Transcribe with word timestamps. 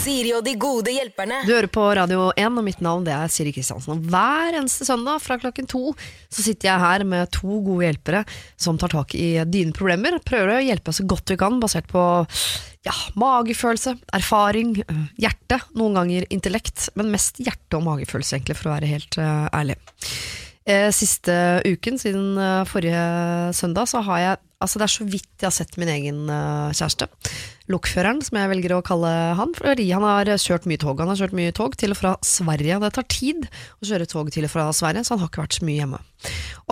Siri 0.00 0.30
og 0.32 0.44
de 0.46 0.54
gode 0.56 0.92
hjelperne. 0.94 1.42
Du 1.44 1.52
hører 1.52 1.68
på 1.68 1.82
Radio 1.98 2.30
1, 2.32 2.56
og 2.56 2.64
mitt 2.64 2.78
navn 2.84 3.04
det 3.04 3.12
er 3.12 3.28
Siri 3.32 3.52
Kristiansen. 3.52 3.98
Og 3.98 4.08
hver 4.08 4.56
eneste 4.56 4.86
søndag 4.88 5.20
fra 5.20 5.36
klokken 5.40 5.68
to 5.68 5.90
så 6.32 6.44
sitter 6.44 6.70
jeg 6.70 6.80
her 6.80 7.04
med 7.08 7.28
to 7.36 7.58
gode 7.66 7.84
hjelpere 7.84 8.22
som 8.56 8.80
tar 8.80 8.94
tak 8.94 9.12
i 9.18 9.34
dine 9.44 9.76
problemer. 9.76 10.16
Prøver 10.24 10.54
å 10.54 10.62
hjelpe 10.64 10.94
så 10.96 11.04
godt 11.04 11.34
vi 11.34 11.36
kan, 11.40 11.60
basert 11.60 11.90
på 11.90 12.04
ja, 12.86 12.96
magefølelse, 13.20 13.98
erfaring, 14.16 14.78
øh, 14.86 15.02
hjerte, 15.20 15.60
noen 15.76 16.00
ganger 16.00 16.28
intellekt, 16.32 16.88
men 16.96 17.12
mest 17.12 17.42
hjerte 17.44 17.76
og 17.76 17.84
magefølelse, 17.90 18.38
egentlig, 18.38 18.56
for 18.56 18.70
å 18.70 18.78
være 18.78 18.88
helt 18.94 19.20
uh, 19.20 19.50
ærlig. 19.52 19.76
Eh, 20.70 20.90
siste 20.94 21.34
uken, 21.66 21.98
siden 21.98 22.38
uh, 22.38 22.62
forrige 22.68 23.02
søndag, 23.58 23.90
så 23.90 24.04
har 24.06 24.24
jeg 24.26 24.46
Altså, 24.60 24.76
det 24.76 24.84
er 24.84 24.92
så 24.92 25.04
vidt 25.08 25.40
jeg 25.40 25.46
har 25.46 25.54
sett 25.56 25.78
min 25.80 25.88
egen 25.88 26.18
uh, 26.28 26.68
kjæreste. 26.76 27.06
Lokføreren, 27.72 28.18
som 28.20 28.36
jeg 28.36 28.50
velger 28.50 28.74
å 28.76 28.82
kalle 28.84 29.08
han, 29.38 29.54
fordi 29.56 29.86
han 29.88 30.04
har 30.04 30.28
kjørt 30.36 30.66
mye 30.68 30.76
tog. 30.82 31.00
Han 31.00 31.08
har 31.08 31.16
kjørt 31.16 31.36
mye 31.38 31.54
tog 31.56 31.78
til 31.80 31.94
og 31.94 31.96
fra 31.96 32.10
Sverige. 32.20 32.76
Det 32.82 32.90
tar 32.98 33.06
tid 33.08 33.46
å 33.48 33.88
kjøre 33.88 34.08
tog 34.12 34.28
til 34.34 34.44
og 34.44 34.52
fra 34.52 34.66
Sverige, 34.76 35.06
så 35.08 35.16
han 35.16 35.24
har 35.24 35.32
ikke 35.32 35.46
vært 35.46 35.56
så 35.56 35.64
mye 35.64 35.78
hjemme. 35.78 36.02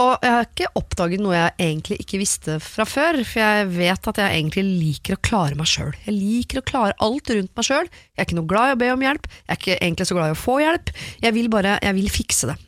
Og 0.04 0.12
jeg 0.20 0.34
har 0.36 0.50
ikke 0.50 0.70
oppdaget 0.82 1.24
noe 1.24 1.38
jeg 1.38 1.56
egentlig 1.70 2.00
ikke 2.04 2.22
visste 2.26 2.60
fra 2.60 2.84
før, 2.92 3.22
for 3.24 3.40
jeg 3.46 3.72
vet 3.72 4.12
at 4.12 4.20
jeg 4.20 4.36
egentlig 4.36 4.68
liker 4.68 5.16
å 5.16 5.22
klare 5.30 5.56
meg 5.56 5.72
sjøl. 5.72 5.96
Jeg 6.04 6.18
liker 6.20 6.60
å 6.60 6.68
klare 6.68 6.98
alt 7.08 7.36
rundt 7.38 7.56
meg 7.56 7.72
sjøl. 7.72 7.88
Jeg 7.88 8.20
er 8.20 8.28
ikke 8.28 8.42
noe 8.42 8.52
glad 8.52 8.68
i 8.68 8.76
å 8.76 8.82
be 8.84 8.92
om 8.98 9.08
hjelp, 9.08 9.32
jeg 9.32 9.54
er 9.56 9.62
ikke 9.64 9.80
egentlig 9.80 10.12
så 10.12 10.20
glad 10.20 10.34
i 10.34 10.36
å 10.36 10.42
få 10.44 10.60
hjelp. 10.60 10.92
Jeg 11.24 11.40
vil 11.40 11.48
bare, 11.56 11.80
jeg 11.88 12.02
vil 12.02 12.16
fikse 12.20 12.52
det. 12.52 12.60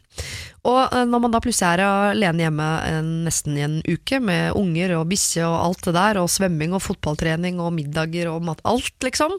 Og 0.68 0.80
eh, 0.82 1.06
når 1.08 1.22
man 1.24 1.34
da 1.34 1.40
plutselig 1.42 1.80
er 1.80 2.10
alene 2.12 2.44
hjemme 2.44 2.68
en, 2.90 3.10
nesten 3.26 3.56
i 3.56 3.64
en 3.64 3.78
uke, 3.86 4.20
med 4.20 4.56
unger 4.58 4.96
og 4.98 5.08
bikkje 5.12 5.46
og 5.46 5.56
alt 5.64 5.86
det 5.88 5.96
der, 5.96 6.20
og 6.20 6.32
svømming 6.32 6.76
og 6.76 6.84
fotballtrening 6.84 7.60
og 7.62 7.72
middager 7.76 8.32
og 8.32 8.44
mat, 8.48 8.60
alt 8.68 9.06
liksom, 9.06 9.38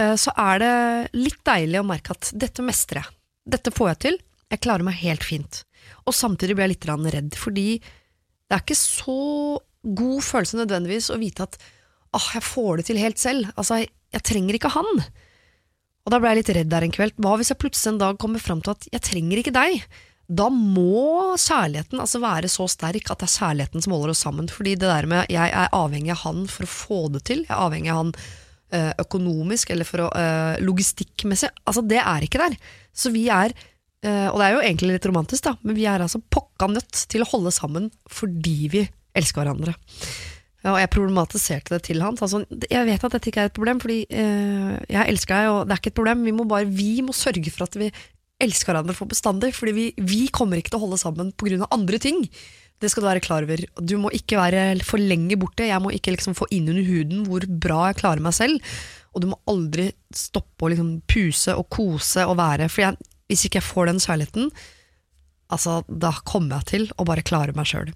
eh, 0.00 0.14
så 0.18 0.34
er 0.34 0.62
det 0.62 0.74
litt 1.18 1.42
deilig 1.46 1.82
å 1.82 1.86
merke 1.86 2.16
at 2.16 2.32
dette 2.34 2.64
mestrer 2.66 3.04
jeg. 3.04 3.18
Dette 3.54 3.74
får 3.74 3.92
jeg 3.92 4.02
til. 4.06 4.22
Jeg 4.52 4.62
klarer 4.62 4.86
meg 4.86 4.98
helt 5.00 5.24
fint. 5.26 5.62
Og 6.06 6.14
samtidig 6.14 6.56
blir 6.56 6.68
jeg 6.68 6.76
litt 6.76 7.14
redd, 7.14 7.36
fordi 7.38 7.68
det 7.80 8.56
er 8.56 8.62
ikke 8.62 8.78
så 8.78 9.58
god 9.82 10.22
følelse 10.22 10.58
nødvendigvis 10.60 11.10
å 11.10 11.18
vite 11.18 11.46
at 11.46 11.56
åh, 12.12 12.28
jeg 12.36 12.44
får 12.44 12.78
det 12.78 12.86
til 12.90 13.00
helt 13.00 13.18
selv. 13.18 13.48
Altså, 13.56 13.80
jeg, 13.80 13.90
jeg 14.14 14.26
trenger 14.28 14.58
ikke 14.58 14.74
han. 14.74 15.04
Og 16.02 16.12
da 16.12 16.18
ble 16.18 16.32
jeg 16.32 16.42
litt 16.42 16.52
redd 16.58 16.70
der 16.70 16.86
en 16.86 16.94
kveld. 16.94 17.14
Hva 17.22 17.36
hvis 17.38 17.52
jeg 17.52 17.60
plutselig 17.62 17.94
en 17.94 18.02
dag 18.02 18.18
kommer 18.20 18.42
fram 18.42 18.62
til 18.62 18.74
at 18.74 18.86
jeg 18.92 19.04
trenger 19.08 19.40
ikke 19.40 19.54
deg? 19.54 19.86
Da 20.32 20.46
må 20.52 21.34
kjærligheten 21.40 22.00
altså 22.00 22.20
være 22.22 22.50
så 22.50 22.68
sterk 22.70 23.10
at 23.10 23.20
det 23.20 23.26
er 23.26 23.34
kjærligheten 23.34 23.84
som 23.84 23.94
holder 23.94 24.14
oss 24.14 24.22
sammen. 24.24 24.48
Fordi 24.52 24.76
det 24.78 24.88
der 24.88 25.08
med 25.10 25.32
jeg 25.32 25.50
er 25.50 25.74
avhengig 25.76 26.14
av 26.14 26.22
han 26.24 26.46
for 26.50 26.66
å 26.66 26.72
få 26.72 27.00
det 27.16 27.24
til, 27.28 27.44
jeg 27.44 27.52
er 27.52 27.64
avhengig 27.66 27.92
av 27.92 28.00
han 28.00 28.14
øh, 28.14 28.92
økonomisk 29.04 29.74
eller 29.74 29.88
for 29.88 30.06
å, 30.06 30.08
øh, 30.16 30.54
logistikkmessig, 30.64 31.52
altså 31.66 31.84
det 31.84 32.00
er 32.00 32.26
ikke 32.26 32.40
der. 32.44 32.56
Så 32.96 33.12
vi 33.14 33.26
er, 33.32 33.54
øh, 34.06 34.28
og 34.30 34.38
det 34.40 34.46
er 34.46 34.56
jo 34.56 34.64
egentlig 34.64 34.96
litt 34.96 35.10
romantisk, 35.10 35.48
da, 35.48 35.56
men 35.66 35.76
vi 35.78 35.88
er 35.90 36.04
altså 36.04 36.22
pokka 36.32 36.70
nødt 36.72 37.04
til 37.12 37.24
å 37.24 37.30
holde 37.34 37.52
sammen 37.54 37.90
fordi 38.10 38.58
vi 38.72 38.86
elsker 39.18 39.42
hverandre. 39.42 39.76
Og 40.62 40.76
jeg 40.78 40.92
problematiserte 40.94 41.74
det 41.74 41.82
til 41.88 42.04
han. 42.04 42.14
Altså, 42.22 42.44
jeg 42.70 42.86
vet 42.86 43.04
at 43.04 43.14
dette 43.16 43.32
ikke 43.32 43.42
er 43.42 43.48
et 43.50 43.56
problem, 43.56 43.80
fordi 43.82 44.04
jeg 44.14 45.08
elsker 45.10 45.34
deg, 45.34 45.48
og 45.50 45.64
det 45.66 45.74
er 45.74 45.80
ikke 45.80 45.90
et 45.90 45.96
problem. 45.96 46.20
Vi 46.22 46.34
må 46.36 46.44
bare, 46.46 46.68
vi 46.70 47.02
må 47.02 47.10
sørge 47.18 47.50
for 47.50 47.66
at 47.66 47.74
vi 47.80 47.88
elsker 48.42 48.72
hverandre 48.72 48.96
for 48.96 49.10
bestandig, 49.10 49.52
fordi 49.56 49.74
vi, 49.76 49.86
vi 50.00 50.24
kommer 50.34 50.58
ikke 50.58 50.72
til 50.72 50.80
å 50.80 50.86
holde 50.86 51.00
sammen 51.00 51.32
pga. 51.36 51.68
andre 51.70 52.00
ting. 52.02 52.24
Det 52.82 52.90
skal 52.90 53.04
du 53.04 53.08
være 53.10 53.22
klar 53.22 53.46
over. 53.46 53.62
Du 53.78 53.94
må 54.00 54.10
ikke 54.16 54.40
være 54.40 54.82
for 54.86 54.98
lenge 54.98 55.38
borte. 55.38 55.68
Jeg 55.68 55.82
må 55.82 55.92
ikke 55.94 56.16
liksom 56.16 56.34
få 56.34 56.48
inn 56.50 56.66
under 56.72 56.82
huden 56.82 57.22
hvor 57.28 57.46
bra 57.46 57.84
jeg 57.90 58.00
klarer 58.00 58.24
meg 58.24 58.34
selv. 58.34 58.74
Og 59.14 59.22
du 59.22 59.28
må 59.30 59.38
aldri 59.50 59.92
stoppe 60.16 60.66
å 60.66 60.72
liksom 60.72 60.96
puse 61.10 61.54
og 61.54 61.68
kose 61.70 62.24
og 62.26 62.38
være. 62.40 62.66
For 62.72 62.88
jeg, 62.88 63.10
hvis 63.30 63.46
ikke 63.46 63.60
jeg 63.60 63.68
får 63.68 63.92
den 63.92 64.02
kjærligheten, 64.02 64.50
altså, 65.54 65.78
da 65.86 66.10
kommer 66.26 66.58
jeg 66.58 66.70
til 66.72 66.88
å 66.98 67.06
bare 67.06 67.22
klare 67.26 67.54
meg 67.54 67.70
sjøl. 67.70 67.92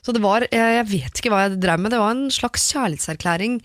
Så 0.00 0.16
det 0.16 0.24
var 0.24 0.46
jeg 0.48 0.88
vet 0.88 1.20
ikke 1.20 1.34
hva 1.34 1.44
jeg 1.44 1.60
drev 1.60 1.82
med. 1.82 1.92
Det 1.92 2.00
var 2.00 2.16
en 2.16 2.32
slags 2.32 2.70
kjærlighetserklæring 2.72 3.60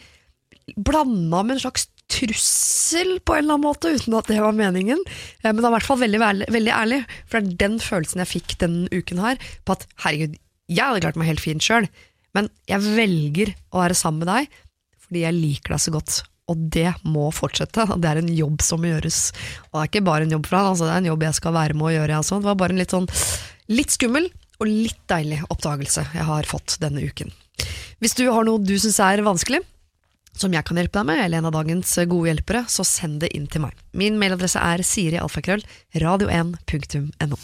blanda 0.76 1.44
med 1.44 1.58
en 1.58 1.66
slags 1.68 1.88
trussel 2.12 3.18
på 3.26 3.36
en 3.36 3.46
eller 3.46 3.58
annen 3.58 3.66
måte, 3.66 3.94
uten 3.96 4.18
at 4.18 4.30
det 4.30 4.42
var 4.44 4.56
meningen. 4.56 5.02
Eh, 5.42 5.50
men 5.50 5.62
det 5.62 5.66
er 5.66 5.72
i 5.72 5.76
hvert 5.78 5.88
fall 5.88 6.02
veldig, 6.04 6.22
veldig, 6.54 6.74
ærlig, 6.74 7.02
for 7.30 7.40
det 7.40 7.56
er 7.56 7.64
den 7.66 7.80
følelsen 7.84 8.22
jeg 8.24 8.34
fikk 8.36 8.58
denne 8.62 8.90
uken 8.94 9.24
her, 9.24 9.42
på 9.66 9.78
at 9.78 9.88
herregud, 10.06 10.38
jeg 10.72 10.82
hadde 10.82 11.04
klart 11.06 11.18
meg 11.22 11.30
helt 11.30 11.44
fint 11.44 11.66
sjøl, 11.66 11.90
men 12.36 12.50
jeg 12.70 12.84
velger 12.84 13.54
å 13.72 13.84
være 13.84 13.98
sammen 13.98 14.26
med 14.26 14.32
deg 14.34 14.62
fordi 15.06 15.22
jeg 15.22 15.38
liker 15.38 15.76
deg 15.76 15.82
så 15.84 15.92
godt. 15.94 16.16
Og 16.50 16.62
det 16.74 16.90
må 17.06 17.28
fortsette, 17.34 17.86
det 18.02 18.10
er 18.10 18.22
en 18.22 18.32
jobb 18.34 18.64
som 18.66 18.82
må 18.82 18.90
gjøres. 18.90 19.20
Og 19.70 19.78
det 19.78 19.84
er 19.84 19.92
ikke 19.92 20.08
bare 20.08 20.26
en 20.26 20.34
jobb 20.34 20.50
for 20.50 20.60
han, 20.60 20.72
altså 20.74 20.88
det 20.88 20.96
er 20.96 21.04
en 21.04 21.12
jobb 21.12 21.28
jeg 21.28 21.38
skal 21.40 21.56
være 21.58 21.78
med 21.78 21.90
å 21.90 21.94
gjøre. 21.94 22.18
Altså. 22.22 22.42
Det 22.42 22.50
var 22.50 22.58
bare 22.62 22.76
en 22.76 22.82
litt 22.82 22.96
sånn 22.96 23.10
litt 23.74 23.94
skummel 23.94 24.28
og 24.62 24.70
litt 24.70 25.02
deilig 25.12 25.42
oppdagelse 25.50 26.06
jeg 26.14 26.26
har 26.28 26.50
fått 26.50 26.78
denne 26.82 27.02
uken. 27.06 27.32
Hvis 28.04 28.18
du 28.18 28.26
har 28.30 28.46
noe 28.48 28.62
du 28.62 28.76
syns 28.82 29.00
er 29.04 29.24
vanskelig, 29.26 29.62
som 30.36 30.52
jeg 30.54 30.64
kan 30.68 30.78
hjelpe 30.80 31.00
deg 31.00 31.06
med, 31.12 31.20
eller 31.26 31.38
en 31.40 31.50
av 31.50 31.56
dagens 31.56 31.90
gode 32.12 32.28
hjelpere, 32.32 32.62
så 32.72 32.84
send 32.88 33.16
det 33.24 33.30
inn 33.38 33.48
til 33.52 33.62
meg. 33.66 33.74
Min 33.96 34.20
mailadresse 34.22 34.60
er 34.60 34.80
sirialfakrøll.radio1.no. 34.86 37.38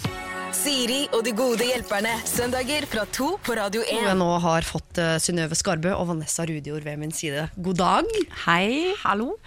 Siri 0.52 1.08
og 1.16 1.24
de 1.24 1.32
gode 1.32 1.64
hjelperne, 1.64 2.12
søndager 2.28 2.84
fra 2.92 3.08
to 3.16 3.40
på 3.40 3.56
Radio 3.56 3.80
1. 3.86 4.04
Jeg 4.04 4.18
nå 4.20 4.28
har 4.44 4.68
fått 4.68 5.00
uh, 5.00 5.16
Synnøve 5.24 5.56
Skarbø 5.56 5.94
og 5.96 6.10
Vanessa 6.10 6.44
Rudior 6.48 6.82
ved 6.84 7.00
min 7.00 7.12
side. 7.16 7.48
God 7.56 7.78
dag. 7.80 8.04
Hei. 8.44 8.92
Hallo. 9.06 9.38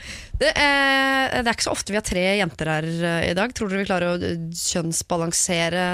Det 0.40 0.48
er, 0.56 1.28
det 1.36 1.44
er 1.44 1.52
ikke 1.52 1.68
så 1.68 1.76
ofte 1.76 1.92
vi 1.92 2.00
har 2.00 2.08
tre 2.08 2.24
jenter 2.40 2.66
her 2.72 2.84
i 3.28 3.36
dag. 3.36 3.52
Tror 3.52 3.68
dere 3.68 3.82
vi 3.82 3.90
klarer 3.90 4.08
å 4.14 4.16
kjønnsbalansere 4.56 5.84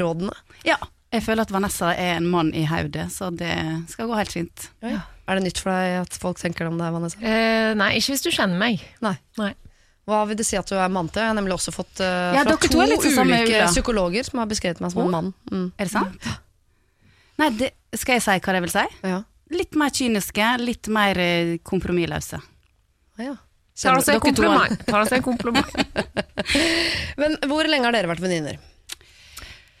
rådene? 0.00 0.34
Ja. 0.68 0.78
Jeg 1.10 1.24
føler 1.26 1.42
at 1.42 1.50
Vanessa 1.50 1.90
er 1.98 2.14
en 2.20 2.30
mann 2.30 2.54
i 2.54 2.62
hodet, 2.70 3.10
så 3.10 3.34
det 3.34 3.50
skal 3.90 4.06
gå 4.06 4.14
helt 4.20 4.30
fint. 4.36 4.70
Ja, 4.84 4.88
ja. 4.94 5.00
Er 5.30 5.38
det 5.38 5.46
nytt 5.46 5.60
for 5.62 5.70
deg 5.70 6.00
at 6.00 6.16
folk 6.18 6.40
tenker 6.42 6.66
det 6.66 6.72
om 6.72 6.78
deg, 6.80 6.90
Vanessa? 6.94 7.20
Eh, 7.22 7.70
nei, 7.78 7.92
ikke 8.00 8.16
hvis 8.16 8.24
du 8.24 8.30
kjenner 8.34 8.58
meg. 8.58 8.82
Nei. 9.04 9.14
nei. 9.38 9.52
Hva 10.10 10.24
vil 10.26 10.38
det 10.40 10.46
si 10.48 10.58
at 10.58 10.66
du 10.66 10.74
er 10.74 10.90
mann 10.90 11.10
til? 11.12 11.22
Jeg 11.22 11.30
har 11.30 11.36
nemlig 11.38 11.54
også 11.54 11.74
fått 11.74 12.00
uh, 12.02 12.32
ja, 12.34 12.42
fra 12.42 12.56
to 12.58 12.80
ulike 12.80 13.66
psykologer 13.70 14.26
som 14.26 14.42
har 14.42 14.48
beskrevet 14.50 14.80
meg 14.82 14.90
som 14.90 15.04
oh. 15.04 15.06
en 15.06 15.14
mann. 15.14 15.28
Mm. 15.52 15.68
Er 15.76 15.86
det 15.86 15.92
sant? 15.92 16.30
Nei, 17.40 17.50
det, 17.60 17.70
skal 17.94 18.18
jeg 18.18 18.24
si 18.26 18.34
hva 18.42 18.56
jeg 18.56 18.64
vil 18.66 18.74
si? 18.74 18.86
Ja. 19.06 19.20
Litt 19.54 19.78
mer 19.78 19.94
kyniske, 19.94 20.48
litt 20.64 20.90
mer 20.90 21.20
uh, 21.22 21.54
kompromissløse. 21.70 22.42
Ja. 23.22 23.36
Tar 23.80 24.00
oss 24.00 24.08
en 24.08 24.20
kompliment. 24.20 24.82
Tar 24.86 25.04
oss 25.04 25.12
en 25.12 25.22
kompliment. 25.22 25.78
Men 27.20 27.38
hvor 27.48 27.68
lenge 27.70 27.86
har 27.86 27.96
dere 27.96 28.10
vært 28.10 28.24
venninner? 28.24 28.58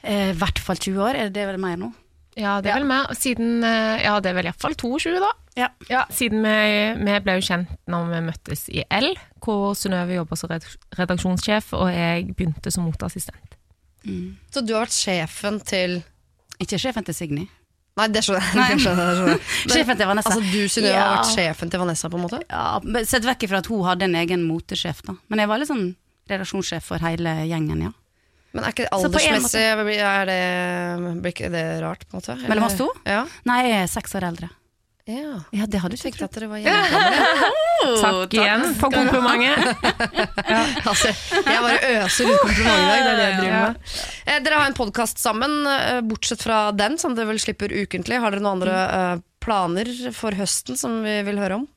I 0.00 0.30
eh, 0.30 0.30
hvert 0.38 0.60
fall 0.62 0.78
20 0.80 1.02
år. 1.04 1.18
Er 1.18 1.34
det 1.34 1.44
vel 1.50 1.60
mer 1.60 1.76
nå? 1.80 1.90
Ja, 2.38 2.58
det 2.64 2.72
er 2.72 2.80
vel 2.80 2.88
meg. 2.88 3.10
Siden 3.18 3.64
eh, 3.66 4.00
Ja, 4.06 4.16
det 4.22 4.32
er 4.32 4.38
vel 4.38 4.48
iallfall 4.48 4.76
22, 4.78 5.18
da. 5.20 5.30
Ja. 5.58 5.68
ja 5.90 6.04
siden 6.14 6.44
vi, 6.44 7.04
vi, 7.04 7.14
ble 7.24 7.36
jo 7.38 7.44
kjent 7.44 7.72
når 7.90 8.10
vi 8.12 8.20
møttes 8.28 8.66
i 8.72 8.84
L, 8.94 9.12
hvor 9.42 9.74
Synnøve 9.78 10.20
jobber 10.20 10.38
som 10.38 10.52
redaksjonssjef, 10.98 11.72
og 11.78 11.88
jeg 11.92 12.28
begynte 12.34 12.72
som 12.72 12.86
moteassistent. 12.86 13.56
Mm. 14.06 14.36
Så 14.52 14.62
du 14.64 14.74
har 14.76 14.86
vært 14.86 14.96
sjefen 14.96 15.58
til 15.60 15.98
Ikke 16.62 16.78
sjefen 16.80 17.04
til 17.04 17.16
Signy. 17.16 17.42
Nei, 17.98 18.06
det 18.14 18.22
skjønner 18.24 18.70
jeg. 18.70 19.40
sjefen 19.74 19.98
til 19.98 20.08
Vanessa. 20.08 20.30
Altså 20.32 20.44
Du 20.46 20.60
Synnøve 20.72 20.94
ja. 20.94 21.02
har 21.02 21.16
vært 21.18 21.32
sjefen 21.34 21.72
til 21.72 21.82
Vanessa, 21.82 22.08
på 22.12 22.20
en 22.20 22.24
måte? 22.24 22.40
Ja, 22.46 23.02
Sett 23.08 23.26
vekk 23.28 23.48
ifra 23.48 23.60
at 23.60 23.68
hun 23.68 23.82
hadde 23.84 24.06
en 24.08 24.16
egen 24.22 24.46
motesjef, 24.48 25.02
da. 25.04 25.16
Men 25.28 25.42
jeg 25.42 25.50
var 25.50 25.60
litt 25.60 25.72
sånn 25.72 25.90
redaksjonssjef 26.30 26.86
for 26.92 27.02
hele 27.04 27.34
gjengen, 27.50 27.88
ja. 27.88 27.92
Men 28.54 28.66
er 28.66 28.74
ikke 28.74 28.88
aldersmessig 28.94 29.60
er 29.62 30.24
det, 30.26 30.38
Blir 31.22 31.34
ikke 31.34 31.50
det 31.52 31.64
rart, 31.84 32.06
på 32.06 32.16
en 32.16 32.22
måte? 32.22 32.38
Mellom 32.50 32.66
oss 32.66 32.78
to? 32.80 32.88
Ja. 33.06 33.22
Nei, 33.46 33.60
jeg 33.68 33.84
er 33.84 33.92
seks 33.92 34.16
år 34.18 34.26
eldre. 34.32 34.50
Ja, 35.08 35.40
ja 35.56 35.66
det 35.70 35.80
hadde 35.82 35.96
du 35.96 36.08
ikke 36.08 36.26
at 36.26 36.36
dere 36.36 36.48
var 36.50 36.60
hjemme. 36.60 37.00
Takk 38.02 38.36
igjen 38.36 38.66
for 38.78 38.92
komplimentet. 38.92 39.86
ja, 40.52 40.60
altså, 40.84 41.12
jeg 41.40 41.64
bare 41.64 41.94
øser 42.04 42.28
ut 42.28 42.42
komplimenter 42.44 42.84
i 42.84 42.90
dag, 42.90 43.00
det 43.00 43.10
er 43.10 43.16
det 43.16 43.26
jeg 43.26 43.38
driver 43.40 43.56
med. 43.56 43.90
Eh, 44.26 44.38
dere 44.44 44.60
har 44.60 44.70
en 44.70 44.76
podkast 44.76 45.22
sammen, 45.22 45.58
eh, 45.72 46.00
bortsett 46.06 46.44
fra 46.44 46.62
den, 46.76 46.98
som 47.00 47.16
dere 47.16 47.32
vel 47.32 47.40
slipper 47.42 47.72
ukentlig. 47.72 48.20
Har 48.20 48.34
dere 48.34 48.44
noen 48.44 48.60
andre 48.60 48.80
eh, 48.86 49.12
planer 49.40 49.92
for 50.16 50.36
høsten 50.36 50.78
som 50.78 51.00
vi 51.06 51.20
vil 51.26 51.40
høre 51.40 51.62
om? 51.62 51.68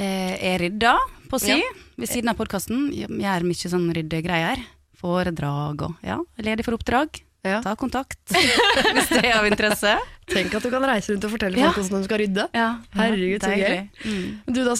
Eh, 0.00 0.36
jeg 0.38 0.62
rydder 0.64 1.10
på 1.32 1.42
si, 1.42 1.58
ja. 1.60 1.74
ved 2.00 2.10
siden 2.10 2.32
av 2.32 2.40
podkasten. 2.40 2.88
Gjør 2.96 3.50
mye 3.50 3.74
sånn 3.76 3.90
ryddegreier 3.96 4.64
foredrag 5.02 5.82
og 5.88 6.06
ja, 6.06 6.20
ledig 6.42 6.66
for 6.66 6.78
oppdrag. 6.78 7.22
Ja. 7.42 7.58
Ta 7.62 7.74
kontakt 7.74 8.18
hvis 8.94 9.08
det 9.10 9.24
er 9.26 9.40
av 9.40 9.46
interesse. 9.48 9.96
Tenk 10.30 10.54
at 10.54 10.62
du 10.62 10.70
kan 10.70 10.84
reise 10.86 11.10
rundt 11.10 11.26
og 11.26 11.32
fortelle 11.34 11.58
folk 11.58 11.64
ja. 11.64 11.72
hvordan 11.74 12.04
du 12.04 12.06
skal 12.06 12.20
rydde. 12.22 12.46
Ja. 12.54 12.68
Herregud, 12.94 13.42
så 13.42 13.50
gøy. 13.58 13.80
Mm. 14.06 14.28
Du 14.46 14.60
da, 14.62 14.76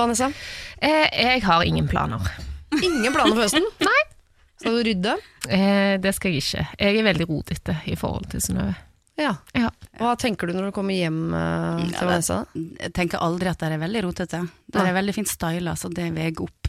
Vanessa? 0.00 0.30
Eh, 0.80 1.04
jeg 1.12 1.44
har 1.44 1.64
ingen 1.68 1.88
planer. 1.90 2.24
Ingen 2.80 3.12
planer 3.12 3.34
for 3.34 3.44
høsten? 3.44 3.68
Nei. 3.88 4.00
Skal 4.56 4.78
du 4.78 4.82
rydde? 4.88 5.14
Eh, 5.52 5.94
det 6.00 6.14
skal 6.16 6.32
jeg 6.32 6.44
ikke. 6.44 6.64
Jeg 6.80 7.00
er 7.02 7.08
veldig 7.10 7.28
rodete 7.28 7.76
i 7.84 7.96
forhold 8.00 8.30
til 8.32 8.44
Synnøve. 8.44 8.72
Ja. 9.20 9.34
ja. 9.56 9.68
Hva 9.96 10.14
tenker 10.20 10.48
du 10.48 10.56
når 10.56 10.68
du 10.68 10.76
kommer 10.76 10.96
hjem 10.96 11.32
uh, 11.32 11.80
til 11.88 12.04
Vanessa? 12.04 12.42
Jeg 12.52 12.92
tenker 12.96 13.22
aldri 13.24 13.48
at 13.48 13.60
det 13.60 13.70
er 13.72 13.80
veldig 13.80 14.02
rotete. 14.04 14.42
Det 14.72 14.82
er 14.82 14.96
veldig 14.96 15.14
fint 15.16 15.30
styla, 15.30 15.76
så 15.76 15.88
det 15.92 16.10
veier 16.16 16.44
opp 16.44 16.65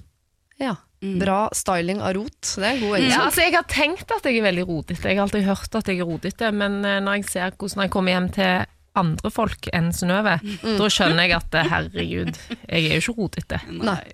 Ja. 0.59 0.75
Bra 1.21 1.49
styling 1.53 1.99
av 2.01 2.15
rot. 2.17 2.41
Det 2.57 2.63
er 2.65 2.71
en 2.73 2.79
god 2.81 3.03
Ja, 3.05 3.19
altså 3.27 3.43
Jeg 3.45 3.53
har 3.53 3.67
tenkt 3.69 4.09
at 4.15 4.25
jeg 4.25 4.39
er 4.39 4.47
veldig 4.47 4.63
rodete. 4.65 5.03
Jeg 5.05 5.17
har 5.19 5.27
alltid 5.27 5.45
hørt 5.45 5.75
at 5.77 5.91
jeg 5.91 5.99
er 6.01 6.07
rodete, 6.09 6.49
men 6.51 6.79
eh, 6.85 6.99
når 7.05 7.19
jeg 7.19 7.29
ser 7.29 7.51
hvordan 7.53 7.83
jeg 7.85 7.91
kommer 7.93 8.15
hjem 8.15 8.29
til 8.33 8.65
andre 8.97 9.29
folk 9.29 9.67
enn 9.77 9.91
Synnøve, 9.93 10.39
Mm. 10.41 10.77
da 10.79 10.87
skjønner 10.89 11.27
jeg 11.27 11.35
at 11.37 11.53
eh, 11.59 11.67
herregud, 11.69 12.39
jeg 12.65 12.87
er 12.89 12.97
jo 12.97 13.03
ikke 13.03 13.17
rodete. 13.21 13.59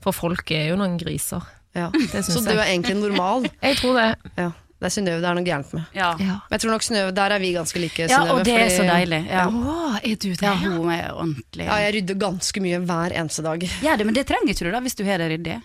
For 0.04 0.12
folk 0.12 0.52
er 0.52 0.68
jo 0.74 0.76
noen 0.82 0.98
griser. 1.00 1.42
Ja. 1.74 1.88
Det 1.90 2.26
Så 2.28 2.44
du 2.44 2.52
er 2.52 2.68
egentlig 2.68 2.98
normal. 3.00 3.48
Jeg 3.64 3.78
tror 3.80 3.96
det. 3.98 4.10
Ja. 4.38 4.52
Det 4.84 4.90
er 4.90 4.92
Synnøve 5.00 5.22
det 5.24 5.30
er 5.32 5.38
noe 5.40 5.48
gærent 5.48 5.72
med. 5.74 5.84
Ja. 5.96 6.10
Ja. 6.20 6.36
Men 6.44 6.52
jeg 6.58 6.60
tror 6.66 6.72
nok 6.76 6.84
Synnøve, 6.84 7.14
Der 7.16 7.32
er 7.32 7.40
vi 7.40 7.54
ganske 7.56 7.80
like. 7.80 8.10
ja, 8.12 8.20
og 8.34 8.44
det 8.44 8.54
er 8.60 8.68
så 8.76 8.84
deilig. 8.84 9.22
Ja. 9.32 9.46
Å, 9.48 10.00
er 10.04 10.16
du 10.20 10.28
det? 10.36 10.42
Ja, 10.44 10.54
hun 10.60 10.92
er 10.92 11.14
ordentlig. 11.16 11.64
Ja, 11.66 11.78
jeg 11.88 11.94
rydder 11.96 12.20
ganske 12.20 12.62
mye 12.62 12.82
hver 12.84 13.16
eneste 13.16 13.42
dag. 13.48 13.64
Ja, 13.82 13.96
det, 13.96 14.06
men 14.06 14.14
det 14.20 14.28
trenger 14.28 14.52
ikke 14.52 14.68
du 14.68 14.72
da, 14.76 14.82
hvis 14.84 15.00
du 15.00 15.06
har 15.08 15.24
det 15.24 15.32
ryddig. 15.32 15.62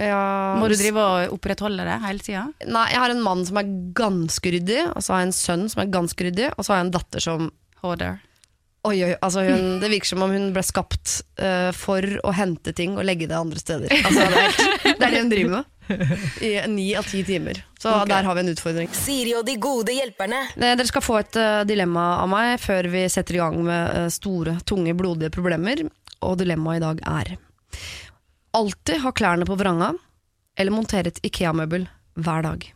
Ja, 0.00 0.58
Må 0.58 0.66
du 0.70 0.74
drive 0.74 0.98
og 1.02 1.34
opprettholde 1.36 1.86
det 1.86 1.98
hele 2.02 2.24
tida? 2.24 2.44
Nei, 2.66 2.86
jeg 2.90 3.02
har 3.04 3.14
en 3.14 3.22
mann 3.22 3.44
som 3.46 3.60
er 3.60 3.72
ganske 3.94 4.54
ryddig, 4.56 4.80
og 4.90 5.04
så 5.04 5.14
har 5.14 5.22
jeg 5.22 5.30
en 5.30 5.36
sønn 5.38 5.66
som 5.70 5.84
er 5.84 5.92
ganske 5.94 6.26
ryddig, 6.26 6.48
og 6.54 6.64
så 6.64 6.74
har 6.74 6.80
jeg 6.80 6.88
en 6.88 6.96
datter 6.96 7.22
som 7.22 7.50
Hoarder. 7.84 8.18
Oi, 8.84 8.98
oi, 9.00 9.14
altså 9.24 9.40
hun, 9.46 9.78
Det 9.80 9.88
virker 9.88 10.10
som 10.10 10.24
om 10.26 10.32
hun 10.34 10.50
ble 10.52 10.60
skapt 10.64 11.22
uh, 11.40 11.70
for 11.72 12.04
å 12.20 12.32
hente 12.36 12.74
ting 12.76 12.98
og 12.98 13.06
legge 13.08 13.28
det 13.30 13.38
andre 13.38 13.60
steder. 13.60 13.94
Altså, 14.04 14.26
det, 14.28 14.42
er, 14.42 14.98
det 14.98 15.06
er 15.06 15.14
det 15.14 15.22
hun 15.22 15.32
driver 15.32 15.54
med. 15.54 15.70
I 16.44 16.50
ni 16.68 16.90
av 16.96 17.08
ti 17.08 17.22
timer. 17.24 17.62
Så 17.80 17.92
der 18.08 18.24
har 18.24 18.36
vi 18.36 18.44
en 18.44 18.52
utfordring. 18.52 18.92
Siri 18.96 19.34
og 19.38 19.44
de 19.48 19.56
gode 19.60 19.92
hjelperne. 19.96 20.42
Eh, 20.56 20.74
Dere 20.76 20.88
skal 20.88 21.04
få 21.04 21.18
et 21.22 21.40
uh, 21.40 21.62
dilemma 21.68 22.04
av 22.22 22.28
meg 22.32 22.58
før 22.60 22.88
vi 22.92 23.06
setter 23.12 23.38
i 23.38 23.42
gang 23.42 23.56
med 23.64 23.96
uh, 23.96 24.10
store, 24.12 24.58
tunge, 24.68 24.96
blodige 24.96 25.32
problemer. 25.32 25.86
Og 26.24 26.38
dilemmaet 26.40 26.82
i 26.82 26.84
dag 26.84 27.04
er 27.14 27.34
alltid 28.56 29.02
ha 29.04 29.12
klærne 29.16 29.46
på 29.48 29.56
vranga 29.58 29.92
eller 30.58 30.74
montere 30.74 31.10
et 31.10 31.20
Ikea-møbel 31.26 31.88
hver 32.14 32.44
dag. 32.46 32.66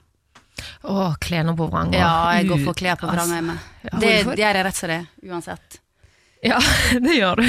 Å, 0.82 1.12
klærne 1.22 1.54
på 1.58 1.68
vranga. 1.70 1.98
Ja, 1.98 2.14
jeg 2.38 2.48
går 2.50 2.64
for 2.64 2.78
klær 2.78 2.98
på 2.98 3.10
vranga 3.10 3.38
hjemme. 3.38 3.58
Ja. 3.86 4.00
Det 4.02 4.14
gjør 4.40 4.58
jeg 4.58 4.66
rett 4.66 4.78
som 4.78 4.90
det, 4.92 5.02
uansett. 5.28 5.78
Ja, 6.46 6.58
det 7.06 7.14
gjør 7.18 7.42
du. 7.42 7.46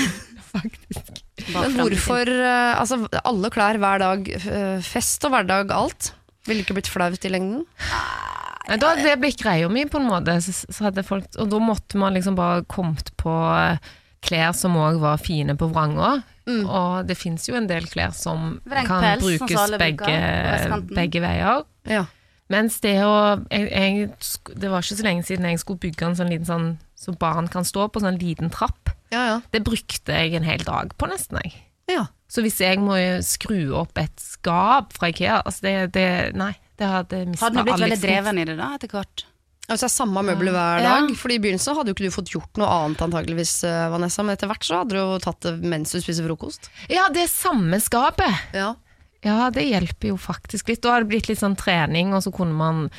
Faktisk. 0.54 1.22
Men 1.50 1.74
hvorfor 1.80 2.28
eh, 2.30 2.76
Altså, 2.78 3.00
alle 3.26 3.50
klær 3.50 3.78
hver 3.82 4.02
dag, 4.02 4.28
eh, 4.38 4.76
fest 4.86 5.26
og 5.26 5.34
hverdag, 5.34 5.72
alt. 5.74 6.12
Ville 6.46 6.62
ikke 6.62 6.76
blitt 6.76 6.90
flaut 6.92 7.26
i 7.26 7.32
lengden? 7.32 7.64
Nei, 8.68 8.78
Da 8.78 8.92
hadde 8.92 9.06
det 9.06 9.18
blitt 9.22 9.42
greia 9.42 9.68
mi, 9.72 9.86
på 9.90 9.98
en 9.98 10.08
måte. 10.10 10.36
Så, 10.44 10.54
så 10.68 10.88
hadde 10.88 11.06
folk, 11.06 11.26
og 11.40 11.50
da 11.50 11.60
måtte 11.62 11.98
man 12.00 12.14
liksom 12.14 12.38
bare 12.38 12.62
kommet 12.70 13.10
på 13.20 13.34
eh, 13.58 13.90
klær 14.24 14.54
som 14.56 14.78
òg 14.78 15.00
var 15.02 15.18
fine 15.22 15.56
på 15.58 15.68
vranga. 15.72 16.20
Og 16.46 17.06
det 17.08 17.16
fins 17.16 17.48
jo 17.48 17.56
en 17.56 17.66
del 17.70 17.86
klær 17.88 18.12
som 18.12 18.58
Vrengpels, 18.68 18.88
kan 18.88 19.20
brukes 19.22 19.78
begge, 19.80 20.18
begge 20.94 21.22
veier. 21.24 21.64
Ja. 21.88 22.04
Mens 22.52 22.76
det 22.84 22.98
å 23.00 23.40
jeg, 23.48 23.70
jeg, 23.72 24.10
Det 24.60 24.68
var 24.68 24.84
ikke 24.84 24.98
så 24.98 25.06
lenge 25.06 25.24
siden 25.24 25.46
jeg 25.48 25.62
skulle 25.62 25.80
bygge 25.80 26.10
en 26.10 26.18
sånn 26.18 26.28
liten 26.32 26.48
sånn 26.48 26.66
så 27.04 27.12
barn 27.20 27.48
kan 27.52 27.64
stå 27.64 27.88
på, 27.92 28.00
sånn 28.00 28.20
liten 28.20 28.52
trapp. 28.52 28.92
Ja, 29.12 29.24
ja. 29.28 29.38
Det 29.52 29.60
brukte 29.64 30.14
jeg 30.16 30.34
en 30.38 30.46
hel 30.46 30.62
dag 30.64 30.92
på, 30.96 31.08
nesten. 31.10 31.40
jeg. 31.44 31.56
ja. 31.92 32.06
Så 32.34 32.42
hvis 32.42 32.56
jeg 32.58 32.80
må 32.82 32.96
skru 33.22 33.74
opp 33.78 33.98
et 34.00 34.16
skap 34.18 34.94
fra 34.96 35.10
Ikea 35.12 35.42
altså 35.44 35.62
det, 35.62 35.74
det, 35.94 36.06
Nei, 36.34 36.54
det 36.80 36.88
hadde 36.90 37.20
mista 37.28 37.46
Hadde 37.46 37.60
du 37.60 37.68
blitt 37.68 37.76
veldig 37.76 37.90
liksom- 37.92 38.08
dreven 38.08 38.40
i 38.40 38.46
det 38.48 38.56
da, 38.58 38.70
etter 38.74 38.90
hvert? 38.90 39.24
Altså, 39.64 39.86
det 39.86 39.88
er 39.88 39.94
samme 39.94 40.22
møbel 40.26 40.50
hver 40.52 40.82
Ja. 40.82 41.00
dag. 41.00 41.14
Fordi 41.16 41.34
I 41.34 41.38
begynnelsen 41.40 41.74
hadde 41.78 41.88
jo 41.88 41.94
ikke 41.94 42.04
du 42.10 42.14
fått 42.14 42.30
gjort 42.34 42.58
noe 42.60 42.68
annet, 42.68 43.00
antageligvis, 43.00 43.64
eh, 43.64 43.88
Vanessa. 43.88 44.22
Men 44.22 44.36
etter 44.36 44.46
hvert 44.50 44.60
så 44.66 44.76
hadde 44.82 44.90
du 44.90 44.96
jo 45.00 45.18
tatt 45.18 45.40
det 45.40 45.54
mens 45.62 45.92
du 45.92 46.00
spiser 46.00 46.26
frokost. 46.28 46.68
Ja, 46.90 47.08
det 47.08 47.28
samme 47.32 47.80
skapet. 47.80 48.28
Ja. 48.52 48.74
Ja, 49.24 49.48
det 49.48 49.64
hjelper 49.64 50.08
jo 50.12 50.16
faktisk 50.20 50.68
litt. 50.68 50.82
Da 50.82 50.90
har 50.92 51.00
det 51.00 51.08
blitt 51.08 51.28
litt 51.30 51.40
sånn 51.40 51.56
trening, 51.56 52.12
og 52.12 52.20
så 52.22 52.30
kunne 52.34 52.52
man 52.52 52.90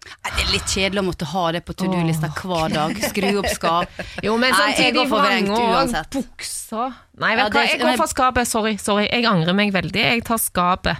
Det 0.00 0.32
er 0.44 0.52
litt 0.52 0.64
kjedelig 0.64 1.00
å 1.00 1.04
måtte 1.04 1.26
ha 1.28 1.52
det 1.52 1.64
på 1.66 1.74
to 1.76 1.84
do-lista 1.84 2.28
hver 2.32 2.72
dag. 2.72 2.94
Skru 2.96 3.38
opp 3.38 3.48
skap. 3.52 3.88
Jo, 4.24 4.36
men 4.38 4.50
Nei, 4.50 4.72
jeg 4.72 4.76
samtidig 4.76 4.94
går 4.96 5.08
for 5.08 5.20
vrengt 5.20 5.50
og 5.50 5.74
uansett. 5.76 6.10
bukser 6.10 6.94
Nei, 7.20 7.36
Ja, 7.36 7.44
vet 7.44 7.52
du 7.52 7.58
hva, 7.58 7.64
jeg 7.68 7.80
går 7.80 7.96
for 8.00 8.06
skapet. 8.06 8.46
Sorry, 8.48 8.76
sorry. 8.78 9.08
Jeg 9.12 9.24
angrer 9.28 9.54
meg 9.54 9.72
veldig. 9.72 9.92
Jeg 10.00 10.24
tar 10.24 10.38
skapet. 10.40 10.96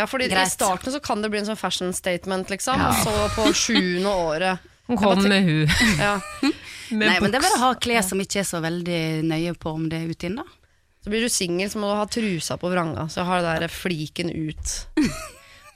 Ja, 0.00 0.06
fordi 0.08 0.28
I 0.32 0.46
starten 0.50 0.94
så 0.94 1.00
kan 1.04 1.22
det 1.22 1.30
bli 1.32 1.42
en 1.42 1.48
sånn 1.50 1.60
fashion 1.60 1.92
statement, 1.96 2.50
liksom. 2.52 2.80
Og 2.80 3.02
så 3.04 3.16
på 3.36 3.48
sjuende 3.56 4.10
året 4.10 4.68
Hun 4.90 4.98
kommer, 4.98 5.40
hun. 5.44 5.68
ja. 6.00 6.16
Med 6.90 7.06
Nei, 7.06 7.18
men 7.22 7.30
det 7.30 7.38
er 7.38 7.44
bare 7.44 7.58
å 7.60 7.66
ha 7.68 7.74
klær 7.78 8.02
som 8.02 8.18
ikke 8.18 8.40
er 8.40 8.46
så 8.48 8.58
veldig 8.64 9.02
nøye 9.22 9.52
på 9.54 9.70
om 9.78 9.84
det 9.92 10.00
er 10.00 10.08
ute 10.10 10.26
inn, 10.26 10.40
da. 10.40 10.46
Så 11.04 11.12
blir 11.12 11.22
du 11.22 11.30
singel, 11.32 11.70
så 11.70 11.78
må 11.78 11.92
du 11.92 12.00
ha 12.00 12.06
trusa 12.10 12.56
på 12.60 12.68
vranga. 12.72 13.06
Så 13.08 13.22
har 13.24 13.44
det 13.44 13.52
der 13.62 13.72
fliken 13.72 14.32
ut. 14.34 14.72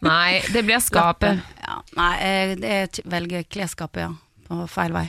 Nei, 0.05 0.43
det 0.53 0.65
blir 0.67 0.82
skapet. 0.85 1.38
Ja. 1.62 1.79
Nei, 1.97 2.15
jeg, 2.20 2.59
jeg 2.67 3.05
velger 3.09 3.47
klesskapet, 3.49 4.09
ja. 4.09 4.11
På 4.50 4.67
feil 4.69 4.93
vei. 4.93 5.06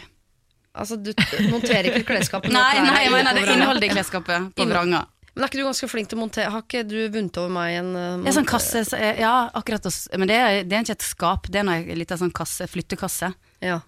Altså, 0.75 0.95
du 0.99 1.11
monterer 1.51 1.89
ikke 1.89 2.05
klesskapet 2.13 2.51
Nei, 2.55 2.79
nei, 2.83 3.01
jeg 3.05 3.11
mener 3.13 3.35
det 3.35 3.43
er 3.45 3.53
innholdet 3.55 3.89
i 3.89 3.91
klesskapet 3.95 4.49
på 4.55 4.67
vranga. 4.69 5.05
Men 5.35 5.43
er 5.43 5.49
ikke 5.51 5.59
du 5.59 5.65
ganske 5.67 5.89
flink 5.91 6.07
til 6.09 6.17
å 6.17 6.21
montere? 6.21 6.49
Har 6.53 6.61
ikke 6.63 6.83
du 6.87 7.09
vunnet 7.11 7.37
over 7.41 7.49
meg 7.51 7.73
i 7.73 7.79
en 7.81 7.89
uh, 8.23 8.31
sånn 8.31 8.45
kasse, 8.47 8.85
så- 8.87 8.99
ja, 9.19 9.49
akkurat. 9.53 9.83
Men 10.17 10.27
det 10.31 10.37
er, 10.39 10.63
det 10.63 10.77
er 10.77 10.85
ikke 10.85 10.95
et 10.95 11.01
skap, 11.03 11.49
det 11.51 11.59
er 11.59 11.67
en 11.67 11.99
liten 11.99 12.17
sånn 12.21 12.31
kasse, 12.31 12.67
flyttekasse. 12.71 13.33
Ja. 13.61 13.81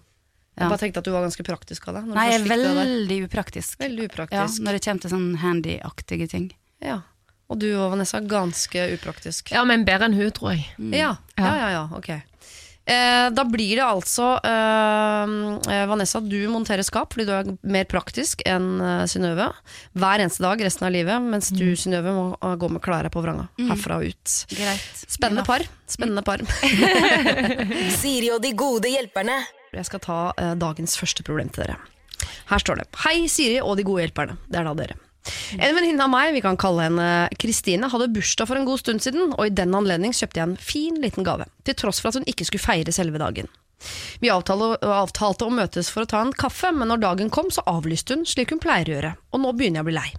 Jeg 0.58 0.64
Ja. 0.64 0.68
bare 0.68 0.78
tenkte 0.82 0.98
at 0.98 1.04
du 1.04 1.12
var 1.14 1.22
ganske 1.24 1.44
praktisk 1.46 1.86
av 1.88 1.94
deg. 1.94 2.04
når 2.08 2.14
Nei, 2.18 2.26
jeg 2.32 2.40
er 2.40 2.48
veldig 2.50 3.18
upraktisk. 3.30 3.78
veldig 3.78 4.08
upraktisk. 4.10 4.58
Ja, 4.58 4.64
når 4.66 4.72
det 4.76 4.84
kommer 4.84 5.00
til 5.00 5.10
sånn 5.10 5.28
handy-aktige 5.38 6.28
ting. 6.28 6.50
Ja. 6.82 7.00
Og 7.48 7.58
du 7.60 7.68
og 7.80 7.92
Vanessa, 7.94 8.20
ganske 8.20 8.98
upraktisk. 8.98 9.52
Ja, 9.52 9.64
men 9.64 9.84
bedre 9.86 10.04
enn 10.10 10.14
hun, 10.18 10.30
tror 10.32 10.52
jeg. 10.52 10.66
Ja, 10.92 11.16
ja, 11.38 11.54
ja, 11.56 11.68
ja, 11.70 11.84
ok. 11.96 12.10
Eh, 12.88 13.26
da 13.36 13.44
blir 13.44 13.76
det 13.76 13.84
altså 13.84 14.30
eh, 14.48 15.32
eh, 15.74 15.82
Vanessa, 15.90 16.22
du 16.24 16.38
monterer 16.48 16.80
skap 16.86 17.12
fordi 17.12 17.26
du 17.28 17.32
er 17.36 17.50
mer 17.68 17.84
praktisk 17.90 18.40
enn 18.48 18.78
eh, 18.80 19.02
Synnøve. 19.10 19.50
Hver 19.98 20.24
eneste 20.24 20.44
dag 20.44 20.62
resten 20.64 20.86
av 20.88 20.94
livet, 20.94 21.20
mens 21.20 21.50
du 21.52 21.66
Synnøve 21.76 22.14
må 22.16 22.24
eh, 22.38 22.54
gå 22.60 22.70
med 22.72 22.80
klærne 22.84 23.10
på 23.12 23.20
vranga. 23.24 23.44
Herfra 23.60 24.00
og 24.00 24.08
ut. 24.08 24.38
Greit. 24.54 25.04
Spennende 25.04 25.44
par. 25.44 25.66
Spennende 25.88 26.24
par. 26.24 26.40
Siri 28.00 28.32
og 28.32 28.40
de 28.44 28.54
gode 28.56 28.88
hjelperne. 28.94 29.36
Jeg 29.76 29.84
skal 29.90 30.02
ta 30.08 30.18
eh, 30.40 30.54
dagens 30.56 30.96
første 30.96 31.26
problem 31.28 31.52
til 31.52 31.66
dere. 31.66 31.76
Her 32.48 32.62
står 32.64 32.80
det 32.80 32.88
Hei 33.04 33.26
Siri 33.30 33.60
og 33.60 33.76
de 33.78 33.84
gode 33.86 34.06
hjelperne. 34.06 34.38
Det 34.48 34.62
er 34.62 34.70
da 34.70 34.74
dere. 34.80 34.96
En 35.58 35.76
venninne 35.76 36.04
av 36.04 36.12
meg, 36.12 36.32
vi 36.36 36.42
kan 36.44 36.58
kalle 36.60 36.88
henne 36.88 37.08
Kristine, 37.40 37.90
hadde 37.92 38.10
bursdag 38.14 38.48
for 38.50 38.58
en 38.58 38.68
god 38.68 38.82
stund 38.82 39.04
siden, 39.04 39.32
og 39.36 39.46
i 39.46 39.54
den 39.54 39.74
anledning 39.76 40.14
kjøpte 40.16 40.40
jeg 40.40 40.50
en 40.50 40.60
fin 40.60 41.00
liten 41.02 41.26
gave, 41.26 41.48
til 41.64 41.78
tross 41.78 42.02
for 42.02 42.10
at 42.10 42.20
hun 42.20 42.28
ikke 42.30 42.48
skulle 42.48 42.64
feire 42.64 42.94
selve 42.94 43.20
dagen. 43.22 43.50
Vi 44.22 44.30
avtalte, 44.32 45.46
å 45.46 45.54
møtes 45.54 45.90
for 45.92 46.04
å 46.04 46.10
ta 46.10 46.22
en 46.24 46.34
kaffe, 46.34 46.72
men 46.74 46.90
når 46.90 47.04
dagen 47.04 47.30
kom, 47.34 47.52
så 47.54 47.62
avlyste 47.70 48.16
hun, 48.16 48.26
slik 48.26 48.54
hun 48.54 48.62
pleier 48.62 48.88
å 48.88 48.96
gjøre, 48.96 49.12
og 49.32 49.44
nå 49.44 49.54
begynner 49.54 49.80
jeg 49.80 49.86
å 49.86 49.90
bli 49.90 50.00
lei. 50.00 50.10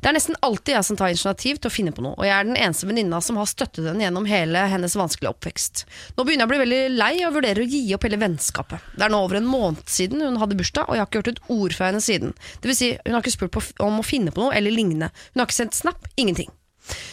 Det 0.00 0.08
er 0.08 0.16
nesten 0.16 0.38
alltid 0.46 0.76
jeg 0.76 0.86
som 0.88 0.98
tar 0.98 1.12
initiativ 1.12 1.60
til 1.60 1.70
å 1.70 1.74
finne 1.74 1.94
på 1.94 2.04
noe, 2.04 2.16
og 2.16 2.26
jeg 2.26 2.34
er 2.36 2.48
den 2.48 2.58
eneste 2.58 2.88
venninna 2.88 3.20
som 3.24 3.40
har 3.40 3.48
støttet 3.50 3.86
henne 3.88 4.04
gjennom 4.06 4.28
hele 4.30 4.66
hennes 4.72 4.96
vanskelige 4.98 5.32
oppvekst. 5.34 5.84
Nå 6.16 6.26
begynner 6.26 6.46
jeg 6.46 6.50
å 6.50 6.54
bli 6.54 6.62
veldig 6.64 6.82
lei 6.96 7.12
og 7.26 7.38
vurderer 7.38 7.64
å 7.64 7.70
gi 7.70 7.82
opp 7.96 8.06
hele 8.08 8.20
vennskapet. 8.22 8.92
Det 8.96 9.06
er 9.06 9.14
nå 9.14 9.22
over 9.26 9.40
en 9.40 9.48
måned 9.50 9.82
siden 9.90 10.24
hun 10.24 10.40
hadde 10.42 10.58
bursdag, 10.58 10.88
og 10.88 10.96
jeg 10.96 11.04
har 11.04 11.10
ikke 11.10 11.24
hørt 11.24 11.32
et 11.34 11.42
ord 11.56 11.78
fra 11.78 11.90
henne 11.90 12.04
siden. 12.04 12.36
Det 12.60 12.70
vil 12.70 12.78
si, 12.78 12.92
hun 13.06 13.16
har 13.16 13.24
ikke 13.24 13.36
spurt 13.38 13.82
om 13.82 14.00
å 14.00 14.06
finne 14.06 14.34
på 14.34 14.44
noe 14.44 14.54
eller 14.56 14.74
lignende. 14.74 15.10
Hun 15.34 15.42
har 15.42 15.50
ikke 15.50 15.62
sendt 15.62 15.78
snap, 15.78 16.08
ingenting. 16.16 16.52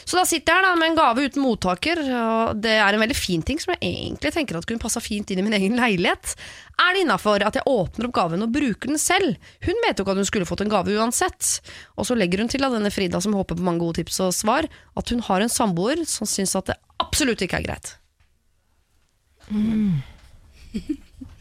Så 0.03 0.19
da 0.19 0.23
sitter 0.27 0.53
jeg 0.53 0.59
her 0.59 0.67
da 0.67 0.73
med 0.77 0.91
en 0.91 0.97
gave 0.97 1.23
uten 1.25 1.41
mottaker, 1.41 2.01
og 2.03 2.59
det 2.61 2.75
er 2.77 2.93
en 2.93 3.01
veldig 3.01 3.17
fin 3.17 3.41
ting 3.45 3.57
som 3.61 3.73
jeg 3.73 3.81
egentlig 3.87 4.33
tenker 4.35 4.59
at 4.59 4.67
kunne 4.69 4.83
passa 4.83 5.01
fint 5.01 5.31
inn 5.33 5.41
i 5.41 5.45
min 5.45 5.55
egen 5.57 5.79
leilighet. 5.79 6.35
Er 6.83 6.93
det 6.93 7.03
innafor 7.05 7.45
at 7.45 7.57
jeg 7.57 7.65
åpner 7.69 8.09
opp 8.09 8.15
gaven 8.17 8.45
og 8.45 8.53
bruker 8.53 8.91
den 8.91 9.01
selv? 9.01 9.37
Hun 9.65 9.81
mente 9.81 10.01
jo 10.01 10.05
ikke 10.05 10.15
at 10.15 10.21
hun 10.21 10.29
skulle 10.29 10.49
fått 10.49 10.63
en 10.65 10.73
gave 10.73 10.93
uansett. 10.93 11.57
Og 11.97 12.07
så 12.09 12.17
legger 12.17 12.43
hun 12.43 12.51
til 12.51 12.65
av 12.67 12.75
denne 12.75 12.93
Frida 12.93 13.21
som 13.23 13.35
håper 13.37 13.57
på 13.57 13.65
mange 13.65 13.81
gode 13.81 14.01
tips 14.01 14.21
og 14.27 14.35
svar, 14.37 14.69
at 14.69 15.13
hun 15.13 15.23
har 15.25 15.45
en 15.45 15.53
samboer 15.53 16.05
som 16.09 16.29
syns 16.29 16.55
at 16.59 16.69
det 16.69 16.77
absolutt 17.01 17.41
ikke 17.45 17.63
er 17.63 17.67
greit. 17.71 17.95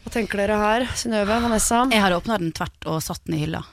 Hva 0.03 0.11
tenker 0.13 0.43
dere 0.43 0.57
her, 0.61 0.89
Synnøve, 0.99 1.39
Vanessa? 1.45 1.85
Jeg 1.93 2.03
hadde 2.03 2.19
åpna 2.19 2.41
den 2.41 2.53
tvert 2.55 2.89
og 2.89 3.01
satt 3.05 3.23
den 3.27 3.37
i 3.37 3.45
hylla. 3.45 3.63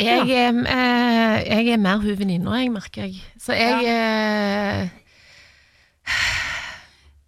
Jeg, 0.00 0.30
er, 0.32 0.56
eh, 0.64 1.36
jeg 1.50 1.74
er 1.74 1.80
mer 1.82 2.00
hun 2.00 2.16
venninna, 2.18 2.56
jeg, 2.62 2.70
merker 2.72 3.04
jeg. 3.08 3.20
Så 3.40 3.52
jeg 3.52 3.84
eh, 3.84 4.88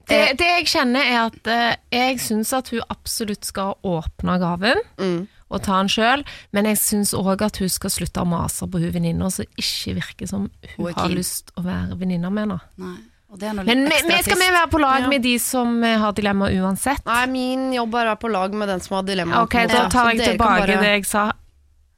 det, 0.08 0.22
det 0.40 0.48
jeg 0.48 0.66
kjenner, 0.72 1.04
er 1.06 1.20
at 1.28 1.48
eh, 1.52 1.76
jeg 1.94 2.18
syns 2.20 2.50
at 2.56 2.68
hun 2.72 2.82
absolutt 2.92 3.46
skal 3.48 3.76
åpne 3.86 4.38
gaven 4.42 4.80
Mm. 4.98 5.22
og 5.52 5.62
ta 5.62 5.78
den 5.82 5.88
sjøl, 5.92 6.24
men 6.52 6.66
jeg 6.68 6.78
syns 6.80 7.12
òg 7.16 7.42
at 7.44 7.60
hun 7.62 7.68
skal 7.72 7.92
slutte 7.92 8.20
å 8.24 8.28
mase 8.28 8.66
på 8.68 8.80
hun 8.82 8.92
venninna 8.94 9.30
som 9.32 9.44
ikke 9.56 9.94
virker 10.00 10.28
som 10.28 10.48
hun 10.48 10.76
Hun 10.88 10.92
har 10.96 11.12
lyst 11.12 11.52
å 11.56 11.64
være 11.64 11.96
venninne 12.00 12.30
med 12.32 12.48
nå. 12.54 12.58
Nei. 12.82 12.98
Men 13.32 13.86
vi, 13.88 13.96
vi 14.10 14.16
skal 14.26 14.36
vi 14.36 14.48
være 14.52 14.68
på 14.68 14.78
lag 14.82 15.06
Ja. 15.06 15.08
med 15.08 15.22
de 15.24 15.38
som 15.40 15.78
eh, 15.84 15.96
har 15.98 16.12
dilemma 16.12 16.50
uansett? 16.52 17.00
Nei, 17.08 17.22
min 17.32 17.70
jobb 17.72 17.94
er 17.94 18.02
å 18.04 18.10
være 18.10 18.20
på 18.20 18.28
lag 18.32 18.52
med 18.52 18.68
den 18.68 18.80
som 18.84 18.96
har 18.98 19.06
dilemma. 19.08 19.40
Ok, 19.46 19.54
da 19.72 19.86
tar 19.88 20.10
jeg 20.12 20.34
tilbake 20.34 20.66
det 20.82 20.90
jeg 20.98 21.06
sa. 21.08 21.30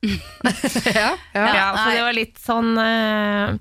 Ja, 0.94 1.10
ja. 1.32 1.44
Ja, 1.54 1.66
for 1.78 1.90
det 1.96 2.04
var 2.04 2.16
litt 2.16 2.38
sånn 2.42 2.76
uh, 2.76 3.54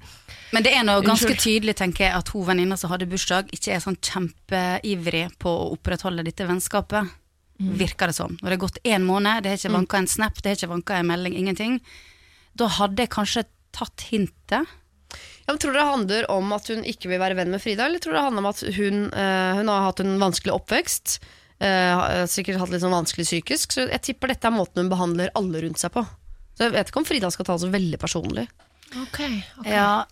Men 0.53 0.65
det 0.65 0.73
er 0.75 0.85
noe 0.85 1.03
ganske 1.05 1.33
tydelig, 1.39 1.77
tenker 1.79 2.07
jeg, 2.07 2.13
at 2.17 2.31
hun 2.33 2.45
venninna 2.47 2.77
som 2.79 2.91
hadde 2.93 3.07
bursdag, 3.09 3.49
ikke 3.55 3.75
er 3.75 3.83
sånn 3.83 3.97
kjempeivrig 3.97 5.25
på 5.41 5.49
å 5.49 5.71
opprettholde 5.77 6.25
dette 6.27 6.47
vennskapet. 6.49 7.09
Virker 7.63 8.09
det 8.09 8.17
som. 8.17 8.37
Når 8.41 8.49
det 8.49 8.55
er 8.55 8.63
gått 8.65 8.79
én 8.83 9.05
måned, 9.07 9.43
det 9.43 9.53
har 9.53 9.59
ikke 9.59 9.75
vanka 9.77 9.99
en 10.01 10.09
snap, 10.09 10.39
det 10.41 10.51
har 10.51 10.59
ikke 10.59 10.73
vanka 10.73 10.99
en 10.99 11.09
melding, 11.09 11.35
ingenting. 11.39 11.77
Da 12.59 12.67
hadde 12.79 13.05
jeg 13.05 13.13
kanskje 13.13 13.45
tatt 13.73 14.07
hintet. 14.09 14.73
Ja, 15.43 15.51
men 15.51 15.59
tror 15.61 15.73
du 15.73 15.79
det 15.79 15.85
handler 15.85 16.27
om 16.31 16.51
at 16.55 16.67
hun 16.71 16.83
ikke 16.87 17.11
vil 17.11 17.21
være 17.21 17.37
venn 17.37 17.51
med 17.53 17.61
Frida, 17.61 17.87
eller 17.87 18.01
tror 18.01 18.13
du 18.13 18.17
det 18.19 18.25
handler 18.25 18.43
om 18.45 18.51
at 18.51 18.61
hun, 18.77 18.99
uh, 19.13 19.53
hun 19.59 19.71
har 19.71 19.87
hatt 19.89 20.03
en 20.03 20.17
vanskelig 20.21 20.53
oppvekst? 20.55 21.17
Uh, 21.63 22.23
sikkert 22.27 22.59
hatt 22.59 22.73
litt 22.73 22.83
sånn 22.83 22.95
vanskelig 22.95 23.27
psykisk, 23.27 23.75
så 23.75 23.85
jeg 23.87 24.03
tipper 24.07 24.33
dette 24.33 24.49
er 24.49 24.55
måten 24.55 24.83
hun 24.83 24.91
behandler 24.91 25.33
alle 25.39 25.63
rundt 25.65 25.81
seg 25.81 25.93
på. 25.95 26.05
Så 26.53 26.67
jeg 26.67 26.75
vet 26.75 26.91
ikke 26.91 27.01
om 27.01 27.07
Frida 27.07 27.31
skal 27.33 27.47
ta 27.47 27.55
det 27.57 27.65
så 27.65 27.71
veldig 27.73 27.99
personlig. 28.01 28.47
Ok, 28.93 29.19
okay. 29.19 29.71
Ja, 29.73 30.03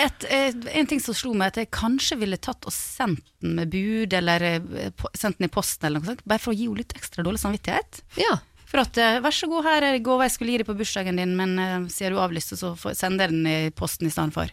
et, 0.00 0.24
et, 0.32 0.66
en 0.80 0.88
ting 0.88 1.00
som 1.02 1.16
slo 1.16 1.34
meg, 1.36 1.52
at 1.52 1.60
jeg 1.60 1.70
kanskje 1.74 2.18
ville 2.20 2.38
tatt 2.40 2.66
og 2.68 2.74
sendt 2.74 3.24
den 3.42 3.56
med 3.58 3.72
bud, 3.72 4.14
eller 4.16 4.44
eh, 4.46 5.08
sendt 5.18 5.40
den 5.40 5.48
i 5.48 5.52
posten, 5.52 5.88
eller 5.88 6.02
noe 6.02 6.12
sånt, 6.12 6.24
bare 6.28 6.42
for 6.42 6.54
å 6.54 6.56
gi 6.56 6.68
henne 6.68 6.80
litt 6.80 6.94
ekstra 6.96 7.24
dårlig 7.26 7.42
samvittighet. 7.42 8.02
Ja, 8.20 8.38
For 8.68 8.82
at, 8.84 8.98
eh, 9.00 9.18
vær 9.24 9.32
så 9.32 9.48
god, 9.48 9.64
her 9.64 9.86
er 9.88 10.02
gåva 10.04 10.26
jeg 10.26 10.36
skulle 10.36 10.54
gi 10.54 10.62
deg 10.62 10.68
på 10.68 10.76
bursdagen 10.76 11.16
din, 11.20 11.36
men 11.38 11.54
uh, 11.56 11.86
siden 11.92 12.16
du 12.16 12.20
avlyste, 12.20 12.58
så 12.60 12.74
sender 12.76 13.28
jeg 13.28 13.34
den 13.34 13.48
i 13.48 13.70
posten 13.72 14.08
i 14.08 14.12
stedet 14.12 14.36
for. 14.36 14.52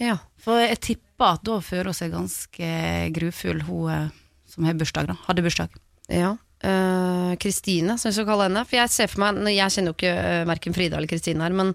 ja. 0.00 0.18
For 0.40 0.60
jeg 0.62 0.78
tipper 0.80 1.34
at 1.34 1.42
da 1.44 1.58
føler 1.60 1.90
hun 1.90 1.96
seg 1.98 2.12
ganske 2.14 2.68
grufull, 3.16 3.60
hun 3.66 3.92
eh, 3.92 4.12
som 4.48 4.64
har 4.64 4.76
bursdag, 4.80 5.10
da. 5.10 5.16
Hadde 5.26 5.44
bursdag. 5.44 5.74
Ja. 6.08 6.36
Eh, 6.58 7.36
Kristine, 7.38 7.94
som 7.98 8.08
vi 8.10 8.16
skal 8.16 8.26
kalle 8.26 8.48
henne. 8.48 8.64
For 8.66 8.80
jeg 8.80 8.90
ser 8.90 9.10
for 9.12 9.22
meg, 9.22 9.54
jeg 9.54 9.74
kjenner 9.76 9.92
jo 9.92 9.98
ikke 9.98 10.14
uh, 10.18 10.48
verken 10.48 10.74
Frida 10.74 10.98
eller 10.98 11.10
Kristine 11.10 11.44
her, 11.44 11.54
men 11.54 11.70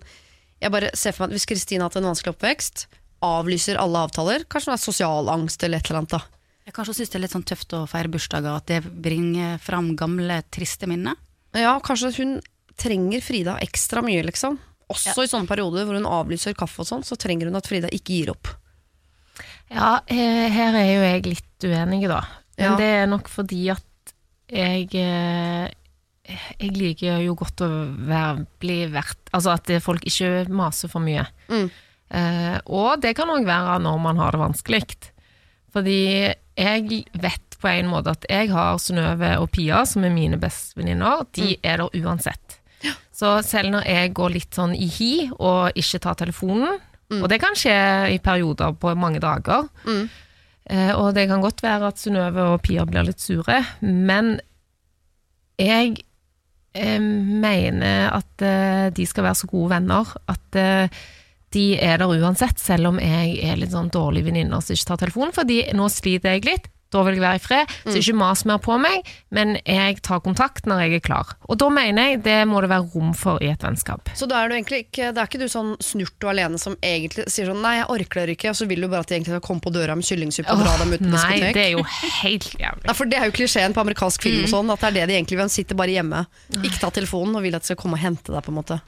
jeg 0.59 0.73
bare 0.73 0.89
ser 0.97 1.15
for 1.15 1.23
meg 1.23 1.31
at 1.31 1.37
hvis 1.37 1.47
Kristine 1.47 1.83
har 1.85 1.91
hatt 1.91 1.99
en 2.01 2.09
vanskelig 2.09 2.33
oppvekst, 2.35 2.85
avlyser 3.23 3.79
alle 3.79 4.01
avtaler, 4.03 4.43
kanskje 4.51 4.71
hun 4.71 4.75
har 4.75 4.81
sosial 4.83 5.31
angst 5.31 5.63
eller 5.63 5.79
et 5.79 5.87
eller 5.87 6.01
annet 6.01 6.15
da. 6.17 6.19
Jeg 6.67 6.75
kanskje 6.75 6.95
syns 6.97 7.11
det 7.13 7.17
er 7.19 7.23
litt 7.23 7.35
sånn 7.35 7.45
tøft 7.47 7.75
å 7.75 7.83
feire 7.91 8.11
bursdager, 8.11 8.55
at 8.59 8.67
det 8.71 8.81
bringer 8.83 9.55
fram 9.63 9.93
gamle, 9.99 10.41
triste 10.51 10.87
minner. 10.91 11.15
Ja, 11.55 11.77
kanskje 11.83 12.11
hun 12.19 12.35
trenger 12.79 13.23
Frida 13.23 13.55
ekstra 13.63 14.03
mye, 14.03 14.23
liksom. 14.27 14.59
Også 14.91 15.23
i 15.23 15.31
sånne 15.31 15.47
perioder 15.47 15.87
hvor 15.87 15.95
hun 15.95 16.07
avlyser 16.09 16.55
kaffe 16.59 16.83
og 16.83 16.89
sånn, 16.89 17.07
så 17.07 17.15
trenger 17.19 17.47
hun 17.47 17.59
at 17.59 17.67
Frida 17.71 17.91
ikke 17.91 18.19
gir 18.19 18.33
opp. 18.35 18.51
Ja, 19.71 20.01
her 20.11 20.75
er 20.77 20.89
jo 20.91 21.01
jeg 21.07 21.25
litt 21.31 21.67
uenig, 21.71 22.03
da. 22.11 22.19
Men 22.59 22.71
Ja. 22.71 22.75
det 22.77 22.91
er 23.01 23.07
nok 23.09 23.31
fordi 23.31 23.71
at 23.71 23.83
jeg 24.53 24.89
eh, 24.95 25.71
Jeg 26.61 26.71
liker 26.77 27.19
jo 27.25 27.33
godt 27.35 27.61
å 27.65 27.69
være, 28.07 28.45
bli 28.63 28.77
verdt 28.93 29.33
Altså 29.35 29.55
at 29.57 29.71
folk 29.83 30.05
ikke 30.07 30.45
maser 30.53 30.87
for 30.91 31.03
mye. 31.03 31.25
Mm. 31.49 31.67
Eh, 32.13 32.57
og 32.69 33.01
det 33.01 33.15
kan 33.17 33.31
òg 33.33 33.45
være 33.47 33.79
når 33.83 33.99
man 33.99 34.21
har 34.21 34.31
det 34.31 34.39
vanskelig. 34.43 34.83
Fordi 35.73 35.99
jeg 36.53 37.03
vet 37.17 37.57
på 37.59 37.67
en 37.71 37.89
måte 37.89 38.13
at 38.13 38.25
jeg 38.29 38.51
har 38.53 38.77
Synnøve 38.77 39.31
og 39.41 39.49
Pia, 39.55 39.81
som 39.89 40.03
er 40.05 40.13
mine 40.13 40.37
bestevenninner. 40.37 41.23
De 41.33 41.55
er 41.63 41.81
der 41.81 42.03
uansett. 42.03 42.59
Så 43.13 43.37
selv 43.45 43.71
når 43.71 43.85
jeg 43.87 44.11
går 44.17 44.33
litt 44.33 44.57
sånn 44.57 44.73
i 44.75 44.87
hi 44.91 45.11
og 45.37 45.75
ikke 45.79 45.99
tar 46.03 46.17
telefonen, 46.19 46.79
og 47.13 47.27
det 47.29 47.37
kan 47.41 47.53
skje 47.57 47.75
i 48.15 48.17
perioder 48.25 48.73
på 48.81 48.93
mange 48.97 49.19
dager, 49.21 49.67
Mm. 49.85 50.09
Eh, 50.69 50.91
og 50.95 51.13
det 51.17 51.27
kan 51.31 51.43
godt 51.43 51.63
være 51.63 51.91
at 51.91 52.01
Synnøve 52.01 52.47
og 52.53 52.61
Pia 52.65 52.85
blir 52.89 53.07
litt 53.07 53.23
sure, 53.23 53.59
men 53.81 54.37
jeg 55.59 55.95
eh, 56.73 56.99
mener 57.01 58.09
at 58.13 58.45
eh, 58.45 58.87
de 58.95 59.07
skal 59.09 59.27
være 59.29 59.41
så 59.43 59.49
gode 59.51 59.73
venner 59.75 60.15
at 60.31 60.61
de 61.53 61.65
er 61.77 61.99
der 62.01 62.09
uansett, 62.09 62.57
selv 62.57 62.89
om 62.89 63.01
jeg 63.01 63.35
er 63.45 63.59
litt 63.59 63.73
sånn 63.73 63.91
dårlig 63.93 64.23
venninne 64.25 64.57
som 64.61 64.73
ikke 64.73 64.89
tar 64.89 65.03
telefonen, 65.03 65.35
fordi 65.35 65.59
nå 65.77 65.85
sliter 65.93 66.33
jeg 66.33 66.47
litt. 66.47 66.69
Da 66.93 67.01
vil 67.07 67.17
jeg 67.17 67.23
være 67.23 67.39
i 67.39 67.43
fred, 67.43 67.71
så 67.87 67.95
ikke 67.99 68.15
mas 68.19 68.43
mer 68.45 68.59
på 68.61 68.75
meg, 68.81 69.07
men 69.33 69.55
jeg 69.65 69.97
tar 70.05 70.21
kontakt 70.23 70.67
når 70.69 70.83
jeg 70.85 70.99
er 70.99 71.03
klar. 71.05 71.33
Og 71.49 71.57
da 71.61 71.69
mener 71.73 72.11
jeg 72.13 72.21
det 72.25 72.37
må 72.49 72.61
det 72.63 72.69
være 72.69 72.85
rom 72.93 73.13
for 73.17 73.41
i 73.43 73.49
et 73.51 73.63
vennskap. 73.65 74.11
Så 74.17 74.27
da 74.29 74.43
er 74.43 74.51
du 74.51 74.55
egentlig 74.57 74.83
ikke, 74.85 75.09
det 75.15 75.21
er 75.23 75.29
ikke 75.31 75.41
du 75.41 75.47
sånn 75.51 75.73
snurt 75.83 76.23
og 76.27 76.31
alene 76.33 76.59
som 76.61 76.75
egentlig 76.85 77.25
sier 77.33 77.49
sånn 77.49 77.61
nei, 77.65 77.75
jeg 77.79 77.89
orker 77.95 78.21
dere 78.23 78.35
ikke, 78.37 78.51
og 78.53 78.59
så 78.59 78.67
vil 78.69 78.85
du 78.85 78.89
bare 78.91 79.01
at 79.05 79.09
de 79.11 79.17
egentlig 79.17 79.33
skal 79.33 79.45
komme 79.49 79.63
på 79.65 79.73
døra 79.73 79.95
med 79.97 80.05
kyllingsuppe 80.07 80.53
og 80.53 80.61
dra 80.63 80.75
dem 80.83 80.93
ut 80.93 81.01
på 81.03 81.09
Nei, 81.09 81.23
diskotek? 81.33 81.57
det 81.57 81.63
er 81.65 81.71
jo 81.73 81.83
helt 82.21 82.49
jævlig. 82.61 82.85
Ja, 82.87 82.95
for 83.01 83.09
det 83.09 83.19
er 83.19 83.25
jo 83.29 83.35
klisjeen 83.39 83.73
på 83.75 83.81
amerikansk 83.83 84.27
film 84.29 84.43
og 84.45 84.51
sånn, 84.53 84.69
at 84.73 84.83
det 84.85 84.91
er 84.91 84.97
det 84.99 85.07
de 85.09 85.17
egentlig 85.17 85.37
vil. 85.39 85.43
Han 85.47 85.53
sitter 85.57 85.79
bare 85.79 85.95
hjemme, 85.97 86.23
ikke 86.61 86.79
ta 86.83 86.91
telefonen 86.93 87.39
og 87.39 87.45
vil 87.47 87.57
at 87.57 87.65
de 87.65 87.71
skal 87.73 87.79
komme 87.81 87.97
og 87.97 88.03
hente 88.05 88.29
deg, 88.33 88.43
på 88.45 88.53
en 88.53 88.59
måte. 88.61 88.79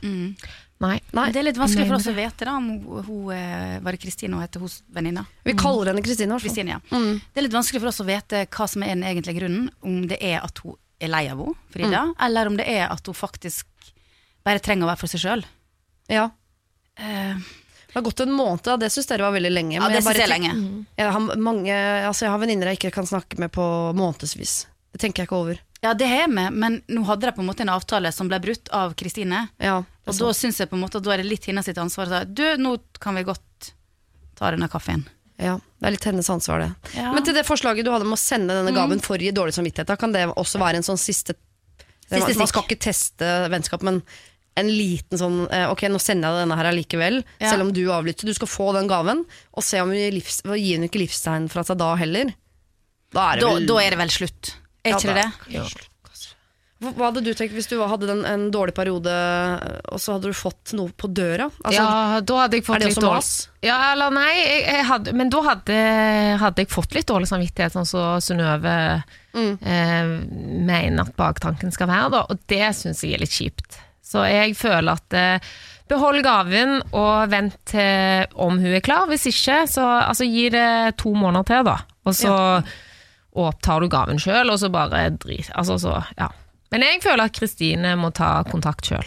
Nei. 0.83 0.97
Nei, 1.15 1.29
det 1.31 1.39
er 1.39 1.45
litt 1.47 1.57
vanskelig 1.59 1.85
for 1.87 1.95
oss 1.95 2.07
å 2.11 2.13
vite, 2.17 2.43
da, 2.45 2.57
om 2.59 2.65
hun, 2.67 3.03
hun 3.07 3.29
eh, 3.31 3.77
Var 3.79 3.95
det 3.95 3.99
Kristine 4.01 4.35
hun 4.35 4.43
heter, 4.43 4.59
hos 4.59 4.81
venninna? 4.91 5.23
vi 5.47 5.53
kaller 5.55 5.93
henne 5.93 6.03
Kristine. 6.03 6.35
Kristine, 6.41 6.75
ja. 6.75 6.79
Mm. 6.91 7.21
Det 7.31 7.39
er 7.39 7.45
litt 7.47 7.55
vanskelig 7.55 7.79
for 7.81 7.91
oss 7.93 8.01
å 8.03 8.07
vite 8.09 8.41
hva 8.51 8.67
som 8.67 8.83
er 8.83 8.91
den 8.95 9.05
egentlige 9.07 9.39
grunnen. 9.39 9.69
Om 9.87 10.01
det 10.11 10.17
er 10.19 10.41
at 10.43 10.59
hun 10.65 10.75
er 10.99 11.11
lei 11.13 11.25
av 11.31 11.39
henne, 11.39 11.55
Frida, 11.71 12.01
Mm. 12.09 12.13
eller 12.27 12.47
om 12.51 12.57
det 12.59 12.67
er 12.67 12.89
at 12.91 13.05
hun 13.07 13.15
faktisk 13.15 13.65
bare 14.43 14.59
trenger 14.59 14.83
å 14.85 14.91
være 14.91 14.99
for 14.99 15.07
seg 15.15 15.23
sjøl. 15.23 15.45
Ja. 16.11 16.27
Uh, 16.99 17.39
Det 17.87 17.95
har 18.01 18.01
gått 18.09 18.19
en 18.25 18.31
måned, 18.35 18.67
og 18.67 18.79
det 18.83 18.89
syns 18.91 19.07
dere 19.07 19.23
var 19.23 19.31
veldig 19.31 19.51
lenge. 19.55 19.75
ja, 19.77 19.81
men 19.81 19.93
det 19.95 20.03
bare 20.03 20.19
jeg 20.19 20.27
lenge. 20.29 20.51
Jeg 20.99 21.11
har, 21.15 21.35
mange, 21.39 21.71
altså 22.03 22.25
jeg 22.25 22.31
har 22.33 22.39
venninner 22.43 22.67
jeg 22.73 22.79
ikke 22.81 22.91
kan 22.99 23.07
snakke 23.07 23.39
med 23.39 23.51
på 23.55 23.63
månedsvis. 23.95 24.65
Det 24.91 24.99
tenker 24.99 25.23
jeg 25.23 25.29
ikke 25.29 25.39
over. 25.39 25.61
Ja, 25.85 25.93
det 25.93 26.07
har 26.09 26.27
vi, 26.31 26.45
men 26.55 26.79
nå 26.89 27.03
hadde 27.05 27.29
de 27.29 27.33
på 27.37 27.43
en 27.43 27.49
måte 27.51 27.61
en 27.65 27.71
avtale 27.75 28.09
som 28.15 28.29
ble 28.31 28.39
brutt 28.41 28.71
av 28.73 28.95
Kristine. 28.97 29.45
Ja, 29.61 29.83
Og 30.07 30.17
da 30.17 30.31
syns 30.37 30.57
jeg 30.61 30.69
på 30.71 30.77
en 30.77 30.81
måte 30.83 30.97
at 30.99 31.05
da 31.05 31.13
er 31.13 31.21
det 31.23 31.29
litt 31.29 31.45
hennes 31.45 31.65
sitt 31.69 31.77
ansvar. 31.81 32.09
å 32.09 32.21
si, 32.23 32.33
Du, 32.37 32.45
nå 32.61 32.75
kan 33.03 33.15
vi 33.19 33.23
godt 33.27 33.71
ta 34.39 34.49
denne 34.55 34.67
kaffen. 34.71 35.05
ja, 35.37 35.57
det 35.79 35.87
er 35.87 35.91
litt 35.97 36.05
hennes 36.07 36.29
ansvar, 36.31 36.59
det. 36.63 36.69
Ja. 36.97 37.11
Men 37.13 37.23
til 37.27 37.35
det 37.37 37.45
forslaget 37.45 37.85
du 37.85 37.91
hadde 37.91 38.05
om 38.07 38.15
å 38.15 38.19
sende 38.19 38.55
denne 38.55 38.71
gaven 38.75 39.01
for 39.03 39.17
gi 39.21 39.31
dårlig 39.35 39.53
samvittighet, 39.57 39.87
da 39.91 39.95
kan 39.99 40.11
det 40.15 40.25
også 40.31 40.59
være 40.61 40.79
en 40.81 40.87
sånn 40.87 40.97
siste, 41.01 41.35
siste 42.07 42.21
Siste 42.25 42.37
Man 42.39 42.47
skal 42.47 42.63
ikke 42.67 42.79
teste 42.85 43.29
vennskap, 43.51 43.83
men 43.85 44.01
en 44.55 44.67
liten 44.71 45.19
sånn 45.19 45.41
eh, 45.51 45.65
Ok, 45.67 45.81
nå 45.91 45.99
sender 45.99 46.29
jeg 46.29 46.37
deg 46.37 46.43
denne 46.45 46.57
her 46.61 46.69
allikevel, 46.71 47.17
Ja. 47.43 47.49
selv 47.51 47.65
om 47.67 47.73
du 47.75 47.83
avlytter. 47.91 48.25
Du 48.29 48.33
skal 48.33 48.47
få 48.47 48.71
den 48.77 48.87
gaven, 48.87 49.25
og 49.53 49.63
se 49.67 49.81
om 49.83 49.89
vi 49.91 50.05
livs, 50.15 50.41
gir 50.45 50.77
hun 50.79 50.87
ikke 50.87 51.01
livstegn 51.03 51.49
fra 51.51 51.63
seg 51.67 51.77
da 51.81 51.93
heller. 51.99 52.31
Da 53.11 53.31
er 53.33 53.35
det 53.35 53.43
Da, 53.43 53.53
vel 53.59 53.67
da 53.67 53.77
er 53.83 53.89
det 53.91 53.99
vel 53.99 54.13
slutt. 54.15 54.53
Er 54.85 54.95
ikke 54.95 55.13
det 55.13 55.19
det? 55.23 55.57
Ja. 55.57 55.65
Hva 56.85 57.07
hadde 57.07 57.21
du 57.23 57.29
tenkt 57.33 57.55
hvis 57.55 57.69
du 57.71 57.77
hadde 57.87 58.09
en, 58.11 58.21
en 58.27 58.41
dårlig 58.53 58.73
periode, 58.75 59.11
og 59.89 60.01
så 60.03 60.17
hadde 60.17 60.29
du 60.29 60.35
fått 60.37 60.73
noe 60.77 60.91
på 60.93 61.07
døra? 61.07 61.47
Altså, 61.63 61.79
ja, 61.79 62.19
da 62.21 62.39
hadde 62.43 62.59
jeg 62.59 62.65
fått 62.67 62.75
er 62.75 62.83
det 62.83 62.89
litt 62.91 62.97
også 62.99 63.05
dårlig 63.05 63.21
mas? 63.23 63.29
Ja, 63.65 63.77
eller 63.93 64.11
nei, 64.13 64.33
jeg, 64.35 64.59
jeg 64.67 64.85
hadde, 64.91 65.13
men 65.17 65.31
da 65.33 65.41
hadde, 65.47 65.77
hadde 66.43 66.65
jeg 66.65 66.71
fått 66.75 66.97
litt 66.97 67.07
dårlig 67.09 67.29
samvittighet, 67.31 67.77
sånn 67.77 67.89
som 67.89 68.19
Synnøve 68.23 68.75
Mm. 69.35 69.57
eh, 69.67 70.11
mener 70.63 71.01
at 71.03 71.15
baktanken 71.19 71.73
skal 71.75 71.89
være, 71.91 72.11
da, 72.13 72.21
og 72.31 72.43
det 72.47 72.69
syns 72.77 73.01
jeg 73.03 73.17
er 73.17 73.23
litt 73.25 73.33
kjipt. 73.35 73.79
Så 74.05 74.21
jeg 74.29 74.53
føler 74.55 74.93
at 74.95 75.15
eh, 75.17 75.47
behold 75.91 76.21
gaven 76.23 76.77
og 76.95 77.25
vent 77.33 77.57
til 77.67 78.29
om 78.39 78.55
hun 78.61 78.77
er 78.77 78.83
klar. 78.85 79.09
Hvis 79.11 79.25
ikke, 79.27 79.65
så 79.67 79.83
altså, 80.05 80.23
gi 80.23 80.45
det 80.53 80.95
to 81.01 81.11
måneder 81.17 81.49
til, 81.49 81.65
da. 81.67 81.75
Og 82.07 82.15
så 82.15 82.31
opptar 83.35 83.83
du 83.83 83.89
gaven 83.91 84.21
sjøl, 84.21 84.51
og 84.53 84.59
så 84.61 84.71
bare 84.73 85.09
drit. 85.19 85.51
Altså, 85.55 85.77
så, 85.81 85.99
ja. 86.19 86.31
Men 86.73 86.85
jeg 86.85 87.03
føler 87.03 87.27
at 87.27 87.35
Kristine 87.35 87.93
må 87.99 88.11
ta 88.15 88.39
kontakt 88.47 88.87
sjøl. 88.87 89.05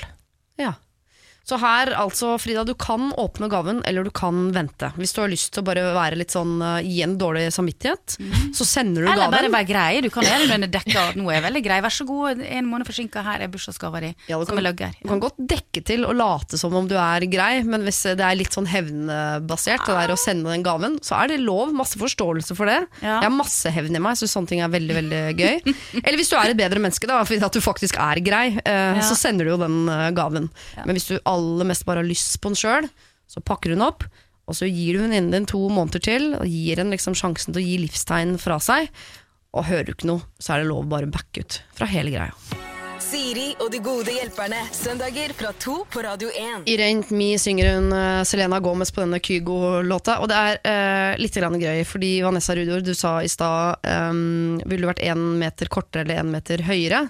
Ja. 1.49 1.57
Så 1.57 1.57
her, 1.63 1.91
altså, 1.97 2.35
Frida, 2.39 2.63
du 2.69 2.75
kan 2.77 3.09
åpne 3.17 3.49
gaven, 3.49 3.79
eller 3.89 4.05
du 4.05 4.11
kan 4.13 4.51
vente. 4.53 4.91
Hvis 5.01 5.15
du 5.17 5.23
har 5.23 5.31
lyst 5.33 5.53
til 5.55 5.63
å 5.63 5.67
bare 5.67 5.81
være 5.97 6.19
litt 6.21 6.31
sånn 6.35 6.59
uh, 6.61 6.79
gi 6.85 7.01
en 7.07 7.15
dårlig 7.19 7.47
samvittighet, 7.55 8.19
så 8.53 8.67
sender 8.69 9.07
du 9.07 9.09
Eller 9.09 9.31
bare 9.33 9.49
gaven. 9.49 9.55
være 9.57 9.69
grei. 9.71 10.01
Du 10.05 10.11
kan 10.13 10.27
gjøre 10.29 10.49
den 10.53 10.67
dekka. 10.71 11.07
Nå 11.17 11.25
er 11.31 11.39
jeg 11.39 11.45
veldig 11.49 11.63
grei. 11.65 11.79
Vær 11.87 11.95
så 11.97 12.05
god, 12.09 12.43
en 12.45 12.69
måned 12.69 12.87
forsinka. 12.89 13.23
Her 13.25 13.47
er 13.47 13.49
bursdagsgava 13.53 14.01
di. 14.05 14.11
Ja, 14.29 14.39
du 14.39 14.45
kan- 14.45 14.61
løgger. 14.63 14.93
Du 15.03 15.09
kan 15.09 15.21
godt 15.25 15.39
dekke 15.41 15.83
til 15.89 16.05
og 16.05 16.15
late 16.21 16.59
som 16.61 16.75
om 16.75 16.87
du 16.91 16.95
er 17.01 17.25
grei, 17.33 17.63
men 17.65 17.83
hvis 17.87 18.03
det 18.13 18.21
er 18.21 18.37
litt 18.37 18.53
sånn 18.53 18.69
hevnbasert, 18.69 19.87
det 19.87 19.97
der 19.97 20.13
å 20.13 20.19
sende 20.21 20.51
den 20.53 20.63
gaven, 20.67 20.99
så 21.05 21.17
er 21.23 21.33
det 21.33 21.41
lov. 21.41 21.73
Masse 21.73 21.97
forståelse 22.01 22.57
for 22.59 22.67
det. 22.69 22.79
Ja. 23.01 23.19
Jeg 23.23 23.29
har 23.31 23.35
masse 23.35 23.73
hevn 23.73 23.97
i 23.97 24.03
meg, 24.03 24.19
så 24.21 24.29
sånne 24.29 24.49
ting 24.53 24.61
er 24.65 24.69
veldig 24.73 24.95
veldig 25.01 25.23
gøy. 25.39 25.75
Eller 26.05 26.19
hvis 26.21 26.31
du 26.33 26.37
er 26.39 26.53
et 26.53 26.59
bedre 26.61 26.83
menneske, 26.83 27.09
da, 27.09 27.21
fordi 27.25 27.41
at 27.49 27.57
du 27.57 27.61
faktisk 27.65 27.97
er 28.03 28.21
grei, 28.25 28.47
uh, 28.61 28.99
Ja. 28.99 29.05
så 29.05 29.17
sender 29.19 29.45
du 29.49 29.53
jo 29.55 29.59
den 29.61 29.89
eh, 29.89 30.11
gaven. 30.17 30.49
Men 30.85 30.97
hvis 30.97 31.09
du 31.11 31.19
aller 31.39 31.71
mest 31.71 31.87
bare 31.89 32.03
har 32.03 32.09
lyst 32.09 32.41
på 32.43 32.53
den 32.53 32.61
sjøl, 32.61 32.91
så 33.29 33.45
pakker 33.45 33.75
hun 33.75 33.87
opp. 33.87 34.07
Og 34.49 34.57
så 34.57 34.69
gir 34.69 34.97
du 34.97 35.03
venninnen 35.05 35.33
din 35.35 35.49
to 35.49 35.61
måneder 35.69 36.03
til, 36.05 36.31
og 36.39 36.49
gir 36.49 36.81
henne 36.81 36.97
liksom 36.97 37.17
sjansen 37.19 37.53
til 37.53 37.61
å 37.61 37.67
gi 37.67 37.77
livstegn 37.85 38.39
fra 38.41 38.57
seg. 38.63 38.89
Og 39.57 39.69
hører 39.69 39.91
du 39.91 39.95
ikke 39.97 40.11
noe, 40.11 40.25
så 40.41 40.55
er 40.55 40.63
det 40.63 40.71
lov 40.71 40.87
å 40.87 40.91
bare 40.97 41.11
backe 41.13 41.45
ut 41.45 41.61
fra 41.77 41.89
hele 41.91 42.13
greia. 42.15 42.67
Siri 43.09 43.53
og 43.63 43.71
de 43.73 43.79
gode 43.81 44.13
hjelperne. 44.13 44.59
Søndager 44.75 45.33
fra 45.37 45.53
to 45.63 45.79
på 45.89 46.03
Radio 46.05 46.29
1. 46.29 46.67
I 46.69 46.75
Rent 46.81 47.13
Me 47.15 47.31
synger 47.41 47.71
hun 47.77 47.93
eh, 47.95 48.23
Selena 48.29 48.59
Gomez 48.61 48.91
på 48.93 49.01
denne 49.05 49.21
Kygo-låta. 49.23 50.19
Og 50.21 50.29
det 50.29 50.39
er 50.39 50.59
uh, 50.61 51.21
litt 51.21 51.39
grann 51.39 51.57
gøy, 51.61 51.85
fordi 51.89 52.11
Vanessa 52.27 52.57
Rudor, 52.59 52.83
du 52.85 52.93
sa 52.99 53.19
i 53.23 53.31
stad 53.31 53.87
um, 53.87 54.59
Ville 54.65 54.83
du 54.83 54.91
vært 54.91 55.05
én 55.07 55.23
meter 55.41 55.71
kortere 55.73 56.05
eller 56.05 56.21
én 56.25 56.33
meter 56.35 56.65
høyere? 56.67 57.07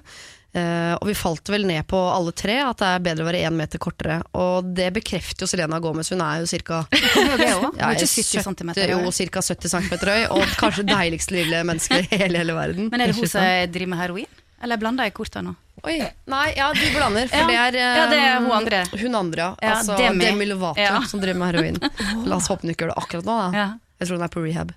Eh, 0.59 0.95
og 0.99 1.07
vi 1.09 1.15
falt 1.19 1.51
vel 1.53 1.67
ned 1.69 1.87
på 1.91 1.99
alle 2.11 2.33
tre 2.37 2.59
at 2.65 2.81
det 2.81 2.89
er 2.95 3.05
bedre 3.05 3.25
å 3.25 3.29
være 3.29 3.43
én 3.49 3.57
meter 3.59 3.81
kortere. 3.83 4.19
Og 4.39 4.69
det 4.77 4.91
bekrefter 4.97 5.45
jo 5.47 5.51
Selena 5.51 5.81
Gomez, 5.83 6.11
hun 6.15 6.25
er 6.25 6.43
jo 6.43 6.51
ca. 6.67 6.81
ja, 6.93 6.99
er 6.99 7.31
jo 7.31 7.39
det 7.39 7.53
også. 7.53 7.71
Hun 7.71 7.87
er 7.87 7.97
ikke 7.99 8.11
70 8.15 8.49
centimeter 8.49 8.93
jo 8.95 8.99
70 9.13 9.73
cm 9.75 9.95
høy, 10.09 10.25
og 10.35 10.45
kanskje 10.59 10.85
det 10.85 10.95
deiligste 10.97 11.37
lille 11.37 11.63
mennesket 11.69 12.13
i 12.13 12.21
hele, 12.25 12.43
hele 12.43 12.59
verden. 12.59 12.91
Men 12.93 13.05
er 13.05 13.13
det 13.13 13.19
hun 13.21 13.31
som 13.31 13.49
driver 13.73 13.95
med 13.95 14.03
heroin? 14.03 14.45
Eller 14.63 14.81
blander 14.81 15.07
jeg 15.07 15.15
korta 15.15 15.43
nå? 15.45 15.53
Oi, 15.87 16.01
nei, 16.27 16.47
ja, 16.59 16.73
du 16.75 16.83
blander, 16.91 17.29
for 17.31 17.39
Ja. 17.39 17.47
det 17.47 17.59
er 17.59 17.77
um, 17.79 17.99
Ja, 18.01 18.07
det 18.11 18.19
er 18.19 18.41
hun 18.43 18.51
andre. 18.57 18.81
Hun 18.99 19.15
andre, 19.15 19.45
ja. 19.63 19.75
Altså 19.77 19.95
Demi. 20.01 20.25
Demi, 20.25 20.49
Lovato, 20.51 21.03
som 21.07 21.23
driver 21.23 21.39
med 21.39 21.53
heroin. 21.53 21.79
La 22.29 22.41
oss 22.41 22.49
håpe 22.51 22.67
hun 22.67 22.73
ikke 22.75 22.87
gjør 22.87 22.95
det 22.97 22.99
akkurat 23.05 23.29
nå, 23.29 23.37
da. 23.39 23.49
Ja. 23.55 23.69
Jeg 24.01 24.09
tror 24.09 24.19
hun 24.19 24.27
er 24.27 24.33
på 24.35 24.43
rehab. 24.43 24.73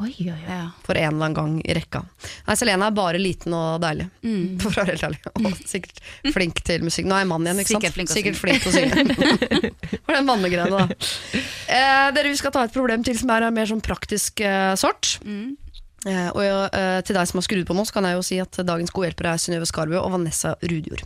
Oi, 0.00 0.08
oi, 0.24 0.30
oi. 0.32 0.36
ja. 0.48 0.70
For 0.86 0.96
en 0.96 1.04
eller 1.12 1.26
annen 1.28 1.34
gang 1.36 1.56
i 1.68 1.74
rekka. 1.76 2.00
Nei, 2.46 2.54
Selena 2.56 2.86
er 2.88 2.94
bare 2.96 3.18
liten 3.20 3.52
og 3.54 3.80
deilig, 3.82 4.06
Mm. 4.24 4.58
for 4.62 4.70
å 4.72 4.80
være 4.80 4.94
helt 4.94 5.04
ærlig. 5.04 5.20
Og 5.36 5.58
sikkert 5.68 6.00
flink 6.32 6.62
til 6.64 6.86
musikk. 6.86 7.04
Nå 7.10 7.14
er 7.18 7.24
jeg 7.26 7.28
mann 7.28 7.44
igjen, 7.46 7.60
ikke 7.60 7.74
sant? 7.74 7.84
Sikkert 7.84 7.98
flink 7.98 8.12
sikkert 8.14 8.40
flink 8.40 8.62
til 8.64 8.70
å 8.70 8.74
synge. 8.78 9.74
For 10.06 10.16
den 10.16 10.26
mannegreiene, 10.30 10.70
da. 10.72 10.86
Eh, 11.68 12.08
dere, 12.16 12.30
vi 12.32 12.40
skal 12.40 12.54
ta 12.56 12.64
et 12.64 12.72
problem 12.74 13.04
til 13.04 13.18
som 13.20 13.30
er 13.36 13.44
av 13.50 13.52
mer 13.52 13.68
sånn 13.68 13.84
praktisk 13.84 14.40
eh, 14.40 14.72
sort. 14.80 15.18
Mm. 15.28 15.58
Eh, 16.08 16.28
og 16.34 16.40
eh, 16.74 16.98
til 17.06 17.14
deg 17.14 17.28
som 17.30 17.38
har 17.38 17.44
skrudd 17.46 17.68
på 17.68 17.76
nå, 17.76 17.84
så 17.86 17.92
kan 18.00 18.08
jeg 18.08 18.16
jo 18.16 18.24
si 18.26 18.40
at 18.42 18.62
dagens 18.66 18.90
gode 18.90 19.10
hjelpere 19.12 19.36
er 19.36 19.42
Synnøve 19.44 19.68
Skarbø 19.68 20.00
og 20.00 20.08
Vanessa 20.16 20.56
Rudjord. 20.64 21.04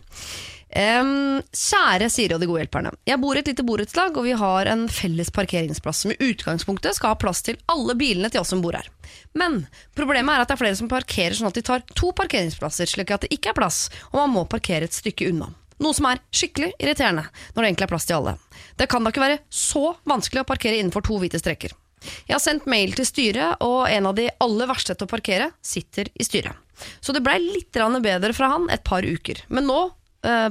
Em, 0.77 1.39
kjære 1.57 2.05
Siri 2.13 2.35
og 2.35 2.41
de 2.43 2.47
gode 2.49 2.61
hjelperne. 2.61 2.91
Jeg 3.09 3.17
bor 3.17 3.33
i 3.33 3.41
et 3.41 3.47
lite 3.49 3.63
borettslag, 3.65 4.13
og 4.13 4.27
vi 4.27 4.35
har 4.37 4.69
en 4.69 4.83
felles 4.93 5.31
parkeringsplass 5.33 6.03
som 6.03 6.13
i 6.13 6.17
utgangspunktet 6.21 6.99
skal 6.99 7.15
ha 7.15 7.17
plass 7.17 7.41
til 7.47 7.57
alle 7.73 7.95
bilene 7.97 8.29
til 8.29 8.43
oss 8.43 8.53
som 8.53 8.61
bor 8.61 8.77
her. 8.77 8.85
Men 9.33 9.63
problemet 9.97 10.35
er 10.35 10.43
at 10.43 10.51
det 10.51 10.57
er 10.57 10.61
flere 10.61 10.77
som 10.77 10.91
parkerer 10.91 11.33
sånn 11.33 11.49
at 11.49 11.57
de 11.57 11.65
tar 11.65 11.81
to 11.97 12.11
parkeringsplasser, 12.19 12.89
slik 12.91 13.15
at 13.15 13.25
det 13.25 13.33
ikke 13.33 13.55
er 13.55 13.57
plass, 13.57 13.87
og 14.11 14.21
man 14.21 14.35
må 14.35 14.45
parkere 14.45 14.85
et 14.85 14.93
stykke 14.93 15.31
unna. 15.31 15.49
Noe 15.81 15.97
som 15.97 16.11
er 16.11 16.21
skikkelig 16.33 16.71
irriterende, 16.77 17.25
når 17.55 17.57
det 17.57 17.71
egentlig 17.71 17.89
er 17.89 17.93
plass 17.95 18.09
til 18.09 18.19
alle. 18.19 18.37
Det 18.77 18.89
kan 18.91 19.01
da 19.01 19.13
ikke 19.13 19.25
være 19.25 19.41
så 19.49 19.83
vanskelig 20.09 20.45
å 20.45 20.49
parkere 20.53 20.77
innenfor 20.77 21.05
to 21.09 21.17
hvite 21.21 21.41
streker. 21.41 21.73
Jeg 22.29 22.35
har 22.35 22.41
sendt 22.43 22.69
mail 22.69 22.93
til 22.93 23.05
styret, 23.09 23.61
og 23.65 23.89
en 23.89 24.09
av 24.09 24.17
de 24.17 24.29
aller 24.45 24.69
verste 24.69 24.93
til 24.93 25.09
å 25.09 25.09
parkere 25.09 25.51
sitter 25.65 26.13
i 26.13 26.25
styret. 26.25 26.53
Så 27.01 27.13
det 27.13 27.25
blei 27.25 27.39
litt 27.41 27.73
bedre 27.73 28.33
fra 28.37 28.53
han 28.53 28.69
et 28.69 28.85
par 28.85 29.01
uker. 29.01 29.41
Men 29.49 29.65
nå 29.65 29.79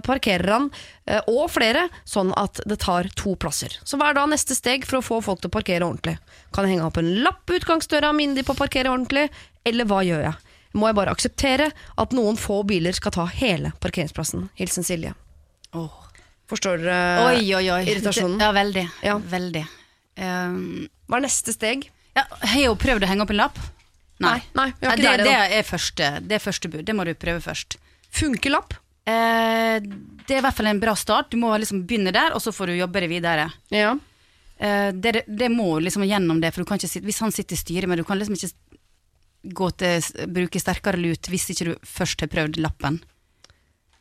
parkerer 0.04 0.52
han, 0.54 0.68
eh, 1.06 1.21
og 1.28 1.50
flere, 1.52 1.87
sånn 2.09 2.33
at 2.38 2.61
det 2.68 2.78
tar 2.85 3.11
to 3.18 3.35
plasser. 3.40 3.76
Så 3.85 3.99
hva 4.00 4.11
er 4.11 4.18
da 4.18 4.26
neste 4.30 4.56
steg 4.56 4.87
for 4.88 5.00
å 5.00 5.04
få 5.04 5.21
folk 5.25 5.42
til 5.42 5.50
å 5.52 5.56
parkere 5.56 5.87
ordentlig? 5.87 6.16
Kan 6.54 6.66
jeg 6.66 6.76
henge 6.76 6.88
opp 6.88 7.00
en 7.02 7.12
lapp 7.26 7.45
på 7.47 7.59
utgangsdøra 7.59 8.12
og 8.14 8.37
de 8.37 8.47
på 8.47 8.56
å 8.56 8.61
parkere 8.62 8.92
ordentlig, 8.92 9.28
eller 9.66 9.88
hva 9.90 10.02
gjør 10.06 10.26
jeg? 10.30 10.56
Må 10.76 10.90
jeg 10.90 10.99
bare 10.99 11.12
akseptere 11.14 11.71
at 11.73 12.16
noen 12.16 12.37
få 12.37 12.61
biler 12.68 12.92
skal 12.97 13.14
ta 13.14 13.25
hele 13.33 13.73
parkeringsplassen? 13.80 14.50
Hilsen 14.59 14.85
Silje. 14.85 15.14
Åh. 15.76 16.02
Forstår 16.47 16.78
dere 16.78 17.25
Oi, 17.26 17.54
oi, 17.56 17.64
oi. 17.75 17.80
irritasjonen? 17.90 18.38
Ja, 18.40 18.52
veldig. 18.54 18.85
Ja. 19.02 19.16
Veldig. 19.18 19.64
Um, 20.16 20.87
Hva 21.11 21.18
er 21.18 21.26
neste 21.26 21.52
steg? 21.56 21.88
ja, 22.16 22.23
har 22.25 22.62
jo 22.62 22.76
prøvd 22.80 23.04
å 23.04 23.09
henge 23.11 23.25
opp 23.26 23.33
en 23.35 23.40
lapp? 23.40 23.59
Nei. 24.23 24.38
Nei, 24.56 24.71
nei 24.80 24.95
det, 24.97 25.16
det, 25.26 25.35
er 25.59 25.66
første, 25.66 26.14
det 26.25 26.38
er 26.38 26.45
første 26.45 26.71
bud. 26.73 26.85
Det 26.88 26.95
må 26.97 27.04
du 27.04 27.12
prøve 27.18 27.42
først. 27.45 27.76
Funker 28.16 28.54
lapp? 28.54 28.76
Eh, 29.07 29.79
det 30.27 30.35
er 30.35 30.41
i 30.41 30.45
hvert 30.45 30.57
fall 30.59 30.71
en 30.73 30.83
bra 30.83 30.97
start. 30.99 31.31
Du 31.31 31.39
må 31.39 31.53
liksom 31.57 31.85
begynne 31.87 32.15
der, 32.15 32.35
og 32.35 32.43
så 32.43 32.53
får 32.55 32.73
du 32.73 32.79
jobbe 32.81 33.05
deg 33.05 33.13
videre. 33.13 33.49
Ja. 33.71 33.95
Eh, 34.59 34.91
det, 34.93 35.23
det 35.29 35.51
må 35.53 35.77
liksom 35.79 36.07
gjennom 36.07 36.41
det, 36.43 36.53
for 36.57 36.67
sitte, 36.81 37.05
hvis 37.07 37.23
han 37.23 37.35
sitter 37.35 37.55
i 37.55 37.61
styret, 37.61 37.89
men 37.91 38.01
du 38.01 38.05
kan 38.09 38.19
liksom 38.19 38.39
ikke 38.39 38.55
gå 39.57 39.69
til 39.79 40.27
bruke 40.35 40.59
sterkere 40.59 40.99
lut 40.99 41.29
hvis 41.31 41.51
ikke 41.53 41.69
du 41.69 41.75
først 41.87 42.25
har 42.25 42.33
prøvd 42.33 42.59
lappen. 42.59 42.99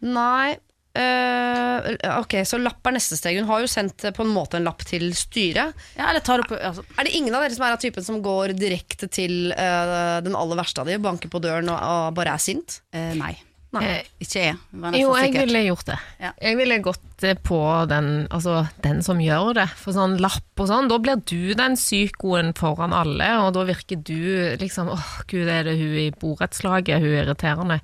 Nei 0.05 0.55
eh, 0.97 2.17
Ok, 2.19 2.37
så 2.47 2.57
lapp 2.61 2.85
er 2.87 2.95
neste 2.97 3.17
steg. 3.19 3.37
Hun 3.39 3.49
har 3.49 3.63
jo 3.63 3.69
sendt 3.69 4.07
eh, 4.07 4.13
på 4.15 4.25
en 4.25 4.33
måte 4.33 4.57
en 4.59 4.65
lapp 4.67 4.83
til 4.87 5.07
styret. 5.17 5.75
Ja, 5.97 6.09
eller 6.09 6.23
tar 6.25 6.43
opp 6.43 6.53
altså, 6.55 6.83
Er 6.97 7.07
det 7.07 7.15
ingen 7.17 7.35
av 7.35 7.45
dere 7.45 7.55
som 7.55 7.65
er 7.67 7.77
av 7.77 7.81
typen 7.83 8.05
som 8.05 8.21
går 8.25 8.55
direkte 8.57 9.09
til 9.11 9.53
eh, 9.53 10.19
den 10.25 10.37
aller 10.37 10.59
verste 10.59 10.83
av 10.83 10.89
de, 10.89 10.97
banker 11.01 11.31
på 11.31 11.41
døren 11.43 11.69
og, 11.71 11.77
og 11.79 12.15
bare 12.17 12.35
er 12.35 12.43
sint? 12.43 12.81
eh, 12.95 13.13
Nei. 13.19 13.35
Nei. 13.75 13.85
Eh, 13.99 14.03
Ikke 14.23 14.41
jeg. 14.41 14.57
var 14.71 14.95
Jo, 14.97 15.13
jeg 15.15 15.29
sikkert. 15.33 15.45
ville 15.45 15.61
gjort 15.67 15.85
det. 15.85 15.97
Ja. 16.21 16.31
Jeg 16.41 16.57
ville 16.57 16.77
gått 16.85 17.23
eh, 17.23 17.33
på 17.43 17.59
den, 17.91 18.09
altså, 18.31 18.67
den 18.83 19.01
som 19.03 19.19
gjør 19.19 19.53
det. 19.59 19.67
For 19.81 19.91
sånn 19.95 20.17
lapp 20.23 20.61
og 20.63 20.67
sånn, 20.71 20.87
da 20.91 20.97
blir 21.03 21.21
du 21.25 21.53
den 21.57 21.75
psykoen 21.75 22.53
foran 22.57 22.93
alle, 22.95 23.27
og 23.45 23.53
da 23.57 23.63
virker 23.67 24.01
du 24.03 24.55
liksom 24.61 24.89
åh, 24.93 25.09
gud, 25.27 25.47
er 25.47 25.63
det 25.67 25.77
hun 25.79 25.97
i 25.99 26.11
borettslaget, 26.11 26.99
hun 27.03 27.11
er 27.15 27.25
irriterende. 27.25 27.79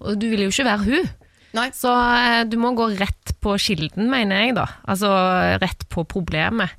Og 0.00 0.18
du 0.18 0.28
vil 0.30 0.46
jo 0.46 0.52
ikke 0.54 0.68
være 0.70 0.84
hun. 0.86 1.10
Nei. 1.52 1.66
Så 1.76 1.90
eh, 1.92 2.44
du 2.48 2.56
må 2.56 2.70
gå 2.78 2.86
rett 2.98 3.34
på 3.44 3.58
kilden, 3.60 4.06
mener 4.08 4.46
jeg 4.46 4.54
da. 4.56 4.68
Altså 4.88 5.10
rett 5.60 5.84
på 5.92 6.06
problemet. 6.08 6.70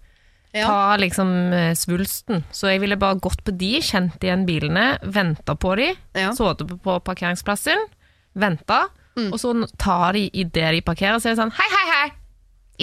Ja. 0.53 0.67
Ta 0.69 0.97
liksom 1.01 1.29
eh, 1.53 1.71
svulsten. 1.73 2.43
Så 2.53 2.69
jeg 2.69 2.81
ville 2.83 2.97
bare 3.01 3.17
gått 3.21 3.43
på 3.45 3.53
de, 3.57 3.71
kjent 3.81 4.21
igjen 4.21 4.43
bilene, 4.45 4.99
venta 5.01 5.55
på 5.57 5.75
de, 5.79 5.87
Ja. 6.13 6.29
sittet 6.37 6.67
på- 6.69 6.77
på 6.77 6.97
parkeringsplassen, 7.05 7.77
venta, 8.35 8.85
Mm. 9.13 9.27
og 9.31 9.37
så 9.37 9.51
tar 9.77 10.13
de 10.13 10.23
idet 10.33 10.71
de 10.73 10.81
parkerer, 10.81 11.19
så 11.21 11.29
er 11.29 11.35
det 11.35 11.43
sånn 11.43 11.51
hei, 11.53 11.67
hei, 11.69 11.83
hei! 11.91 12.11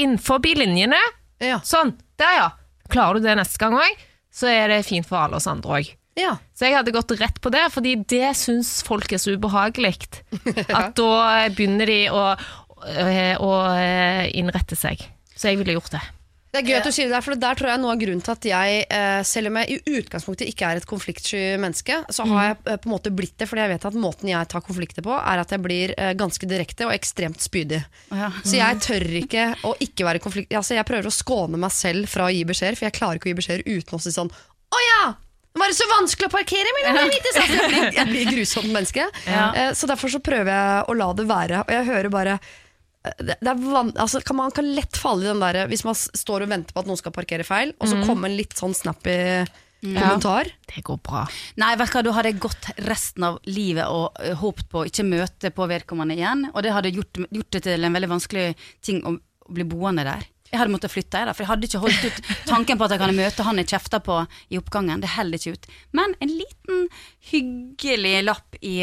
Innenfor 0.05 0.39
linjene. 0.55 1.01
Ja. 1.43 1.57
Sånn. 1.67 1.97
Der, 2.23 2.37
ja. 2.37 2.51
Klarer 2.89 3.19
du 3.19 3.25
det 3.27 3.35
neste 3.37 3.59
gang 3.59 3.75
òg, 3.75 3.97
så 4.31 4.47
er 4.47 4.69
det 4.71 4.85
fint 4.87 5.07
for 5.09 5.19
alle 5.19 5.37
oss 5.41 5.49
andre 5.51 5.81
òg. 5.81 5.89
ja. 6.17 6.37
Så 6.55 6.67
jeg 6.69 6.77
hadde 6.77 6.93
gått 6.95 7.11
rett 7.19 7.41
på 7.43 7.51
det, 7.51 7.65
fordi 7.73 7.97
det 8.07 8.37
syns 8.37 8.83
folk 8.87 9.11
er 9.13 9.19
så 9.19 9.35
ubehagelig. 9.35 9.97
At 10.71 10.95
da 10.95 11.49
begynner 11.51 11.87
de 11.91 11.99
å, 12.15 12.37
å 13.43 13.51
innrette 14.31 14.77
seg. 14.79 15.03
Så 15.35 15.49
jeg 15.51 15.59
ville 15.59 15.75
gjort 15.75 15.91
det. 15.97 16.03
Det 16.51 16.59
er 16.59 16.67
gøy 16.67 16.77
at 16.81 16.87
du 16.89 16.91
sier 16.91 17.07
det 17.07 17.15
der, 17.15 17.23
for 17.23 17.31
det 17.37 17.43
der 17.45 17.59
tror 17.61 17.69
jeg 17.71 17.79
noe 17.79 17.93
av 17.95 18.01
grunnen 18.01 18.23
til 18.27 18.33
at 18.35 18.47
jeg, 18.49 18.79
eh, 18.91 19.21
selv 19.23 19.51
om 19.53 19.59
jeg 19.61 19.71
i 19.71 19.95
utgangspunktet 20.01 20.49
ikke 20.51 20.67
er 20.67 20.81
et 20.81 20.87
konfliktsky 20.91 21.43
menneske, 21.63 22.01
så 22.11 22.25
har 22.27 22.49
jeg 22.49 22.57
eh, 22.73 22.79
på 22.83 22.89
en 22.91 22.95
måte 22.97 23.13
blitt 23.15 23.37
det, 23.39 23.47
fordi 23.47 23.63
jeg 23.63 23.71
vet 23.77 23.85
at 23.87 23.99
måten 24.03 24.33
jeg 24.33 24.49
tar 24.51 24.65
konflikter 24.67 25.05
på, 25.07 25.15
er 25.15 25.43
at 25.45 25.55
jeg 25.55 25.63
blir 25.63 25.93
eh, 25.95 26.11
ganske 26.19 26.49
direkte 26.51 26.89
og 26.89 26.95
ekstremt 26.97 27.39
spydig. 27.45 27.79
Ja. 28.11 28.33
Så 28.43 28.57
jeg 28.59 28.81
tør 28.83 29.07
ikke 29.23 29.45
å 29.71 29.77
ikke 29.87 30.09
være 30.09 30.23
konflikt... 30.25 30.51
Altså, 30.59 30.75
jeg 30.75 30.89
prøver 30.91 31.07
å 31.07 31.15
skåne 31.15 31.61
meg 31.63 31.71
selv 31.77 32.11
fra 32.11 32.27
å 32.27 32.33
gi 32.35 32.43
beskjeder, 32.51 32.75
for 32.81 32.89
jeg 32.89 32.97
klarer 32.99 33.21
ikke 33.23 33.31
å 33.31 33.33
gi 33.35 33.39
beskjeder 33.45 33.63
uten 33.71 34.01
å 34.01 34.03
si 34.03 34.15
sånn 34.19 34.33
Å 34.35 34.81
ja! 34.89 35.03
Var 35.61 35.67
det 35.71 35.75
så 35.79 35.87
vanskelig 35.91 36.29
å 36.29 36.33
parkere 36.35 36.75
hvite 36.75 37.31
satsene?» 37.35 37.63
Jeg 37.63 37.71
blir- 37.71 37.95
Jeg 38.01 38.11
blir 38.11 38.29
grusomt 38.35 38.69
menneske. 38.75 39.07
Ja. 39.27 39.71
Så 39.75 39.87
derfor 39.91 40.11
så 40.13 40.19
prøver 40.23 40.51
jeg 40.51 40.85
å 40.91 40.95
la 40.99 41.09
det 41.19 41.25
være. 41.31 41.63
Og 41.67 41.73
jeg 41.75 41.87
hører 41.89 42.11
bare 42.15 42.37
det, 43.01 43.39
det 43.41 43.49
er 43.49 43.61
van, 43.63 43.95
altså, 43.97 44.21
kan 44.21 44.37
Man 44.37 44.53
kan 44.53 44.67
lett 44.77 44.99
falle 45.01 45.25
i 45.25 45.31
den 45.31 45.41
der 45.41 45.71
Hvis 45.71 45.87
man 45.89 45.97
står 45.97 46.45
og 46.45 46.51
venter 46.53 46.77
på 46.77 46.83
at 46.83 46.91
noen 46.91 47.01
skal 47.01 47.15
parkere 47.17 47.47
feil, 47.49 47.73
og 47.81 47.89
så 47.89 48.03
kommer 48.05 48.29
en 48.29 48.37
litt 48.37 48.57
sånn 48.59 48.77
snappy 48.77 49.17
kommentar. 49.81 50.51
Det 50.69 50.83
går 50.85 50.99
bra. 51.05 51.25
Nei, 51.61 51.71
vet 51.81 51.89
du 51.89 51.97
hva, 51.97 52.03
da 52.05 52.15
hadde 52.19 52.33
jeg 52.33 52.43
gått 52.45 52.69
resten 52.85 53.27
av 53.31 53.39
livet 53.49 53.89
og 53.89 54.19
uh, 54.21 54.35
håpet 54.43 54.69
på 54.69 54.83
å 54.83 54.89
ikke 54.91 55.07
møte 55.09 55.53
på 55.57 55.69
vedkommende 55.71 56.19
igjen. 56.19 56.47
Og 56.53 56.61
det 56.65 56.75
hadde 56.77 56.93
gjort, 56.95 57.23
gjort 57.31 57.57
det 57.57 57.63
til 57.65 57.89
en 57.89 57.97
veldig 57.97 58.11
vanskelig 58.13 58.47
ting 58.85 59.01
å, 59.09 59.15
å 59.17 59.57
bli 59.57 59.67
boende 59.69 60.05
der. 60.05 60.27
Jeg 60.51 60.59
hadde 60.59 60.73
måttet 60.75 60.91
flytte, 60.91 61.15
jeg 61.21 61.27
da, 61.29 61.33
for 61.33 61.45
jeg 61.45 61.49
hadde 61.53 61.67
ikke 61.69 61.79
holdt 61.85 62.05
ut 62.09 62.17
tanken 62.49 62.79
på 62.81 62.85
at 62.89 62.91
jeg 62.97 62.99
kan 63.05 63.15
møte 63.15 63.45
han 63.47 63.61
jeg 63.63 63.69
kjefta 63.71 64.01
på 64.03 64.17
i 64.51 64.59
oppgangen. 64.59 64.99
Det 65.01 65.13
holder 65.15 65.39
ikke 65.39 65.53
ut. 65.55 65.69
Men 65.95 66.15
en 66.21 66.33
liten 66.35 66.89
hyggelig 67.31 68.17
lapp 68.27 68.57
i, 68.61 68.75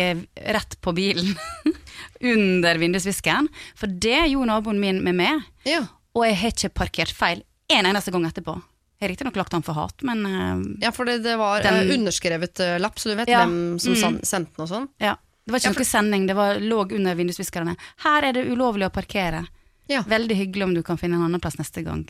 rett 0.55 0.77
på 0.81 0.93
bilen 0.95 1.33
under 2.33 2.79
vindusvisken, 2.79 3.49
for 3.75 3.87
det 3.91 4.21
gjorde 4.31 4.47
naboen 4.51 4.79
min 4.79 5.01
med 5.03 5.17
meg. 5.19 5.43
Ja. 5.67 5.83
Og 6.15 6.25
jeg 6.25 6.39
har 6.41 6.55
ikke 6.55 6.73
parkert 6.83 7.11
feil 7.13 7.43
en 7.73 7.85
eneste 7.89 8.13
gang 8.15 8.25
etterpå. 8.29 8.55
Jeg 8.97 9.05
har 9.05 9.11
riktignok 9.13 9.35
lagt 9.37 9.53
han 9.53 9.61
for 9.65 9.77
hat, 9.77 9.99
men 10.07 10.23
uh, 10.25 10.63
Ja, 10.81 10.89
for 10.95 11.05
det, 11.05 11.19
det 11.27 11.35
var 11.37 11.61
Den- 11.61 11.83
eh, 11.83 11.91
underskrevet 11.99 12.63
uh, 12.63 12.77
lapp, 12.81 12.95
så 12.97 13.11
du 13.11 13.15
vet 13.19 13.29
Ja. 13.29 13.43
hvem 13.45 13.77
som 13.79 13.93
Mm. 13.93 14.23
sendte 14.25 14.55
den 14.55 14.63
og 14.65 14.69
sånn. 14.71 14.87
Ja. 15.03 15.13
Det 15.45 15.51
var 15.53 15.59
ikke 15.61 15.75
noe 15.77 15.85
sending, 15.85 16.25
det 16.27 16.35
var, 16.35 16.57
lå 16.59 16.79
under 16.95 17.15
vindusviskerne. 17.15 17.75
Her 18.03 18.23
er 18.23 18.33
det 18.33 18.47
ulovlig 18.49 18.87
å 18.87 18.91
parkere. 18.91 19.45
Ja. 19.87 20.03
Veldig 20.07 20.35
hyggelig 20.35 20.65
om 20.67 20.73
du 20.75 20.83
kan 20.83 20.99
finne 20.99 21.15
en 21.19 21.25
annen 21.27 21.43
plass 21.43 21.57
neste 21.59 21.83
gang. 21.85 22.05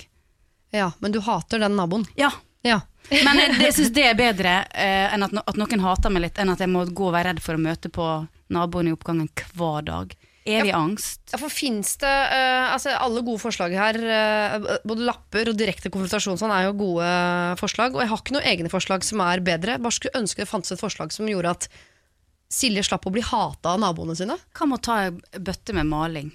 ja, 0.74 0.92
men 1.00 1.12
du 1.14 1.20
hater 1.24 1.60
den 1.60 1.76
naboen. 1.78 2.06
Ja, 2.16 2.32
Ja. 2.66 2.82
men 3.24 3.38
jeg, 3.40 3.54
jeg 3.62 3.74
syns 3.78 3.92
det 3.96 4.04
er 4.04 4.16
bedre 4.18 4.54
eh, 4.76 5.14
enn 5.14 5.24
at, 5.24 5.32
no, 5.32 5.44
at 5.48 5.56
noen 5.56 5.80
hater 5.80 6.12
meg 6.12 6.26
litt, 6.26 6.40
enn 6.42 6.50
at 6.52 6.60
jeg 6.60 6.68
må 6.68 6.82
gå 6.90 7.06
og 7.08 7.14
være 7.16 7.30
redd 7.32 7.40
for 7.40 7.56
å 7.56 7.62
møte 7.62 7.88
på 7.94 8.08
naboen 8.52 8.90
i 8.90 8.96
oppgangen 8.96 9.30
hver 9.56 9.86
dag. 9.88 10.16
Evig 10.48 10.72
angst. 10.72 11.22
Ja, 11.32 11.38
for 11.42 11.52
finnes 11.52 11.94
det 12.00 12.08
eh, 12.08 12.72
altså 12.72 12.94
Alle 12.96 13.20
gode 13.26 13.42
forslag 13.44 13.74
her, 13.76 13.98
eh, 14.00 14.68
både 14.88 15.08
lapper 15.08 15.52
og 15.52 15.58
direkte 15.60 15.92
konfrontasjon, 15.92 16.40
sånn 16.40 16.54
er 16.56 16.70
jo 16.70 16.76
gode 16.80 17.10
forslag. 17.60 17.96
Og 17.96 18.04
jeg 18.04 18.12
har 18.12 18.22
ikke 18.24 18.36
noen 18.36 18.48
egne 18.54 18.72
forslag 18.72 19.04
som 19.04 19.24
er 19.26 19.44
bedre. 19.44 19.76
Bare 19.84 19.96
skulle 19.96 20.20
ønske 20.20 20.44
det 20.44 20.50
fantes 20.50 20.72
et 20.76 20.84
forslag 20.84 21.12
som 21.16 21.28
gjorde 21.28 21.54
at 21.58 21.70
Silje 22.48 22.80
slapp 22.88 23.04
å 23.10 23.12
bli 23.12 23.24
hata 23.28 23.74
av 23.76 23.82
naboene 23.84 24.16
sine. 24.16 24.38
Hva 24.56 24.70
med 24.70 24.80
å 24.80 24.86
ta 24.88 25.02
ei 25.04 25.40
bøtte 25.44 25.76
med 25.76 25.90
maling? 25.90 26.32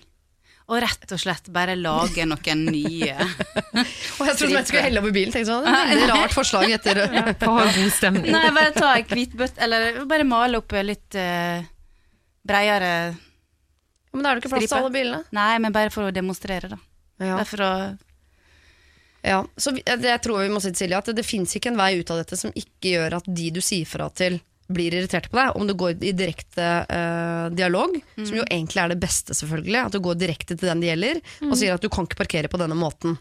Og 0.73 0.79
rett 0.81 1.11
og 1.13 1.21
slett 1.21 1.51
bare 1.53 1.75
lage 1.77 2.25
noen 2.25 2.63
nye. 2.73 3.17
Og 4.19 4.29
jeg 4.29 4.37
trodde 4.39 4.55
jeg 4.55 4.69
skulle 4.71 4.85
helle 4.87 5.03
over 5.03 5.13
bilen. 5.13 5.33
Tenkte 5.35 5.51
sånn, 5.51 5.67
det 5.67 5.81
er 5.83 5.99
et 5.99 6.13
rart 6.13 6.33
forslag 6.33 6.73
etter 6.79 7.03
ha 7.09 7.35
god 7.43 7.91
stemning. 7.93 8.31
Nei, 8.33 8.47
bare 8.57 8.71
ta 8.77 8.95
ei 8.97 9.05
hvit 9.11 9.35
bøtte, 9.37 9.61
eller 9.67 10.01
bare 10.09 10.25
male 10.29 10.63
opp 10.63 10.73
litt 10.87 11.19
uh, 11.21 11.61
breiere 12.49 12.95
Men 14.15 14.25
da 14.25 14.33
er 14.33 14.39
det 14.39 14.45
ikke 14.45 14.55
plass 14.55 14.71
til 14.71 14.79
alle 14.79 14.95
bilene. 14.95 15.21
Nei, 15.37 15.51
men 15.65 15.77
bare 15.77 15.93
for 15.93 16.09
å 16.09 16.15
demonstrere, 16.15 16.73
da. 16.73 16.81
Ja. 17.23 17.37
Bare 17.37 17.51
for 17.51 17.67
å 17.67 17.73
Ja, 19.23 19.43
så 19.61 19.75
vi, 19.77 19.85
jeg 19.85 20.23
tror 20.25 20.41
vi 20.41 20.55
må 20.55 20.63
si 20.63 20.73
til 20.73 20.87
Silje 20.87 21.03
at 21.03 21.13
det, 21.13 21.19
det 21.21 21.27
fins 21.29 21.53
ikke 21.59 21.75
en 21.75 21.79
vei 21.83 21.93
ut 22.01 22.15
av 22.15 22.23
dette 22.23 22.39
som 22.41 22.55
ikke 22.57 22.97
gjør 22.97 23.21
at 23.21 23.29
de 23.29 23.51
du 23.55 23.61
sier 23.63 23.87
fra 23.87 24.09
til, 24.17 24.41
blir 24.75 24.95
irritert 24.97 25.29
på 25.31 25.39
deg. 25.39 25.57
Om 25.59 25.69
du 25.69 25.75
går 25.79 25.97
i 26.05 26.13
direkte 26.17 26.69
uh, 26.89 27.47
dialog, 27.55 27.95
som 28.17 28.37
jo 28.37 28.47
egentlig 28.47 28.83
er 28.83 28.93
det 28.93 29.01
beste, 29.03 29.37
selvfølgelig. 29.37 29.81
At 29.87 29.97
du 29.97 30.01
går 30.05 30.21
direkte 30.21 30.57
til 30.57 30.71
den 30.71 30.83
det 30.83 30.93
gjelder, 30.93 31.23
og 31.49 31.57
sier 31.59 31.77
at 31.77 31.85
du 31.85 31.91
kan 31.93 32.09
ikke 32.09 32.23
parkere 32.25 32.53
på 32.53 32.61
denne 32.63 32.79
måten. 32.79 33.19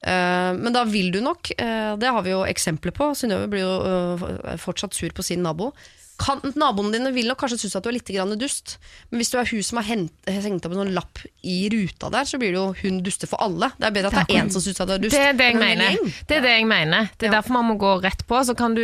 Uh, 0.00 0.56
men 0.56 0.72
da 0.72 0.86
vil 0.88 1.10
du 1.12 1.20
nok, 1.24 1.52
uh, 1.60 1.94
det 2.00 2.12
har 2.12 2.24
vi 2.26 2.32
jo 2.32 2.44
eksempler 2.48 2.94
på, 2.96 3.12
Synnøve 3.18 3.50
blir 3.52 3.66
jo 3.66 4.30
fortsatt 4.62 4.96
sur 4.96 5.12
på 5.16 5.26
sin 5.26 5.44
nabo. 5.44 5.72
Kan, 6.20 6.42
naboene 6.60 6.92
dine 6.92 7.10
vil 7.16 7.28
nok 7.30 7.38
kanskje 7.40 7.56
synes 7.62 7.76
at 7.78 7.84
du 7.86 7.88
er 7.88 7.94
litt 7.96 8.10
grann 8.12 8.34
dust, 8.38 8.74
men 9.10 9.22
hvis 9.22 9.30
du 9.32 9.38
er 9.40 9.48
hun 9.48 9.62
som 9.64 9.78
har 9.80 9.86
hent, 9.88 10.12
hengt 10.28 10.66
opp 10.68 10.74
en 10.74 10.80
sånn 10.82 10.92
lapp 10.92 11.22
i 11.48 11.54
ruta 11.72 12.10
der, 12.12 12.28
så 12.28 12.36
blir 12.42 12.52
det 12.52 12.58
jo 12.60 12.66
hun 12.82 12.98
duster 13.06 13.30
for 13.30 13.40
alle. 13.40 13.70
Det 13.80 13.88
er 13.88 13.94
bedre 13.96 14.10
at 14.12 14.28
det 14.28 14.36
er 14.36 14.42
én 14.44 14.50
som 14.52 14.60
syns 14.64 14.82
at 14.84 14.90
du 14.90 14.94
er 14.98 15.04
dust. 15.06 15.16
Det 15.16 15.22
er 15.30 15.38
det 15.38 15.46
jeg 15.50 15.60
mener. 15.62 15.96
Det 16.28 16.36
er 16.36 16.44
det 16.44 16.52
jeg 16.58 16.66
mener. 16.68 17.08
Det 17.16 17.28
er 17.28 17.32
Ja. 17.32 17.38
derfor 17.40 17.56
man 17.56 17.70
må 17.72 17.78
gå 17.80 17.94
rett 18.04 18.26
på. 18.28 18.42
Så 18.44 18.54
kan 18.58 18.74
du 18.76 18.82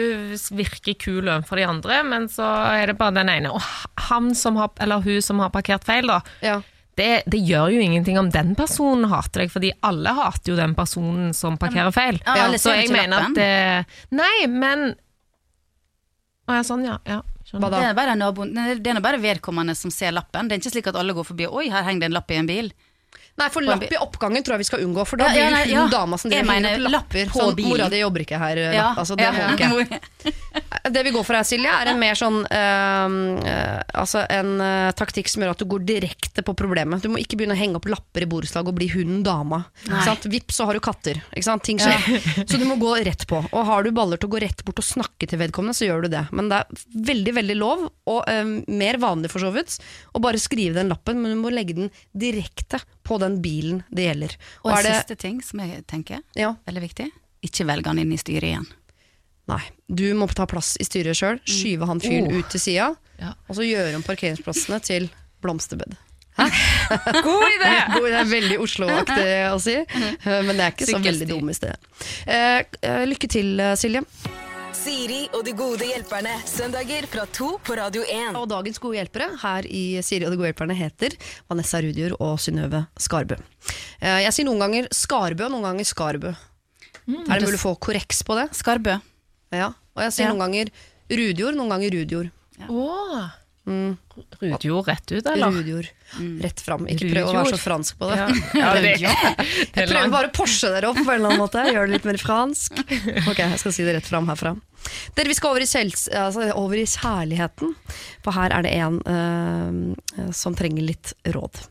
virke 0.56 0.94
kul 0.98 1.28
overfor 1.28 1.56
de 1.60 1.66
andre, 1.68 2.02
men 2.08 2.28
så 2.32 2.46
er 2.72 2.86
det 2.86 2.96
bare 2.98 3.14
den 3.20 3.28
ene. 3.28 3.52
Og 3.52 3.60
han 4.08 4.32
som 4.34 4.56
har, 4.56 4.70
eller 4.80 5.04
hun 5.04 5.20
som 5.22 5.38
har 5.44 5.50
parkert 5.52 5.84
feil, 5.84 6.06
da. 6.08 6.20
Ja. 6.42 6.60
Det, 6.96 7.24
det 7.28 7.42
gjør 7.44 7.74
jo 7.74 7.80
ingenting 7.84 8.16
om 8.18 8.30
den 8.32 8.54
personen 8.56 9.04
hater 9.12 9.42
deg, 9.42 9.50
fordi 9.52 9.70
alle 9.84 10.14
hater 10.16 10.54
jo 10.54 10.56
den 10.56 10.72
personen 10.74 11.34
som 11.36 11.58
parkerer 11.60 11.92
feil. 11.92 12.16
Ja, 12.24 12.48
så 12.56 12.72
jeg 12.72 12.88
mener 12.88 13.26
at 13.28 13.34
det 13.36 14.16
Nei, 14.16 14.46
men 14.48 14.94
Å 16.46 16.60
ja, 16.60 16.66
sånn, 16.66 16.84
ja. 16.86 16.98
ja 17.08 17.20
skjønner. 17.46 17.74
Det 17.74 17.84
er 17.88 17.96
bare 17.96 18.16
naboen 18.18 18.52
Det 18.54 18.90
er 18.90 18.96
nå 18.98 19.02
bare 19.04 19.20
vedkommende 19.22 19.74
som 19.78 19.92
ser 19.94 20.14
lappen. 20.14 20.48
Det 20.48 20.56
er 20.56 20.62
ikke 20.62 20.74
slik 20.76 20.90
at 20.92 20.98
alle 21.00 21.14
går 21.16 21.26
forbi 21.26 21.48
Oi, 21.48 21.68
her 21.72 21.86
henger 21.86 22.04
det 22.06 22.10
en 22.10 22.18
lapp 22.18 22.30
i 22.30 22.40
en 22.40 22.50
bil. 22.50 22.70
Nei, 23.36 23.48
for 23.52 23.60
lapp 23.66 23.82
i 23.84 23.98
oppgangen 24.00 24.44
tror 24.44 24.56
jeg 24.56 24.64
vi 24.64 24.68
skal 24.70 24.80
unngå, 24.86 25.04
for 25.06 25.20
da 25.20 25.26
Ja, 25.28 25.34
ja, 25.36 25.48
blir 25.50 25.56
det 25.56 25.76
hun 25.76 25.82
ja. 25.82 25.88
dama 25.92 26.16
som 26.18 26.30
driver 26.32 26.46
med 26.48 26.64
henger 26.64 26.86
opp 26.86 26.92
lapper. 26.94 27.26
Sånn, 27.34 27.54
bilen. 27.58 27.68
mora 27.74 27.88
di 27.92 27.98
jobber 28.00 28.24
ikke 28.24 28.38
her, 28.40 28.56
Ja. 28.56 28.70
lapp. 28.72 28.98
Altså, 29.02 29.16
det 29.16 29.28
må 29.32 29.40
Ja. 29.44 29.52
ikke. 29.52 30.32
Det 30.86 31.02
vi 31.02 31.10
går 31.10 31.24
for 31.26 31.34
her, 31.34 31.42
Silje, 31.42 31.66
er 31.70 31.88
en 31.90 31.98
mer 31.98 32.14
sånn 32.14 32.44
eh, 32.46 33.14
eh, 33.50 33.82
Altså 33.94 34.22
en 34.30 34.60
eh, 34.60 34.92
taktikk 34.92 35.28
som 35.28 35.42
gjør 35.42 35.50
at 35.50 35.58
du 35.58 35.66
går 35.66 35.82
direkte 35.86 36.42
på 36.46 36.54
problemet. 36.58 37.02
Du 37.02 37.08
må 37.10 37.18
ikke 37.18 37.36
begynne 37.36 37.56
å 37.56 37.58
henge 37.58 37.76
opp 37.80 37.88
lapper 37.90 38.22
i 38.22 38.28
borettslag 38.30 38.68
og 38.70 38.76
bli 38.78 38.86
hun 38.92 39.22
dama. 39.26 39.64
Vips. 39.86 40.56
Så 40.56 40.64
har 40.68 40.74
du 40.74 40.80
katter. 40.80 41.20
Ting 41.66 41.78
skjer. 41.82 42.46
Så 42.46 42.58
du 42.58 42.64
må 42.68 42.76
gå 42.80 42.94
rett 43.04 43.26
på. 43.26 43.40
Og 43.52 43.66
har 43.66 43.82
du 43.82 43.90
baller 43.90 44.16
til 44.20 44.28
å 44.30 44.32
gå 44.36 44.40
rett 44.44 44.62
bort 44.64 44.78
og 44.78 44.86
snakke 44.86 45.26
til 45.28 45.38
vedkommende, 45.42 45.74
så 45.76 45.88
gjør 45.88 46.06
du 46.06 46.08
det. 46.14 46.24
Men 46.32 46.48
det 46.52 46.62
er 46.62 46.84
veldig, 47.10 47.34
veldig 47.40 47.56
lov, 47.58 47.86
og 48.06 48.22
eh, 48.30 48.44
mer 48.68 48.98
vanlig 49.02 49.30
for 49.32 49.42
så 49.42 49.50
vidt, 49.54 49.78
å 50.14 50.22
bare 50.22 50.38
skrive 50.40 50.78
den 50.78 50.88
lappen, 50.92 51.20
men 51.20 51.34
du 51.34 51.40
må 51.42 51.50
legge 51.52 51.74
den 51.76 51.90
direkte 52.14 52.80
på 53.06 53.18
den 53.22 53.38
bilen 53.44 53.82
det 53.94 54.08
gjelder. 54.08 54.34
Og 54.64 54.72
en 54.74 54.82
det, 54.84 54.94
siste 54.98 55.16
ting 55.22 55.38
som 55.46 55.62
jeg 55.62 55.84
tenker 55.90 56.22
ja, 56.38 56.52
veldig 56.66 56.82
viktig. 56.88 57.06
Ikke 57.46 57.66
velg 57.68 57.86
han 57.86 58.00
inn 58.02 58.10
i 58.14 58.18
styret 58.18 58.48
igjen. 58.50 58.66
Nei, 59.46 59.60
du 59.86 60.08
må 60.18 60.26
ta 60.34 60.46
plass 60.50 60.72
i 60.82 60.86
styret 60.88 61.14
sjøl, 61.14 61.38
skyve 61.46 61.86
han 61.86 62.00
fyren 62.02 62.32
Oh. 62.32 62.40
ut 62.40 62.50
til 62.50 62.60
sida, 62.64 62.88
Ja. 63.22 63.34
og 63.46 63.54
så 63.56 63.62
gjøre 63.62 63.94
om 63.96 64.02
parkeringsplassene 64.02 64.80
til 64.82 65.06
blomsterbed. 65.44 65.94
God 66.36 67.46
idé! 67.48 67.70
Det 68.02 68.16
er 68.18 68.26
veldig 68.28 68.58
Oslo-aktig 68.60 69.28
å 69.52 69.60
si, 69.62 69.76
men 70.46 70.50
det 70.58 70.66
er 70.66 70.74
ikke 70.74 70.88
så 70.90 70.98
veldig 71.00 71.28
dum 71.30 71.48
i 71.48 71.54
sted. 71.56 71.86
Eh, 72.26 72.58
eh, 72.82 73.04
lykke 73.08 73.30
til, 73.32 73.54
eh, 73.60 73.76
Silje. 73.80 74.02
Siri 74.86 75.24
og 75.34 75.40
de 75.42 75.50
gode 75.56 75.82
hjelperne. 75.88 76.30
Søndager 76.46 77.08
fra 77.10 77.24
to 77.34 77.56
på 77.66 77.74
Radio 77.74 78.04
1. 78.06 78.36
Og 78.38 78.44
dagens 78.52 78.78
gode 78.78 79.00
hjelpere 79.00 79.26
her 79.42 79.66
i 79.66 79.98
Siri 80.06 80.26
og 80.28 80.30
de 80.30 80.38
gode 80.38 80.52
hjelperne 80.52 80.76
heter 80.78 81.16
Vanessa 81.50 81.80
Rudjord 81.82 82.14
og 82.22 82.36
Synnøve 82.38 82.84
Skarbø. 83.02 83.34
Eh, 83.98 84.20
jeg 84.22 84.34
sier 84.36 84.46
noen 84.46 84.62
ganger 84.62 84.86
Skarbø, 84.94 85.48
noen 85.50 85.66
ganger 85.66 85.88
Skarbø. 85.90 86.30
er 86.30 87.34
det 87.34 87.48
mulig 87.48 87.58
å 87.58 87.64
få 87.64 87.72
korreks 87.82 88.22
på 88.26 88.36
det? 88.38 88.46
Skarbø. 88.54 88.94
Ja. 89.50 89.72
Og 89.96 90.04
jeg 90.06 90.12
sier 90.14 90.28
Ja. 90.28 90.32
noen 90.34 90.44
ganger 90.46 90.70
Rudjord, 91.10 91.58
noen 91.58 91.72
ganger 91.74 91.90
Rudjord. 91.96 92.30
Å, 92.70 93.30
Mm. 93.66 93.96
Rudjord 94.38 94.88
rett 94.88 95.12
ut, 95.12 95.26
eller? 95.26 95.50
Rudjord. 95.50 95.88
Rett 96.42 96.60
fram. 96.60 96.86
Ikke 96.90 97.08
prøv 97.10 97.30
å 97.30 97.34
være 97.34 97.52
så 97.56 97.58
fransk 97.58 97.98
på 97.98 98.10
det. 98.12 98.18
Ja, 98.20 98.28
ja 98.60 98.70
det, 98.78 98.92
Jeg 99.02 99.82
er 99.82 99.90
prøver 99.90 100.12
bare 100.12 100.30
å 100.30 100.34
Porsche 100.36 100.70
dere 100.72 100.92
opp 100.92 101.00
på 101.00 101.08
en 101.08 101.16
eller 101.18 101.32
annen 101.32 101.42
måte. 101.42 101.64
Gjør 101.66 101.90
det 101.90 101.98
litt 101.98 102.08
mer 102.08 102.20
fransk. 102.22 102.78
Ok, 103.30 103.42
jeg 103.42 103.60
skal 103.60 103.74
si 103.74 103.86
det 103.86 103.96
rett 103.98 104.06
fram 104.08 104.28
herfra. 104.30 104.54
Dere, 105.16 105.28
Vi 105.28 105.34
skal 105.34 105.56
over 105.56 105.64
i, 105.64 105.86
altså, 106.14 106.50
over 106.54 106.78
i 106.78 106.86
kjærligheten, 106.86 107.72
for 108.22 108.38
her 108.38 108.54
er 108.54 108.66
det 108.66 108.74
en 108.76 109.00
uh, 109.02 110.30
som 110.36 110.54
trenger 110.54 110.86
litt 110.86 111.16
råd. 111.34 111.64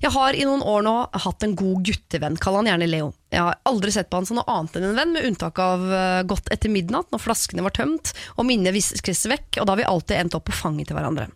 Jeg 0.00 0.12
har 0.14 0.36
i 0.36 0.44
noen 0.48 0.62
år 0.64 0.84
nå 0.86 0.94
hatt 1.24 1.44
en 1.44 1.54
god 1.58 1.82
guttevenn, 1.84 2.38
kall 2.40 2.56
han 2.60 2.70
gjerne 2.70 2.88
Leo. 2.88 3.10
Jeg 3.32 3.44
har 3.44 3.58
aldri 3.68 3.92
sett 3.92 4.08
på 4.08 4.20
han 4.20 4.28
som 4.28 4.38
noe 4.38 4.48
annet 4.48 4.78
enn 4.78 4.86
en 4.90 4.96
venn, 4.96 5.12
med 5.16 5.26
unntak 5.28 5.60
av 5.60 5.84
eh, 5.92 6.20
godt 6.28 6.48
etter 6.54 6.72
midnatt, 6.72 7.10
når 7.12 7.20
flaskene 7.20 7.64
var 7.66 7.74
tømt 7.76 8.14
og 8.36 8.46
minnet 8.48 8.72
viskes 8.76 9.26
vekk, 9.28 9.58
og 9.60 9.66
da 9.66 9.74
har 9.74 9.82
vi 9.82 9.88
alltid 9.90 10.20
endt 10.20 10.38
opp 10.38 10.46
på 10.48 10.56
fanget 10.56 10.88
til 10.88 10.96
hverandre. 10.98 11.28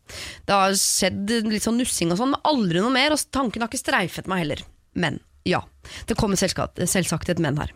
Det 0.49 0.57
har 0.57 0.79
skjedd 0.79 1.35
litt 1.51 1.67
sånn 1.67 1.81
nussing 1.81 2.15
og 2.15 2.23
sånn, 2.23 2.33
men 2.33 2.49
aldri 2.49 2.81
noe 2.81 2.95
mer, 2.95 3.13
og 3.13 3.29
tanken 3.35 3.65
har 3.65 3.71
ikke 3.71 3.85
streifet 3.85 4.31
meg 4.31 4.47
heller. 4.47 4.65
Men 4.97 5.21
ja, 5.45 5.61
det 6.07 6.15
kommer 6.15 6.39
selvsagt, 6.39 7.29
et 7.29 7.43
men 7.43 7.59
her. 7.59 7.73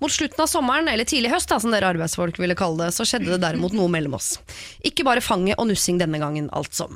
Mot 0.00 0.12
slutten 0.12 0.40
av 0.42 0.48
sommeren, 0.50 0.88
eller 0.88 1.04
tidlig 1.04 1.32
høst, 1.34 1.50
da, 1.52 1.60
som 1.60 1.74
dere 1.74 1.92
arbeidsfolk 1.92 2.40
ville 2.40 2.56
kalle 2.58 2.86
det, 2.86 2.94
så 2.96 3.04
skjedde 3.06 3.34
det 3.34 3.42
derimot 3.44 3.76
noe 3.76 3.92
mellom 3.92 4.16
oss. 4.16 4.38
Ikke 4.82 5.04
bare 5.06 5.24
fanget 5.24 5.60
og 5.60 5.68
nussing 5.68 6.00
denne 6.00 6.18
gangen, 6.22 6.48
altså. 6.56 6.88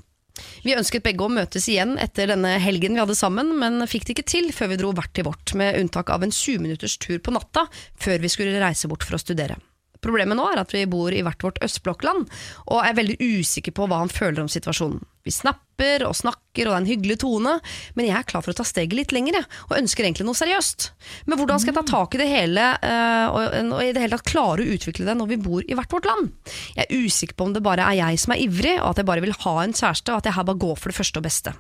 Vi 0.65 0.75
ønsket 0.75 1.05
begge 1.05 1.27
å 1.27 1.33
møtes 1.33 1.69
igjen 1.71 1.95
etter 2.03 2.33
denne 2.33 2.57
helgen 2.63 2.97
vi 2.97 3.03
hadde 3.03 3.19
sammen, 3.19 3.53
men 3.61 3.85
fikk 3.91 4.09
det 4.09 4.17
ikke 4.17 4.31
til 4.33 4.51
før 4.57 4.73
vi 4.73 4.81
dro 4.81 4.91
hvert 4.97 5.13
til 5.15 5.29
vårt, 5.29 5.55
med 5.59 5.79
unntak 5.79 6.11
av 6.11 6.25
en 6.27 6.35
20 6.35 6.65
minutters 6.65 6.97
tur 6.99 7.21
på 7.23 7.35
natta 7.35 7.69
før 8.01 8.25
vi 8.25 8.33
skulle 8.33 8.63
reise 8.63 8.91
bort 8.91 9.07
for 9.07 9.19
å 9.19 9.23
studere. 9.23 9.61
Problemet 10.05 10.39
nå 10.39 10.47
er 10.51 10.61
at 10.61 10.75
vi 10.75 10.85
bor 10.91 11.15
i 11.15 11.23
hvert 11.25 11.45
vårt 11.45 11.61
østblokkland, 11.65 12.29
og 12.69 12.81
er 12.85 12.97
veldig 12.99 13.19
usikker 13.21 13.75
på 13.75 13.89
hva 13.89 14.03
han 14.03 14.13
føler 14.13 14.45
om 14.45 14.51
situasjonen. 14.53 15.03
Vi 15.25 15.33
snapper 15.33 16.05
og 16.05 16.13
snakker, 16.19 16.67
og 16.67 16.71
det 16.71 16.75
er 16.75 16.83
en 16.83 16.89
hyggelig 16.91 17.17
tone, 17.23 17.55
men 17.97 18.07
jeg 18.07 18.17
er 18.19 18.27
klar 18.29 18.45
for 18.45 18.53
å 18.53 18.59
ta 18.59 18.67
steget 18.69 18.93
litt 18.97 19.15
lenger, 19.17 19.41
og 19.71 19.79
ønsker 19.79 20.05
egentlig 20.05 20.27
noe 20.29 20.37
seriøst. 20.37 20.91
Men 21.25 21.41
hvordan 21.41 21.63
skal 21.63 21.73
jeg 21.73 21.79
ta 21.81 21.87
tak 21.95 22.17
i 22.17 22.21
det 22.21 22.29
hele, 22.29 22.67
eh, 22.85 23.39
og 23.73 23.81
i 23.81 23.95
det 23.97 24.05
hele 24.05 24.19
tatt 24.19 24.29
klare 24.29 24.65
å 24.65 24.75
utvikle 24.77 25.09
det 25.09 25.17
når 25.17 25.33
vi 25.33 25.41
bor 25.47 25.65
i 25.65 25.79
hvert 25.79 25.97
vårt 25.97 26.11
land? 26.11 26.35
Jeg 26.77 26.85
er 26.85 27.07
usikker 27.07 27.39
på 27.39 27.49
om 27.49 27.57
det 27.57 27.65
bare 27.65 27.89
er 27.89 28.03
jeg 28.03 28.21
som 28.21 28.37
er 28.37 28.45
ivrig, 28.45 28.77
og 28.83 28.93
at 28.93 29.01
jeg 29.01 29.09
bare 29.09 29.25
vil 29.25 29.39
ha 29.47 29.57
en 29.63 29.73
kjæreste, 29.73 30.13
og 30.13 30.21
at 30.21 30.29
jeg 30.29 30.37
her 30.37 30.51
bare 30.51 30.65
går 30.67 30.77
for 30.77 30.93
det 30.93 30.99
første 31.01 31.23
og 31.23 31.27
beste. 31.31 31.57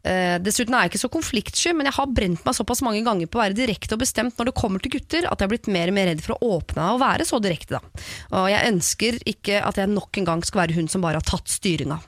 Eh, 0.00 0.36
dessuten 0.40 0.72
er 0.72 0.86
jeg 0.86 0.94
ikke 0.94 1.02
så 1.02 1.10
konfliktsky, 1.12 1.72
men 1.76 1.88
jeg 1.90 1.96
har 1.98 2.12
brent 2.16 2.44
meg 2.46 2.56
såpass 2.56 2.80
mange 2.84 3.02
ganger 3.04 3.28
på 3.28 3.36
å 3.36 3.42
være 3.42 3.58
direkte 3.58 3.96
og 3.96 4.00
bestemt 4.00 4.38
når 4.38 4.48
det 4.48 4.56
kommer 4.56 4.80
til 4.80 4.94
gutter, 4.94 5.26
at 5.28 5.36
jeg 5.36 5.46
har 5.46 5.52
blitt 5.52 5.68
mer 5.72 5.92
og 5.92 5.98
mer 5.98 6.08
redd 6.08 6.22
for 6.24 6.36
å 6.36 6.54
åpne 6.56 6.80
meg 6.80 6.94
og 6.94 7.02
være 7.02 7.26
så 7.28 7.40
direkte. 7.42 7.76
Da. 7.80 8.06
Og 8.40 8.48
jeg 8.52 8.72
ønsker 8.72 9.20
ikke 9.28 9.60
at 9.66 9.80
jeg 9.80 9.92
nok 9.92 10.20
en 10.20 10.30
gang 10.30 10.46
skal 10.46 10.64
være 10.64 10.78
hun 10.78 10.88
som 10.88 11.04
bare 11.04 11.20
har 11.20 11.28
tatt 11.28 11.52
styringa. 11.52 12.00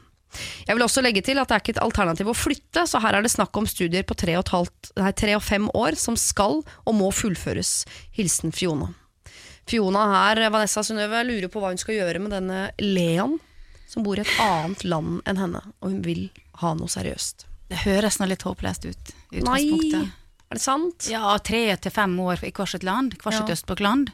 Jeg 0.65 0.79
vil 0.79 0.85
også 0.87 1.03
legge 1.05 1.21
til 1.25 1.37
at 1.37 1.51
det 1.51 1.57
er 1.59 1.61
ikke 1.61 1.75
et 1.75 1.83
alternativ 1.85 2.31
å 2.33 2.37
flytte, 2.37 2.87
så 2.89 3.03
her 3.05 3.19
er 3.19 3.25
det 3.25 3.35
snakk 3.35 3.57
om 3.61 3.69
studier 3.69 4.07
på 4.09 4.17
tre 4.17 4.39
og, 4.41 4.49
halvt, 4.49 4.95
nei, 4.97 5.13
tre 5.13 5.37
og 5.37 5.45
fem 5.45 5.69
år 5.77 5.99
som 6.01 6.17
skal 6.17 6.63
og 6.63 6.97
må 6.97 7.13
fullføres. 7.13 7.83
Hilsen 8.17 8.57
Fiona. 8.57 8.89
Fiona 9.69 10.09
her, 10.17 10.43
Vanessa 10.51 10.83
Synnøve, 10.87 11.21
lurer 11.29 11.53
på 11.53 11.61
hva 11.61 11.75
hun 11.75 11.81
skal 11.81 12.01
gjøre 12.01 12.25
med 12.25 12.33
denne 12.35 12.65
Leon, 12.81 13.37
som 13.93 14.07
bor 14.07 14.17
i 14.17 14.25
et 14.25 14.37
annet 14.41 14.89
land 14.89 15.21
enn 15.29 15.45
henne, 15.45 15.63
og 15.85 15.93
hun 15.93 16.03
vil 16.07 16.29
ha 16.65 16.73
noe 16.79 16.91
seriøst. 16.91 17.52
Det 17.73 17.81
høres 17.87 18.19
nå 18.21 18.29
litt 18.31 18.45
håpløst 18.45 18.85
ut. 18.91 19.13
Nei, 19.47 19.63
er 20.53 20.59
det 20.59 20.61
sant? 20.63 21.07
Ja, 21.09 21.33
tre 21.41 21.65
til 21.81 21.95
fem 21.95 22.13
år 22.21 22.43
i 22.45 22.51
hvert 22.53 22.69
sitt 22.75 22.85
land. 22.85 23.15
Hvert 23.23 23.39
sitt 23.41 23.49
Ja. 23.49 23.57
østblokkland. 23.57 24.13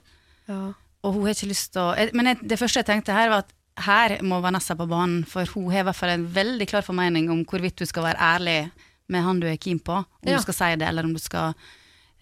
Ja. 0.49 0.61
Og 1.05 1.15
hun 1.15 1.27
har 1.27 1.35
ikke 1.35 1.51
lyst 1.51 1.73
til 1.75 1.83
å 1.83 2.11
Men 2.15 2.27
jeg, 2.33 2.39
det 2.49 2.59
første 2.59 2.81
jeg 2.83 2.87
tenkte 2.87 3.13
her, 3.17 3.29
var 3.33 3.45
at 3.45 3.53
her 3.85 4.17
må 4.27 4.41
Vanessa 4.43 4.75
på 4.75 4.87
banen, 4.91 5.25
for 5.27 5.45
hun 5.55 5.71
har 5.71 5.81
i 5.81 5.87
hvert 5.91 5.97
fall 5.97 6.11
en 6.11 6.27
veldig 6.35 6.67
klar 6.71 6.83
formening 6.83 7.29
om 7.31 7.45
hvorvidt 7.45 7.77
du 7.79 7.87
skal 7.87 8.03
være 8.09 8.19
ærlig 8.19 8.71
med 9.09 9.23
han 9.23 9.39
du 9.41 9.47
er 9.47 9.57
keen 9.57 9.79
på, 9.81 9.93
om 10.03 10.07
Ja. 10.27 10.37
du 10.37 10.43
skal 10.43 10.55
si 10.55 10.77
det, 10.77 10.89
eller 10.89 11.05
om 11.05 11.13
du 11.15 11.19
skal 11.23 11.55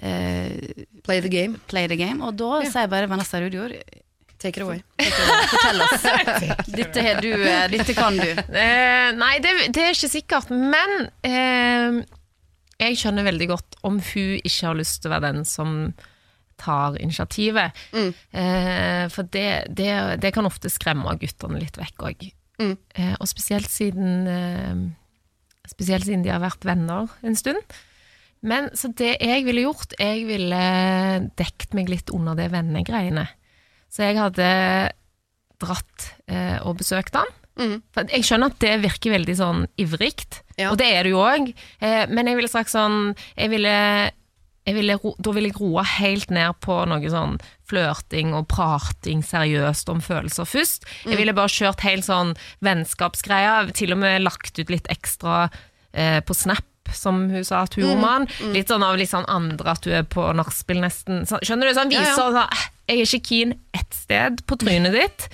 uh, 0.02 0.84
Play 1.04 1.20
the 1.20 1.28
game. 1.28 1.58
play 1.68 1.86
the 1.88 1.96
game. 1.96 2.20
Og 2.22 2.36
da 2.36 2.60
sier 2.68 2.86
bare 2.88 3.08
Vanessa 3.08 3.40
Rudjord 3.40 3.72
Take 4.38 4.60
it 4.60 4.64
away. 4.66 4.82
Fortell 5.00 5.80
oss. 5.86 6.02
Dette, 6.78 7.06
du, 7.24 7.30
eh, 7.32 7.64
dette 7.72 7.94
kan 7.96 8.18
du. 8.18 8.28
Eh, 8.28 9.08
nei, 9.16 9.32
det, 9.44 9.54
det 9.72 9.86
er 9.86 9.96
ikke 9.96 10.12
sikkert, 10.12 10.52
men 10.52 11.08
eh, 11.24 12.02
jeg 12.82 12.98
skjønner 13.00 13.24
veldig 13.24 13.48
godt 13.54 13.78
om 13.88 13.96
hun 14.02 14.36
ikke 14.42 14.68
har 14.68 14.76
lyst 14.76 15.00
til 15.00 15.10
å 15.10 15.16
være 15.16 15.30
den 15.30 15.48
som 15.48 15.72
tar 16.60 16.96
initiativet. 17.00 17.76
Mm. 17.92 18.12
Eh, 18.40 19.04
for 19.12 19.28
det, 19.32 19.48
det, 19.76 19.90
det 20.22 20.32
kan 20.36 20.48
ofte 20.48 20.72
skremme 20.72 21.16
guttene 21.20 21.60
litt 21.62 21.78
vekk 21.80 22.06
òg. 22.10 22.28
Mm. 22.60 22.76
Eh, 22.96 23.14
og 23.20 23.28
spesielt 23.28 23.70
siden, 23.72 24.28
eh, 24.28 25.68
spesielt 25.68 26.08
siden 26.08 26.24
de 26.24 26.32
har 26.32 26.44
vært 26.44 26.64
venner 26.68 27.12
en 27.26 27.36
stund. 27.38 27.76
Men 28.46 28.68
så 28.76 28.92
det 28.96 29.16
jeg 29.24 29.44
ville 29.46 29.64
gjort, 29.64 29.96
jeg 29.98 30.26
ville 30.28 30.62
dekt 31.40 31.72
meg 31.76 31.90
litt 31.90 32.12
under 32.14 32.36
det 32.38 32.50
vennegreiene. 32.52 33.26
Så 33.92 34.02
jeg 34.04 34.18
hadde 34.18 34.46
dratt 35.62 36.10
eh, 36.28 36.58
og 36.66 36.76
besøkt 36.82 37.14
han 37.16 37.30
For 37.94 38.04
jeg 38.12 38.26
skjønner 38.28 38.50
at 38.52 38.58
det 38.60 38.74
virker 38.82 39.14
veldig 39.14 39.36
sånn 39.38 39.62
ivrig, 39.80 40.26
Ja. 40.58 40.70
og 40.70 40.76
det 40.76 40.90
er 40.92 41.04
det 41.06 41.12
jo 41.14 41.22
òg, 41.24 41.54
eh, 41.80 42.04
men 42.12 42.26
jeg 42.28 42.36
ville 42.36 42.50
sagt 42.52 42.68
sånn 42.68 43.14
jeg 43.36 43.48
ville, 43.48 43.72
jeg 44.66 44.74
ville, 44.76 44.98
Da 45.18 45.32
ville 45.32 45.48
jeg 45.48 45.56
roa 45.60 45.82
helt 45.84 46.30
ned 46.30 46.58
på 46.60 46.76
noe 46.90 47.08
sånn 47.08 47.38
flørting 47.64 48.34
og 48.36 48.46
prating 48.52 49.22
seriøst 49.24 49.88
om 49.88 50.00
følelser 50.04 50.44
først. 50.44 50.84
Jeg 51.06 51.16
ville 51.16 51.32
bare 51.32 51.48
kjørt 51.48 51.80
helt 51.80 52.04
sånn 52.04 52.36
vennskapsgreier, 52.62 53.72
til 53.72 53.92
og 53.96 53.98
med 54.04 54.20
lagt 54.22 54.58
ut 54.60 54.70
litt 54.70 54.86
ekstra 54.92 55.48
eh, 55.94 56.20
på 56.20 56.34
Snap. 56.36 56.64
Som 56.94 57.30
hun 57.30 57.44
sa 57.44 57.62
at 57.66 57.74
hun 57.74 57.96
med 58.00 58.06
han. 58.06 58.26
Litt 58.54 58.68
sånn 58.72 58.84
av 58.86 58.98
litt 59.00 59.10
sånn 59.10 59.26
andre 59.28 59.72
at 59.76 59.86
du 59.86 59.92
er 59.94 60.04
på 60.08 60.26
nachspiel 60.36 60.82
nesten. 60.84 61.24
Skjønner 61.26 61.70
du? 61.70 61.74
Så 61.74 61.84
han 61.84 61.94
viser 61.94 62.12
ja. 62.12 62.18
sånn 62.18 62.36
«Eh, 62.42 62.66
Jeg 62.86 63.00
er 63.00 63.08
ikke 63.08 63.28
keen 63.30 63.56
ett 63.74 63.94
sted 63.94 64.44
på 64.46 64.58
trynet 64.60 64.94
ditt. 64.94 65.26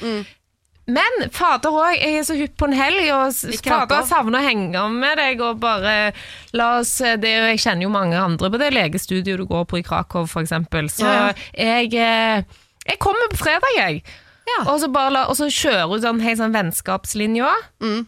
Men 0.93 1.29
fader 1.31 1.71
òg, 1.71 1.93
jeg 1.95 2.17
er 2.19 2.25
så 2.27 2.35
hypp 2.35 2.57
på 2.59 2.67
en 2.67 2.75
helg, 2.75 3.05
og 3.15 3.37
fader 3.63 4.03
savner 4.09 4.41
å 4.41 4.47
henge 4.49 4.81
med 4.91 5.21
deg 5.21 5.45
og 5.45 5.61
bare 5.63 6.11
la 6.59 6.73
oss 6.81 6.97
det, 6.99 7.29
er 7.29 7.53
Jeg 7.53 7.63
kjenner 7.63 7.87
jo 7.87 7.93
mange 7.95 8.19
andre 8.19 8.51
på 8.51 8.59
det 8.59 8.73
legestudioet 8.75 9.45
du 9.45 9.47
går 9.47 9.69
på 9.71 9.79
i 9.79 9.85
Krakow, 9.87 10.27
eksempel. 10.43 10.91
Så 10.91 11.07
Ja, 11.07 11.31
ja. 11.31 11.33
jeg 11.55 11.95
eh, 11.95 12.43
Jeg 12.89 12.99
kommer 12.99 13.31
på 13.31 13.45
fredag, 13.45 13.71
jeg. 13.77 14.03
Ja. 14.49 14.65
Og, 14.73 14.81
så 14.83 14.89
bare 14.91 15.27
og 15.31 15.39
så 15.39 15.47
kjører 15.47 15.87
hun 15.87 16.03
sånn 16.03 16.25
helt 16.25 16.41
sånn 16.41 16.57
vennskapslinja. 16.57 17.53
Mm. 17.85 18.01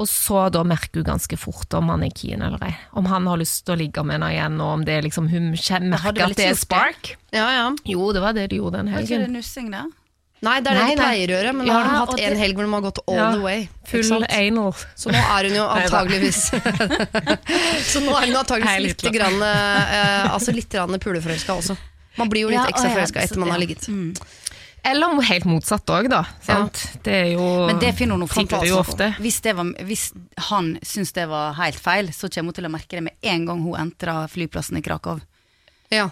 Og 0.00 0.08
så 0.08 0.46
da 0.52 0.62
merker 0.64 1.02
hun 1.02 1.08
ganske 1.10 1.36
fort 1.36 1.76
om 1.76 1.90
han 1.92 2.04
er 2.06 2.12
keen 2.16 2.40
eller 2.46 2.62
ei. 2.64 2.72
Om 2.96 3.08
han 3.10 3.28
har 3.28 3.40
lyst 3.40 3.66
til 3.66 3.76
å 3.76 3.80
ligge 3.82 4.04
med 4.06 4.16
henne 4.16 4.32
igjen, 4.32 4.60
og 4.64 4.78
om 4.78 4.84
det 4.88 4.96
er 4.96 5.04
liksom 5.04 5.28
hun 5.28 5.50
merker 5.52 6.08
at 6.08 6.16
det 6.16 6.26
er 6.26 6.54
det? 6.54 6.58
spark. 6.58 7.14
Ja, 7.36 7.46
ja. 7.52 7.66
Jo, 7.84 8.10
det 8.16 8.22
var 8.24 8.36
det 8.36 8.48
de 8.50 8.62
gjorde 8.62 8.80
den 8.80 8.94
helgen. 8.94 9.04
Var 9.04 9.18
ikke 9.20 9.26
det 9.28 9.34
nussing, 9.36 9.68
da? 9.74 9.84
Nei, 10.40 10.54
det 10.64 10.70
er 10.72 10.78
det 10.78 10.84
Nei, 10.86 10.92
de 10.96 11.02
pleier 11.02 11.30
å 11.30 11.34
gjøre, 11.34 11.50
men 11.52 11.66
nå 11.66 11.68
Ja, 11.68 11.76
har 11.76 11.84
de 11.84 11.96
hatt 12.00 12.20
en 12.24 12.38
helg 12.40 12.56
hvor 12.56 12.64
de 12.64 12.72
har 12.72 12.84
gått 12.86 13.00
all 13.04 13.18
Ja, 13.18 13.26
the 13.34 13.42
way. 13.44 13.66
Full 13.90 14.24
anal. 14.24 14.70
Så 14.96 15.12
nå 15.12 15.20
er 15.20 15.48
hun 15.50 15.56
jo 15.58 15.66
antageligvis 15.76 16.38
Så 17.90 18.00
nå 18.00 18.14
er 18.16 18.30
hun 18.30 18.38
antageligvis 18.40 18.70
Hei, 18.70 18.78
litt, 18.86 19.04
grann, 19.12 19.36
uh, 19.36 20.30
altså 20.32 20.54
litt 20.56 20.72
grann 20.72 20.96
puleforelska 20.96 21.58
også. 21.60 21.76
Man 22.16 22.32
blir 22.32 22.46
jo 22.46 22.54
litt 22.54 22.56
Ja, 22.56 22.70
ekstra 22.72 22.94
forelska 22.94 23.20
etter 23.26 23.42
man 23.42 23.52
har 23.52 23.60
ligget. 23.60 23.84
Mm. 23.92 24.14
Eller 24.86 25.20
helt 25.28 25.46
motsatt 25.48 25.90
òg, 25.92 26.08
da. 26.12 26.22
Sant? 26.44 26.80
Det 27.04 27.16
er 27.16 27.28
jo 27.34 27.48
Men 27.68 27.80
det 27.82 27.92
finner 27.98 28.16
hun 28.16 28.30
Tenker 28.30 28.64
ofte. 28.78 29.12
Hvis, 29.20 29.40
var, 29.44 29.74
hvis 29.86 30.06
han 30.50 30.72
syns 30.86 31.12
det 31.16 31.26
var 31.30 31.52
helt 31.60 31.80
feil, 31.80 32.12
så 32.16 32.30
kommer 32.32 32.54
hun 32.54 32.60
til 32.60 32.70
å 32.70 32.72
merke 32.72 32.96
det 32.96 33.04
med 33.10 33.30
en 33.34 33.44
gang 33.48 33.60
hun 33.66 33.76
entrer 33.80 34.30
flyplassen 34.32 34.80
i 34.80 34.84
Krakow. 34.84 35.20
Ja. 35.92 36.08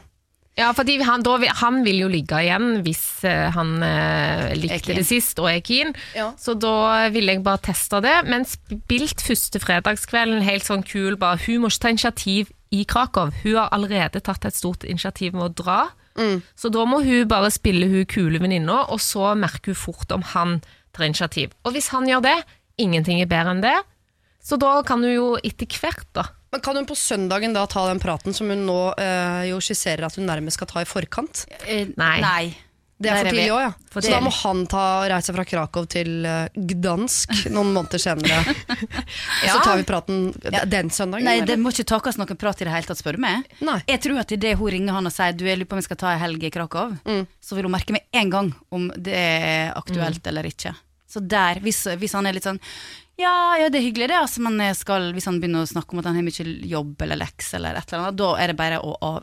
Ja, 0.59 0.73
fordi 0.75 0.97
han, 1.07 1.23
da, 1.23 1.37
han 1.61 1.85
vil 1.87 2.01
jo 2.03 2.09
ligge 2.11 2.41
igjen 2.43 2.81
hvis 2.83 3.23
eh, 3.27 3.47
han 3.55 3.77
eh, 3.87 4.57
likte 4.59 4.97
det 4.97 5.05
sist 5.07 5.39
og 5.39 5.47
er 5.53 5.61
keen. 5.63 5.93
Ja. 6.19 6.33
Så 6.41 6.57
da 6.59 7.07
ville 7.15 7.37
jeg 7.37 7.45
bare 7.47 7.63
teste 7.69 8.01
det. 8.03 8.17
Men 8.27 8.47
spilt 8.49 9.23
første 9.23 9.63
fredagskvelden 9.63 10.43
helt 10.43 10.67
sånn 10.67 10.83
kul. 10.83 11.15
Bare, 11.21 11.39
hun 11.47 11.63
må 11.63 11.71
ikke 11.71 11.85
ta 11.85 11.95
initiativ 11.95 12.51
i 12.75 12.83
Krakow. 12.91 13.31
Hun 13.45 13.55
har 13.55 13.71
allerede 13.75 14.21
tatt 14.25 14.49
et 14.51 14.59
stort 14.59 14.83
initiativ 14.83 15.39
med 15.39 15.47
å 15.47 15.55
dra. 15.63 15.79
Mm. 16.19 16.41
Så 16.59 16.71
da 16.75 16.85
må 16.89 17.01
hun 17.07 17.29
bare 17.31 17.51
spille 17.55 17.89
hun 17.91 18.07
kule 18.11 18.41
venninna, 18.43 18.83
og 18.93 19.01
så 19.03 19.33
merker 19.39 19.73
hun 19.73 19.79
fort 19.79 20.13
om 20.15 20.25
han 20.35 20.59
tar 20.97 21.07
initiativ. 21.07 21.55
Og 21.65 21.77
hvis 21.77 21.91
han 21.95 22.09
gjør 22.11 22.25
det, 22.27 22.37
ingenting 22.83 23.23
er 23.23 23.31
bedre 23.31 23.55
enn 23.55 23.63
det. 23.65 23.77
Så 24.45 24.59
da 24.61 24.79
kan 24.87 25.03
hun 25.05 25.13
jo 25.15 25.31
etter 25.45 25.69
hvert, 25.81 26.07
da 26.17 26.29
Men 26.55 26.63
kan 26.65 26.79
hun 26.79 26.87
på 26.89 26.97
søndagen 26.97 27.53
da 27.53 27.67
ta 27.69 27.83
den 27.91 28.01
praten 28.01 28.33
som 28.33 28.49
hun 28.49 28.63
nå 28.65 28.79
eh, 28.97 29.51
jo 29.51 29.59
skisserer 29.61 30.07
at 30.07 30.17
hun 30.17 30.25
nærmest 30.31 30.57
skal 30.57 30.71
ta 30.71 30.81
i 30.81 30.89
forkant? 30.89 31.45
Eh, 31.67 31.91
Nei. 32.01 32.17
Nei. 32.25 32.45
Det 32.99 33.11
er 33.13 33.21
for 33.21 33.29
tidlig 33.31 33.45
òg, 33.55 33.61
ja. 33.63 33.73
for 33.95 34.03
Så 34.03 34.11
da 34.11 34.19
må 34.25 34.31
han 34.35 34.65
ta 34.67 34.85
reise 35.13 35.31
fra 35.37 35.45
Krakow 35.47 35.85
til 35.87 36.27
eh, 36.27 36.49
Gdansk 36.73 37.37
noen 37.55 37.71
måneder 37.77 38.03
senere. 38.03 38.41
Så 39.53 39.61
tar 39.63 39.79
vi 39.79 39.85
praten 39.87 40.33
den 40.67 40.91
søndagen. 40.91 41.29
Nei, 41.29 41.37
eller? 41.39 41.53
det 41.53 41.59
må 41.63 41.71
ikke 41.71 41.87
takes 41.93 42.19
noen 42.19 42.35
prat 42.41 42.59
i 42.63 42.67
det 42.67 42.75
hele 42.75 42.89
tatt, 42.91 42.99
spør 42.99 43.15
du 43.19 43.23
meg. 43.23 43.47
Nei. 43.63 43.79
Jeg 43.87 44.03
tror 44.03 44.19
at 44.25 44.35
idet 44.35 44.57
hun 44.59 44.73
ringer 44.75 44.99
han 44.99 45.07
og 45.11 45.15
sier 45.15 45.37
du, 45.39 45.47
jeg 45.47 45.61
lurer 45.61 45.71
på 45.71 45.79
om 45.79 45.83
jeg 45.83 45.89
skal 45.93 46.01
ta 46.03 46.13
en 46.17 46.23
helg 46.25 46.49
i 46.51 46.53
Krakow, 46.59 46.97
Mm. 47.09 47.23
så 47.41 47.55
vil 47.57 47.69
hun 47.69 47.73
merke 47.79 47.95
med 47.95 48.03
en 48.19 48.31
gang 48.35 48.51
om 48.75 48.91
det 48.99 49.15
er 49.15 49.71
aktuelt 49.79 50.27
eller 50.27 50.51
ikke. 50.51 50.75
Så 51.09 51.23
der, 51.25 51.63
hvis, 51.65 51.85
hvis 52.03 52.13
han 52.19 52.27
er 52.29 52.35
litt 52.37 52.45
sånn 52.45 52.59
ja, 53.19 53.35
ja, 53.59 53.67
det 53.69 53.81
er 53.81 53.83
hyggelig 53.89 54.07
det, 54.13 54.17
altså, 54.23 54.41
men 54.47 54.61
skal, 54.79 55.09
hvis 55.17 55.27
han 55.27 55.41
begynner 55.43 55.65
å 55.65 55.69
snakke 55.69 55.91
om 55.95 55.99
at 55.99 56.07
han 56.07 56.19
har 56.21 56.23
mye 56.27 56.45
jobb 56.71 57.03
eller 57.03 57.19
lekser 57.19 57.59
eller 57.59 57.81
et 57.81 57.91
eller 57.91 58.05
annet, 58.05 58.19
da 58.21 58.29
er 58.39 58.53
det 58.53 58.57
bare 58.61 58.79
å 58.79 58.93
av, 59.03 59.17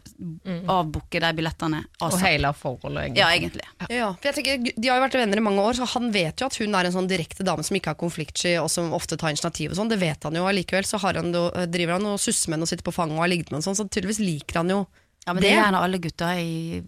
avbooke 0.75 1.21
de 1.23 1.29
billettene. 1.38 1.79
Og 2.03 2.17
hele 2.19 2.51
forholdet, 2.60 3.05
egentlig. 3.05 3.21
Ja, 3.23 3.29
egentlig. 3.31 3.67
Ja, 3.95 4.10
for 4.19 4.29
jeg 4.31 4.38
tenker, 4.39 4.73
De 4.75 4.91
har 4.91 4.99
jo 4.99 5.05
vært 5.05 5.17
venner 5.21 5.39
i 5.39 5.45
mange 5.47 5.63
år, 5.63 5.79
så 5.79 5.88
han 5.95 6.12
vet 6.12 6.43
jo 6.43 6.49
at 6.49 6.60
hun 6.60 6.75
er 6.75 6.89
en 6.89 6.95
sånn 6.97 7.08
direkte 7.10 7.45
dame 7.47 7.63
som 7.63 7.77
ikke 7.79 7.93
har 7.93 7.99
konfliktsky, 8.01 8.58
og 8.60 8.67
som 8.73 8.91
ofte 8.97 9.17
tar 9.21 9.31
initiativ 9.31 9.71
og 9.71 9.79
sånn. 9.79 9.91
Det 9.93 10.01
vet 10.03 10.27
han 10.27 10.36
jo 10.36 10.43
allikevel. 10.49 10.86
Så 10.88 10.99
har 11.03 11.15
han 11.21 11.31
driver 11.31 11.95
han 11.95 12.10
og 12.12 12.19
susser 12.19 12.51
med 12.51 12.58
henne 12.60 12.67
og 12.67 12.73
sitter 12.73 12.88
på 12.89 12.95
fanget 12.95 13.15
og 13.15 13.23
har 13.23 13.31
ligget 13.31 13.51
med 13.51 13.62
henne, 13.62 13.67
sånn, 13.69 13.79
så 13.79 13.88
tydeligvis 13.88 14.19
liker 14.23 14.60
han 14.63 14.75
jo 14.75 14.81
Ja, 15.25 15.34
men 15.34 15.41
det, 15.41 15.49
Det? 15.49 15.55
er 15.55 15.63
gjerne 15.63 15.79
alle 15.88 15.97
gutta 16.03 16.34
i 16.38 16.84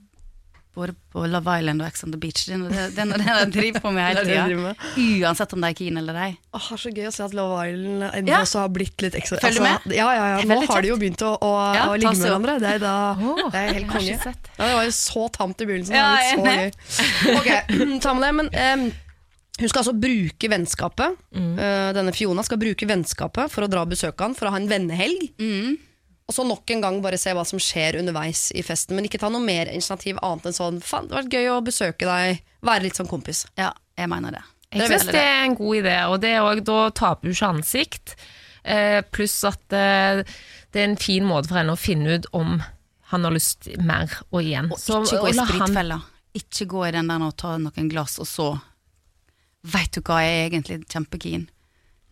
både 0.78 0.94
på 1.14 1.24
Love 1.28 1.54
Island 1.60 1.82
og 1.82 1.88
Ex 1.90 2.04
on 2.06 2.12
the 2.14 2.20
Beach. 2.22 2.44
Det 2.48 2.54
er 2.56 2.60
noe- 2.62 3.18
det 3.18 3.26
de 3.26 3.46
driver 3.56 3.82
på 3.84 3.92
med 3.96 4.06
hele 4.06 4.24
tida. 4.28 4.74
Uansett 5.28 5.56
om 5.58 5.66
de 5.66 5.72
er 5.72 5.78
keen 5.80 5.98
eller 6.00 6.20
ei. 6.28 6.30
Åh, 6.54 6.68
er 6.76 6.82
så 6.84 6.92
gøy 6.94 7.08
å 7.10 7.14
se 7.16 7.26
at 7.26 7.34
Love 7.38 7.58
Island 7.66 8.06
ennå 8.12 8.32
Ja. 8.32 8.44
også 8.46 8.62
har 8.64 8.70
blitt 8.78 9.02
litt 9.06 9.18
ekstra 9.20 9.40
Følger 9.42 9.66
du 9.66 9.70
altså, 9.72 9.96
Ja, 9.98 10.08
ja, 10.14 10.28
ja. 10.36 10.38
Er 10.44 10.52
Nå 10.54 10.60
har 10.70 10.86
de 10.86 10.92
jo 10.94 11.00
begynt 11.02 11.24
å, 11.26 11.34
å, 11.42 11.52
Ja, 11.76 11.88
å 11.90 11.98
ligge 11.98 12.14
med 12.14 12.28
hverandre. 12.30 12.56
Det 12.64 12.70
er, 12.76 12.80
da, 12.86 12.94
oh, 13.18 13.42
det 13.52 13.64
er 13.66 13.74
helt 13.82 13.92
konge. 13.92 14.16
Ja, 14.22 14.62
det 14.62 14.72
var 14.78 14.88
jo 14.88 14.96
så 15.02 15.26
tamt 15.42 15.66
i 15.66 15.70
begynnelsen. 15.70 15.98
Ja, 15.98 16.08
er 16.16 16.32
så 16.32 16.46
gøy. 16.46 17.36
Ok, 17.42 17.52
ta 18.06 18.16
med 18.18 18.26
det, 18.30 18.32
men 18.44 18.54
Um, 18.68 18.88
hun 19.58 19.70
skal 19.72 19.80
altså 19.82 19.94
bruke 19.98 20.50
vennskapet. 20.54 21.16
Eh, 21.34 21.88
denne 21.98 22.12
Fiona 22.14 22.44
skal 22.46 22.60
bruke 22.62 22.86
vennskapet 22.86 23.50
for 23.50 23.66
å 23.66 23.70
dra 23.72 23.82
og 23.82 23.90
besøke 23.90 24.22
han, 24.22 24.36
for 24.38 24.46
å 24.46 24.52
ha 24.54 24.60
en 24.62 24.68
vennehelg. 24.70 25.32
Mm. 25.42 25.72
Og 26.28 26.36
så 26.36 26.44
nok 26.44 26.70
en 26.76 26.82
gang 26.84 26.98
bare 27.02 27.18
se 27.20 27.32
hva 27.32 27.46
som 27.48 27.60
skjer 27.62 27.96
underveis 28.02 28.50
i 28.52 28.64
festen, 28.66 28.98
men 28.98 29.06
ikke 29.08 29.20
ta 29.22 29.30
noe 29.32 29.40
mer 29.44 29.70
initiativ 29.72 30.18
annet 30.22 30.50
enn 30.50 30.56
sånn 30.58 30.82
Faen, 30.84 31.08
det 31.08 31.16
vært 31.16 31.36
gøy 31.38 31.48
å 31.54 31.62
besøke 31.64 32.08
deg, 32.10 32.42
være 32.68 32.84
litt 32.84 33.00
sånn 33.00 33.08
kompis. 33.08 33.46
Ja, 33.58 33.70
jeg 33.98 34.10
mener 34.12 34.36
det. 34.36 34.44
Jeg 34.74 34.82
Det 34.82 34.90
syns 34.92 35.12
det 35.16 35.22
er 35.24 35.46
en 35.46 35.56
god 35.56 35.78
idé, 35.80 35.96
og 36.12 36.18
det 36.20 36.34
er 36.36 36.44
òg 36.44 36.64
da 36.68 36.90
taper 36.92 37.30
hun 37.30 37.38
ikke 37.38 37.52
ansikt. 37.56 38.16
Eh, 38.68 39.00
pluss 39.16 39.38
at 39.48 39.72
eh, 39.72 40.24
det 40.76 40.82
er 40.82 40.90
en 40.90 40.98
fin 41.00 41.24
måte 41.24 41.48
for 41.48 41.62
henne 41.62 41.72
å 41.78 41.80
finne 41.80 42.18
ut 42.20 42.28
om 42.36 42.58
han 43.14 43.24
har 43.24 43.32
lyst 43.32 43.70
mer 43.80 44.12
og 44.28 44.42
igjen. 44.42 44.68
Og 44.76 44.78
Så- 44.84 45.00
ikke 45.06 45.22
gå 45.24 45.30
i 45.32 45.38
han- 45.38 45.48
spritfella. 45.48 46.02
Ikke 46.36 46.68
gå 46.68 46.88
i 46.90 46.92
den 46.92 47.08
der 47.08 47.24
og 47.24 47.38
ta 47.38 47.56
noen 47.58 47.88
glass, 47.90 48.20
og 48.20 48.28
så 48.28 48.50
Veit 49.68 49.92
du 49.92 50.02
hva, 50.02 50.20
jeg 50.22 50.36
er 50.46 50.50
egentlig 50.50 50.86
kjempekeen. 50.88 51.48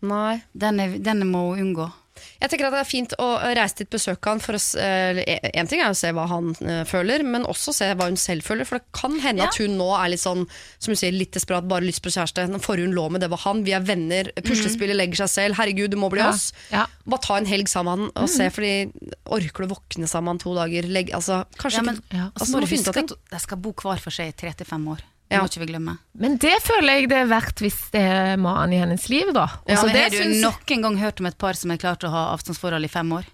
Nei. 0.02 0.42
Den, 0.54 0.80
er, 0.80 0.98
den 0.98 1.22
må 1.30 1.54
hun 1.54 1.74
unngå. 1.74 1.92
Jeg 2.40 2.50
tenker 2.50 2.66
at 2.68 2.72
det 2.76 2.80
er 2.80 2.88
fint 2.90 3.14
å 3.18 3.28
reise 3.56 3.76
dit, 3.80 3.90
besøke 3.90 4.24
han 4.32 4.38
for 4.40 4.52
å 4.54 4.60
s- 4.60 4.74
En 4.76 5.66
ting 5.66 5.80
er 5.80 5.90
å 5.90 5.96
se 5.96 6.10
hva 6.12 6.26
han 6.28 6.50
eh, 6.62 6.84
føler, 6.84 7.22
men 7.24 7.44
også 7.44 7.72
se 7.74 7.84
hva 7.94 8.06
hun 8.08 8.16
selv 8.16 8.42
føler. 8.44 8.64
For 8.66 8.78
det 8.78 8.86
kan 8.92 9.18
hende 9.20 9.42
Ja. 9.42 9.48
at 9.48 9.56
hun 9.56 9.76
nå 9.78 9.88
er 9.96 10.08
litt 10.10 10.20
sånn 10.20 10.46
Som 10.78 10.92
hun 10.92 10.96
sier, 10.96 11.12
litt 11.12 11.32
desperat, 11.32 11.66
bare 11.68 11.82
lyst 11.84 12.02
på 12.02 12.10
kjæreste. 12.12 12.46
Den 12.46 12.60
forrige 12.60 12.86
hun 12.86 12.94
lå 12.94 13.10
med, 13.10 13.20
det 13.20 13.30
var 13.30 13.38
han. 13.38 13.64
Vi 13.64 13.72
er 13.72 13.80
venner. 13.80 14.30
Puslespillet 14.42 14.96
legger 14.96 15.26
seg 15.26 15.28
selv. 15.28 15.54
Herregud, 15.56 15.90
du 15.90 15.96
må 15.96 16.10
bli 16.10 16.20
Ja. 16.20 16.30
oss. 16.30 16.52
Ja. 16.72 16.86
Bare 17.06 17.20
ta 17.20 17.36
en 17.36 17.46
helg 17.46 17.68
sammen 17.68 18.10
og 18.14 18.28
se, 18.28 18.48
fordi 18.50 18.92
orker 19.26 19.66
du 19.66 19.74
å 19.74 19.76
våkne 19.76 20.08
sammen 20.08 20.38
to 20.38 20.54
dager? 20.54 20.82
Legg, 20.88 21.10
altså, 21.12 21.44
kanskje 21.58 21.76
Ja, 21.78 21.82
men 21.82 21.96
ikke. 21.96 22.26
Og 22.26 22.40
altså, 22.40 22.60
må 22.60 22.68
finne 22.68 22.80
ut 22.82 22.88
av 22.88 22.94
ting. 22.94 23.08
de 23.30 23.38
skal 23.38 23.58
bo 23.58 23.72
hver 23.72 23.98
for 24.00 24.10
seg 24.10 24.28
i 24.28 24.32
tre 24.32 24.52
til 24.52 24.66
fem 24.66 24.84
år. 24.88 25.00
Det 25.28 25.34
Ja. 25.34 25.40
må 25.42 25.48
ikke 25.50 25.60
vi 25.64 25.66
glemme. 25.72 25.98
Men 26.14 26.36
det 26.38 26.52
føler 26.62 26.92
jeg 27.00 27.08
det 27.10 27.16
er 27.18 27.26
verdt 27.26 27.58
hvis 27.64 27.90
det 27.90 28.00
er 28.00 28.36
mannen 28.38 28.72
i 28.72 28.78
hennes 28.78 29.08
liv, 29.10 29.32
da. 29.34 29.46
Ja, 29.66 29.74
Altså, 29.74 29.86
men 29.86 29.94
det 29.96 30.02
har 30.02 30.10
du 30.10 30.16
syns- 30.22 30.42
noen 30.44 30.82
gang 30.82 30.98
hørt 30.98 31.20
om 31.20 31.26
et 31.26 31.38
par 31.38 31.52
som 31.54 31.70
har 31.70 31.78
klart 31.78 32.04
å 32.06 32.10
ha 32.10 32.32
avstandsforhold 32.36 32.84
i 32.84 32.88
fem 32.88 33.10
år? 33.12 33.24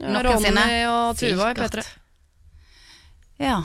Ja? 0.00 0.22
Ronny 0.22 0.86
og 0.88 1.18
Tuva 1.20 1.50
i 1.50 1.54
P3. 1.54 1.84
Ja. 3.38 3.62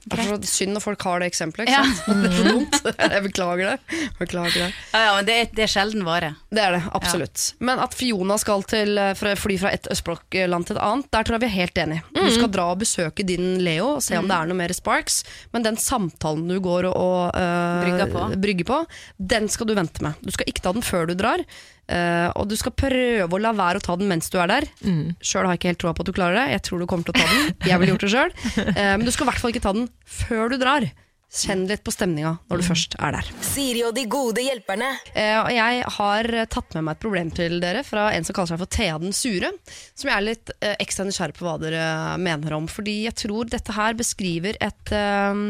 Det 0.00 0.16
er 0.16 0.28
så 0.30 0.36
synd 0.48 0.72
når 0.72 0.80
folk 0.80 1.02
har 1.04 1.20
det 1.20 1.26
eksempelet. 1.28 1.68
Ikke 1.68 1.80
sant? 1.84 2.06
Det 2.22 2.30
er 2.30 2.36
så 2.36 2.44
dumt. 2.54 2.76
Jeg 3.12 3.22
beklager 3.26 3.66
det. 3.68 3.98
Beklager 4.18 4.54
det. 4.64 4.68
Ja, 4.94 5.00
ja, 5.04 5.10
men 5.18 5.26
det 5.28 5.34
er, 5.36 5.50
det 5.58 5.64
er 5.66 5.72
sjelden 5.74 6.06
vare. 6.06 6.30
Det 6.50 6.62
er 6.64 6.72
det, 6.78 6.80
absolutt. 6.96 7.44
Men 7.60 7.82
at 7.84 7.94
Fiona 7.98 8.38
skal 8.40 8.64
til, 8.70 8.96
eh, 8.98 9.12
fly 9.18 9.58
fra 9.60 9.72
et 9.76 9.86
østblokkland 9.92 10.66
til 10.70 10.78
et 10.78 10.82
annet, 10.86 11.10
der 11.12 11.26
tror 11.28 11.36
jeg 11.36 11.44
vi 11.44 11.50
er 11.50 11.56
helt 11.58 11.82
enige. 11.84 12.02
Du 12.16 12.20
Mm. 12.22 12.30
skal 12.38 12.50
dra 12.56 12.64
og 12.72 12.78
besøke 12.80 13.26
din 13.28 13.58
Leo 13.64 13.96
og 13.98 14.02
se 14.02 14.16
om 14.16 14.26
det 14.30 14.36
er 14.38 14.48
noe 14.48 14.56
mer 14.56 14.72
sparks, 14.76 15.20
men 15.52 15.62
den 15.68 15.76
samtalen 15.76 16.48
du 16.48 16.56
går 16.64 16.88
og, 16.90 16.96
og 16.96 17.36
eh, 17.36 17.84
Brygger 17.84 18.10
på. 18.16 18.24
brygger 18.40 18.64
på, 18.72 18.80
den 19.20 19.48
skal 19.52 19.66
du 19.68 19.74
vente 19.76 20.02
med. 20.02 20.14
Du 20.24 20.30
skal 20.32 20.48
ikke 20.48 20.62
ta 20.64 20.72
den 20.72 20.82
før 20.86 21.06
du 21.10 21.14
drar, 21.14 21.44
eh, 21.90 22.28
og 22.38 22.48
du 22.50 22.56
skal 22.58 22.76
prøve 22.76 23.28
å 23.36 23.42
la 23.42 23.52
være 23.56 23.82
å 23.82 23.84
ta 23.84 23.98
den 24.00 24.10
mens 24.10 24.30
du 24.32 24.38
er 24.40 24.50
der. 24.50 24.66
Mm. 24.86 25.18
Sjøl 25.18 25.46
har 25.46 25.54
jeg 25.54 25.62
ikke 25.62 25.72
helt 25.74 25.82
troa 25.84 25.94
på 25.96 26.06
at 26.06 26.10
du 26.10 26.16
klarer 26.16 26.40
det, 26.40 26.48
jeg 26.56 26.64
tror 26.68 26.82
du 26.82 26.88
kommer 26.90 27.08
til 27.08 27.16
å 27.16 27.20
ta 27.20 27.28
den. 27.30 27.54
Jeg 27.70 27.82
ville 27.82 27.94
gjort 27.94 28.06
det 28.06 28.12
sjøl. 28.14 28.34
men 28.98 29.06
du 29.06 29.12
skal 29.14 29.26
i 29.26 29.30
hvert 29.32 29.44
fall 29.44 29.54
ikke 29.54 29.66
ta 29.68 29.76
den 29.76 29.88
før 30.20 30.52
du 30.52 30.60
drar. 30.62 30.90
Kjenn 31.30 31.62
litt 31.70 31.84
på 31.86 31.92
stemninga 31.94 32.32
når 32.50 32.58
du 32.58 32.64
først 32.66 32.96
er 32.98 33.14
der. 33.14 33.28
Siri 33.46 33.84
og 33.86 33.94
de 33.94 34.02
gode 34.10 34.42
hjelperne. 34.42 34.88
Uh, 35.14 35.44
og 35.44 35.50
jeg 35.54 35.84
har 35.94 36.28
eh, 36.34 36.48
tatt 36.50 36.74
med 36.74 36.88
meg 36.88 36.96
et 36.96 37.04
problem 37.04 37.30
til 37.36 37.60
dere 37.62 37.84
fra 37.86 38.08
en 38.16 38.26
som 38.26 38.34
kaller 38.34 38.50
seg 38.50 38.58
for 38.64 38.72
Thea 38.74 38.96
den 38.98 39.14
sure. 39.14 39.52
Som 39.94 40.10
jeg 40.10 40.16
er 40.16 40.26
litt 40.26 40.50
uh, 40.56 40.74
ekstra 40.82 41.06
nysgjerrig 41.06 41.38
på 41.38 41.46
hva 41.46 41.54
dere 41.62 41.84
mener 42.18 42.56
om. 42.58 42.66
Fordi 42.66 43.04
jeg 43.04 43.14
tror 43.22 43.52
dette 43.52 43.76
her 43.78 43.94
beskriver 44.00 44.58
et, 44.58 44.90
eh, 44.90 45.44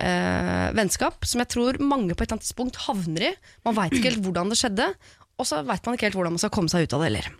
eh, 0.00 0.68
vennskap 0.76 1.28
som 1.28 1.42
jeg 1.42 1.52
tror 1.52 1.80
mange 1.84 2.14
på 2.14 2.22
et 2.22 2.30
eller 2.30 2.38
annet 2.38 2.46
tidspunkt 2.48 2.80
havner 2.86 3.28
i. 3.28 3.34
Man 3.68 3.76
veit 3.76 3.92
ikke 3.92 4.14
helt 4.14 4.24
hvordan 4.24 4.52
det 4.52 4.60
skjedde, 4.60 4.88
og 5.42 5.48
så 5.48 5.62
veit 5.66 5.86
man 5.86 5.98
ikke 5.98 6.08
helt 6.08 6.18
hvordan 6.18 6.36
man 6.36 6.42
skal 6.42 6.54
komme 6.54 6.70
seg 6.70 6.86
ut 6.86 6.94
av 6.96 7.02
det 7.02 7.10
heller. 7.10 7.32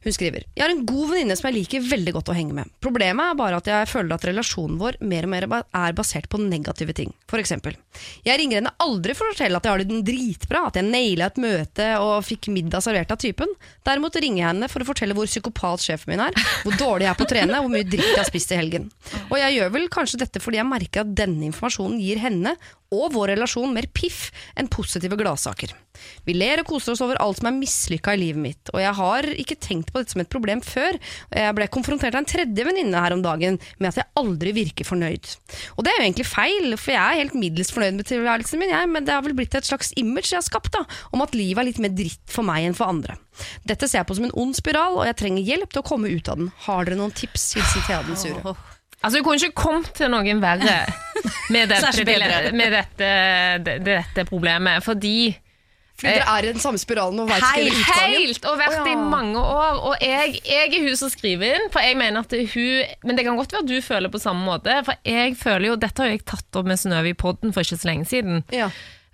Hun 0.00 0.14
skriver 0.16 0.46
Jeg 0.56 0.64
har 0.64 0.72
en 0.72 0.86
god 0.88 1.10
venninne 1.12 1.36
som 1.36 1.50
jeg 1.50 1.58
liker 1.58 1.84
veldig 1.84 2.14
godt 2.16 2.30
å 2.32 2.36
henge 2.36 2.56
med. 2.56 2.70
Problemet 2.80 3.32
er 3.32 3.36
bare 3.36 3.58
at 3.60 3.68
jeg 3.68 3.88
føler 3.90 4.16
at 4.16 4.24
relasjonen 4.30 4.78
vår 4.80 4.96
mer 5.04 5.26
og 5.26 5.32
mer 5.34 5.46
er 5.60 5.96
basert 5.96 6.28
på 6.32 6.40
negative 6.40 6.94
ting. 6.96 7.12
For 7.28 7.42
eksempel. 7.42 7.76
Jeg 8.24 8.40
ringer 8.40 8.60
henne 8.60 8.72
aldri 8.80 9.16
for 9.18 9.28
å 9.28 9.34
fortelle 9.34 9.60
at 9.60 9.68
jeg 9.68 9.74
har 9.74 9.84
det 9.84 10.00
dritbra, 10.08 10.64
at 10.70 10.78
jeg 10.80 10.88
naila 10.88 11.28
et 11.28 11.40
møte 11.42 11.90
og 12.00 12.24
fikk 12.24 12.48
middag 12.54 12.84
servert 12.86 13.12
av 13.12 13.20
typen. 13.20 13.52
Derimot 13.86 14.16
ringer 14.16 14.42
jeg 14.42 14.48
henne 14.48 14.70
for 14.72 14.80
å 14.80 14.88
fortelle 14.88 15.16
hvor 15.18 15.28
psykopat 15.28 15.84
sjefen 15.84 16.14
min 16.14 16.24
er, 16.24 16.36
hvor 16.64 16.80
dårlig 16.80 17.06
jeg 17.06 17.12
er 17.12 17.20
på 17.20 17.28
å 17.28 17.32
trene, 17.34 17.60
hvor 17.60 17.72
mye 17.72 17.88
dritt 17.88 18.08
jeg 18.08 18.20
har 18.22 18.30
spist 18.30 18.54
i 18.54 18.60
helgen. 18.60 18.88
Og 19.28 19.36
jeg 19.42 19.58
gjør 19.58 19.74
vel 19.76 19.88
kanskje 19.92 20.24
dette 20.24 20.40
fordi 20.40 20.62
jeg 20.62 20.70
merker 20.70 21.04
at 21.04 21.16
denne 21.20 21.50
informasjonen 21.50 22.00
gir 22.00 22.22
henne 22.24 22.56
og 22.90 23.12
vår 23.14 23.34
relasjon 23.36 23.70
mer 23.74 23.86
piff 23.94 24.30
enn 24.58 24.70
positive 24.70 25.18
gladsaker. 25.18 25.72
Vi 26.26 26.34
ler 26.34 26.62
og 26.62 26.70
koser 26.70 26.94
oss 26.94 27.02
over 27.04 27.20
alt 27.22 27.38
som 27.38 27.50
er 27.50 27.58
mislykka 27.58 28.14
i 28.16 28.20
livet 28.22 28.42
mitt, 28.42 28.72
og 28.74 28.80
jeg 28.82 28.96
har 28.98 29.28
ikke 29.42 29.58
tenkt 29.62 29.89
på 29.92 30.00
dette 30.02 30.14
som 30.14 30.22
et 30.24 30.30
problem 30.32 30.62
før. 30.64 30.98
Jeg 31.34 31.56
ble 31.58 31.68
konfrontert 31.72 32.14
av 32.16 32.22
en 32.22 32.28
tredje 32.30 32.66
venninne 32.66 33.02
her 33.04 33.14
om 33.16 33.22
dagen 33.24 33.58
med 33.78 33.88
at 33.90 34.00
jeg 34.00 34.08
aldri 34.20 34.52
virker 34.56 34.88
fornøyd. 34.88 35.30
Og 35.76 35.84
det 35.86 35.92
er 35.92 36.00
jo 36.00 36.06
egentlig 36.08 36.28
feil, 36.30 36.76
for 36.80 36.94
jeg 36.94 37.00
er 37.02 37.20
helt 37.24 37.36
middels 37.38 37.72
fornøyd 37.74 37.98
med 38.00 38.08
tilværelsen 38.10 38.62
min, 38.62 38.72
jeg, 38.74 38.90
men 38.94 39.04
det 39.08 39.14
har 39.16 39.24
vel 39.26 39.36
blitt 39.38 39.54
et 39.58 39.68
slags 39.68 39.92
image 40.00 40.30
jeg 40.32 40.38
har 40.40 40.46
skapt, 40.46 40.72
da, 40.76 40.84
om 41.14 41.22
at 41.26 41.34
livet 41.38 41.62
er 41.64 41.68
litt 41.70 41.82
mer 41.82 41.94
dritt 41.96 42.22
for 42.30 42.46
meg 42.46 42.66
enn 42.70 42.76
for 42.78 42.90
andre. 42.92 43.18
Dette 43.66 43.88
ser 43.88 44.02
jeg 44.02 44.08
på 44.10 44.16
som 44.18 44.26
en 44.28 44.34
ond 44.42 44.56
spiral, 44.58 44.98
og 45.00 45.06
jeg 45.08 45.16
trenger 45.22 45.46
hjelp 45.46 45.70
til 45.72 45.82
å 45.84 45.86
komme 45.90 46.10
ut 46.12 46.28
av 46.32 46.40
den. 46.42 46.50
Har 46.66 46.84
dere 46.88 46.98
noen 47.00 47.14
tips? 47.16 47.50
Hilsen 47.56 47.86
Thea 47.86 48.02
den 48.06 48.18
sure. 48.20 48.56
Altså, 49.00 49.16
du 49.16 49.24
kunne 49.24 49.40
ikke 49.40 49.56
kommet 49.56 49.94
til 49.96 50.10
noen 50.12 50.42
verre 50.42 50.74
med 51.54 51.68
dette, 51.72 52.50
med 52.52 52.74
dette, 52.74 53.06
det- 53.64 53.78
dette 53.86 54.24
problemet, 54.28 54.84
fordi 54.84 55.14
Fordi 56.00 56.12
dere 56.16 56.34
er 56.38 56.46
i 56.48 56.52
den 56.54 56.62
samme 56.62 56.80
spiralen 56.80 57.20
og 57.22 57.28
veit 57.28 57.42
ikke 57.44 57.56
Helt, 57.60 57.80
utgangen. 57.82 58.14
helt, 58.16 58.46
og 58.48 58.60
vært 58.60 58.76
ja. 58.78 58.84
i 58.88 58.94
mange 59.14 59.40
år. 59.40 59.80
Og 59.90 60.04
jeg, 60.04 60.38
jeg 60.48 60.70
er 60.70 60.86
hun 60.86 60.96
som 60.96 61.10
skriver 61.12 61.58
inn, 61.58 61.66
for 61.74 61.84
jeg 61.84 61.98
mener 62.00 62.24
at 62.24 62.32
hun 62.54 62.94
Men 63.04 63.18
det 63.18 63.26
kan 63.26 63.36
godt 63.36 63.52
være 63.52 63.64
at 63.66 63.68
du 63.68 63.76
føler 63.84 64.12
på 64.12 64.22
samme 64.22 64.44
måte, 64.46 64.78
for 64.86 64.96
jeg 65.06 65.36
føler 65.40 65.70
jo 65.70 65.76
Dette 65.80 66.02
har 66.02 66.14
jeg 66.14 66.24
tatt 66.24 66.56
opp 66.60 66.66
med 66.70 66.80
Synnøve 66.80 67.12
i 67.12 67.18
podden 67.18 67.52
for 67.52 67.62
ikke 67.66 67.80
så 67.82 67.90
lenge 67.92 68.08
siden. 68.08 68.42
Ja. 68.54 68.70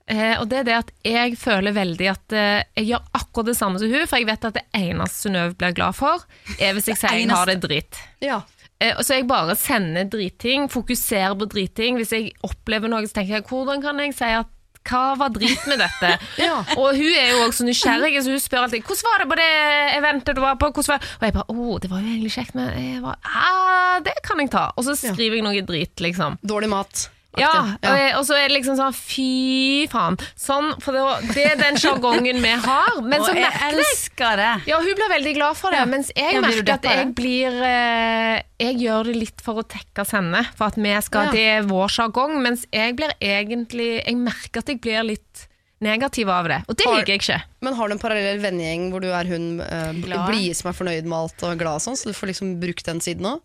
Eh, 0.07 0.37
og 0.39 0.47
det 0.47 0.61
er 0.61 0.67
det 0.69 0.75
at 0.79 0.91
jeg 1.03 1.35
føler 1.41 1.75
veldig 1.75 2.07
at 2.13 2.35
eh, 2.39 2.61
jeg 2.79 2.93
gjør 2.93 3.09
akkurat 3.19 3.49
det 3.51 3.57
samme 3.59 3.81
som 3.83 3.91
hun, 3.91 4.05
for 4.07 4.21
jeg 4.23 4.29
vet 4.29 4.45
at 4.47 4.55
det 4.61 4.63
eneste 4.79 5.25
Synnøve 5.27 5.57
blir 5.59 5.75
glad 5.75 5.97
for, 5.99 6.23
er 6.61 6.77
hvis 6.77 6.93
jeg 6.93 7.01
sier 7.01 7.19
jeg 7.19 7.33
har 7.35 7.51
det 7.51 7.59
dritt. 7.67 7.99
ja. 8.23 8.43
Eh, 8.79 8.93
så 9.01 9.17
jeg 9.17 9.25
bare 9.25 9.55
sender 9.57 10.05
dritting, 10.13 10.67
fokuserer 10.69 11.33
på 11.41 11.47
dritting. 11.49 11.97
Hvis 11.97 12.11
jeg 12.13 12.35
opplever 12.45 12.91
noe, 12.93 13.07
så 13.09 13.17
tenker 13.17 13.39
jeg 13.39 13.47
hvordan 13.49 13.81
kan 13.81 14.03
jeg 14.05 14.13
si 14.19 14.29
at 14.37 14.51
hva 14.87 15.03
var 15.19 15.35
drit 15.35 15.67
med 15.71 15.83
dette? 15.83 16.13
Ja. 16.47 16.59
Og 16.77 16.97
hun 16.97 17.15
er 17.17 17.31
jo 17.33 17.43
også 17.47 17.63
så 17.63 17.67
nysgjerrig, 17.67 18.13
så 18.23 18.31
hun 18.35 18.41
spør 18.43 18.67
alltid 18.67 18.85
'Hvordan 18.85 19.09
var 19.09 19.19
det 19.23 19.29
på 19.31 19.37
det 19.41 19.51
eventet 19.97 20.37
du 20.37 20.41
var 20.41 20.55
på?' 20.61 20.73
Var? 20.77 21.01
Og 21.21 21.25
jeg 21.27 21.33
bare 21.33 21.49
'Å, 21.49 21.81
det 21.81 21.91
var 21.91 22.01
jo 22.01 22.07
egentlig 22.07 22.33
kjekt, 22.37 22.55
men 22.55 22.71
jeg 22.77 23.03
var, 23.03 23.17
ah, 23.25 23.99
det 24.05 24.15
kan 24.23 24.41
jeg 24.41 24.51
ta'. 24.51 24.73
Og 24.77 24.85
så 24.85 24.97
skriver 24.97 25.41
jeg 25.41 25.47
noe 25.47 25.67
drit, 25.67 25.97
liksom. 26.01 26.39
Dårlig 26.45 26.69
mat. 26.69 27.09
Ja, 27.41 27.77
og, 28.17 28.23
så 28.27 28.37
er 28.39 28.49
det 28.49 28.57
liksom 28.57 28.79
sånn 28.79 28.95
Fy 28.97 29.87
faen. 29.93 30.17
Sånn, 30.41 30.71
for 30.83 30.97
det, 30.97 31.03
det 31.35 31.45
er 31.53 31.59
den 31.61 31.77
sjargongen 31.81 32.41
vi 32.43 32.53
har. 32.65 33.01
Men 33.03 33.21
så 33.25 33.33
Og 33.33 33.41
jeg 33.41 33.45
merker 33.51 33.67
jeg 33.67 33.81
elsker 33.87 34.41
det. 34.41 34.53
ja, 34.71 34.79
hun 34.83 34.99
blir 35.01 35.13
veldig 35.13 35.35
glad 35.37 35.59
for 35.61 35.77
det, 35.77 35.83
mens 35.91 36.13
jeg 36.17 36.37
Ja, 36.39 36.45
merker 36.45 36.73
at 36.79 36.89
jeg 36.89 37.11
blir 37.19 37.59
eh, 37.69 38.39
Jeg 38.63 38.79
gjør 38.85 39.11
det 39.11 39.17
litt 39.21 39.45
for 39.45 39.61
å 39.61 39.67
tekkes 39.67 40.15
henne, 40.17 40.45
for 40.57 40.71
at 40.73 40.81
vi 40.81 40.95
skal 41.05 41.29
Ja. 41.29 41.35
Det 41.37 41.45
er 41.57 41.69
vår 41.69 41.93
sjargong, 41.99 42.39
mens 42.45 42.65
jeg 42.73 42.97
blir 42.99 43.13
egentlig 43.21 43.91
Jeg 44.01 44.17
merker 44.21 44.65
at 44.65 44.73
jeg 44.73 44.81
blir 44.85 45.05
litt 45.13 45.47
negativ 45.85 46.29
av 46.33 46.47
det, 46.49 46.63
og 46.69 46.77
det 46.79 46.87
Har- 46.87 46.95
liker 47.03 47.13
jeg 47.13 47.21
ikke. 47.21 47.43
Men 47.61 47.75
har 47.75 47.89
du 47.89 47.93
en 47.93 47.99
parallell 48.01 48.39
vennegjeng 48.41 48.91
hvor 48.93 49.01
du 49.03 49.09
er 49.13 49.27
hun 49.29 49.61
uh, 49.61 49.93
blide 50.29 50.55
som 50.57 50.71
er 50.71 50.77
fornøyd 50.79 51.05
med 51.05 51.17
alt 51.19 51.43
og 51.45 51.59
glad 51.61 51.83
sånn, 51.85 51.97
så 51.99 52.09
du 52.09 52.15
får 52.17 52.31
liksom 52.31 52.55
brukt 52.63 52.85
den 52.87 53.01
siden 53.05 53.27
òg? 53.29 53.41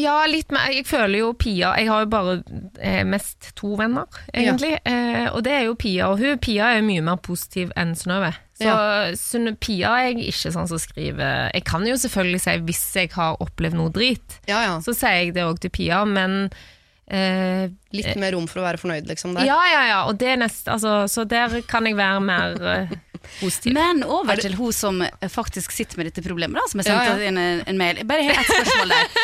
Ja, 0.00 0.16
litt 0.26 0.50
mer. 0.50 0.70
Jeg 0.74 0.86
føler 0.88 1.18
jo 1.20 1.32
Pia 1.38 1.74
Jeg 1.78 1.86
har 1.90 2.02
jo 2.02 2.08
bare 2.10 2.34
eh, 2.80 3.04
mest 3.06 3.52
to 3.58 3.74
venner, 3.78 4.06
egentlig. 4.34 4.78
Eh, 4.88 5.28
og 5.30 5.42
det 5.46 5.52
er 5.54 5.64
jo 5.68 5.74
Pia 5.78 6.08
og 6.10 6.18
hun. 6.22 6.38
Pia 6.42 6.72
er 6.78 6.82
mye 6.86 7.02
mer 7.04 7.16
positiv 7.22 7.70
enn 7.76 7.94
Synnøve. 7.98 8.32
Så 8.58 8.64
Ja. 8.66 8.78
Sunn- 9.14 9.54
Pia 9.60 9.92
er 10.00 10.08
jeg 10.12 10.32
ikke 10.32 10.50
sånn 10.50 10.66
som 10.66 10.78
skriver 10.82 11.52
Jeg 11.54 11.62
kan 11.64 11.84
jo 11.86 11.94
selvfølgelig 11.94 12.40
si 12.42 12.56
hvis 12.58 12.82
jeg 12.96 13.12
har 13.14 13.36
opplevd 13.38 13.74
noe 13.78 13.90
drit, 13.94 14.40
Ja, 14.48 14.62
ja. 14.66 14.78
så 14.82 14.90
sier 14.96 15.14
jeg 15.26 15.34
det 15.34 15.44
òg 15.46 15.60
til 15.60 15.70
Pia, 15.70 16.04
men 16.04 16.50
eh, 17.10 17.68
Litt 17.96 18.16
mer 18.20 18.34
rom 18.36 18.46
for 18.50 18.60
å 18.62 18.66
være 18.66 18.80
fornøyd, 18.82 19.08
liksom. 19.10 19.34
Der. 19.36 19.48
Ja, 19.48 19.58
ja, 19.72 19.82
ja. 19.88 19.98
Og 20.10 20.18
det 20.20 20.32
er 20.34 20.40
nest, 20.40 20.68
altså, 20.68 21.02
så 21.10 21.24
der 21.28 21.60
kan 21.68 21.86
jeg 21.88 21.96
være 21.98 22.20
mer 22.24 22.58
eh, 22.74 22.92
positiv. 23.40 23.74
Men 23.76 24.02
over 24.04 24.40
til 24.40 24.56
hun 24.58 24.74
som 24.76 25.00
eh, 25.06 25.28
faktisk 25.32 25.72
sitter 25.74 26.00
med 26.00 26.10
dette 26.10 26.24
problemet, 26.26 26.60
da, 26.60 26.66
som 26.70 26.82
jeg 26.82 26.90
Ja, 26.92 26.98
sendte 27.08 27.24
ja. 27.24 27.30
inn 27.32 27.40
en, 27.42 27.62
en 27.72 27.80
mail. 27.80 28.02
Bare 28.08 28.26
helt 28.28 28.42
ett 28.42 28.52
spørsmål 28.52 28.94
der. 28.96 29.06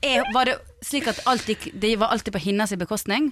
Eh, 0.00 0.20
var 0.34 0.48
det 0.48 0.56
slik 0.84 1.06
at 1.10 1.20
alt 1.30 1.46
gikk, 1.48 1.68
det 1.78 1.92
var 2.00 2.10
alltid 2.12 2.34
på 2.34 2.40
hennes 2.42 2.72
bekostning? 2.80 3.30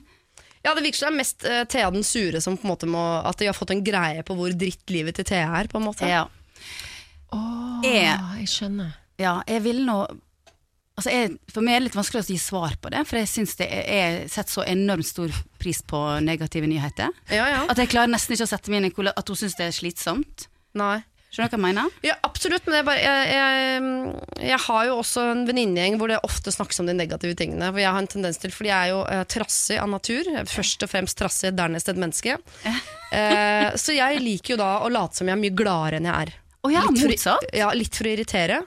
Ja, 0.62 0.74
det 0.74 0.82
virker 0.84 0.98
som 0.98 1.08
det 1.08 1.14
er 1.14 1.18
mest 1.18 1.44
uh, 1.46 1.62
Thea 1.70 1.90
den 1.94 2.04
sure 2.06 2.40
som 2.42 2.56
på 2.58 2.66
en 2.66 2.72
måte 2.72 2.88
må 2.90 3.02
At 3.26 3.38
de 3.40 3.46
har 3.48 3.56
fått 3.56 3.70
en 3.74 3.82
greie 3.86 4.24
på 4.26 4.34
hvor 4.38 4.52
dritt 4.58 4.90
livet 4.90 5.16
til 5.18 5.26
Thea 5.28 5.48
er, 5.60 5.68
på 5.70 5.78
en 5.80 5.86
måte. 5.86 6.08
Ja. 6.08 6.24
Åh, 7.34 7.84
jeg, 7.84 8.14
jeg 8.40 8.48
skjønner. 8.50 8.94
ja 9.20 9.36
jeg 9.48 9.62
vil 9.66 9.82
nå 9.86 9.98
Altså 10.98 11.12
jeg, 11.14 11.36
for 11.54 11.62
meg 11.62 11.76
er 11.76 11.82
det 11.82 11.86
litt 11.88 11.98
vanskelig 11.98 12.24
å 12.24 12.26
gi 12.32 12.38
svar 12.42 12.72
på 12.82 12.90
det, 12.90 13.04
for 13.06 13.20
jeg 13.20 13.30
syns 13.30 13.52
det 13.60 13.68
er, 13.70 14.16
sett 14.26 14.48
setter 14.48 14.56
så 14.56 14.64
enormt 14.66 15.06
stor 15.06 15.34
pris 15.62 15.78
på 15.86 16.00
negative 16.26 16.66
nyheter. 16.66 17.12
Ja, 17.30 17.44
ja. 17.52 17.60
At 17.70 17.78
jeg 17.78 17.92
klarer 17.92 18.10
nesten 18.10 18.34
ikke 18.34 18.48
å 18.48 18.50
sette 18.50 18.72
meg 18.72 18.82
inn 18.82 18.90
i 18.90 19.12
at 19.12 19.30
hun 19.30 19.38
syns 19.38 19.54
det 19.60 19.68
er 19.70 19.76
slitsomt. 19.76 20.48
Nei. 20.78 20.98
Skjønner 21.28 21.50
du 21.52 21.54
hva 21.54 21.58
jeg 21.58 21.74
mener? 21.76 21.96
Ja, 22.06 22.14
absolutt, 22.24 22.64
men 22.66 22.78
jeg, 22.78 22.84
bare, 22.88 23.00
jeg, 23.04 23.32
jeg, 23.36 24.44
jeg 24.48 24.60
har 24.64 24.86
jo 24.88 24.94
også 25.02 25.24
en 25.34 25.42
venninnegjeng 25.46 25.98
hvor 26.00 26.08
det 26.08 26.18
ofte 26.24 26.54
snakkes 26.54 26.80
om 26.80 26.88
de 26.88 26.94
negative 26.96 27.36
tingene. 27.36 27.68
Hvor 27.68 27.82
jeg 27.82 27.92
har 27.92 28.00
en 28.00 28.08
tendens 28.08 28.40
til, 28.40 28.54
fordi 28.54 28.70
jeg 28.72 28.78
er 28.88 28.92
jo 28.94 29.02
eh, 29.12 29.24
trassig 29.28 29.76
av 29.82 29.90
natur. 29.92 30.30
Først 30.48 30.86
og 30.86 30.90
fremst 30.90 31.18
trassig, 31.20 31.52
dernest 31.58 31.92
et 31.94 32.00
menneske. 32.00 32.38
Eh, 33.08 33.70
så 33.80 33.94
jeg 33.96 34.18
liker 34.20 34.52
jo 34.52 34.56
da 34.60 34.66
å 34.84 34.88
late 34.92 35.16
som 35.16 35.24
jeg 35.30 35.32
er 35.32 35.40
mye 35.40 35.54
gladere 35.56 35.96
enn 35.96 36.04
jeg 36.10 36.26
er. 36.26 36.32
Oh 36.60 36.68
ja, 36.68 36.82
Litt 36.92 37.22
for- 37.22 37.46
Ja, 37.56 37.70
litt 37.72 37.96
for 37.96 38.04
å 38.04 38.10
irritere. 38.12 38.58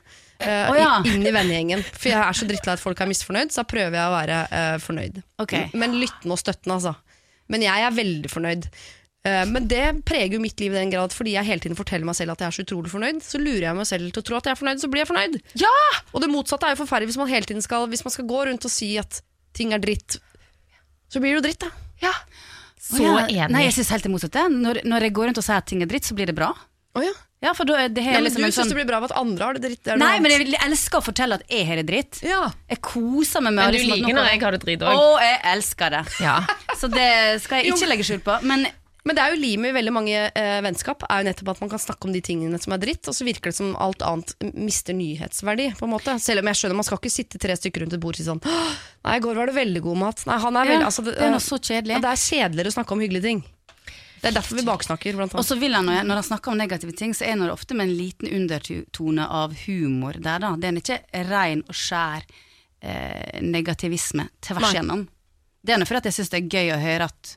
Eh, 0.46 0.72
oh, 0.72 0.78
ja. 0.78 0.94
Inn 1.08 1.26
i 1.26 1.34
vennegjengen. 1.34 1.84
For 2.00 2.12
jeg 2.12 2.22
er 2.22 2.38
så 2.38 2.48
drittlei 2.50 2.78
at 2.78 2.84
folk 2.84 3.02
er 3.02 3.10
misfornøyd, 3.12 3.54
så 3.54 3.64
da 3.64 3.70
prøver 3.72 3.98
jeg 3.98 4.08
å 4.08 4.16
være 4.16 4.40
uh, 4.52 4.78
fornøyd. 4.84 5.22
Okay. 5.44 5.70
Men 5.78 6.00
lyttende 6.00 6.38
og 6.38 6.42
støttende, 6.42 6.80
altså. 6.80 6.96
Men 7.52 7.66
jeg 7.66 7.86
er 7.88 7.96
veldig 7.96 8.32
fornøyd. 8.32 8.68
Uh, 9.22 9.44
men 9.52 9.68
det 9.70 9.84
preger 10.08 10.38
jo 10.38 10.42
mitt 10.42 10.62
liv 10.64 10.74
i 10.74 10.80
den 10.80 10.90
grad 10.90 11.14
fordi 11.14 11.36
jeg 11.36 11.46
hele 11.46 11.62
tiden 11.62 11.78
forteller 11.78 12.08
meg 12.10 12.18
selv 12.18 12.34
at 12.34 12.42
jeg 12.42 12.50
er 12.50 12.58
så 12.58 12.66
utrolig 12.66 12.94
fornøyd. 12.94 13.22
Så 13.26 13.42
lurer 13.42 13.68
jeg 13.68 13.78
meg 13.78 13.90
selv 13.90 14.14
til 14.14 14.24
å 14.24 14.28
tro 14.30 14.40
at 14.40 14.50
jeg 14.50 14.56
er 14.56 14.62
fornøyd, 14.62 14.82
så 14.82 14.92
blir 14.92 15.04
jeg 15.04 15.12
fornøyd. 15.12 15.38
Ja! 15.62 15.76
Og 16.12 16.26
det 16.26 16.32
motsatte 16.32 16.70
er 16.70 16.76
jo 16.76 16.82
forferdelig 16.84 17.14
hvis 17.14 17.22
man 17.22 17.30
hele 17.32 17.50
tiden 17.50 17.66
skal 17.66 17.86
Hvis 17.92 18.06
man 18.08 18.16
skal 18.16 18.28
gå 18.30 18.46
rundt 18.50 18.66
og 18.68 18.74
si 18.74 18.96
at 19.02 19.22
ting 19.58 19.76
er 19.76 19.84
dritt, 19.84 20.18
så 21.12 21.20
blir 21.20 21.36
det 21.36 21.42
jo 21.42 21.46
dritt, 21.50 21.66
da. 21.66 21.72
ja. 22.08 22.16
Så 22.82 22.98
oh, 22.98 23.04
ja. 23.06 23.28
enig. 23.30 23.54
Nei, 23.54 23.66
jeg 23.68 23.76
syns 23.76 23.92
helt 23.94 24.06
det 24.08 24.10
motsatte. 24.10 24.48
Når, 24.50 24.82
når 24.90 25.06
jeg 25.06 25.14
går 25.14 25.30
rundt 25.30 25.40
og 25.40 25.46
sier 25.46 25.60
at 25.62 25.68
ting 25.70 25.84
er 25.84 25.90
dritt, 25.92 26.08
så 26.08 26.16
blir 26.18 26.32
det 26.32 26.34
bra. 26.38 26.50
Oh, 26.98 27.04
ja. 27.06 27.14
Ja, 27.42 27.54
for 27.58 27.66
da 27.66 27.88
det 27.90 28.04
Ja, 28.04 28.12
her 28.12 28.20
men 28.20 28.28
liksom 28.28 28.44
du 28.44 28.48
syns 28.52 28.58
sånn 28.60 28.70
det 28.70 28.76
blir 28.78 28.86
bra 28.92 29.00
med 29.02 29.10
at 29.12 29.18
andre 29.18 29.46
har 29.48 29.58
det 29.58 29.64
dritt? 29.66 29.84
Det 29.88 29.96
Nei, 29.98 30.20
men 30.22 30.32
jeg 30.36 30.60
elsker 30.62 31.00
å 31.02 31.06
fortelle 31.06 31.40
at 31.42 31.46
jeg 31.50 31.66
har 31.66 31.82
det 31.82 31.88
dritt. 31.90 32.20
ja. 32.22 32.44
Jeg 32.70 32.82
koser 32.86 33.42
meg 33.42 33.56
med 33.56 33.64
Men 33.66 33.74
du 33.74 33.80
liksom 33.80 33.98
liker 33.98 34.14
når 34.20 34.30
jeg 34.30 34.42
har 34.44 34.52
det 34.58 34.62
dritt 34.66 34.86
òg. 34.86 35.00
Å, 35.02 35.16
jeg 35.26 35.40
elsker 35.56 35.90
det. 35.98 36.04
Ja. 36.22 36.36
Så 36.82 36.88
det 36.94 37.10
skal 37.42 37.62
jeg 37.64 37.74
ikke 37.74 37.90
legge 37.90 38.06
skjul 38.06 38.22
på. 38.26 38.38
Men 38.46 38.68
Men 39.04 39.18
det 39.18 39.24
er 39.24 39.32
jo 39.34 39.40
limet 39.42 39.72
i 39.72 39.74
veldig 39.74 39.92
mange 39.96 40.14
eh, 40.30 40.60
vennskap 40.62 41.02
er 41.10 41.24
jo 41.24 41.26
nettopp 41.32 41.48
at 41.56 41.62
man 41.64 41.70
kan 41.72 41.80
snakke 41.82 42.06
om 42.06 42.12
de 42.14 42.20
tingene 42.22 42.60
som 42.62 42.76
er 42.76 42.78
dritt, 42.84 43.02
og 43.10 43.16
så 43.18 43.26
virker 43.26 43.50
det 43.50 43.58
som 43.58 43.72
alt 43.82 44.04
annet 44.06 44.36
mister 44.54 44.94
nyhetsverdi. 44.94 45.72
på 45.80 45.88
en 45.88 45.94
måte 45.96 46.14
Selv 46.22 46.44
om 46.44 46.50
jeg 46.52 46.60
skjønner 46.60 46.78
man 46.78 46.86
skal 46.86 47.00
ikke 47.02 47.10
sitte 47.10 47.42
tre 47.42 47.56
stykker 47.58 47.82
rundt 47.82 47.96
et 47.98 48.04
bord 48.04 48.14
og 48.14 48.22
si 48.22 48.28
sånn 48.30 48.44
Nei, 48.46 49.16
i 49.18 49.24
går 49.26 49.34
var 49.42 49.50
det 49.50 49.56
veldig 49.58 49.82
god 49.82 49.98
mat. 50.04 50.22
Nei, 50.30 50.38
han 50.46 50.54
er 50.62 50.70
ja, 50.70 50.72
veldig 50.76 50.86
altså, 50.92 51.02
det 51.10 51.18
er 51.18 51.34
noe 51.34 51.42
så 51.42 51.58
kjedelig. 51.58 51.96
ja, 51.98 52.04
det 52.06 52.12
er 52.14 52.22
kjedeligere 52.28 52.70
å 52.70 52.76
snakke 52.78 52.94
om 52.94 53.02
hyggelige 53.02 53.26
ting. 53.26 53.42
Det 54.22 54.30
er 54.30 54.36
derfor 54.38 54.60
vi 54.60 54.66
baksnakker, 54.66 55.18
blant 55.18 55.34
Og 55.34 55.46
så 55.46 55.58
vil 55.58 55.74
han, 55.74 55.90
når 55.90 56.22
han 56.22 56.28
snakker 56.28 56.54
om 56.54 56.60
negative 56.60 56.94
ting, 56.98 57.16
så 57.18 57.26
er 57.26 57.40
det 57.42 57.50
ofte 57.52 57.74
med 57.78 57.90
en 57.90 57.96
liten 57.98 58.30
undertone 58.30 59.26
av 59.26 59.56
humor 59.66 60.20
der, 60.22 60.44
da. 60.44 60.54
Det 60.62 60.70
er 60.70 60.82
ikke 60.82 61.00
ren 61.32 61.64
og 61.66 61.78
skjær 61.78 62.28
eh, 62.86 63.42
negativisme 63.42 64.28
tvers 64.46 64.68
Nei. 64.68 64.74
igjennom. 64.76 65.08
Det 65.62 65.74
er 65.74 65.86
fordi 65.86 66.10
jeg 66.10 66.20
syns 66.20 66.34
det 66.34 66.42
er 66.42 66.54
gøy 66.60 66.76
å 66.76 66.82
høre 66.82 67.10
at 67.10 67.36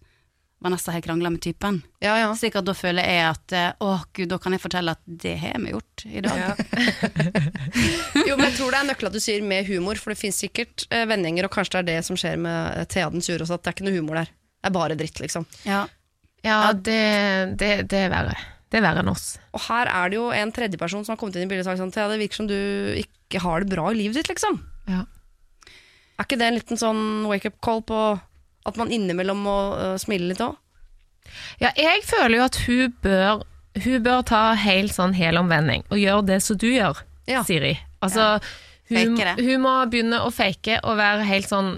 Vanessa 0.65 0.93
har 0.93 1.01
krangla 1.05 1.31
med 1.31 1.43
typen. 1.45 1.83
Ja, 2.01 2.15
ja. 2.19 2.31
Slik 2.37 2.55
at 2.57 2.65
da 2.65 2.73
føler 2.73 3.05
jeg 3.05 3.25
at 3.29 3.53
eh, 3.53 3.73
å 3.85 3.99
gud, 4.17 4.31
da 4.31 4.39
kan 4.41 4.55
jeg 4.57 4.63
fortelle 4.63 4.95
at 4.97 5.03
det 5.05 5.35
har 5.43 5.59
vi 5.61 5.75
gjort 5.75 6.05
i 6.09 6.23
dag. 6.25 6.63
Jo, 8.29 8.39
men 8.39 8.47
jeg 8.47 8.55
tror 8.57 8.73
det 8.73 8.79
er 8.79 8.87
nøkkelen 8.89 9.13
du 9.13 9.21
sier 9.21 9.45
med 9.45 9.69
humor, 9.69 10.01
for 10.01 10.15
det 10.15 10.21
fins 10.23 10.39
sikkert 10.41 10.87
eh, 10.89 11.05
vendinger, 11.11 11.45
og 11.45 11.53
kanskje 11.53 11.83
det 11.83 11.83
er 11.83 11.89
det 11.91 12.07
som 12.09 12.17
skjer 12.17 12.41
med 12.41 12.81
eh, 12.81 12.87
Thea 12.89 13.11
den 13.13 13.25
sure 13.25 13.45
også, 13.45 13.59
at 13.59 13.67
det 13.67 13.73
er 13.73 13.77
ikke 13.77 13.89
noe 13.91 13.99
humor 13.99 14.21
der. 14.23 14.33
Det 14.33 14.71
er 14.71 14.77
bare 14.79 14.97
dritt, 14.97 15.21
liksom. 15.21 15.45
Ja. 15.69 15.83
Ja, 16.45 16.73
det, 16.77 17.01
det, 17.61 17.71
det 17.91 18.03
er 18.07 18.11
verre. 18.13 18.35
Det 18.69 18.81
er 18.81 18.85
verre 18.85 19.05
enn 19.05 19.11
oss. 19.13 19.27
Og 19.55 19.63
her 19.69 19.89
er 19.89 20.11
det 20.11 20.19
jo 20.19 20.27
en 20.35 20.53
tredjeperson 20.53 21.05
som 21.07 21.15
har 21.15 21.21
kommet 21.21 21.37
inn 21.39 21.47
i 21.47 21.51
bildet 21.51 21.65
og 21.65 21.71
sagt 21.73 21.81
sånn 21.83 21.93
Thea, 21.95 22.09
det 22.11 22.19
virker 22.21 22.41
som 22.43 22.49
du 22.51 22.57
ikke 23.01 23.41
har 23.45 23.63
det 23.65 23.71
bra 23.73 23.87
i 23.93 23.99
livet 23.99 24.19
ditt, 24.19 24.31
liksom. 24.33 24.59
Ja. 24.91 25.05
Er 26.19 26.27
ikke 26.27 26.39
det 26.41 26.49
en 26.51 26.59
liten 26.59 26.79
sånn 26.81 27.03
wake-up 27.31 27.57
call 27.65 27.81
på 27.87 28.01
at 28.65 28.77
man 28.81 28.93
innimellom 28.95 29.41
må 29.47 29.57
øh, 29.79 29.97
smile 30.01 30.31
litt 30.33 30.43
òg? 30.45 30.59
Ja, 31.63 31.71
jeg 31.79 32.05
føler 32.07 32.39
jo 32.39 32.45
at 32.45 32.59
hun 32.67 32.95
bør, 33.05 33.43
hun 33.87 34.05
bør 34.05 34.23
ta 34.29 34.43
helt 34.61 34.95
sånn 34.95 35.15
helomvending 35.17 35.87
og 35.89 35.99
gjøre 35.99 36.27
det 36.35 36.39
som 36.45 36.59
du 36.61 36.69
gjør, 36.71 37.01
Ja. 37.31 37.41
Siri. 37.47 37.73
Altså, 38.05 38.37
hun, 38.93 39.17
hun 39.41 39.63
må 39.65 39.73
begynne 39.89 40.19
å 40.27 40.29
fake 40.35 40.83
og 40.85 40.99
være 41.01 41.25
helt 41.31 41.49
sånn 41.49 41.77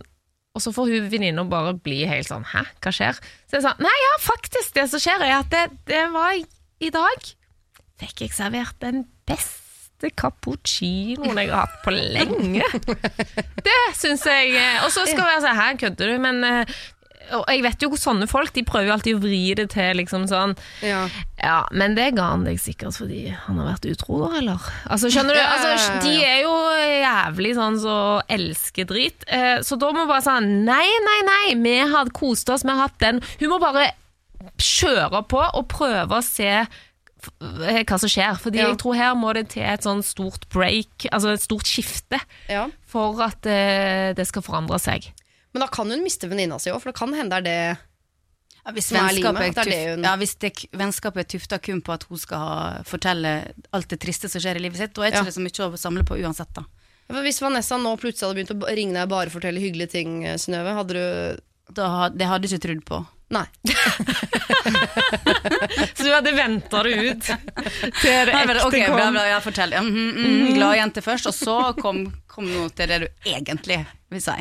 og 0.57 0.63
så 0.65 0.73
får 0.73 0.89
hun 0.95 1.11
venninna 1.13 1.45
bare 1.49 1.75
bli 1.77 2.01
helt 2.09 2.31
sånn 2.31 2.47
Hæ, 2.49 2.65
hva 2.81 2.93
skjer? 2.95 3.19
Så 3.45 3.59
jeg 3.59 3.67
sa 3.67 3.75
nei, 3.83 3.93
ja, 3.93 4.15
faktisk, 4.25 4.73
det 4.79 4.87
som 4.93 5.03
skjer, 5.03 5.25
er 5.27 5.37
at 5.43 5.53
det, 5.53 5.67
det 5.91 6.07
var 6.15 6.33
i, 6.37 6.91
dag 6.93 7.31
fikk 8.01 8.25
jeg 8.25 8.35
servert 8.37 8.77
den 8.81 9.05
beste 9.29 10.11
cappuccinoen 10.17 11.39
jeg 11.41 11.53
har 11.53 11.65
hatt 11.65 11.79
på 11.85 11.93
lenge. 11.95 12.65
Det 13.67 13.79
syns 13.97 14.27
jeg 14.29 14.51
eh, 14.53 14.83
Og 14.85 14.91
så 14.93 15.07
skal 15.09 15.31
jeg 15.33 15.41
si 15.41 15.49
'hæ, 15.49 15.55
Her 15.57 15.79
kødder 15.81 16.13
du, 16.13 16.19
men 16.21 16.45
eh, 16.45 16.75
og 17.35 17.45
jeg 17.51 17.63
vet 17.65 17.83
jo 17.83 17.89
hvor 17.93 17.99
sånne 18.01 18.27
folk 18.31 18.53
De 18.55 18.63
prøver 18.67 18.87
jo 18.89 18.95
alltid 18.95 19.17
å 19.19 19.23
vri 19.25 19.41
det 19.59 19.69
til 19.75 19.99
liksom 19.99 20.27
sånn 20.31 20.55
Ja. 20.85 21.03
Ja, 21.43 21.59
men 21.73 21.95
det 21.99 22.13
ga 22.17 22.31
han 22.33 22.45
deg 22.47 22.59
sikkert 22.63 22.97
fordi 22.97 23.27
han 23.33 23.59
har 23.61 23.73
vært 23.75 23.89
utro, 23.91 24.21
da, 24.25 24.31
eller? 24.39 24.69
Altså, 24.89 25.11
skjønner 25.13 25.37
du? 25.37 25.43
Altså, 25.43 26.01
de 26.07 26.15
er 26.25 26.41
jo 26.47 26.55
jævlig 27.03 27.53
sånn 27.59 27.77
så 27.83 27.97
elsker 28.33 28.89
drit. 28.89 29.27
Eh, 29.29 29.59
så 29.67 29.77
da 29.79 29.91
må 29.93 30.07
vi 30.07 30.11
bare 30.15 30.25
sånn 30.25 30.49
Nei, 30.67 30.87
nei, 31.05 31.19
nei, 31.29 31.45
vi 31.61 31.77
har 31.93 32.11
kost 32.17 32.49
oss, 32.51 32.65
vi 32.65 32.73
har 32.73 32.87
hatt 32.89 32.99
den. 33.03 33.21
Hun 33.43 33.53
må 33.53 33.61
bare 33.63 33.91
kjøre 34.63 35.23
på 35.29 35.43
og 35.45 35.69
prøve 35.73 36.19
å 36.19 36.25
se 36.25 36.49
eh, 36.57 37.83
hva 37.85 37.99
som 38.01 38.11
skjer. 38.11 38.39
Fordi 38.41 38.59
Ja. 38.63 38.69
jeg 38.73 38.79
tror 38.81 38.97
her 38.97 39.15
må 39.19 39.33
det 39.35 39.49
til 39.55 39.63
et 39.67 39.83
sånn 39.85 40.03
stort 40.07 40.49
break, 40.53 41.07
altså 41.13 41.33
et 41.35 41.43
stort 41.45 41.67
skifte, 41.69 42.21
ja. 42.49 42.67
for 42.87 43.21
at 43.23 43.47
eh, 43.47 44.13
det 44.17 44.27
skal 44.27 44.43
forandre 44.47 44.79
seg. 44.81 45.13
Men 45.57 45.63
da 45.65 45.71
kan 45.73 45.89
hun 45.89 46.03
miste 46.05 46.29
venninna 46.29 46.59
si 46.61 46.69
òg, 46.69 46.83
for 46.85 46.93
det 46.93 46.99
kan 46.99 47.15
hende 47.17 47.33
det 47.33 47.39
er 47.41 47.47
det 47.49 47.61
Ja, 48.67 48.73
hvis, 48.77 48.91
vennskapet 48.93 49.41
er 49.47 49.53
det 49.71 49.77
er 49.79 49.95
hun- 49.95 50.05
ja, 50.05 50.13
hvis 50.21 50.35
det, 50.43 50.51
vennskapet 50.77 51.23
er 51.23 51.29
tufta 51.39 51.57
kun 51.63 51.81
på 51.87 51.95
at 51.95 52.03
hun 52.11 52.19
skal 52.21 52.39
ha, 52.43 52.57
fortelle 52.85 53.33
alt 53.73 53.89
det 53.89 54.01
triste 54.03 54.29
som 54.29 54.43
skjer 54.43 54.59
i 54.61 54.65
livet 54.67 54.77
sitt, 54.83 54.93
da 54.93 55.01
er 55.07 55.15
ikke 55.15 55.23
Ja. 55.23 55.29
det 55.31 55.37
så 55.39 55.41
mye 55.41 55.71
å 55.71 55.79
samle 55.81 56.03
på 56.05 56.19
uansett. 56.21 56.53
da. 56.53 56.63
For 57.07 57.23
Hvis 57.23 57.39
Vanessa 57.41 57.79
nå 57.79 57.95
plutselig 57.97 58.27
hadde 58.27 58.37
begynt 58.43 58.53
å 58.67 58.75
ringe 58.77 58.93
deg 58.99 59.09
bare 59.09 59.31
fortelle 59.31 59.61
hyggelige 59.63 59.91
ting, 59.93 60.25
eh, 60.27 60.37
Synnøve, 60.37 60.75
hadde 60.75 60.93
du 60.93 61.41
Da, 61.73 62.09
det 62.11 62.27
hadde 62.27 62.43
jeg 62.47 62.59
ikke 62.61 62.67
trodd 62.69 62.85
på. 62.85 63.07
Nei. 63.31 63.47
Så 65.97 66.05
du 66.05 66.11
hadde 66.13 66.33
venta 66.37 66.83
det 66.87 66.93
ut 66.95 67.25
til 67.27 68.29
det 68.29 68.35
ekte 68.35 68.67
ok, 68.67 68.77
kom? 68.87 68.95
Bra, 68.97 69.07
bra, 69.17 69.25
ja, 69.27 69.41
fortell. 69.43 69.73
Mm, 69.75 69.91
mm, 69.91 70.13
mm, 70.17 70.55
glad 70.55 70.77
jente 70.79 71.03
først, 71.03 71.27
og 71.31 71.35
så 71.35 71.57
kom, 71.81 72.05
kom 72.31 72.47
noe 72.51 72.71
til 72.71 72.87
det 72.93 72.99
du 73.03 73.07
egentlig 73.33 73.81
vil 74.15 74.23
si. 74.23 74.37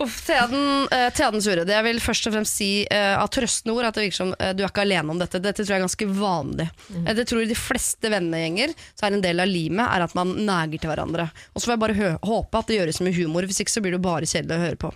Uff, 0.00 0.26
Thea 0.26 0.46
den, 0.46 0.88
eh, 0.90 1.30
den 1.30 1.42
sure. 1.42 1.64
Det 1.64 1.74
jeg 1.74 1.84
vil 1.84 2.00
først 2.00 2.28
og 2.30 2.34
fremst 2.36 2.56
si 2.56 2.70
uh, 2.88 3.18
av 3.20 3.28
trøstende 3.34 3.74
ord, 3.74 3.88
at 3.88 3.98
det 3.98 4.06
virker 4.06 4.16
som 4.16 4.30
uh, 4.32 4.52
du 4.56 4.62
er 4.62 4.70
ikke 4.70 4.84
alene 4.86 5.12
om 5.12 5.18
dette. 5.20 5.40
Dette 5.42 5.64
tror 5.64 5.74
jeg 5.74 5.80
er 5.80 5.84
ganske 5.84 6.08
vanlig. 6.16 6.68
Mm. 6.90 7.08
det 7.18 7.26
tror 7.28 7.42
jeg 7.42 7.50
de 7.50 7.58
fleste 7.58 8.12
vennegjenger 8.12 8.72
så 8.94 9.06
er 9.06 9.16
en 9.16 9.24
del 9.24 9.42
av 9.42 9.50
limet 9.50 9.84
er 9.84 10.04
at 10.06 10.14
man 10.16 10.32
neger 10.46 10.80
til 10.80 10.92
hverandre. 10.92 11.26
Og 11.52 11.60
så 11.60 11.68
får 11.68 11.74
jeg 11.74 11.82
bare 11.84 12.12
håpe 12.30 12.62
at 12.62 12.70
det 12.70 12.78
gjøres 12.78 13.02
med 13.04 13.16
humor, 13.18 13.48
hvis 13.48 13.60
ikke 13.64 13.74
så 13.74 13.82
blir 13.84 13.96
det 13.96 14.02
bare 14.04 14.30
kjedelig 14.30 14.56
å 14.56 14.64
høre 14.64 14.80
på. 14.80 14.92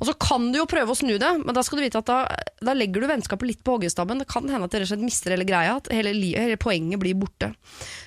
Og 0.00 0.08
så 0.08 0.16
kan 0.26 0.50
du 0.50 0.60
jo 0.60 0.68
prøve 0.70 0.94
å 0.94 0.98
snu 0.98 1.14
det, 1.20 1.30
men 1.44 1.56
da 1.56 1.64
skal 1.66 1.80
du 1.80 1.84
vite 1.86 2.00
at 2.02 2.10
da, 2.10 2.18
da 2.64 2.74
legger 2.76 3.04
du 3.04 3.10
vennskapet 3.10 3.52
litt 3.52 3.62
på 3.66 3.76
hoggestabben. 3.76 4.24
Det 4.24 4.30
kan 4.30 4.48
hende 4.50 4.66
at 4.66 4.74
dere 4.74 4.88
og 4.90 5.04
mister 5.04 5.36
hele 5.36 5.46
greia, 5.48 5.76
at 5.78 5.92
hele, 5.94 6.14
li- 6.16 6.34
hele 6.38 6.58
poenget 6.60 7.02
blir 7.02 7.18
borte. 7.20 7.52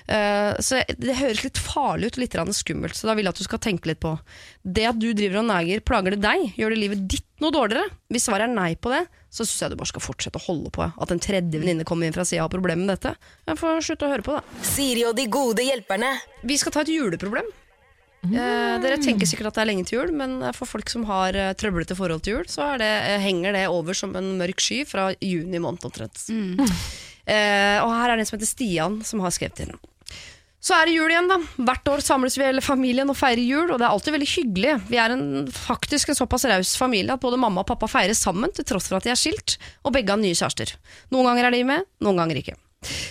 Uh, 0.04 0.52
så 0.60 0.82
det 1.00 1.16
høres 1.16 1.44
litt 1.46 1.60
farlig 1.62 2.12
ut, 2.12 2.20
litt 2.20 2.36
skummelt, 2.54 2.98
så 2.98 3.08
da 3.08 3.14
vil 3.16 3.24
jeg 3.24 3.36
at 3.36 3.40
du 3.40 3.46
skal 3.46 3.62
tenke 3.62 3.88
litt 3.88 4.02
på 4.04 4.18
det 4.64 4.86
at 4.88 4.98
du 5.00 5.10
driver 5.12 5.42
og 5.42 5.43
neger, 5.46 5.82
plager 5.86 6.14
det 6.16 6.22
deg? 6.24 6.46
Gjør 6.58 6.74
det 6.74 6.80
livet 6.80 7.04
ditt 7.10 7.26
noe 7.42 7.54
dårligere? 7.54 7.90
Hvis 8.12 8.26
svaret 8.28 8.48
er 8.48 8.54
nei 8.54 8.72
på 8.76 8.92
det, 8.92 9.02
så 9.34 9.42
syns 9.44 9.64
jeg 9.64 9.72
du 9.72 9.78
bare 9.80 9.90
skal 9.90 10.04
fortsette 10.04 10.40
å 10.40 10.44
holde 10.46 10.70
på. 10.74 10.86
At 10.86 11.12
en 11.12 11.22
tredje 11.22 11.60
venninne 11.60 11.86
kommer 11.88 12.06
inn 12.08 12.14
fra 12.16 12.24
sida 12.26 12.42
og 12.42 12.48
har 12.48 12.54
problemer 12.54 12.84
med 12.86 12.94
dette. 12.94 13.14
Jeg 13.48 13.60
får 13.60 13.84
slutte 13.88 14.06
å 14.06 14.12
høre 14.14 14.26
på, 14.26 14.38
da. 14.38 14.62
Siri 14.64 15.04
og 15.08 15.16
de 15.18 15.26
gode 15.32 15.66
hjelperne. 15.66 16.12
Vi 16.46 16.58
skal 16.60 16.74
ta 16.74 16.84
et 16.84 16.92
juleproblem. 16.94 17.48
Eh, 18.24 18.74
dere 18.80 18.96
tenker 19.04 19.28
sikkert 19.28 19.50
at 19.50 19.58
det 19.58 19.64
er 19.64 19.68
lenge 19.68 19.84
til 19.88 19.98
jul, 19.98 20.12
men 20.16 20.38
for 20.56 20.70
folk 20.70 20.88
som 20.88 21.04
har 21.10 21.36
eh, 21.36 21.50
trøblete 21.60 21.96
forhold 21.98 22.22
til 22.24 22.38
jul, 22.38 22.46
så 22.48 22.70
er 22.72 22.80
det, 22.80 22.92
eh, 23.10 23.18
henger 23.20 23.52
det 23.58 23.66
over 23.68 23.96
som 23.98 24.14
en 24.16 24.30
mørk 24.40 24.62
sky 24.64 24.84
fra 24.88 25.10
juni 25.20 25.60
måned 25.60 25.84
omtrent. 25.84 26.22
Eh, 27.24 27.78
og 27.80 27.88
her 27.92 28.10
er 28.12 28.16
det 28.16 28.24
en 28.24 28.28
som 28.28 28.38
heter 28.38 28.48
Stian, 28.50 28.96
som 29.04 29.20
har 29.24 29.32
skrevet 29.32 29.66
inn. 29.66 29.76
Så 30.64 30.72
er 30.72 30.88
det 30.88 30.94
jul 30.96 31.12
igjen, 31.12 31.28
da. 31.28 31.36
Hvert 31.60 31.88
år 31.92 32.00
samles 32.00 32.38
vi 32.40 32.46
hele 32.46 32.62
familien 32.64 33.10
og 33.12 33.18
feirer 33.18 33.42
jul, 33.44 33.68
og 33.68 33.76
det 33.76 33.84
er 33.84 33.92
alltid 33.92 34.14
veldig 34.14 34.28
hyggelig. 34.32 34.76
Vi 34.88 35.00
er 35.00 35.12
en, 35.12 35.26
faktisk 35.52 36.08
en 36.08 36.16
såpass 36.16 36.46
raus 36.48 36.72
familie 36.80 37.12
at 37.12 37.20
både 37.20 37.36
mamma 37.40 37.60
og 37.60 37.68
pappa 37.68 37.90
feirer 37.90 38.16
sammen, 38.16 38.52
til 38.56 38.64
tross 38.70 38.88
for 38.88 38.96
at 38.96 39.04
de 39.04 39.12
er 39.12 39.20
skilt, 39.20 39.58
og 39.84 39.92
begge 39.92 40.14
har 40.14 40.22
nye 40.22 40.32
kjærester. 40.32 40.72
Noen 41.12 41.28
ganger 41.28 41.50
er 41.50 41.58
de 41.58 41.64
med, 41.68 41.84
noen 42.04 42.22
ganger 42.22 42.40
ikke. 42.40 42.56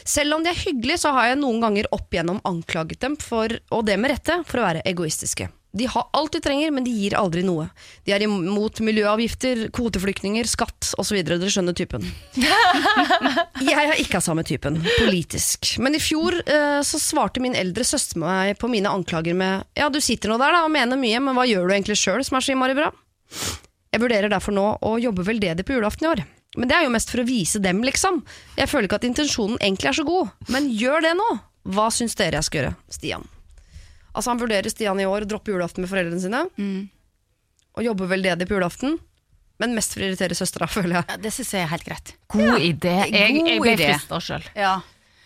Selv 0.01 0.37
om 0.37 0.45
de 0.45 0.49
er 0.49 0.63
hyggelige, 0.65 1.03
så 1.05 1.13
har 1.13 1.29
jeg 1.29 1.41
noen 1.43 1.61
ganger 1.61 1.89
opp 1.93 2.09
igjennom 2.13 2.41
anklaget 2.49 3.05
dem 3.05 3.17
for, 3.21 3.53
og 3.69 3.85
det 3.85 3.99
med 4.01 4.15
rette, 4.15 4.41
for 4.49 4.61
å 4.61 4.65
være 4.71 4.85
egoistiske. 4.89 5.49
De 5.73 5.87
har 5.89 6.09
alt 6.13 6.35
de 6.35 6.39
trenger, 6.43 6.69
men 6.71 6.85
de 6.85 6.91
gir 6.93 7.15
aldri 7.17 7.41
noe. 7.41 7.63
De 8.05 8.13
er 8.13 8.21
imot 8.27 8.77
miljøavgifter, 8.85 9.63
kvoteflyktninger, 9.73 10.45
skatt 10.45 10.91
osv. 11.01 11.17
Dere 11.25 11.49
skjønner 11.49 11.73
typen. 11.73 12.05
Jeg 13.63 13.73
er 13.73 13.97
ikke 13.97 14.19
av 14.19 14.25
samme 14.27 14.45
typen, 14.45 14.77
politisk. 14.99 15.73
Men 15.81 15.97
i 15.97 16.01
fjor 16.03 16.37
eh, 16.45 16.77
så 16.85 17.01
svarte 17.01 17.41
min 17.41 17.57
eldre 17.57 17.87
søster 17.89 18.21
meg 18.21 18.59
på 18.61 18.69
mine 18.69 18.91
anklager 18.93 19.33
med 19.37 19.65
Ja, 19.79 19.89
du 19.89 19.97
sitter 19.97 20.29
nå 20.29 20.37
der 20.41 20.53
da 20.53 20.61
og 20.67 20.73
mener 20.77 20.99
mye, 20.99 21.17
men 21.25 21.33
hva 21.33 21.47
gjør 21.49 21.65
du 21.65 21.73
egentlig 21.73 21.97
sjøl 21.97 22.21
som 22.21 22.37
er 22.37 22.45
så 22.45 22.53
innmari 22.53 22.77
bra? 22.77 22.91
Jeg 23.93 24.01
vurderer 24.01 24.29
derfor 24.29 24.53
nå 24.53 24.69
å 24.77 24.95
jobbe 25.01 25.25
veldedig 25.25 25.65
på 25.65 25.73
julaften 25.79 26.05
i 26.05 26.13
år. 26.13 26.25
Men 26.57 26.69
det 26.69 26.77
er 26.77 26.85
jo 26.85 26.93
mest 26.93 27.09
for 27.09 27.23
å 27.23 27.25
vise 27.25 27.57
dem, 27.61 27.81
liksom. 27.81 28.21
Jeg 28.59 28.69
føler 28.69 28.85
ikke 28.85 29.01
at 29.01 29.09
intensjonen 29.09 29.57
egentlig 29.57 29.89
er 29.89 29.97
så 30.03 30.05
god, 30.05 30.33
men 30.53 30.69
gjør 30.69 31.01
det 31.09 31.17
nå. 31.17 31.29
Hva 31.73 31.89
syns 31.93 32.13
dere 32.19 32.37
jeg 32.37 32.49
skal 32.51 32.61
gjøre? 32.61 32.75
Stian. 32.93 33.32
Altså 34.13 34.29
Han 34.29 34.39
vurderer 34.41 34.69
Stian 34.69 34.99
i 35.01 35.05
år 35.09 35.25
å 35.25 35.29
droppe 35.29 35.51
julaften 35.53 35.81
med 35.83 35.89
foreldrene 35.89 36.21
sine. 36.21 36.43
Og 37.73 37.83
jobbe 37.87 38.05
veldedig 38.11 38.45
på 38.49 38.57
julaften, 38.59 38.99
men 39.61 39.73
mest 39.77 39.93
for 39.95 40.03
å 40.03 40.07
irritere 40.09 40.35
søstera, 40.37 40.67
føler 40.75 40.99
jeg. 40.99 41.05
Ja, 41.09 41.17
det 41.23 41.31
syns 41.33 41.53
jeg 41.55 41.65
er 41.65 41.71
helt 41.73 41.85
greit. 41.87 42.15
God 42.33 42.61
idé. 42.61 42.95
Jeg, 43.09 43.37
jeg 43.39 43.57
God 43.61 43.67
ble 43.67 43.77
frista 43.81 44.19
sjøl. 44.21 44.49
Ja. 44.57 44.75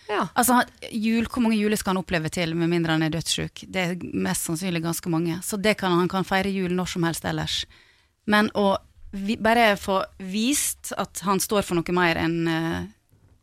Ja. 0.08 0.22
Altså, 0.40 0.62
jul, 0.96 1.26
Hvor 1.28 1.44
mange 1.44 1.58
juler 1.60 1.76
skal 1.76 1.92
han 1.92 2.00
oppleve 2.00 2.30
til, 2.32 2.54
med 2.56 2.70
mindre 2.72 2.94
han 2.96 3.04
er 3.04 3.12
dødssjuk? 3.12 3.66
Det 3.68 3.82
er 3.90 3.98
mest 4.16 4.48
sannsynlig 4.48 4.80
ganske 4.86 5.12
mange. 5.12 5.42
Så 5.44 5.60
det 5.60 5.74
kan, 5.82 5.92
han 6.00 6.08
kan 6.08 6.24
feire 6.28 6.48
jul 6.54 6.72
når 6.78 6.94
som 6.94 7.04
helst 7.04 7.28
ellers. 7.28 7.66
Men 8.28 8.48
å 8.56 8.78
vi, 9.12 9.36
bare 9.40 9.74
få 9.80 10.00
vist 10.32 10.94
at 11.00 11.20
han 11.28 11.40
står 11.44 11.64
for 11.68 11.76
noe 11.80 11.96
mer 11.96 12.20
enn 12.24 12.38
uh, 12.48 12.80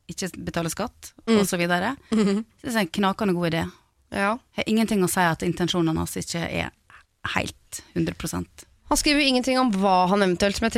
ikke 0.09 0.30
betale 0.45 0.72
skatt, 0.72 1.12
Mm. 1.24 1.38
så 1.49 1.57
videre, 1.57 1.95
det 2.12 2.68
er 2.68 2.82
en 2.82 2.88
knakende 2.92 3.32
god 3.36 3.47
idé. 3.49 3.62
Ja. 4.14 4.36
Jeg 4.54 4.62
har 4.62 4.70
ingenting 4.70 5.02
å 5.04 5.10
si 5.10 5.24
at 5.26 5.42
intensjonene 5.46 5.98
hans 6.00 6.16
ikke 6.20 6.44
er 6.46 6.70
helt 7.34 7.82
100% 7.96 8.64
Han 8.92 8.98
skriver 9.00 9.22
jo 9.24 9.28
ingenting 9.32 9.58
om 9.58 9.70
hva 9.80 10.04
han 10.10 10.22
eventuelt 10.22 10.58
som 10.60 10.68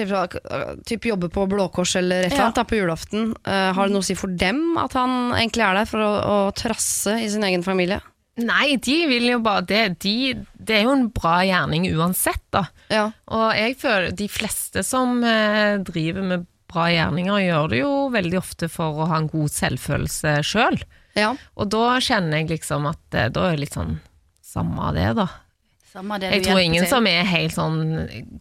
typ 0.86 1.08
jobber 1.10 1.28
på 1.34 1.46
Blå 1.50 1.66
Kors 1.74 1.96
eller 1.98 2.24
et 2.24 2.30
eller 2.30 2.38
Ja. 2.38 2.44
annet 2.46 2.60
da, 2.60 2.64
på 2.64 2.78
julaften. 2.78 3.32
Uh, 3.44 3.72
har 3.74 3.88
det 3.88 3.92
noe 3.96 4.04
å 4.04 4.06
si 4.06 4.14
for 4.14 4.28
dem 4.30 4.78
at 4.78 4.94
han 4.94 5.34
egentlig 5.34 5.66
er 5.66 5.74
der 5.80 5.88
for 5.90 6.00
å, 6.06 6.12
å 6.22 6.36
trasse 6.56 7.16
i 7.20 7.28
sin 7.28 7.44
egen 7.44 7.66
familie? 7.66 7.98
Nei, 8.36 8.76
de 8.76 8.96
vil 9.08 9.30
jo 9.30 9.38
bare 9.40 9.64
det. 9.64 9.84
De, 10.04 10.34
det 10.54 10.74
er 10.78 10.82
jo 10.84 10.92
en 10.92 11.06
bra 11.08 11.38
gjerning 11.48 11.88
uansett, 11.96 12.42
da. 12.52 12.66
Ja. 12.92 13.06
Og 13.32 13.46
jeg 13.56 13.78
føler 13.80 14.12
de 14.12 14.26
fleste 14.28 14.84
som 14.84 15.22
eh, 15.24 15.78
driver 15.80 16.22
med 16.22 16.44
bra 16.68 16.90
gjerninger, 16.92 17.38
gjør 17.46 17.70
det 17.72 17.78
jo 17.80 17.92
veldig 18.12 18.38
ofte 18.38 18.68
for 18.68 19.00
å 19.00 19.06
ha 19.08 19.22
en 19.22 19.30
god 19.32 19.52
selvfølelse 19.54 20.34
sjøl. 20.44 20.76
Ja. 21.16 21.32
Og 21.56 21.68
da 21.72 21.96
kjenner 22.04 22.42
jeg 22.42 22.50
liksom 22.54 22.86
at 22.90 23.14
eh, 23.16 23.28
da 23.32 23.48
er 23.50 23.56
det 23.56 23.64
litt 23.66 23.76
sånn 23.76 23.96
samme 24.46 24.92
det, 24.96 25.10
da. 25.18 25.26
Samme 25.92 26.18
det 26.20 26.30
Jeg 26.34 26.44
tror 26.46 26.60
ingen 26.60 26.84
til. 26.84 26.90
som 26.92 27.06
er 27.08 27.24
helt 27.24 27.54
sånn 27.56 27.78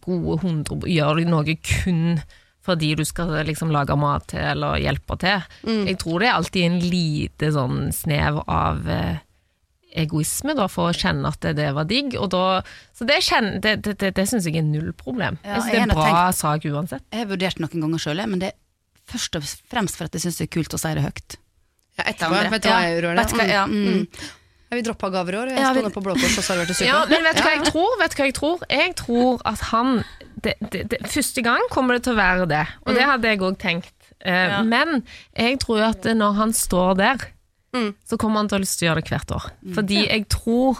gode 0.04 0.40
hundre 0.42 0.76
Gjør 0.92 1.22
noe 1.28 1.54
kun 1.64 2.20
fordi 2.66 2.96
du 2.98 3.04
skal 3.06 3.30
liksom 3.46 3.70
lage 3.70 3.94
mat 3.94 4.24
til 4.32 4.42
eller 4.42 4.80
hjelpe 4.82 5.14
til. 5.22 5.44
Jeg 5.86 5.98
tror 6.02 6.18
det 6.20 6.26
er 6.28 6.34
alltid 6.34 6.64
en 6.66 6.78
lite 6.82 7.50
sånn 7.54 7.76
snev 7.94 8.40
av 8.50 8.88
eh, 8.90 9.20
egoisme 10.02 10.52
da, 10.58 10.66
for 10.68 10.90
å 10.90 10.96
kjenne 10.96 11.30
at 11.30 11.46
det, 11.56 11.68
var 11.76 11.86
digg. 11.88 12.16
Og 12.18 12.26
da, 12.34 12.40
så 12.92 13.06
det, 13.06 13.20
kjenner- 13.24 13.60
det, 13.62 13.76
det, 13.86 13.94
det, 14.02 14.10
det 14.18 14.26
syns 14.28 14.48
jeg 14.50 14.58
er 14.58 14.66
null 14.66 14.90
problem. 14.98 15.38
Ja, 15.46 15.60
jeg 15.60 15.62
synes 15.62 15.70
det 15.72 15.78
er 15.78 15.86
en 15.86 15.94
bra 15.94 16.08
tenkt- 16.10 16.40
sak 16.42 16.66
uansett. 16.72 17.06
Jeg 17.14 17.22
har 17.22 17.30
vurdert 17.30 17.62
noen 17.62 17.86
ganger 17.86 18.02
sjøl, 18.02 18.24
men 18.34 18.42
det 18.42 18.50
er 18.50 18.58
først 19.14 19.38
og 19.38 19.46
fremst 19.70 19.96
for 20.00 20.10
at 20.10 20.18
jeg 20.18 20.26
syns 20.26 20.42
det 20.42 20.48
er 20.50 20.54
kult 20.58 20.74
å 20.76 20.82
si 20.82 20.92
det 20.98 21.06
høyt. 21.06 21.38
Ja 21.98 22.04
etterpå, 22.10 22.50
vet 22.50 22.62
du 22.62 22.68
hva 22.68 22.80
jeg 22.84 22.96
gjorde? 23.00 23.14
Vet 23.22 23.34
hva, 23.38 23.46
ja, 23.48 23.64
mm. 23.66 24.06
Jeg 24.66 24.80
vil 24.80 24.86
droppe 24.88 25.08
gaver 25.14 25.32
i 25.32 25.38
år. 25.38 25.50
Jeg 25.54 25.58
Ja, 25.62 25.68
sto 25.72 25.82
vi- 25.86 25.94
på 25.94 26.02
Blå 26.02 26.14
Kors 26.18 26.38
og 26.38 26.44
serverte 26.44 26.74
suppe. 26.74 26.86
Ja, 26.90 27.04
men 27.08 27.22
vet 27.22 27.36
du 27.38 27.42
hva 27.46 27.52
jeg 27.54 27.64
tror? 27.70 27.92
Vet 28.00 28.10
du 28.10 28.16
hva 28.20 28.26
jeg 28.26 28.34
tror? 28.34 28.64
Jeg 28.70 28.96
tror 28.98 29.42
at 29.46 29.60
han 29.70 29.92
det, 30.42 30.54
det, 30.72 30.80
det, 30.90 30.98
Første 31.08 31.42
gang 31.42 31.62
kommer 31.70 31.94
det 31.96 32.02
til 32.04 32.12
å 32.12 32.18
være 32.18 32.48
det, 32.50 32.64
og 32.84 32.94
det 32.94 33.04
hadde 33.06 33.30
jeg 33.30 33.40
òg 33.40 33.56
tenkt. 33.62 33.92
Uh, 34.26 34.30
Ja. 34.32 34.62
Men 34.66 35.02
jeg 35.36 35.58
tror 35.62 35.80
at 35.92 36.04
når 36.04 36.32
han 36.42 36.52
står 36.52 36.96
der, 36.96 37.16
Mm. 37.74 37.94
så 38.08 38.16
kommer 38.16 38.36
han 38.40 38.48
til 38.48 38.56
å 38.56 38.58
ha 38.58 38.62
lyst 38.64 38.78
til 38.78 38.86
å 38.88 38.90
gjøre 38.94 39.02
det 39.02 39.10
hvert 39.10 39.32
år. 39.36 39.46
Fordi 39.74 39.98
jeg 40.08 40.28
tror 40.32 40.78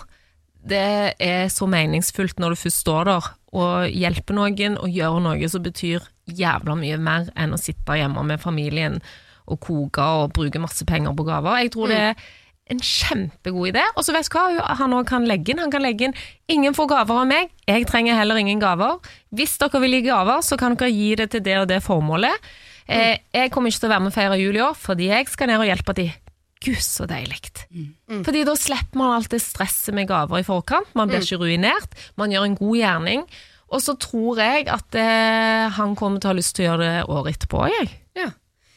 det 0.66 1.14
er 1.20 1.46
så 1.52 1.66
meningsfullt 1.68 2.38
når 2.40 2.54
du 2.54 2.56
først 2.56 2.80
står 2.86 3.04
der 3.04 3.26
og 3.52 3.90
hjelper 3.92 4.34
noen 4.34 4.78
og 4.80 4.88
gjør 4.88 5.18
noe 5.20 5.48
som 5.52 5.62
betyr 5.62 6.00
jævla 6.26 6.74
mye 6.78 6.96
mer 6.98 7.28
enn 7.36 7.52
å 7.52 7.58
sitte 7.60 7.98
hjemme 7.98 8.24
med 8.24 8.40
familien 8.40 9.02
og 9.46 9.60
koke 9.62 10.02
og 10.02 10.34
bruke 10.36 10.60
masse 10.62 10.84
penger 10.88 11.14
på 11.16 11.26
gaver. 11.26 11.62
Jeg 11.62 11.72
tror 11.74 11.92
det 11.92 12.02
er 12.10 12.26
en 12.72 12.82
kjempegod 12.82 13.70
idé. 13.70 13.84
Og 13.94 14.04
så 14.04 14.14
vet 14.14 14.26
du 14.26 14.36
hva 14.36 14.76
han 14.80 14.94
òg 14.96 15.06
kan 15.06 15.26
legge 15.28 15.54
inn? 15.54 15.62
Han 15.62 15.70
kan 15.70 15.84
legge 15.84 16.08
inn 16.08 16.16
'ingen 16.50 16.74
får 16.74 16.88
gaver 16.90 17.22
av 17.22 17.26
meg, 17.26 17.50
jeg 17.66 17.86
trenger 17.86 18.18
heller 18.18 18.36
ingen 18.36 18.60
gaver'. 18.60 18.98
Hvis 19.32 19.58
dere 19.58 19.80
vil 19.80 19.92
gi 19.92 20.02
gaver, 20.08 20.42
så 20.42 20.58
kan 20.58 20.74
dere 20.74 20.90
gi 20.90 21.14
det 21.14 21.30
til 21.30 21.40
det 21.40 21.58
og 21.58 21.68
det 21.68 21.82
formålet. 21.82 22.34
Eh, 22.88 23.18
jeg 23.34 23.50
kommer 23.50 23.70
ikke 23.70 23.80
til 23.80 23.88
å 23.88 23.94
være 23.94 24.00
med 24.00 24.12
og 24.12 24.14
feire 24.14 24.38
jul 24.38 24.56
i 24.56 24.62
år, 24.62 24.74
fordi 24.74 25.08
jeg 25.10 25.28
skal 25.28 25.46
ned 25.48 25.58
og 25.58 25.66
hjelpe 25.66 25.94
de. 25.94 26.12
Gud, 26.64 26.80
så 26.80 27.06
deilig. 27.06 27.40
Fordi 28.24 28.44
da 28.44 28.54
slipper 28.56 28.96
man 28.96 29.16
alt 29.18 29.30
det 29.30 29.42
stresset 29.42 29.94
med 29.94 30.08
gaver 30.08 30.40
i 30.40 30.46
forkant. 30.46 30.88
Man 30.94 31.08
blir 31.08 31.20
ikke 31.20 31.38
ruinert. 31.42 31.92
Man 32.16 32.30
gjør 32.30 32.44
en 32.44 32.56
god 32.56 32.76
gjerning. 32.76 33.26
Og 33.68 33.82
så 33.82 33.96
tror 33.98 34.38
jeg 34.38 34.68
at 34.70 34.94
eh, 34.94 35.68
han 35.70 35.94
kommer 35.98 36.20
til 36.20 36.30
å 36.30 36.32
ha 36.32 36.38
lyst 36.38 36.56
til 36.56 36.64
å 36.64 36.70
gjøre 36.70 36.86
det 36.86 37.08
året 37.10 37.36
etterpå. 37.36 37.66
Jeg. 37.74 38.05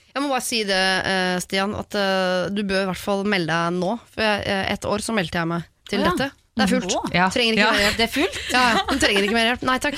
Ja. 0.10 0.16
Jeg 0.18 0.26
må 0.26 0.30
bare 0.34 0.44
si 0.46 0.64
det, 0.68 0.82
eh, 1.06 1.38
Stian, 1.44 1.76
at 1.78 1.96
eh, 1.96 2.50
du 2.54 2.64
bør 2.66 2.84
i 2.84 2.90
hvert 2.90 3.02
fall 3.02 3.24
melde 3.30 3.54
deg 3.54 3.78
nå. 3.78 3.96
For 4.14 4.26
eh, 4.26 4.66
et 4.74 4.86
år 4.90 5.06
så 5.06 5.16
meldte 5.16 5.38
jeg 5.42 5.50
meg 5.52 5.68
til 5.90 6.02
ja. 6.04 6.12
dette. 6.12 6.32
Det 6.60 6.66
er 6.66 6.72
fullt. 6.74 6.96
Ja. 7.16 7.30
Trenger 7.32 7.56
ikke 7.56 7.64
Ja. 7.64 7.72
mer 7.72 7.84
hjelp. 7.86 7.98
Det 8.02 8.06
er 8.08 8.14
fullt? 8.18 8.40
Ja, 8.56 8.64
ja. 8.74 8.84
Du 8.90 9.00
trenger 9.00 9.24
ikke 9.24 9.38
mer 9.38 9.50
hjelp. 9.54 9.66
Nei 9.70 9.78
takk. 9.80 9.98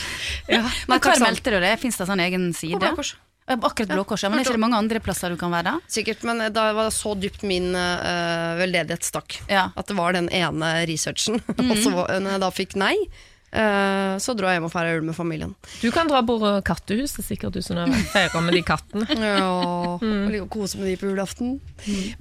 Men 0.51 0.67
takk 0.67 1.07
hva 1.09 1.15
sant. 1.17 1.25
meldte 1.25 1.53
du 1.55 1.59
det? 1.63 1.73
Fins 1.81 1.97
det 1.97 2.07
sånn 2.11 2.21
egen 2.27 2.51
På 2.51 2.59
side? 2.59 2.81
Blå 2.83 2.91
Kors. 2.99 3.15
Akkurat 3.51 3.89
Blå 3.95 4.03
Kors, 4.07 4.21
ja. 4.23 4.29
Men 4.29 4.39
er 4.39 4.45
ikke 4.45 4.55
det 4.59 4.61
mange 4.63 4.77
andre 4.77 5.01
plasser 5.03 5.33
du 5.33 5.39
kan 5.39 5.51
være? 5.51 5.73
Sikkert, 5.91 6.21
men 6.27 6.43
da 6.53 6.67
var 6.77 6.87
det 6.87 6.93
så 6.95 7.15
dypt 7.19 7.41
min 7.47 7.71
uh, 7.75 8.53
veldedighet 8.61 9.03
stakk. 9.03 9.39
Ja. 9.49 9.71
At 9.75 9.89
det 9.89 9.97
var 9.97 10.13
den 10.15 10.29
ene 10.31 10.69
researchen. 10.87 11.41
og 11.71 11.73
så 11.81 11.91
var- 11.95 12.13
når 12.21 12.37
jeg 12.37 12.43
da 12.45 12.51
fikk 12.61 12.77
nei, 12.79 12.93
eh, 13.51 14.13
så 14.21 14.35
dro 14.37 14.49
jeg 14.49 14.57
hjem 14.57 14.67
og 14.67 14.73
feira 14.73 14.93
jul 14.95 15.05
med 15.07 15.17
familien. 15.17 15.53
Du 15.81 15.89
kan 15.93 16.09
dra 16.09 16.21
på 16.25 16.37
Kattehuset, 16.67 17.23
sikkert, 17.25 17.55
du 17.55 17.65
Synnøve. 17.65 17.97
Feire 18.13 18.43
med 18.43 18.57
de 18.57 18.63
kattene. 18.65 19.07
Ja, 19.31 19.97
mm. 20.01 20.31
og 20.41 20.47
kose 20.51 20.79
med 20.79 20.89
de 20.89 20.95
på 20.99 21.09
julaften. 21.11 21.57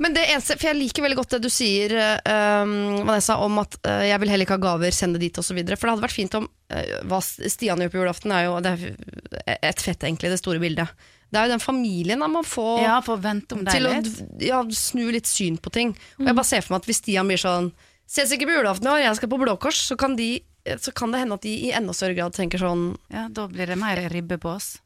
Men 0.00 0.14
det 0.16 0.26
eneste, 0.30 0.56
for 0.58 0.70
jeg 0.70 0.78
liker 0.78 1.04
veldig 1.04 1.18
godt 1.18 1.36
det 1.36 1.42
du 1.44 1.50
sier, 1.52 1.94
um, 2.26 2.74
Vanessa, 3.08 3.38
om 3.42 3.60
at 3.62 3.78
uh, 3.86 4.02
jeg 4.06 4.20
vil 4.22 4.32
heller 4.32 4.46
ikke 4.46 4.58
ha 4.58 4.62
gaver, 4.62 4.94
send 4.94 5.16
det 5.16 5.24
dit 5.24 5.40
osv. 5.40 5.56
For 5.56 5.86
det 5.86 5.94
hadde 5.94 6.04
vært 6.04 6.16
fint 6.16 6.36
om 6.38 6.46
uh, 6.46 6.92
Hva 7.10 7.22
Stian 7.24 7.82
gjør 7.82 7.94
på 7.94 8.02
julaften, 8.02 8.34
er 8.36 8.46
jo 8.48 8.58
det 8.64 8.74
er 8.76 9.64
et 9.70 9.82
fett, 9.82 10.04
egentlig, 10.06 10.32
det 10.32 10.42
store 10.42 10.62
bildet. 10.62 10.92
Det 11.30 11.38
er 11.38 11.46
jo 11.46 11.54
den 11.54 11.62
familien 11.62 12.22
man 12.24 12.46
får 12.46 12.82
Ja, 12.82 12.96
for 13.06 13.16
å 13.16 13.22
vente 13.22 13.54
om 13.54 13.62
deg 13.66 13.76
til 13.76 13.86
å 13.86 13.94
ja, 14.42 14.64
snu 14.74 15.04
litt 15.14 15.30
syn 15.30 15.60
på 15.62 15.72
ting. 15.74 15.94
Og 16.18 16.26
jeg 16.26 16.36
bare 16.36 16.48
ser 16.48 16.66
for 16.66 16.74
meg 16.74 16.82
at 16.82 16.90
hvis 16.90 17.02
Stian 17.04 17.30
blir 17.30 17.40
sånn 17.40 17.70
Ses 18.10 18.32
ikke 18.34 18.48
på 18.48 18.56
julaften 18.56 18.88
i 18.88 18.90
år, 18.90 19.04
jeg 19.04 19.18
skal 19.20 19.30
på 19.30 19.36
Blå 19.38 19.52
Kors, 19.62 19.84
så 19.86 19.94
kan, 19.94 20.16
de, 20.18 20.40
så 20.78 20.92
kan 20.94 21.10
det 21.12 21.18
hende 21.24 21.34
at 21.34 21.42
de 21.42 21.50
i 21.66 21.72
enda 21.74 21.92
større 21.96 22.14
grad 22.14 22.32
tenker 22.36 22.58
sånn 22.62 22.92
Ja, 23.10 23.26
da 23.28 23.48
blir 23.50 23.66
det 23.66 23.76
mer 23.80 23.98
ribbe 24.12 24.38
på 24.38 24.52
oss. 24.54 24.76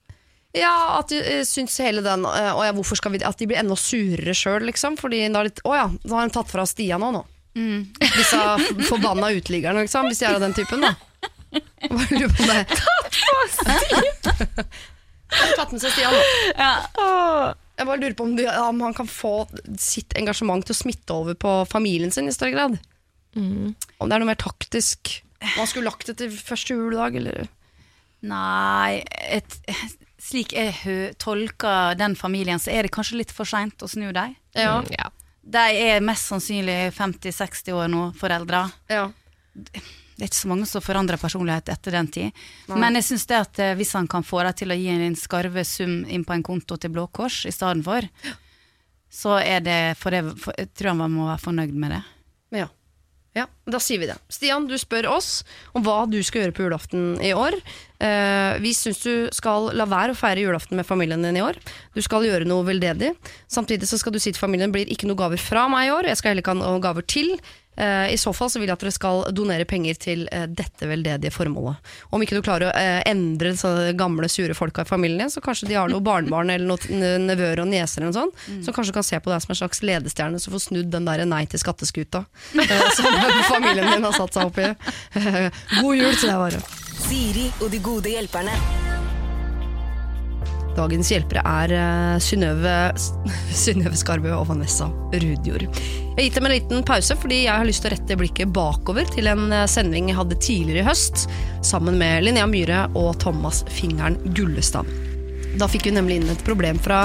Ja, 0.54 0.98
at 1.00 1.10
de 1.10 1.18
uh, 1.20 1.42
syns 1.44 1.76
hele 1.82 2.00
den 2.04 2.24
eh, 2.30 2.50
ja, 2.54 2.72
hvorfor 2.76 2.94
skal 2.96 3.10
vi 3.10 3.18
At 3.26 3.38
de 3.40 3.48
blir 3.50 3.58
enda 3.58 3.74
surere 3.76 4.34
sjøl, 4.38 4.62
liksom. 4.68 4.96
Fordi 5.00 5.24
da 5.34 5.40
er 5.42 5.50
det 5.50 5.64
Å 5.66 5.72
ja, 5.74 5.86
da 6.04 6.14
har 6.20 6.28
de 6.30 6.34
tatt 6.36 6.52
fra 6.52 6.64
Stian 6.70 7.02
òg 7.02 7.16
nå. 7.16 7.24
Disse 8.18 8.38
f- 8.38 8.86
forbanna 8.88 9.32
uteliggerne, 9.34 9.82
liksom. 9.84 10.06
Hvis 10.10 10.22
de 10.22 10.28
er 10.30 10.38
av 10.38 10.44
den 10.46 10.54
typen, 10.54 10.80
da. 10.86 10.94
Bare 11.90 12.08
lurer 12.14 12.32
på 12.34 12.46
det. 12.48 12.62
Tatt 12.70 13.18
fra 13.18 13.42
Stian! 13.58 14.70
tatt 15.58 15.74
med 15.74 15.82
seg 15.82 15.90
Stian, 15.94 16.14
da. 16.14 16.72
Jeg 17.74 17.86
bare 17.88 17.98
lurer 17.98 18.14
på 18.14 18.26
om, 18.28 18.36
de, 18.38 18.46
om 18.46 18.80
han 18.86 18.94
kan 18.94 19.08
få 19.10 19.32
sitt 19.82 20.14
engasjement 20.18 20.62
til 20.66 20.74
å 20.76 20.78
smitte 20.78 21.14
over 21.18 21.34
på 21.34 21.54
familien 21.66 22.14
sin 22.14 22.30
i 22.30 22.34
større 22.34 22.54
grad. 22.54 22.76
Om 23.34 23.74
det 24.06 24.14
er 24.14 24.22
noe 24.22 24.28
mer 24.30 24.38
taktisk. 24.38 25.16
Om 25.44 25.58
han 25.62 25.68
skulle 25.70 25.90
lagt 25.90 26.08
det 26.10 26.16
til 26.22 26.32
første 26.34 26.74
juledag, 26.76 27.16
eller 27.20 27.44
Nei, 28.24 29.02
et, 29.28 29.56
slik 30.24 30.54
jeg 30.56 30.72
hø- 30.80 31.12
tolker 31.20 31.92
den 32.00 32.14
familien, 32.16 32.56
så 32.62 32.72
er 32.72 32.86
det 32.86 32.92
kanskje 32.94 33.18
litt 33.20 33.34
for 33.36 33.44
seint 33.48 33.84
å 33.84 33.88
snu 33.90 34.06
dem. 34.16 34.32
Ja. 34.56 34.78
Mm, 34.80 34.88
ja. 34.96 35.10
De 35.44 35.64
er 35.76 36.00
mest 36.00 36.30
sannsynlig 36.30 36.78
50-60 36.96 37.74
år 37.76 37.90
nå, 37.92 38.06
foreldre. 38.16 38.62
ja. 38.88 39.10
Det 40.14 40.22
er 40.22 40.28
ikke 40.30 40.38
så 40.38 40.48
mange 40.48 40.66
som 40.70 40.82
forandrer 40.82 41.18
personlighet 41.18 41.68
etter 41.72 41.90
den 41.96 42.06
tid. 42.14 42.40
Men 42.70 42.94
jeg 42.94 43.02
syns 43.08 43.24
det 43.26 43.34
at 43.36 43.58
eh, 43.58 43.72
hvis 43.74 43.90
han 43.98 44.06
kan 44.06 44.22
få 44.22 44.44
deg 44.46 44.54
til 44.60 44.70
å 44.70 44.76
gi 44.78 44.86
en 44.94 45.16
skarve 45.18 45.64
sum 45.66 46.04
inn 46.06 46.22
på 46.26 46.36
en 46.36 46.42
konto 46.46 46.76
til 46.78 46.92
Blå 46.94 47.08
Kors 47.10 47.40
i 47.50 47.52
stedet 47.54 47.82
for, 47.82 48.06
så 49.10 49.34
er 49.42 49.58
det 49.66 49.78
for 49.98 50.14
det, 50.14 50.20
for, 50.38 50.54
jeg 50.58 50.70
tror 50.78 50.94
han 50.94 51.10
må 51.16 51.26
være 51.32 51.42
fornøyd 51.42 51.74
med 51.82 51.96
det. 51.96 52.00
Ja. 52.60 52.68
Ja, 53.34 53.48
da 53.66 53.80
sier 53.82 53.98
vi 53.98 54.08
det. 54.10 54.16
Stian, 54.30 54.68
du 54.70 54.76
spør 54.78 55.08
oss 55.16 55.42
om 55.74 55.82
hva 55.86 56.04
du 56.06 56.20
skal 56.22 56.44
gjøre 56.44 56.54
på 56.54 56.66
julaften 56.68 57.16
i 57.18 57.32
år. 57.34 57.56
Eh, 58.04 58.58
vi 58.60 58.74
syns 58.76 59.00
du 59.04 59.28
skal 59.32 59.70
la 59.76 59.86
være 59.88 60.12
å 60.12 60.18
feire 60.18 60.44
julaften 60.44 60.76
med 60.76 60.86
familien 60.88 61.24
din 61.24 61.40
i 61.40 61.44
år. 61.44 61.56
Du 61.96 62.02
skal 62.04 62.26
gjøre 62.26 62.48
noe 62.48 62.66
veldedig. 62.66 63.14
Samtidig 63.48 63.88
så 63.88 64.00
skal 64.00 64.14
du 64.14 64.20
si 64.20 64.34
til 64.34 64.42
familien 64.42 64.74
blir 64.74 64.90
ikke 64.92 65.08
noe 65.08 65.18
gaver 65.18 65.40
fra 65.40 65.68
meg 65.72 65.88
i 65.88 65.94
år. 65.94 66.10
Jeg 66.10 66.20
skal 66.20 66.34
heller 66.34 66.44
ikke 66.44 66.56
ha 66.56 66.60
noen 66.60 66.84
gaver 66.84 67.06
til. 67.08 67.32
Eh, 67.80 68.12
I 68.12 68.18
så 68.20 68.30
fall 68.36 68.50
så 68.52 68.60
vil 68.60 68.68
jeg 68.68 68.76
at 68.76 68.84
dere 68.84 68.94
skal 68.94 69.22
donere 69.34 69.64
penger 69.66 69.96
til 69.98 70.26
eh, 70.28 70.44
dette 70.46 70.86
veldedige 70.90 71.32
formålet. 71.34 71.80
Om 72.12 72.22
ikke 72.26 72.36
du 72.36 72.44
klarer 72.44 72.68
å 72.68 72.92
endre 73.08 73.54
de 73.56 73.96
gamle, 73.98 74.28
sure 74.30 74.54
folka 74.54 74.84
i 74.84 74.90
familien 74.90 75.24
din, 75.24 75.32
så 75.32 75.42
kanskje 75.42 75.70
de 75.72 75.80
har 75.80 75.88
noen 75.90 76.04
barnebarn 76.04 76.52
eller 76.52 76.68
noen 76.68 77.26
nevøer 77.30 77.64
og 77.64 77.70
nieser 77.72 78.04
eller 78.04 78.12
noe 78.12 78.20
sånt, 78.20 78.46
som 78.68 78.76
kanskje 78.76 78.94
kan 78.94 79.06
se 79.06 79.18
på 79.18 79.32
deg 79.32 79.42
som 79.42 79.56
en 79.56 79.62
slags 79.64 79.82
ledestjerne 79.82 80.42
som 80.42 80.54
får 80.54 80.66
snudd 80.68 80.92
den 80.92 81.08
der 81.08 81.24
nei 81.26 81.46
til 81.50 81.62
skatteskuta 81.64 82.26
som 82.52 83.20
familien 83.56 83.90
din 83.96 84.06
har 84.06 84.14
satt 84.20 84.36
seg 84.36 84.52
opp 84.52 84.60
i. 84.60 84.70
God 85.80 85.94
jul 85.98 86.12
til 86.20 86.28
deg, 86.28 86.38
Vare. 86.44 86.62
Siri 87.04 87.50
og 87.60 87.70
de 87.72 87.80
gode 87.84 88.12
hjelperne. 88.14 88.54
Dagens 90.74 91.10
hjelpere 91.12 91.44
er 91.46 91.74
uh, 91.78 92.18
Synnøve 93.62 93.94
Skarbø 93.98 94.32
og 94.34 94.48
Vanessa 94.50 94.88
Rudjord. 95.12 95.68
Jeg 95.68 96.16
har 96.16 96.26
gitt 96.26 96.38
dem 96.38 96.48
en 96.48 96.54
liten 96.54 96.84
pause 96.86 97.16
fordi 97.18 97.44
jeg 97.44 97.54
har 97.54 97.66
lyst 97.66 97.84
til 97.84 97.90
å 97.90 97.94
rette 97.94 98.18
blikket 98.18 98.52
bakover 98.54 99.08
til 99.10 99.26
en 99.30 99.48
eh, 99.50 99.64
sending 99.70 100.12
jeg 100.12 100.18
hadde 100.20 100.38
tidligere 100.38 100.84
i 100.84 100.86
høst 100.86 101.24
sammen 101.66 101.98
med 101.98 102.22
Linnea 102.22 102.46
Myhre 102.46 102.84
og 102.94 103.16
Thomas 103.22 103.64
Fingeren 103.74 104.20
Gullestad. 104.36 104.86
Da 105.58 105.68
fikk 105.70 105.88
hun 105.88 105.98
nemlig 105.98 106.18
inn 106.20 106.30
et 106.32 106.44
problem 106.46 106.78
fra 106.82 107.04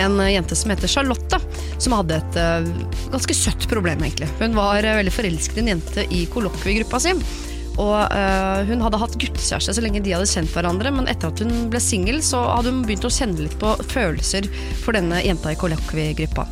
en 0.00 0.20
eh, 0.20 0.34
jente 0.34 0.56
som 0.58 0.72
heter 0.72 0.90
Charlotte, 0.90 1.40
som 1.78 1.96
hadde 1.96 2.20
et 2.20 2.40
eh, 2.40 2.70
ganske 3.12 3.36
søtt 3.36 3.68
problem, 3.70 4.04
egentlig. 4.04 4.28
Hun 4.40 4.56
var 4.56 4.84
eh, 4.84 4.98
veldig 5.00 5.14
forelsket 5.14 5.60
i 5.60 5.64
en 5.64 5.72
jente 5.74 6.08
i 6.12 6.24
kollokviegruppa 6.32 7.00
si. 7.02 7.14
Og 7.82 7.96
eh, 8.14 8.64
Hun 8.70 8.82
hadde 8.84 9.00
hatt 9.00 9.18
guttekjæreste 9.20 9.76
så 9.76 9.84
lenge 9.84 10.02
de 10.04 10.14
hadde 10.16 10.28
kjent 10.30 10.52
hverandre, 10.54 10.92
men 10.94 11.10
etter 11.12 11.32
at 11.32 11.44
hun 11.44 11.68
ble 11.72 11.82
singel, 11.82 12.22
så 12.24 12.42
hadde 12.54 12.72
hun 12.72 12.84
begynt 12.86 13.06
å 13.08 13.12
kjenne 13.12 13.46
litt 13.46 13.58
på 13.60 13.76
følelser 13.92 14.48
for 14.82 14.96
denne 14.96 15.22
jenta 15.24 15.52
i 15.52 15.60
kollokviegruppa. 15.60 16.46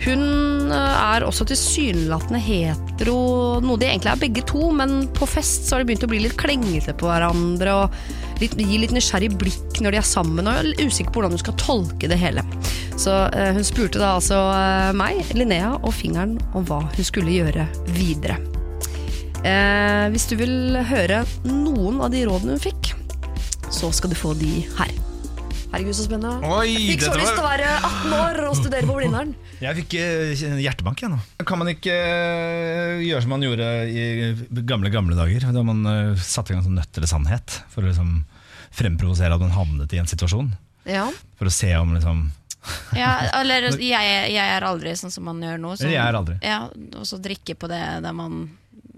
Hun 0.00 0.72
eh, 0.72 0.96
er 1.12 1.26
også 1.26 1.44
tilsynelatende 1.50 2.40
hetero, 2.40 3.18
noe 3.64 3.80
de 3.80 3.90
egentlig 3.90 4.12
er 4.14 4.22
begge 4.22 4.44
to, 4.48 4.70
men 4.76 5.04
på 5.16 5.28
fest 5.28 5.68
så 5.68 5.76
har 5.76 5.84
de 5.84 5.90
begynt 5.90 6.06
å 6.06 6.10
bli 6.10 6.22
litt 6.24 6.38
klengete 6.40 6.94
på 6.96 7.10
hverandre 7.10 7.74
og 7.82 7.98
litt, 8.40 8.56
gi 8.56 8.80
litt 8.80 8.94
nysgjerrig 8.96 9.34
blikk 9.40 9.82
når 9.84 9.96
de 9.96 10.00
er 10.00 10.08
sammen, 10.08 10.48
og 10.48 10.62
er 10.62 10.86
usikker 10.86 11.12
på 11.12 11.20
hvordan 11.20 11.36
hun 11.36 11.42
skal 11.44 11.58
tolke 11.60 12.08
det 12.10 12.20
hele. 12.20 12.44
Så 13.00 13.12
eh, 13.28 13.52
hun 13.56 13.66
spurte 13.66 14.00
da 14.00 14.14
altså 14.16 14.40
eh, 14.54 14.94
meg, 14.96 15.20
Linnea 15.36 15.74
og 15.80 15.92
Fingeren 15.96 16.38
om 16.54 16.64
hva 16.68 16.82
hun 16.88 17.04
skulle 17.06 17.36
gjøre 17.36 17.68
videre. 17.92 18.40
Eh, 19.40 20.06
hvis 20.12 20.26
du 20.28 20.34
vil 20.36 20.76
høre 20.84 21.22
noen 21.48 22.00
av 22.04 22.10
de 22.12 22.26
rådene 22.28 22.58
hun 22.58 22.60
fikk, 22.60 22.92
så 23.72 23.88
skal 23.94 24.12
du 24.12 24.18
få 24.18 24.34
de 24.36 24.66
her. 24.76 24.90
Herregud, 25.70 25.94
så 25.94 26.04
spennende. 26.04 26.42
Oi, 26.50 26.74
Fikk 26.90 27.04
så 27.06 27.14
lyst 27.14 27.30
til 27.30 27.40
å 27.40 27.46
være 27.46 27.68
18 27.78 28.14
år 28.16 28.40
og 28.48 28.56
studere 28.58 28.88
på 28.88 28.96
Blindern. 28.98 29.30
Jeg 29.62 29.78
fikk 29.78 29.94
eh, 30.00 30.42
hjertebank 30.64 31.04
jeg 31.04 31.12
nå. 31.12 31.20
Kan 31.46 31.60
man 31.62 31.70
ikke 31.72 31.94
eh, 31.94 33.04
gjøre 33.06 33.22
som 33.22 33.32
man 33.36 33.46
gjorde 33.46 33.68
i 33.86 34.64
gamle 34.66 34.90
gamle 34.92 35.16
dager? 35.16 35.46
Da 35.54 35.62
man 35.64 35.86
eh, 35.86 36.18
satte 36.18 36.52
i 36.52 36.56
gang 36.58 36.66
sånn 36.66 36.76
nødt 36.80 36.98
eller 36.98 37.12
sannhet 37.12 37.60
for 37.70 37.86
å 37.86 37.88
liksom 37.88 38.12
fremprovosere 38.74 39.38
at 39.38 39.44
man 39.46 39.54
havnet 39.54 39.94
i 39.94 40.02
en 40.02 40.10
situasjon. 40.10 40.50
Ja. 40.90 41.06
For 41.38 41.48
å 41.48 41.54
se 41.54 41.70
om 41.78 41.94
liksom 41.96 42.26
Ja, 42.98 43.14
eller 43.38 43.70
jeg, 43.78 44.10
jeg 44.34 44.42
er 44.42 44.66
aldri 44.66 44.92
sånn 44.98 45.14
som 45.14 45.24
man 45.30 45.38
gjør 45.44 45.60
nå. 45.62 45.76
Så, 45.78 45.88
Jeg 45.88 46.02
er 46.02 46.18
aldri. 46.18 46.40
Ja, 46.44 46.64
og 46.98 47.06
så 47.08 47.20
drikke 47.22 47.54
på 47.56 47.70
det 47.70 47.80
der 48.04 48.16
man 48.16 48.42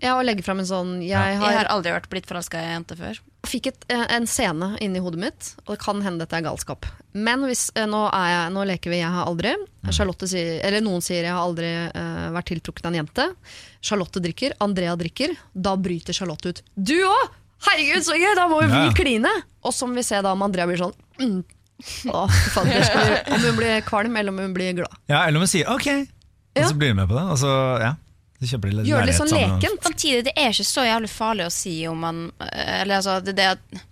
ja, 0.03 0.17
og 0.19 0.25
legge 0.27 0.43
fram 0.43 0.59
en 0.63 0.67
sånn 0.67 0.97
Jeg 1.01 1.15
ja. 1.15 1.39
har, 1.39 1.59
har 1.61 1.69
aldri 1.71 1.93
vært 1.95 2.09
blitt 2.11 2.27
forelska 2.27 2.59
i 2.59 2.71
ei 2.71 2.75
jente 2.75 2.97
før. 2.99 3.21
fikk 3.47 3.69
et, 3.71 3.85
eh, 3.93 4.05
en 4.17 4.27
scene 4.27 4.73
inni 4.83 5.03
hodet 5.03 5.21
mitt, 5.23 5.51
og 5.65 5.75
det 5.75 5.81
kan 5.83 6.03
hende 6.03 6.25
dette 6.25 6.39
er 6.39 6.45
galskap. 6.47 6.87
Men 7.13 7.45
hvis, 7.47 7.71
eh, 7.75 7.87
nå, 7.91 8.03
er 8.11 8.29
jeg, 8.33 8.53
nå 8.55 8.65
leker 8.67 8.91
vi 8.91 8.99
'jeg 8.99 9.13
har 9.15 9.27
aldri'. 9.27 9.55
Charlotte 9.91 10.29
sier, 10.31 10.61
eller 10.65 10.81
noen 10.81 11.03
sier 11.03 11.23
'jeg 11.23 11.35
har 11.35 11.43
aldri 11.43 11.71
uh, 11.91 12.31
vært 12.35 12.51
tiltrukket 12.51 12.87
av 12.87 12.93
en 12.95 13.01
jente'. 13.03 13.35
Charlotte 13.81 14.23
drikker, 14.23 14.53
Andrea 14.61 14.95
drikker. 14.97 15.37
Da 15.55 15.77
bryter 15.77 16.13
Charlotte 16.13 16.47
ut 16.47 16.63
'du 16.77 16.99
òg'! 17.03 17.31
Herregud, 17.63 18.03
så 18.03 18.15
gøy! 18.19 18.35
Da 18.35 18.49
må 18.49 18.63
jo 18.63 18.69
vi 18.69 18.87
Ja. 18.87 18.93
kline! 18.93 19.33
Og 19.63 19.73
som 19.73 19.95
vi 19.95 20.03
ser 20.03 20.23
da 20.23 20.33
om 20.33 20.43
Andrea 20.43 20.67
blir 20.67 20.79
sånn 20.79 20.95
mm. 21.21 21.45
Å, 22.11 22.29
fader, 22.55 22.83
skal 22.87 23.35
Om 23.35 23.41
hun 23.41 23.57
blir 23.57 23.81
kvalm, 23.83 24.17
eller 24.17 24.31
om 24.31 24.39
hun 24.39 24.55
blir 24.55 24.73
glad. 24.73 24.91
Ja, 25.11 25.27
eller 25.27 25.39
om 25.39 25.47
hun 25.47 25.51
sier 25.51 25.67
ok, 25.71 26.07
og 26.59 26.67
så 26.69 26.75
blir 26.79 26.93
hun 26.93 26.97
med 27.01 27.09
på 27.09 27.17
det. 27.17 27.25
Og 27.33 27.39
så, 27.39 27.53
ja. 27.83 27.95
Gjør 28.89 29.05
det 29.05 29.13
litt 29.13 29.21
sånn 29.21 29.33
lekent. 29.33 29.87
Samtidig, 29.87 30.27
det 30.29 30.37
er 30.37 30.53
ikke 30.53 30.69
så 30.69 30.85
jævlig 30.89 31.11
farlig 31.13 31.47
å 31.47 31.55
si 31.55 31.75
om 31.87 32.03
man 32.03 32.23
Eller 32.43 32.99
altså, 32.99 33.21
det, 33.25 33.37
det 33.39 33.51
at 33.55 33.83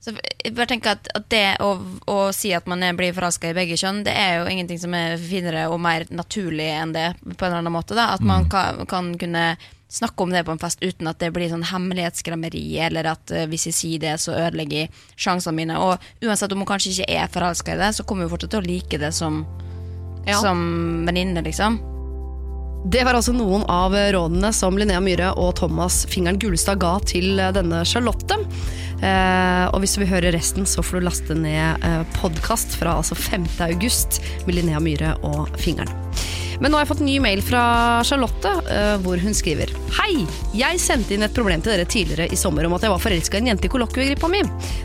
så 0.00 0.14
jeg 0.16 0.54
bare 0.56 0.70
tenker 0.70 0.94
at, 0.96 1.10
at 1.12 1.26
det 1.28 1.58
å, 1.60 1.74
å 2.08 2.20
si 2.32 2.54
at 2.56 2.64
man 2.70 2.80
er, 2.82 2.94
blir 2.96 3.12
forelska 3.12 3.50
i 3.50 3.56
begge 3.56 3.76
kjønn, 3.76 4.00
det 4.06 4.14
er 4.16 4.38
jo 4.38 4.46
ingenting 4.48 4.80
som 4.80 4.94
er 4.96 5.20
finere 5.20 5.66
og 5.68 5.76
mer 5.84 6.06
naturlig 6.08 6.70
enn 6.72 6.94
det, 6.96 7.10
på 7.20 7.44
en 7.44 7.50
eller 7.50 7.60
annen 7.60 7.74
måte. 7.74 7.92
Da. 7.98 8.14
At 8.14 8.24
man 8.24 8.48
kan, 8.48 8.80
kan 8.88 9.12
kunne 9.20 9.44
snakke 9.92 10.24
om 10.24 10.32
det 10.32 10.46
på 10.46 10.54
en 10.54 10.62
fest 10.62 10.80
uten 10.80 11.10
at 11.10 11.20
det 11.20 11.32
blir 11.36 11.52
sånn 11.52 11.66
hemmelighetskremmeri, 11.68 12.64
eller 12.86 13.10
at 13.12 13.34
uh, 13.34 13.44
hvis 13.50 13.68
jeg 13.68 13.76
sier 13.76 14.02
det, 14.06 14.16
så 14.24 14.38
ødelegger 14.38 14.86
jeg 14.86 14.92
sjansene 15.20 15.58
mine. 15.58 15.76
Og 15.76 16.24
uansett 16.24 16.56
om 16.56 16.64
hun 16.64 16.70
kanskje 16.72 16.94
ikke 16.94 17.20
er 17.20 17.32
forelska 17.36 17.76
i 17.76 17.80
det, 17.82 17.92
så 17.98 18.06
kommer 18.08 18.24
hun 18.24 18.32
fortsatt 18.32 18.56
til 18.56 18.62
å 18.62 18.68
like 18.70 19.04
det 19.04 19.12
som, 19.12 19.42
Ja. 20.24 20.40
som 20.40 20.60
venninne, 21.04 21.44
liksom. 21.44 21.76
Det 22.84 23.02
var 23.04 23.12
altså 23.12 23.34
noen 23.36 23.66
av 23.68 23.92
rådene 23.92 24.52
som 24.56 24.78
Linnea 24.78 25.02
Myhre 25.04 25.34
og 25.36 25.52
Thomas 25.58 26.06
Fingeren 26.08 26.38
Gullestad 26.40 26.80
ga 26.80 26.94
til 27.04 27.36
eh, 27.36 27.52
denne 27.52 27.82
Charlotte. 27.84 28.38
Eh, 29.04 29.66
og 29.68 29.82
hvis 29.82 29.96
du 29.96 30.02
vil 30.02 30.10
høre 30.14 30.32
resten, 30.32 30.64
så 30.68 30.84
får 30.84 31.00
du 31.00 31.06
laste 31.06 31.36
ned 31.36 31.84
eh, 31.84 32.02
podkast 32.16 32.78
fra 32.80 32.96
altså 33.02 33.18
5. 33.18 33.44
august 33.68 34.22
med 34.46 34.56
Linnea 34.56 34.80
Myhre 34.80 35.12
og 35.28 35.52
Fingeren. 35.60 35.92
Men 36.60 36.72
nå 36.72 36.76
har 36.76 36.84
jeg 36.84 36.90
fått 36.90 37.04
ny 37.04 37.14
mail 37.24 37.40
fra 37.44 37.62
Charlotte, 38.04 38.52
eh, 38.72 38.94
hvor 39.04 39.20
hun 39.20 39.36
skriver 39.36 39.72
Hei! 39.96 40.24
Jeg 40.56 40.80
sendte 40.80 41.16
inn 41.16 41.24
et 41.24 41.36
problem 41.36 41.60
til 41.64 41.72
dere 41.74 41.88
tidligere 41.88 42.28
i 42.32 42.40
sommer 42.40 42.68
om 42.68 42.76
at 42.76 42.84
jeg 42.84 42.92
var 42.92 43.04
forelska 43.04 43.36
i 43.36 43.44
en 43.44 43.52
jente 43.52 43.68
i 43.68 43.72
kollokviegruppa 43.72 44.32
mi. 44.32 44.40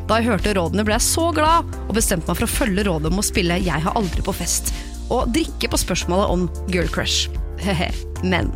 Da 0.07 0.19
jeg 0.19 0.31
hørte 0.33 0.55
rådene, 0.55 0.87
ble 0.87 0.95
jeg 0.99 1.07
så 1.07 1.29
glad, 1.35 1.71
og 1.87 1.95
bestemte 1.95 2.31
meg 2.31 2.39
for 2.39 2.47
å 2.47 2.55
følge 2.57 2.87
rådet 2.87 3.11
om 3.11 3.23
å 3.23 3.27
spille 3.27 3.63
Jeg 3.63 3.87
har 3.87 3.99
aldri 3.99 4.23
på 4.23 4.35
fest, 4.35 4.71
og 5.07 5.31
drikke 5.35 5.71
på 5.71 5.83
spørsmålet 5.83 6.35
om 6.35 6.47
girl 6.71 6.91
crush. 6.91 7.27
Hehe. 7.63 7.91
Men 8.25 8.51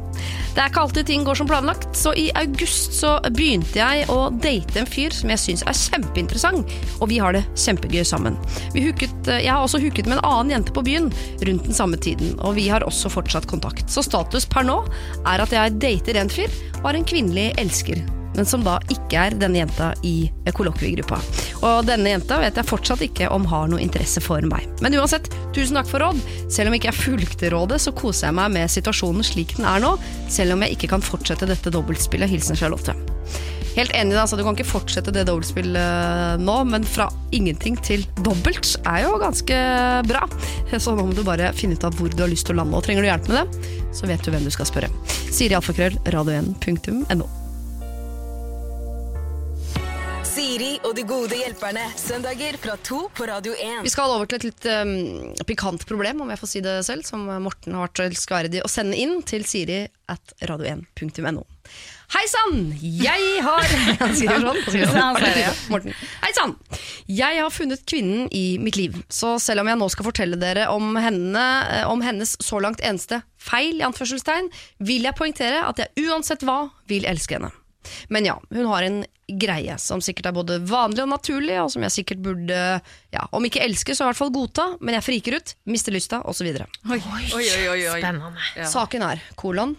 det 0.55 0.63
er 0.63 0.71
ikke 0.71 0.81
alltid 0.81 1.07
ting 1.07 1.23
går 1.23 1.37
som 1.39 1.47
planlagt, 1.47 1.85
så 1.95 2.11
i 2.17 2.25
august 2.35 2.95
så 2.97 3.13
begynte 3.31 3.79
jeg 3.79 4.07
å 4.11 4.17
date 4.43 4.81
en 4.81 4.89
fyr 4.89 5.13
som 5.15 5.31
jeg 5.31 5.43
syns 5.43 5.63
er 5.63 5.77
kjempeinteressant, 5.77 6.75
og 6.99 7.11
vi 7.11 7.21
har 7.21 7.37
det 7.37 7.45
kjempegøy 7.53 8.03
sammen. 8.07 8.35
Hooket, 8.73 9.29
jeg 9.29 9.47
har 9.47 9.63
også 9.63 9.79
hooket 9.79 10.09
med 10.09 10.17
en 10.17 10.25
annen 10.25 10.55
jente 10.57 10.75
på 10.75 10.83
byen 10.83 11.11
rundt 11.45 11.69
den 11.69 11.79
samme 11.79 12.01
tiden, 12.01 12.35
og 12.43 12.57
vi 12.59 12.67
har 12.67 12.83
også 12.83 13.13
fortsatt 13.13 13.47
kontakt. 13.47 13.87
Så 13.93 14.03
status 14.03 14.49
per 14.49 14.67
nå 14.67 14.81
er 15.23 15.45
at 15.45 15.55
jeg 15.55 15.79
dater 15.79 16.19
en 16.19 16.33
fyr 16.33 16.49
og 16.81 16.89
har 16.89 16.99
en 16.99 17.11
kvinnelig 17.13 17.51
elsker. 17.61 18.18
Men 18.39 18.47
som 18.47 18.61
da 18.63 18.77
ikke 18.87 19.19
er 19.19 19.35
denne 19.35 19.59
jenta 19.59 19.89
i 20.07 20.29
kollokviegruppa. 20.55 21.17
Og 21.67 21.81
denne 21.89 22.13
jenta 22.13 22.37
vet 22.39 22.55
jeg 22.55 22.69
fortsatt 22.69 23.01
ikke 23.03 23.27
om 23.35 23.43
har 23.51 23.67
noe 23.67 23.81
interesse 23.83 24.23
for 24.23 24.39
meg. 24.47 24.63
Men 24.79 24.95
uansett, 24.95 25.27
tusen 25.51 25.75
takk 25.75 25.89
for 25.89 25.99
råd. 26.05 26.21
Selv 26.47 26.71
om 26.71 26.77
ikke 26.77 26.87
jeg 26.87 27.01
fulgte 27.01 27.51
rådet, 27.51 27.81
så 27.83 27.91
koser 27.91 28.29
jeg 28.29 28.37
meg 28.39 28.53
med 28.55 28.71
situasjonen 28.71 29.27
slik 29.27 29.57
den 29.57 29.67
er 29.67 29.83
nå, 29.83 29.91
selv 30.31 30.55
om 30.55 30.63
jeg 30.63 30.77
ikke 30.77 30.93
kan 30.93 31.03
fortsette 31.03 31.49
dette 31.49 31.73
dobbeltspillet. 31.75 32.31
Hilsen 32.31 32.55
Charlotte. 32.55 32.95
Helt 33.75 33.91
enig, 33.95 34.15
altså, 34.15 34.39
du 34.39 34.45
kan 34.47 34.55
ikke 34.55 34.69
fortsette 34.69 35.11
det 35.15 35.25
dobbeltspillet 35.27 36.39
nå, 36.39 36.55
men 36.71 36.87
fra 36.87 37.09
ingenting 37.35 37.75
til 37.83 38.07
dobbelt 38.23 38.71
er 38.87 39.03
jo 39.03 39.19
ganske 39.19 39.59
bra. 40.07 40.23
Så 40.77 40.95
nå 40.95 41.09
må 41.09 41.17
du 41.17 41.25
bare 41.27 41.51
finne 41.59 41.75
ut 41.75 41.83
av 41.83 41.99
hvor 41.99 42.07
du 42.15 42.23
har 42.23 42.31
lyst 42.31 42.47
til 42.47 42.55
å 42.55 42.61
lande, 42.63 42.79
og 42.79 42.87
trenger 42.87 43.03
du 43.03 43.11
hjelp 43.11 43.29
med 43.33 43.41
det, 43.41 43.75
så 43.99 44.07
vet 44.07 44.23
du 44.23 44.31
hvem 44.31 44.47
du 44.47 44.55
skal 44.55 44.71
spørre. 44.71 44.91
Siri 45.27 45.59
alfakrøll, 45.59 45.99
radio1.no. 46.07 47.27
Siri 50.39 50.77
og 50.87 50.93
de 50.95 51.03
gode 51.03 51.35
hjelperne. 51.35 51.81
Søndager 51.99 52.55
fra 52.63 52.77
to 52.87 53.01
på 53.11 53.25
Radio 53.27 53.51
1. 53.51 53.81
Vi 53.83 53.91
skal 53.91 54.13
over 54.13 54.29
til 54.29 54.37
et 54.37 54.45
litt 54.47 54.67
um, 54.71 55.33
pikant 55.49 55.83
problem, 55.89 56.21
om 56.23 56.31
jeg 56.31 56.39
får 56.39 56.49
si 56.53 56.61
det 56.63 56.75
selv, 56.87 57.03
som 57.03 57.25
Morten 57.43 57.75
har 57.75 57.89
vært 57.89 58.05
elskverdig 58.05 58.61
å 58.63 58.71
sende 58.71 58.95
inn 58.95 59.17
til 59.27 59.43
siri 59.43 59.81
at 60.07 60.31
radio1.no. 60.39 61.43
Hei 62.15 62.23
sann! 62.31 62.71
Jeg 62.79 63.43
har 63.43 63.67
Han 64.05 64.15
skriver 64.15 64.47
sånn. 64.47 65.19
sånn. 65.19 65.61
Morten. 65.75 65.99
Hei 66.23 66.31
sann! 66.37 66.55
Jeg 67.11 67.43
har 67.43 67.51
funnet 67.51 67.83
kvinnen 67.83 68.31
i 68.31 68.45
mitt 68.63 68.79
liv, 68.79 68.95
så 69.11 69.35
selv 69.43 69.65
om 69.65 69.73
jeg 69.73 69.83
nå 69.83 69.91
skal 69.91 70.07
fortelle 70.07 70.39
dere 70.39 70.69
om, 70.71 70.93
henne, 71.03 71.47
eh, 71.67 71.83
om 71.91 71.99
hennes 72.05 72.37
så 72.39 72.63
langt 72.63 72.79
eneste 72.79 73.25
feil, 73.35 73.81
i 73.83 73.87
anførselstegn, 73.91 74.47
vil 74.87 75.03
jeg 75.03 75.19
poengtere 75.19 75.67
at 75.67 75.83
jeg 75.83 76.07
uansett 76.07 76.47
hva 76.47 76.69
vil 76.87 77.11
elske 77.11 77.41
henne. 77.41 77.51
Men 78.09 78.25
ja, 78.27 78.35
hun 78.49 78.65
har 78.65 78.83
en 78.83 78.99
greie 79.39 79.77
som 79.77 80.01
sikkert 80.01 80.31
er 80.31 80.35
både 80.35 80.59
vanlig 80.67 81.03
og 81.05 81.11
naturlig, 81.13 81.55
og 81.61 81.71
som 81.73 81.85
jeg 81.85 81.95
sikkert 81.99 82.21
burde, 82.25 82.59
ja, 83.13 83.25
om 83.35 83.45
ikke 83.45 83.61
elske, 83.63 83.95
så 83.95 84.05
i 84.05 84.09
hvert 84.09 84.19
fall 84.19 84.33
godta, 84.33 84.65
men 84.81 84.97
jeg 84.97 85.05
friker 85.05 85.37
ut, 85.39 85.55
mister 85.69 85.95
lysta, 85.95 86.21
osv. 86.29 86.49
Spennende. 87.29 88.31
Saken 88.69 89.05
er 89.05 89.21
kolon, 89.39 89.75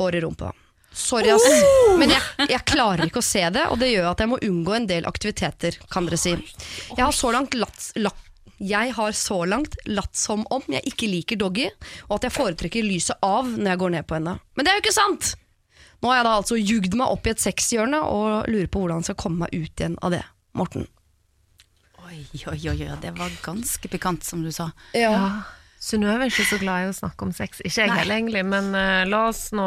hår 0.00 0.18
i 0.18 0.24
rumpa. 0.24 0.52
Sorry, 0.96 1.28
ass, 1.28 1.44
men 2.00 2.08
jeg, 2.08 2.22
jeg 2.48 2.62
klarer 2.64 3.04
ikke 3.04 3.20
å 3.20 3.24
se 3.24 3.42
det, 3.52 3.66
og 3.68 3.76
det 3.82 3.90
gjør 3.92 4.14
at 4.14 4.22
jeg 4.22 4.30
må 4.32 4.38
unngå 4.40 4.78
en 4.78 4.86
del 4.88 5.08
aktiviteter, 5.08 5.76
kan 5.92 6.08
dere 6.08 6.16
si. 6.20 6.32
Jeg 6.94 7.02
har 7.02 7.12
så 7.12 7.34
langt 7.36 7.56
latt, 7.58 7.90
latt 8.00 8.22
jeg 8.56 8.94
har 8.96 9.12
så 9.12 9.42
langt 9.44 9.74
latt 9.84 10.16
som 10.16 10.46
om 10.48 10.62
jeg 10.72 10.80
ikke 10.88 11.10
liker 11.12 11.36
doggy, 11.36 11.66
og 12.08 12.16
at 12.16 12.24
jeg 12.24 12.36
foretrekker 12.38 12.86
lyset 12.86 13.20
av 13.20 13.50
når 13.50 13.68
jeg 13.74 13.80
går 13.82 13.92
ned 13.98 14.06
på 14.08 14.16
henne. 14.16 14.38
Men 14.56 14.64
det 14.64 14.72
er 14.72 14.78
jo 14.78 14.84
ikke 14.86 14.96
sant! 14.96 15.34
Nå 16.06 16.12
har 16.12 16.20
jeg 16.20 16.26
da 16.28 16.32
altså 16.38 16.56
jugd 16.60 16.92
meg 16.94 17.10
opp 17.10 17.24
i 17.26 17.32
et 17.32 17.40
sexhjørne 17.42 17.98
og 18.06 18.46
lurer 18.46 18.68
på 18.70 18.78
hvordan 18.78 19.00
jeg 19.02 19.08
skal 19.08 19.16
komme 19.24 19.42
meg 19.42 19.56
ut 19.56 19.80
igjen 19.82 19.96
av 20.06 20.12
det. 20.14 20.22
Morten. 20.54 20.86
Oi, 22.06 22.20
oi, 22.46 22.60
oi, 22.70 22.76
oi, 22.86 22.98
det 23.02 23.10
var 23.16 23.32
ganske 23.42 23.90
pikant, 23.90 24.22
som 24.22 24.44
du 24.46 24.52
sa. 24.54 24.68
Ja. 24.94 25.42
Synnøve 25.82 26.28
er 26.28 26.30
ikke 26.30 26.46
så 26.46 26.60
glad 26.62 26.84
i 26.84 26.92
å 26.92 26.94
snakke 26.94 27.26
om 27.26 27.34
sex. 27.34 27.58
Ikke 27.66 27.88
jeg 27.88 27.90
heller, 27.90 28.20
egentlig, 28.20 28.44
men 28.46 28.70
uh, 28.78 29.02
la 29.10 29.24
oss 29.32 29.48
nå 29.50 29.66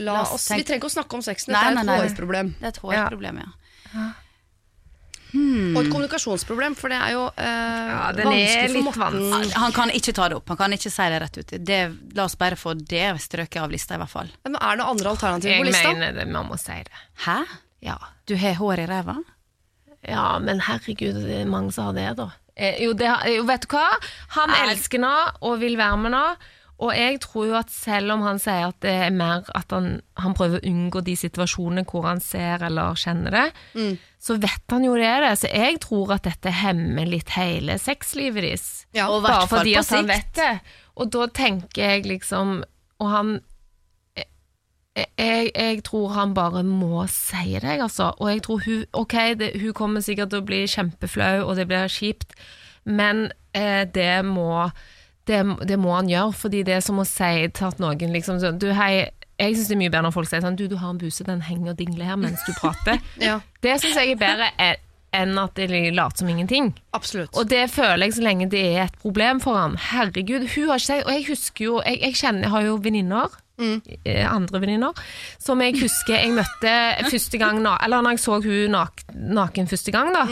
La 0.00 0.22
oss 0.24 0.48
vi 0.52 0.64
trenger 0.64 0.80
ikke 0.80 0.88
å 0.88 0.96
snakke 0.96 1.16
om 1.16 1.22
sexen, 1.24 1.52
det 1.52 1.60
er 1.60 1.76
et 1.76 1.92
HR-problem. 2.08 2.54
Det 2.56 2.66
er 2.68 2.72
et 2.72 2.80
hårproblem, 2.80 3.44
ja. 3.44 4.08
Og 5.34 5.78
et 5.80 5.90
kommunikasjonsproblem, 5.90 6.76
for 6.78 6.92
det 6.92 6.98
er 7.02 7.14
jo 7.16 7.24
eh, 7.34 7.90
Ja, 7.90 8.02
den 8.16 8.28
vanskelig 8.30 8.66
for 8.70 8.76
litt 8.78 9.00
Morten. 9.32 9.54
Han 9.62 9.74
kan 9.76 9.92
ikke 9.94 10.14
ta 10.16 10.28
det 10.30 10.38
opp, 10.38 10.48
han 10.52 10.60
kan 10.60 10.76
ikke 10.76 10.92
si 10.92 11.08
det 11.12 11.20
rett 11.24 11.38
ut. 11.40 11.54
Det, 11.66 11.80
la 12.16 12.26
oss 12.28 12.36
bare 12.38 12.58
få 12.60 12.74
det 12.78 13.06
strøket 13.24 13.60
av 13.62 13.74
lista, 13.74 13.98
i 13.98 14.02
hvert 14.02 14.12
fall. 14.12 14.32
Men 14.46 14.58
er 14.60 14.80
det 14.80 14.88
andre 14.94 15.14
alternativer 15.14 15.60
på 15.60 15.68
lista? 15.70 15.82
Jeg 15.88 15.98
mener 15.98 16.18
det, 16.20 16.28
man 16.32 16.50
må 16.50 16.58
si 16.60 16.78
det. 16.86 17.04
Hæ? 17.26 17.40
Ja. 17.84 17.98
Du 18.26 18.36
har 18.40 18.58
hår 18.60 18.86
i 18.86 18.90
ræva? 18.90 19.18
ja, 20.06 20.38
men 20.38 20.60
herregud, 20.62 21.16
det 21.26 21.40
er 21.40 21.48
mange 21.50 21.72
som 21.74 21.88
har 21.90 21.96
det, 21.96 22.10
da. 22.20 22.30
Eh, 22.56 22.78
jo, 22.84 22.92
det, 22.96 23.08
jo, 23.34 23.42
vet 23.48 23.66
du 23.66 23.74
hva? 23.74 23.88
Han 24.38 24.52
elsker 24.62 25.00
henne 25.00 25.14
og 25.44 25.58
vil 25.60 25.76
være 25.76 25.98
med 26.00 26.14
henne. 26.14 26.52
Og 26.78 26.90
jeg 26.92 27.20
tror 27.24 27.46
jo 27.48 27.54
at 27.56 27.70
selv 27.72 28.12
om 28.12 28.20
han 28.26 28.38
sier 28.42 28.66
at 28.68 28.76
det 28.84 28.92
er 29.06 29.14
mer 29.16 29.46
at 29.56 29.70
han, 29.72 30.02
han 30.20 30.34
prøver 30.36 30.58
å 30.60 30.68
unngå 30.68 31.00
de 31.06 31.14
situasjonene 31.16 31.86
hvor 31.88 32.04
han 32.04 32.20
ser 32.20 32.60
eller 32.66 32.98
kjenner 33.00 33.32
det, 33.32 33.46
så 34.20 34.36
vet 34.42 34.74
han 34.74 34.84
jo 34.84 34.92
det 34.98 35.06
er 35.08 35.24
det. 35.24 35.30
Så 35.40 35.48
jeg 35.48 35.80
tror 35.80 36.12
at 36.18 36.26
dette 36.28 36.52
hemmer 36.52 37.08
litt 37.08 37.32
hele 37.38 37.78
sexlivet 37.80 38.44
deres. 38.44 38.66
Ja, 38.92 39.08
og 39.08 39.22
Bare 39.24 39.46
fordi 39.48 39.72
på 39.78 39.80
at 39.86 39.94
han 39.96 40.04
sikt. 40.04 40.12
vet 40.12 40.34
det. 40.42 40.80
Og 41.00 41.12
da 41.16 41.26
tenker 41.32 41.82
jeg 41.94 42.06
liksom 42.08 42.58
Og 43.00 43.08
han 43.12 43.32
jeg, 44.16 45.06
jeg, 45.18 45.50
jeg 45.54 45.82
tror 45.84 46.08
han 46.16 46.34
bare 46.34 46.62
må 46.64 47.06
si 47.12 47.58
det, 47.60 47.80
altså. 47.84 48.12
Og 48.16 48.30
jeg 48.30 48.42
tror 48.46 48.62
hun 48.64 48.84
Ok, 48.96 49.12
det, 49.40 49.50
hun 49.60 49.72
kommer 49.76 50.00
sikkert 50.04 50.30
til 50.32 50.40
å 50.40 50.46
bli 50.48 50.62
kjempeflau, 50.72 51.42
og 51.44 51.56
det 51.56 51.66
blir 51.68 51.88
kjipt, 51.92 52.32
men 52.84 53.26
eh, 53.52 53.84
det 53.84 54.24
må 54.24 54.70
det, 55.26 55.42
det 55.68 55.78
må 55.82 55.92
han 55.96 56.08
gjøre, 56.10 56.32
fordi 56.38 56.62
det 56.66 56.74
er 56.78 56.82
som 56.86 56.98
å 57.02 57.04
si 57.08 57.48
til 57.50 57.66
at 57.68 57.78
noen 57.82 58.12
liksom 58.14 58.38
sånn 58.42 58.58
Du, 58.62 58.68
hei, 58.72 59.08
jeg 59.40 59.56
syns 59.56 59.68
det 59.68 59.74
er 59.76 59.80
mye 59.82 59.90
bedre 59.92 60.06
når 60.06 60.14
folk 60.16 60.28
sier 60.30 60.40
sånn 60.44 60.56
Du, 60.56 60.66
du 60.70 60.76
har 60.80 60.90
en 60.94 60.98
buse, 61.00 61.24
den 61.26 61.42
henger 61.44 61.74
og 61.74 61.78
dingler 61.80 62.06
her 62.12 62.16
mens 62.20 62.44
du 62.46 62.52
prater. 62.58 63.00
Ja, 63.28 63.40
Det 63.62 63.78
syns 63.82 63.98
jeg 63.98 64.14
er 64.14 64.20
bedre 64.22 64.50
e- 64.62 64.76
enn 65.16 65.38
at 65.40 65.54
de 65.56 65.66
later 65.96 66.18
som 66.20 66.28
ingenting. 66.28 66.74
absolutt. 66.92 67.30
Og 67.38 67.48
det 67.48 67.70
føler 67.72 68.04
jeg 68.08 68.16
så 68.18 68.24
lenge 68.26 68.50
det 68.52 68.60
er 68.74 68.82
et 68.84 68.96
problem 69.00 69.38
for 69.40 69.56
han. 69.56 69.76
Herregud, 69.80 70.44
hun 70.54 70.68
har 70.68 70.76
ikke 70.82 70.86
sagt 70.90 71.06
Og 71.06 71.12
jeg 71.14 71.26
husker 71.30 71.64
jo 71.64 71.78
Jeg, 71.86 72.00
jeg 72.02 72.14
kjenner, 72.20 72.42
jeg 72.42 72.50
har 72.52 72.66
jo 72.66 72.74
venninner. 72.84 73.36
Mm. 73.56 73.78
Andre 74.28 74.60
venninner. 74.60 74.98
Som 75.40 75.62
jeg 75.64 75.78
husker 75.80 76.18
jeg 76.18 76.34
møtte 76.36 76.74
første 77.08 77.40
gang 77.40 77.62
Eller 77.64 78.02
når 78.04 78.16
jeg 78.18 78.20
så 78.26 78.36
hun 78.44 78.76
naken 79.40 79.70
første 79.70 79.94
gang, 79.94 80.12
da. 80.12 80.26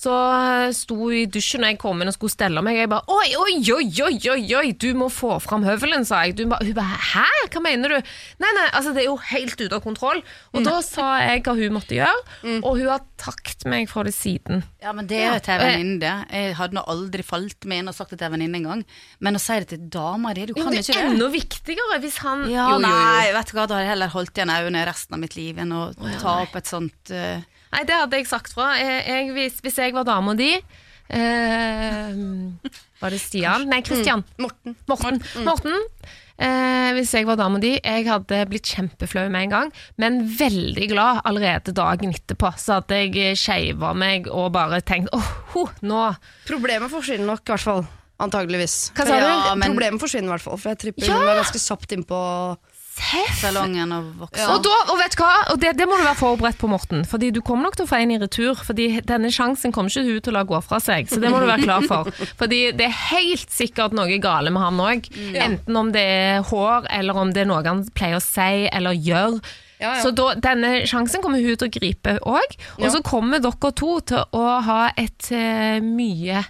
Så 0.00 0.08
eh, 0.16 0.70
sto 0.72 1.10
i 1.12 1.26
dusjen 1.28 1.60
og 1.66 1.74
jeg 1.74 1.78
kom 1.82 2.00
inn 2.00 2.08
og 2.08 2.14
skulle 2.16 2.32
stelle 2.32 2.62
meg. 2.64 2.78
Og 2.78 2.80
jeg 2.80 2.88
bare 2.88 3.12
Oi, 3.12 3.26
oi, 3.36 3.56
oi, 3.74 4.14
oi, 4.32 4.44
oi, 4.56 4.70
du 4.80 4.86
må 4.96 5.10
få 5.12 5.34
fram 5.44 5.66
høvelen, 5.66 6.06
sa 6.08 6.22
jeg. 6.24 6.38
Du, 6.38 6.46
ba- 6.48 6.60
hun 6.64 6.72
bare 6.78 6.96
Hæ, 7.10 7.26
hva 7.52 7.60
mener 7.66 7.92
du? 7.92 8.12
Nei, 8.40 8.52
nei, 8.56 8.64
altså 8.78 8.94
det 8.96 9.02
er 9.04 9.10
jo 9.10 9.18
helt 9.28 9.60
ute 9.60 9.76
av 9.76 9.82
kontroll. 9.84 10.22
Og 10.56 10.64
da 10.64 10.78
sa 10.86 11.10
jeg 11.20 11.42
hva 11.44 11.52
hun 11.58 11.76
måtte 11.76 11.98
gjøre, 11.98 12.22
og 12.62 12.70
hun 12.80 12.88
har 12.88 13.04
takket 13.20 13.66
meg 13.68 13.90
fra 13.92 14.06
det 14.08 14.14
siden. 14.16 14.62
Ja, 14.80 14.94
men 14.96 15.04
det 15.10 15.18
er 15.20 15.34
jo 15.34 15.42
til 15.44 15.58
en 15.58 15.64
venninne, 15.66 16.00
det. 16.00 16.14
Jeg 16.32 16.56
hadde 16.62 16.78
nå 16.78 16.86
aldri 16.88 17.26
falt 17.26 17.68
med 17.68 17.82
inn 17.82 17.92
og 17.92 17.98
sagt 17.98 18.14
det 18.14 18.22
til 18.22 18.30
en 18.30 18.36
venninne 18.38 18.60
engang. 18.62 18.86
Men 19.20 19.36
å 19.36 19.42
si 19.44 19.58
det 19.60 19.68
til 19.74 19.84
dama 19.92 20.32
di, 20.32 20.46
du 20.48 20.54
Jo, 20.56 20.64
kan 20.64 20.72
det 20.72 20.86
ikke 20.86 20.96
er 20.96 21.10
det. 21.10 21.12
enda 21.12 21.28
viktigere 21.36 22.00
hvis 22.06 22.16
han 22.24 22.46
Ja, 22.48 22.70
jo, 22.72 22.80
jo, 22.80 22.88
jo. 22.88 22.88
nei, 22.88 23.28
vet 23.36 23.52
du 23.52 23.56
hva, 23.58 23.68
da 23.68 23.76
har 23.76 23.84
jeg 23.84 23.92
heller 23.92 24.14
holdt 24.16 24.40
igjen 24.40 24.54
øynene 24.56 24.86
resten 24.88 25.18
av 25.18 25.20
mitt 25.28 25.36
liv 25.36 25.60
enn 25.60 25.76
å 25.76 25.82
ta 26.24 26.38
opp 26.46 26.56
et 26.56 26.72
sånt 26.72 27.12
eh, 27.12 27.44
Nei, 27.70 27.84
det 27.86 27.96
hadde 27.96 28.18
jeg 28.20 28.26
sagt 28.30 28.54
fra. 28.56 28.72
Jeg, 28.80 29.04
jeg, 29.06 29.32
hvis, 29.36 29.60
hvis 29.64 29.78
jeg 29.78 29.94
var 29.94 30.06
dama 30.08 30.34
di 30.38 30.50
eh, 30.54 32.16
Var 33.00 33.14
det 33.14 33.20
Stian? 33.22 33.68
Nei, 33.70 33.82
Christian. 33.86 34.24
Morten. 34.42 34.74
Morten. 34.90 35.22
Morten 35.46 35.76
eh, 36.40 36.90
hvis 36.96 37.12
jeg 37.14 37.28
var 37.28 37.38
dama 37.40 37.60
di. 37.62 37.74
Jeg 37.78 38.06
hadde 38.08 38.40
blitt 38.50 38.72
kjempeflau 38.74 39.28
med 39.32 39.46
en 39.46 39.54
gang, 39.54 39.72
men 40.00 40.20
veldig 40.38 40.90
glad 40.92 41.22
allerede 41.28 41.74
dagen 41.76 42.14
etterpå. 42.16 42.52
Så 42.60 42.80
hadde 42.80 43.02
jeg 43.04 43.38
skeiva 43.40 43.92
meg 43.96 44.28
og 44.32 44.50
bare 44.56 44.82
tenkt 44.86 45.12
åh, 45.16 45.32
oh, 45.60 45.72
nå 45.86 46.04
Problemet 46.48 46.92
forsvinner 46.92 47.28
nok, 47.34 47.44
i 47.46 47.54
hvert 47.54 47.68
fall. 47.68 47.86
Antageligvis. 48.20 48.90
Hva 48.96 49.06
sa 49.08 49.16
du? 49.16 49.28
Ja, 49.30 49.54
men- 49.56 49.72
Problemet 49.72 50.02
forsvinner 50.02 50.28
i 50.28 50.34
hvert 50.34 50.44
fall, 50.44 50.58
for 50.60 50.74
jeg 50.74 50.80
tripper 50.82 51.06
Ja! 51.08 51.16
hun 51.16 51.28
var 51.30 51.40
ganske 51.40 51.62
kjapt 51.62 51.94
innpå 51.96 52.18
Salongen 53.40 53.92
og 53.94 54.08
vokse. 54.24 54.44
Og, 54.50 54.62
da, 54.64 54.72
og 54.92 54.98
vet 55.00 55.14
du 55.14 55.22
hva? 55.22 55.30
Og 55.52 55.60
det, 55.62 55.70
det 55.78 55.86
må 55.88 55.96
du 55.98 56.02
være 56.04 56.18
forberedt 56.18 56.58
på, 56.60 56.68
Morten. 56.70 57.04
Fordi 57.08 57.30
du 57.34 57.40
kommer 57.46 57.68
nok 57.68 57.78
til 57.78 57.86
å 57.86 57.90
få 57.90 58.00
en 58.02 58.12
i 58.14 58.18
retur. 58.20 58.58
Fordi 58.66 58.88
denne 59.06 59.30
sjansen 59.32 59.72
kommer 59.74 59.92
ikke 59.92 60.04
hun 60.08 60.20
til 60.26 60.32
å 60.34 60.36
la 60.40 60.44
gå 60.48 60.60
fra 60.66 60.80
seg. 60.82 61.08
Så 61.10 61.20
det 61.22 61.30
må 61.32 61.40
du 61.42 61.46
være 61.48 61.64
klar 61.64 61.86
for. 61.88 62.10
Fordi 62.40 62.60
det 62.76 62.88
er 62.88 62.98
helt 63.12 63.50
sikkert 63.54 63.94
noe 63.96 64.18
gale 64.22 64.52
med 64.54 64.64
han 64.66 64.82
òg. 64.84 65.10
Enten 65.32 65.80
om 65.80 65.92
det 65.94 66.04
er 66.04 66.44
hår, 66.50 66.90
eller 67.00 67.22
om 67.24 67.32
det 67.34 67.44
er 67.44 67.50
noe 67.52 67.64
han 67.66 67.84
pleier 67.96 68.18
å 68.20 68.24
si 68.24 68.66
eller 68.70 68.96
gjøre. 68.98 69.40
Ja, 69.80 69.94
ja. 69.96 70.00
Så 70.04 70.10
da, 70.12 70.34
denne 70.36 70.82
sjansen 70.88 71.22
kommer 71.24 71.40
hun 71.40 71.56
til 71.56 71.70
å 71.70 71.72
gripe 71.72 72.18
òg. 72.28 72.56
Og 72.76 72.84
Ja. 72.84 72.90
så 72.92 73.00
kommer 73.06 73.40
dere 73.40 73.70
to 73.72 73.94
til 74.04 74.26
å 74.36 74.46
ha 74.66 74.82
et 74.96 75.30
uh, 75.32 75.78
mye 75.80 76.42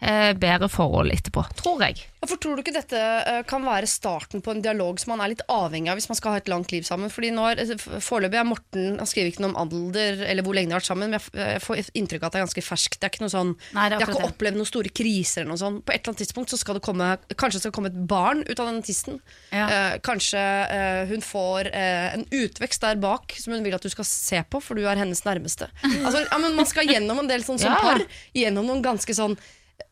bedre 0.00 0.68
forhold 0.68 1.10
etterpå, 1.14 1.42
tror 1.56 1.80
jeg. 1.86 2.02
Ja, 2.20 2.26
for 2.28 2.36
Tror 2.42 2.56
du 2.56 2.60
ikke 2.62 2.74
dette 2.74 2.98
eh, 3.00 3.38
kan 3.48 3.64
være 3.64 3.88
starten 3.88 4.42
på 4.44 4.52
en 4.52 4.60
dialog 4.64 4.98
som 5.00 5.14
man 5.14 5.22
er 5.24 5.30
litt 5.32 5.42
avhengig 5.52 5.88
av 5.92 5.96
hvis 5.98 6.08
man 6.10 6.18
skal 6.18 6.34
ha 6.34 6.40
et 6.40 6.50
langt 6.52 6.70
liv 6.74 6.84
sammen? 6.84 7.08
Fordi 7.12 7.30
nå 7.32 7.46
er, 7.48 7.62
eh, 7.64 7.80
Foreløpig 8.04 8.36
er 8.40 8.44
Morten 8.48 8.98
Han 9.00 9.08
skriver 9.08 9.30
ikke 9.32 9.42
noe 9.44 9.54
om 9.54 9.58
alder 9.64 10.20
eller 10.26 10.44
hvor 10.44 10.56
lenge 10.56 10.68
de 10.68 10.76
har 10.76 10.82
vært 10.82 10.90
sammen, 10.90 11.10
men 11.10 11.16
jeg, 11.20 11.62
får 11.64 11.80
inntrykk 11.96 12.22
av 12.22 12.28
at 12.28 12.36
det 12.36 12.40
er 12.40 12.44
ganske 12.44 12.64
ferskt. 12.66 12.98
Det 13.00 13.08
er 13.08 13.14
ikke 13.14 13.24
noe 13.24 13.32
sånn 13.32 13.54
Nei, 13.76 13.86
det 13.88 13.96
er 13.96 13.98
De 13.98 14.04
har 14.04 14.12
ikke 14.12 14.22
det. 14.26 14.30
opplevd 14.34 14.60
noen 14.60 14.70
store 14.72 14.92
kriser 15.00 15.42
eller 15.42 15.52
noe 15.54 15.62
sånt. 15.64 15.82
På 15.88 15.94
et 15.96 16.00
eller 16.02 16.12
annet 16.12 16.22
tidspunkt 16.26 16.52
så 16.52 16.60
skal 16.60 16.78
det 16.78 16.84
komme 16.86 17.08
Kanskje 17.32 17.56
det 17.58 17.64
skal 17.64 17.76
komme 17.78 17.92
et 17.94 18.00
barn 18.12 18.44
ut 18.44 18.60
av 18.60 18.68
den 18.70 18.82
tisten. 18.86 19.20
Ja. 19.54 19.66
Eh, 19.66 19.98
kanskje 20.04 20.44
eh, 20.76 21.02
hun 21.08 21.24
får 21.24 21.72
eh, 21.72 22.08
en 22.18 22.26
utvekst 22.36 22.84
der 22.84 23.00
bak 23.00 23.32
som 23.40 23.56
hun 23.56 23.64
vil 23.64 23.76
at 23.78 23.84
du 23.86 23.88
skal 23.92 24.04
se 24.08 24.42
på, 24.44 24.60
for 24.60 24.76
du 24.76 24.84
er 24.84 25.00
hennes 25.00 25.24
nærmeste. 25.24 25.70
Altså, 26.06 26.20
ja, 26.28 26.38
men 26.42 26.54
Man 26.58 26.68
skal 26.68 26.86
gjennom 26.90 27.18
en 27.24 27.30
del 27.30 27.42
sånn 27.46 27.58
som 27.58 27.72
Ja. 27.72 27.80
par. 27.80 28.02
Gjennom 28.36 28.66
noen 28.68 28.82
ganske 28.84 29.14
sånn 29.16 29.34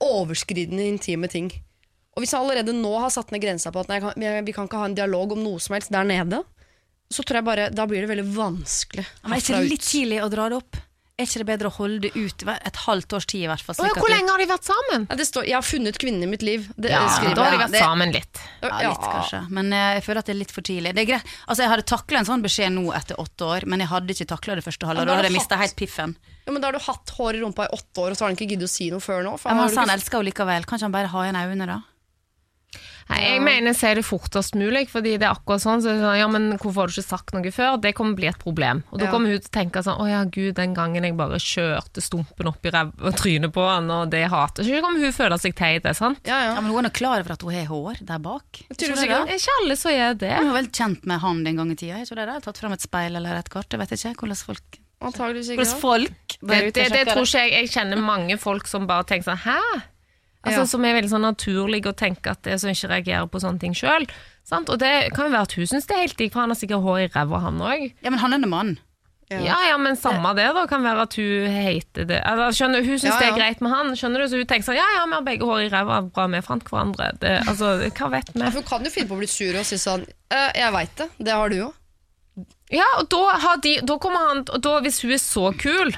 overskridende, 0.05 0.87
intime 0.89 1.29
ting. 1.31 1.51
Og 2.15 2.23
hvis 2.23 2.31
jeg 2.35 2.41
allerede 2.41 2.75
nå 2.79 2.93
har 3.03 3.11
satt 3.11 3.33
ned 3.35 3.43
grensa 3.43 3.73
på 3.75 3.83
at 3.83 3.91
nei, 3.91 3.99
vi 4.47 4.53
kan 4.55 4.69
ikke 4.69 4.79
ha 4.79 4.87
en 4.91 4.95
dialog 4.99 5.33
om 5.35 5.43
noe 5.43 5.59
som 5.63 5.75
helst 5.75 5.91
der 5.95 6.07
nede, 6.07 6.43
så 7.11 7.23
tror 7.27 7.41
jeg 7.41 7.47
bare, 7.47 7.69
da 7.75 7.85
blir 7.91 8.05
det 8.05 8.11
veldig 8.11 8.27
vanskelig. 8.37 9.05
Men 9.25 9.35
er 9.37 9.43
ikke 9.43 9.59
det 9.61 9.71
litt 9.75 9.87
tidlig 9.87 10.21
å 10.25 10.29
dra 10.33 10.49
det 10.53 10.61
opp? 10.63 10.79
Er 11.15 11.29
ikke 11.29 11.45
det 11.45 11.47
bedre 11.47 11.69
å 11.71 11.75
holde 11.77 12.09
det 12.09 12.11
ut 12.19 12.43
et 12.51 12.79
halvt 12.89 13.13
års 13.15 13.27
tid 13.31 13.45
i 13.45 13.47
hvert 13.47 13.63
fall? 13.63 13.77
Å, 13.79 13.85
slik 13.87 14.01
hvor 14.03 14.11
lenge 14.11 14.33
har 14.35 14.41
de 14.43 14.47
vært 14.51 14.67
sammen? 14.67 15.05
Ja, 15.11 15.15
det 15.21 15.27
står, 15.29 15.45
jeg 15.47 15.55
har 15.55 15.63
funnet 15.67 15.99
kvinnen 16.03 16.25
i 16.27 16.31
mitt 16.31 16.43
liv. 16.43 16.65
Det, 16.75 16.91
Ja, 16.91 17.05
da 17.07 17.45
har 17.45 17.55
de 17.55 17.61
vært 17.61 17.71
Det- 17.77 17.83
sammen 17.85 18.11
litt. 18.15 18.41
Ja, 18.63 18.73
litt 18.91 18.99
kanskje. 19.05 19.43
Men 19.55 19.73
eh, 19.73 19.93
jeg 20.01 20.03
føler 20.09 20.19
at 20.19 20.27
det 20.27 20.35
er 20.35 20.41
litt 20.41 20.51
for 20.55 20.63
tidlig. 20.67 20.95
Det 20.95 21.03
er 21.05 21.11
greit. 21.13 21.23
Altså, 21.47 21.63
Jeg 21.63 21.71
hadde 21.71 21.87
takla 21.87 22.19
en 22.19 22.25
sånn 22.27 22.43
beskjed 22.43 22.73
nå 22.75 22.91
etter 22.99 23.15
åtte 23.23 23.47
år, 23.47 23.67
men 23.71 23.79
jeg 23.85 23.89
hadde 23.93 24.11
ikke 24.11 24.27
takla 24.27 24.57
det 24.59 24.65
første 24.67 24.87
halvåret. 24.91 25.07
da 25.07 25.15
hadde 25.21 25.31
jeg 25.31 25.39
mista 25.39 25.57
helt 25.61 25.77
piffen. 25.79 26.17
Ja, 26.47 26.53
men 26.53 26.61
Da 26.61 26.69
har 26.69 26.73
du 26.77 26.79
hatt 26.85 27.11
hår 27.17 27.35
i 27.39 27.41
rumpa 27.41 27.65
i 27.67 27.73
åtte 27.73 28.03
år, 28.05 28.11
og 28.13 28.17
så 28.17 28.25
har 28.27 28.33
han 28.33 28.37
ikke 28.37 28.51
giddet 28.53 28.69
å 28.69 28.75
si 28.75 28.91
noe 28.93 29.01
før 29.01 29.25
nå. 29.25 29.39
For 29.41 29.49
Ja, 29.51 29.55
men 29.57 29.65
altså, 29.69 29.81
han 29.87 29.95
elsker 29.97 30.19
henne 30.21 30.29
likevel. 30.33 30.65
Kanskje 30.69 30.89
han 30.91 30.93
bare 30.93 31.09
har 31.15 31.25
igjen 31.29 31.41
øynene, 31.41 31.67
da? 31.67 31.81
Nei, 33.05 33.19
jeg 33.21 33.41
mener 33.45 33.75
se 33.77 33.91
det 33.99 34.03
fortest 34.07 34.55
mulig, 34.57 34.87
fordi 34.89 35.19
det 35.21 35.27
er 35.29 35.35
akkurat 35.37 35.61
sånn. 35.61 35.83
Så 35.85 35.91
er 35.93 35.99
sånn 36.01 36.17
ja, 36.17 36.27
men 36.33 36.47
hvorfor 36.57 36.87
har 36.87 36.89
du 36.89 36.95
ikke 36.97 37.05
sagt 37.05 37.35
noe 37.37 37.51
før? 37.53 37.77
Det 37.85 37.93
kommer 37.95 38.17
bli 38.17 38.31
et 38.31 38.39
problem. 38.41 38.81
Og 38.91 38.99
da 38.99 39.05
Ja. 39.05 39.11
kommer 39.13 39.29
hun 39.29 39.41
til 39.45 39.51
å 39.51 39.53
tenke 39.59 39.83
sånn, 39.85 40.01
å 40.01 40.09
ja, 40.09 40.23
gud, 40.25 40.55
den 40.57 40.73
gangen 40.75 41.05
jeg 41.05 41.15
bare 41.17 41.37
kjørte 41.37 42.01
stumpen 42.01 42.49
opp 42.49 42.65
i 42.65 42.71
trynet 42.73 43.53
på 43.53 43.61
han, 43.69 43.91
og 43.91 44.09
det 44.11 44.25
hater 44.33 44.65
ikke, 44.65 44.81
kommer 44.81 45.01
hun 45.05 45.13
føle 45.13 45.39
seg 45.39 45.55
teit, 45.55 45.83
det, 45.85 45.95
sant? 45.97 46.19
Ja, 46.25 46.41
Ja, 46.41 46.55
ja. 46.55 46.61
men 46.63 46.73
Hun 46.73 46.87
er 46.87 46.91
klar 46.97 47.21
over 47.21 47.33
at 47.33 47.43
hun 47.43 47.53
har 47.53 47.67
hår 47.67 48.01
der 48.05 48.19
bak. 48.19 48.45
Tror 48.73 48.89
du 48.89 48.95
det 48.95 49.05
ikke. 49.05 49.27
det? 49.27 49.37
Ikke 49.37 49.59
alle 49.61 49.77
som 49.77 49.93
gjør 49.93 50.19
det. 50.19 50.33
Hun 50.39 50.49
var 50.53 50.63
vel 50.63 50.71
kjent 50.71 51.05
med 51.07 51.21
han 51.21 51.45
den 51.45 51.57
gang 51.57 51.71
i 51.71 51.75
tida. 51.77 51.99
Er 52.01 52.05
ikke 52.09 52.17
det 52.17 52.27
det? 52.33 52.43
Tatt 52.43 52.57
fram 52.59 52.73
et 52.73 52.81
speil 52.81 53.15
eller 53.17 53.37
et 53.37 53.51
kart. 53.51 53.69
Jeg 53.69 53.79
vet 53.81 53.93
ikke 53.93 54.17
hvordan 54.17 54.37
folk 54.49 54.81
Antageligvis 55.01 55.51
ikke. 55.55 55.65
Hvordan 55.65 55.81
folk 55.81 56.37
Det, 56.41 56.61
det, 56.75 56.87
det 56.93 57.07
tror 57.09 57.25
ikke 57.27 57.43
jeg. 57.43 57.53
Jeg 57.53 57.73
kjenner 57.75 58.01
mange 58.01 58.39
folk 58.39 58.67
som 58.71 58.87
bare 58.87 59.05
tenker 59.09 59.33
sånn, 59.33 59.43
hæ? 59.45 59.59
Altså, 60.45 60.61
Ja. 60.61 60.65
Som 60.69 60.85
er 60.85 60.95
veldig 60.99 61.09
sånn 61.11 61.25
naturlige 61.25 61.89
å 61.93 61.97
tenke 61.97 62.31
at 62.31 62.43
det 62.45 62.53
er 62.53 62.59
som 62.61 62.71
ikke 62.71 62.91
reagerer 62.93 63.29
på 63.33 63.41
sånne 63.41 63.61
ting 63.61 63.73
sjøl. 63.73 64.05
Og 64.53 64.79
det 64.79 65.15
kan 65.17 65.25
jo 65.27 65.33
være 65.33 65.49
at 65.49 65.55
hun 65.57 65.67
syns 65.67 65.87
det 65.89 65.97
er 65.97 66.03
helt 66.05 66.19
digg, 66.19 66.33
for 66.33 66.41
han 66.45 66.53
har 66.53 66.59
sikkert 66.61 66.85
hår 66.85 66.99
i 67.07 67.07
ræva, 67.15 67.41
han 67.41 67.63
òg. 67.65 67.95
Ja, 68.05 68.11
men 68.11 68.19
han 68.21 68.33
er 68.37 68.43
en 68.43 68.51
mann. 68.51 68.75
Ja. 69.33 69.39
Ja, 69.41 69.57
ja, 69.71 69.77
men 69.81 69.97
samme 69.97 70.35
det, 70.37 70.45
da. 70.53 70.67
Kan 70.69 70.85
være 70.85 71.07
at 71.09 71.15
hun 71.17 71.47
hater 71.49 72.05
det. 72.05 72.19
Altså, 72.29 72.51
skjønner, 72.59 72.85
hun 72.85 72.99
syns 73.01 73.09
Ja, 73.09 73.21
det 73.23 73.29
er 73.31 73.39
greit 73.39 73.63
med 73.65 73.73
han, 73.73 73.95
skjønner 73.97 74.21
du? 74.21 74.27
Så 74.29 74.37
hun 74.37 74.51
tenker 74.51 74.69
sånn 74.69 74.77
ja, 74.77 74.85
ja, 74.99 75.07
vi 75.09 75.17
har 75.17 75.25
begge 75.25 75.49
hår 75.49 75.63
i 75.65 75.71
ræva, 75.73 76.03
bra 76.13 76.27
vi 76.29 76.43
fant 76.45 76.69
hverandre. 76.69 77.09
Det, 77.23 77.33
altså, 77.49 77.73
hva 77.89 78.11
vet 78.13 78.35
vi? 78.35 78.43
Ja, 78.45 78.51
Hun 78.53 78.69
kan 78.69 78.85
jo 78.85 78.93
finne 78.93 79.09
på 79.09 79.17
å 79.17 79.23
bli 79.23 79.31
sur 79.33 79.57
og 79.57 79.65
si 79.65 79.81
sånn 79.81 80.05
«Eh, 80.29 80.51
Jeg 80.61 80.77
veit 80.77 80.95
det. 81.01 81.09
Det 81.25 81.33
har 81.33 81.49
du 81.49 81.57
jo. 81.57 81.71
Ja, 82.75 82.87
og 83.01 83.09
da, 83.13 83.23
har 83.45 83.61
de, 83.63 83.77
da 83.87 83.99
kommer 84.03 84.31
han 84.31 84.41
Og 84.49 84.63
da, 84.65 84.79
hvis 84.83 84.99
hun 85.05 85.13
er 85.15 85.21
så 85.23 85.51
kul, 85.59 85.93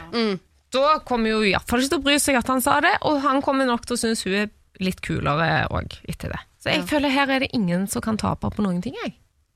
da 0.74 0.98
kommer 1.08 1.38
hun 1.38 1.46
iallfall 1.48 1.84
ikke 1.84 1.94
til 1.94 2.02
å 2.02 2.06
bry 2.08 2.16
seg 2.20 2.38
at 2.40 2.50
han 2.52 2.62
sa 2.64 2.78
det, 2.84 2.96
og 3.06 3.22
han 3.24 3.40
kommer 3.44 3.68
nok 3.68 3.86
til 3.86 3.96
å 3.96 4.02
synes 4.02 4.24
hun 4.26 4.36
er 4.44 4.50
litt 4.82 5.00
kulere 5.04 5.66
òg 5.72 6.00
etter 6.04 6.34
det. 6.34 6.42
Så 6.60 6.74
jeg 6.74 6.84
føler 6.90 7.14
her 7.14 7.30
er 7.32 7.46
det 7.46 7.52
ingen 7.56 7.86
som 7.88 8.02
kan 8.04 8.18
tape 8.20 8.50
på 8.52 8.64
noen 8.64 8.82
ting, 8.84 8.96
jeg. 9.04 9.14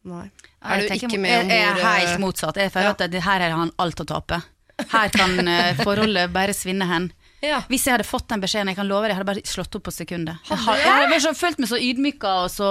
Nei. 0.09 0.31
Er 0.65 0.81
du 0.81 0.89
tenker 0.89 1.11
ikke 1.11 1.21
med 1.21 1.35
om 1.43 1.51
Jeg 1.53 1.61
er 1.61 1.75
hvor, 1.75 1.83
eh, 1.83 1.99
helt 1.99 2.21
motsatt. 2.23 2.61
Jeg 2.61 2.73
føler 2.73 2.89
ja. 2.89 2.97
at 2.97 3.13
det, 3.13 3.23
her 3.27 3.43
har 3.45 3.57
han 3.57 3.73
alt 3.83 4.01
å 4.01 4.07
tape. 4.09 4.39
Her 4.81 5.13
kan 5.13 5.49
eh, 5.49 5.75
forholdet 5.83 6.33
bare 6.33 6.55
svinne 6.57 6.89
hen. 6.89 7.11
Ja. 7.45 7.63
Hvis 7.69 7.87
jeg 7.89 7.97
hadde 7.97 8.09
fått 8.09 8.29
den 8.33 8.41
beskjeden, 8.41 8.71
jeg 8.73 8.79
kan 8.79 8.89
love 8.89 9.05
deg, 9.05 9.15
jeg 9.15 9.21
hadde 9.21 9.29
bare 9.33 9.45
slått 9.49 9.77
opp 9.77 9.87
på 9.89 9.93
sekundet. 9.93 10.41
Jeg, 10.49 10.61
har, 10.61 10.81
jeg 10.81 10.93
hadde 10.93 11.13
bare 11.13 11.25
så, 11.25 11.35
følt 11.37 11.61
meg 11.61 11.71
så 11.71 11.81
ydmyka 11.81 12.33
og 12.45 12.51
så 12.53 12.71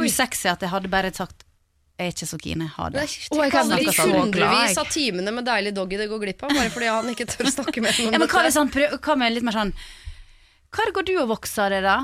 usexy 0.00 0.48
at 0.52 0.64
jeg 0.64 0.72
hadde 0.72 0.92
bare 0.92 1.12
sagt 1.16 1.43
jeg 1.94 2.10
er 2.10 2.10
ikke 2.10 2.26
så 2.26 2.38
keen, 2.42 2.62
har 2.74 2.90
det. 2.90 3.02
Og 3.30 3.40
jeg 3.44 3.52
kan 3.54 3.68
bli 3.70 3.84
de 3.86 3.92
så 3.94 4.08
hundrevis 4.10 4.78
av 4.82 4.88
timene 4.90 5.30
med 5.36 5.46
deilig 5.46 5.70
doggy 5.76 6.00
det 6.00 6.08
går 6.10 6.24
glipp 6.24 6.42
av, 6.42 6.54
bare 6.56 6.72
fordi 6.74 6.90
han 6.90 7.10
ikke 7.12 7.26
tør 7.30 7.46
å 7.46 7.52
snakke 7.54 7.84
med 7.84 7.94
noen 7.94 8.16
Ja, 8.16 8.18
men 8.18 8.30
hva, 8.30 8.42
dette. 8.42 8.58
han 8.58 8.72
prøv, 8.74 8.96
hva 8.98 9.16
med 9.20 9.36
litt 9.36 9.46
mer 9.46 9.54
sånn 9.54 9.70
Hva 10.74 10.88
går 10.96 11.06
du 11.06 11.12
og 11.22 11.28
vokser 11.30 11.68
av 11.68 11.70
det, 11.76 11.82
da? 11.86 11.98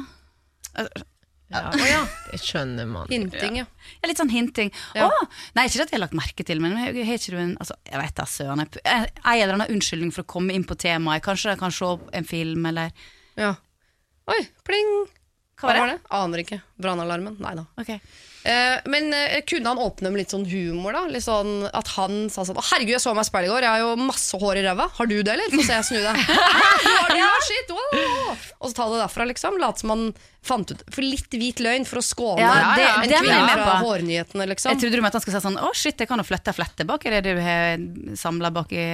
Ja, 1.50 2.04
Det 2.30 2.38
skjønner 2.38 2.86
man. 2.86 3.08
Hinting, 3.10 3.58
ja. 3.58 3.66
Ja, 3.98 4.06
litt 4.06 4.20
sånn 4.20 4.30
hinting. 4.30 4.70
Ja. 4.94 5.08
Å, 5.10 5.26
nei, 5.58 5.64
ikke 5.66 5.82
at 5.82 5.90
jeg 5.90 5.98
har 5.98 6.04
lagt 6.04 6.14
merke 6.14 6.46
til, 6.46 6.62
men 6.62 6.76
har 6.78 6.94
ikke 6.94 7.34
du 7.34 7.40
en 7.40 7.56
altså, 7.58 7.74
Jeg 7.90 7.98
vet 7.98 8.14
da, 8.20 8.26
søren. 8.30 8.62
En 8.62 9.08
eller 9.34 9.56
annen 9.56 9.74
unnskyldning 9.74 10.14
for 10.14 10.22
å 10.22 10.30
komme 10.30 10.54
inn 10.54 10.62
på 10.68 10.78
temaet. 10.78 11.24
Kanskje 11.26 11.56
jeg 11.56 11.62
kan 11.64 11.74
se 11.74 11.90
en 12.14 12.28
film, 12.28 12.70
eller 12.70 12.94
ja. 13.34 13.56
Oi, 14.30 14.38
pling! 14.62 14.92
Hva 15.58 15.74
var 15.74 15.90
det? 15.90 15.98
Aner 16.14 16.44
ikke. 16.44 16.60
Brannalarmen? 16.78 17.34
Nei 17.42 17.56
da. 17.58 17.66
Ok. 17.82 17.96
Eh, 18.44 18.78
men 18.88 19.12
eh, 19.12 19.40
kunne 19.44 19.68
han 19.68 19.78
åpne 19.84 20.08
med 20.10 20.22
litt 20.22 20.32
sånn 20.32 20.46
humor, 20.48 20.94
da? 20.96 21.02
Litt 21.12 21.26
sånn 21.26 21.66
At 21.76 21.88
han 21.98 22.30
sa 22.32 22.40
sånn 22.48 22.56
Å, 22.56 22.64
herregud, 22.70 22.94
jeg 22.96 23.02
så 23.04 23.12
meg 23.12 23.26
i 23.26 23.28
speilet 23.28 23.50
i 23.50 23.52
går, 23.52 23.66
jeg 23.66 23.74
har 23.74 23.82
jo 23.84 23.90
masse 24.00 24.40
hår 24.40 24.62
i 24.62 24.64
ræva. 24.64 24.88
Har 24.96 25.06
du 25.10 25.18
det, 25.22 25.34
eller? 25.34 25.52
Få 25.52 25.60
se, 25.66 25.76
jeg 25.76 25.88
snur 25.90 26.08
deg. 26.08 26.16
Det, 27.10 27.18
ja, 27.18 27.30
shit! 27.44 27.70
Wow. 27.74 28.36
Og 28.62 28.70
så 28.70 28.74
ta 28.76 28.84
det 28.92 29.00
derfra, 29.02 29.24
liksom. 29.28 29.56
Late 29.60 29.82
som 29.82 29.90
han 29.92 30.04
fant 30.46 30.70
ut 30.72 30.80
For 30.94 31.04
litt 31.04 31.34
hvit 31.36 31.58
løgn 31.60 31.82
for 31.84 32.00
å 32.00 32.02
skåne 32.04 32.40
Ja, 32.40 32.70
det- 32.78 32.84
en 32.86 33.24
kvinne 33.26 33.48
fra 33.58 33.74
hårnyhetene, 33.82 34.46
liksom. 34.48 34.72
Jeg 34.72 34.80
trodde 34.80 34.96
du 34.96 35.02
mente 35.04 35.18
han 35.18 35.24
skulle 35.24 35.36
si 35.40 35.44
sånn 35.44 35.58
Å, 35.60 35.72
shit, 35.76 35.98
jeg 36.00 36.08
kan 36.08 36.22
jo 36.22 36.24
flytte 36.24 36.54
flette 36.56 36.86
bak 36.88 37.04
i 37.04 37.12
det 37.12 37.18
du 37.26 37.32
har 37.44 37.82
samla 38.16 38.48
bak 38.54 38.72
i 38.72 38.84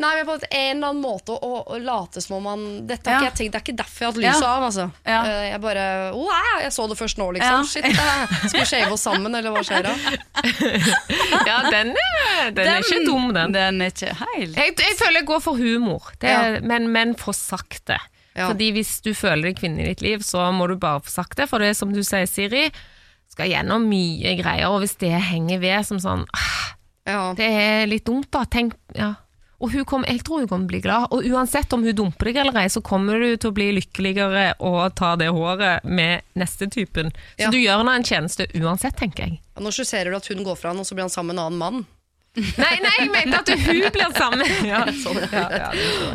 Nei, 0.00 0.12
men 0.16 0.24
på 0.30 0.38
en 0.38 0.78
eller 0.78 0.94
annen 0.94 1.02
måte 1.04 1.36
å, 1.36 1.50
å 1.74 1.80
late 1.82 2.22
som 2.24 2.38
om 2.38 2.48
han 2.48 2.64
Dette 2.88 3.10
har 3.10 3.20
ikke 3.20 3.28
jeg 3.34 3.36
tenkt, 3.42 3.52
Det 3.52 3.60
er 3.60 3.66
ikke 3.66 3.76
derfor 3.82 4.00
jeg 4.00 4.08
har 4.08 4.14
hatt 4.14 4.22
lyset 4.24 4.48
av. 4.48 4.64
Altså. 4.70 4.86
Eh, 5.04 5.50
Jeg 5.50 5.60
bare 5.66 5.84
'Å, 6.14 6.24
Jeg 6.64 6.72
så 6.78 6.88
det 6.88 6.96
først 7.02 7.20
nå, 7.20 7.28
liksom. 7.36 7.68
Shit, 7.68 7.84
Skal 8.48 8.60
vi 8.60 8.66
shave 8.72 8.92
oss 8.94 9.04
sammen, 9.06 9.34
eller 9.34 9.52
hva 9.54 9.62
skjer 9.66 9.84
da? 9.86 9.92
Ja, 11.48 11.58
den 11.70 11.92
er, 11.98 12.50
den 12.54 12.68
er 12.70 12.80
ikke 12.82 13.04
dum, 13.06 13.30
den. 13.36 13.52
Den 13.54 13.82
er 13.84 13.92
ikke 13.92 14.14
helt 14.20 14.56
Jeg, 14.58 14.74
jeg 14.80 14.96
føler 14.98 15.20
jeg 15.20 15.28
går 15.28 15.42
for 15.44 15.60
humor, 15.60 16.10
det, 16.22 16.30
Ja. 16.32 16.60
men, 16.64 16.88
men 16.94 17.14
for 17.20 17.36
sakte. 17.36 17.98
Ja. 18.34 18.48
Fordi 18.48 18.72
hvis 18.74 18.96
du 19.04 19.12
føler 19.14 19.50
deg 19.50 19.58
kvinne 19.60 19.84
i 19.84 19.90
ditt 19.92 20.02
liv, 20.02 20.24
så 20.26 20.48
må 20.54 20.66
du 20.70 20.74
bare 20.80 21.02
få 21.04 21.12
sagt 21.12 21.38
det. 21.38 21.46
For 21.50 21.62
det 21.62 21.70
er 21.70 21.76
som 21.78 21.92
du 21.94 22.00
sier, 22.02 22.26
Siri, 22.26 22.64
skal 23.30 23.50
gjennom 23.50 23.84
mye 23.90 24.34
greier, 24.40 24.70
og 24.70 24.80
hvis 24.82 24.96
det 25.02 25.12
henger 25.30 25.60
ved 25.62 25.86
som 25.86 26.00
sånn 26.02 26.24
ah, 26.34 26.64
Ja. 27.06 27.20
Det 27.36 27.46
er 27.46 27.86
litt 27.90 28.06
dumt, 28.08 28.30
da. 28.34 28.42
Tenk, 28.50 28.74
ja. 28.96 29.12
Og 29.60 29.70
hun 29.72 29.84
kom, 29.84 30.04
jeg 30.08 30.22
tror 30.26 30.40
hun 30.42 30.48
kommer 30.48 30.66
til 30.66 30.70
å 30.70 30.72
bli 30.74 30.80
glad. 30.84 31.06
Og 31.14 31.24
uansett 31.30 31.72
om 31.72 31.84
hun 31.86 31.94
dumper 31.94 32.24
deg 32.30 32.36
eller 32.42 32.58
ei, 32.64 32.66
så 32.68 32.82
kommer 32.84 33.18
du 33.22 33.36
til 33.36 33.50
å 33.50 33.54
bli 33.54 33.68
lykkeligere 33.78 34.54
og 34.60 34.94
ta 34.98 35.14
det 35.16 35.28
håret 35.32 35.84
med 35.84 36.22
neste 36.34 36.66
typen. 36.70 37.12
Så 37.38 37.46
Ja. 37.46 37.50
du 37.50 37.58
gjør 37.58 37.78
henne 37.84 37.94
en 37.96 38.02
tjeneste 38.04 38.46
uansett, 38.54 38.96
tenker 38.96 39.24
jeg. 39.28 39.40
Nå 39.60 39.70
skisserer 39.70 40.10
du 40.10 40.16
at 40.16 40.26
hun 40.26 40.42
går 40.44 40.56
fra 40.58 40.70
han, 40.70 40.78
og 40.78 40.86
så 40.86 40.94
blir 40.94 41.02
han 41.06 41.10
sammen 41.10 41.34
med 41.36 41.38
en 41.38 41.46
annen 41.46 41.58
mann. 41.58 41.86
Nei, 42.34 42.80
nei, 42.82 42.92
jeg 42.98 43.10
mente 43.12 43.38
at 43.38 43.50
hun 43.52 43.84
blir 43.94 44.14
sammen. 44.16 44.42
Ja, 44.64 44.80
sånn, 44.96 45.20
ja, 45.30 45.44
ja, 45.52 45.68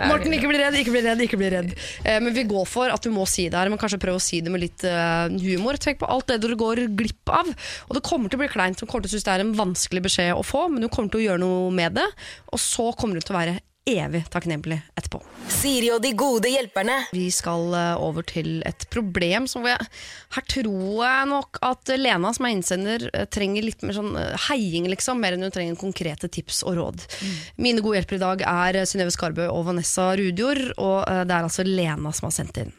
Morten, 0.09 0.33
ikke 0.35 0.49
bli 0.49 0.59
redd, 0.59 0.75
ikke 0.79 0.91
bli 0.91 1.03
redd, 1.05 1.21
ikke 1.23 1.39
bli 1.39 1.51
redd. 1.53 1.71
Eh, 2.03 2.17
men 2.23 2.33
vi 2.35 2.43
går 2.49 2.65
for 2.67 2.91
at 2.91 3.05
du 3.05 3.11
må 3.13 3.23
si 3.29 3.45
det 3.51 3.59
her, 3.59 3.71
men 3.71 3.79
kanskje 3.79 4.01
prøve 4.01 4.19
å 4.19 4.23
si 4.23 4.41
det 4.43 4.51
med 4.51 4.63
litt 4.63 4.83
uh, 4.83 5.31
humor. 5.43 5.79
Tenk 5.79 6.01
på 6.01 6.09
alt 6.09 6.27
det 6.31 6.41
du 6.43 6.51
går 6.59 6.83
glipp 6.99 7.31
av. 7.31 7.51
Og 7.87 7.95
det 7.95 8.03
kommer 8.07 8.31
til 8.31 8.39
å 8.39 8.43
bli 8.43 8.51
kleint, 8.51 8.81
hun 8.81 8.89
kommer 8.89 9.05
til 9.05 9.13
å 9.13 9.15
synes 9.15 9.27
det 9.29 9.35
er 9.37 9.45
en 9.45 9.55
vanskelig 9.55 10.03
beskjed 10.09 10.35
å 10.35 10.43
få, 10.45 10.65
men 10.73 10.83
du 10.83 10.89
kommer 10.91 11.13
til 11.13 11.21
å 11.21 11.25
gjøre 11.29 11.43
noe 11.45 11.73
med 11.75 11.95
det. 11.99 12.07
Og 12.51 12.63
så 12.63 12.89
kommer 12.99 13.19
du 13.19 13.23
til 13.23 13.37
å 13.37 13.39
være 13.39 13.59
evig 13.97 14.23
takknemlig 14.31 14.79
etterpå. 14.99 15.21
Siri 15.49 15.89
og 15.93 16.01
de 16.03 16.11
gode 16.17 16.51
hjelperne. 16.51 16.95
Vi 17.15 17.27
skal 17.33 17.73
eh, 17.77 18.01
over 18.01 18.25
til 18.27 18.59
et 18.67 18.85
problem 18.93 19.47
som 19.49 19.65
jeg, 19.67 19.89
Her 20.35 20.45
tror 20.53 21.03
jeg 21.05 21.29
nok 21.31 21.59
at 21.65 21.93
Lena, 21.97 22.33
som 22.35 22.47
er 22.47 22.55
innsender, 22.55 23.07
eh, 23.13 23.25
trenger 23.31 23.65
litt 23.65 23.85
mer 23.85 23.97
sånn 23.97 24.13
eh, 24.19 24.47
heiing, 24.49 24.89
liksom, 24.91 25.21
mer 25.21 25.37
enn 25.37 25.47
hun 25.47 25.55
trenger 25.55 25.79
konkrete 25.79 26.29
tips 26.31 26.61
og 26.67 26.77
råd. 26.79 27.07
Mine 27.61 27.83
gode 27.85 27.99
hjelpere 27.99 28.21
i 28.21 28.25
dag 28.25 28.45
er 28.51 28.83
Synnøve 28.89 29.15
Skarbø 29.15 29.49
og 29.49 29.65
Vanessa 29.71 30.11
Rudjord, 30.19 30.63
og 30.77 31.03
det 31.07 31.35
er 31.35 31.43
altså 31.43 31.65
Lena 31.67 32.13
som 32.15 32.29
har 32.29 32.35
sendt 32.35 32.61
inn. 32.61 32.73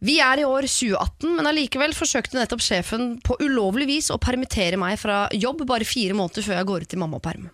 Vi 0.00 0.14
er 0.24 0.40
i 0.40 0.46
år 0.48 0.64
2018, 0.64 1.34
men 1.36 1.46
allikevel 1.50 1.92
forsøkte 1.92 2.38
nettopp 2.38 2.62
sjefen 2.64 3.18
på 3.20 3.34
ulovlig 3.44 3.84
vis 3.90 4.06
å 4.08 4.16
permittere 4.16 4.78
meg 4.80 4.96
fra 4.96 5.26
jobb 5.36 5.66
bare 5.68 5.84
fire 5.84 6.16
måneder 6.16 6.46
før 6.46 6.56
jeg 6.56 6.68
går 6.70 6.86
ut 6.86 6.94
i 6.96 7.00
mammaperm. 7.02 7.50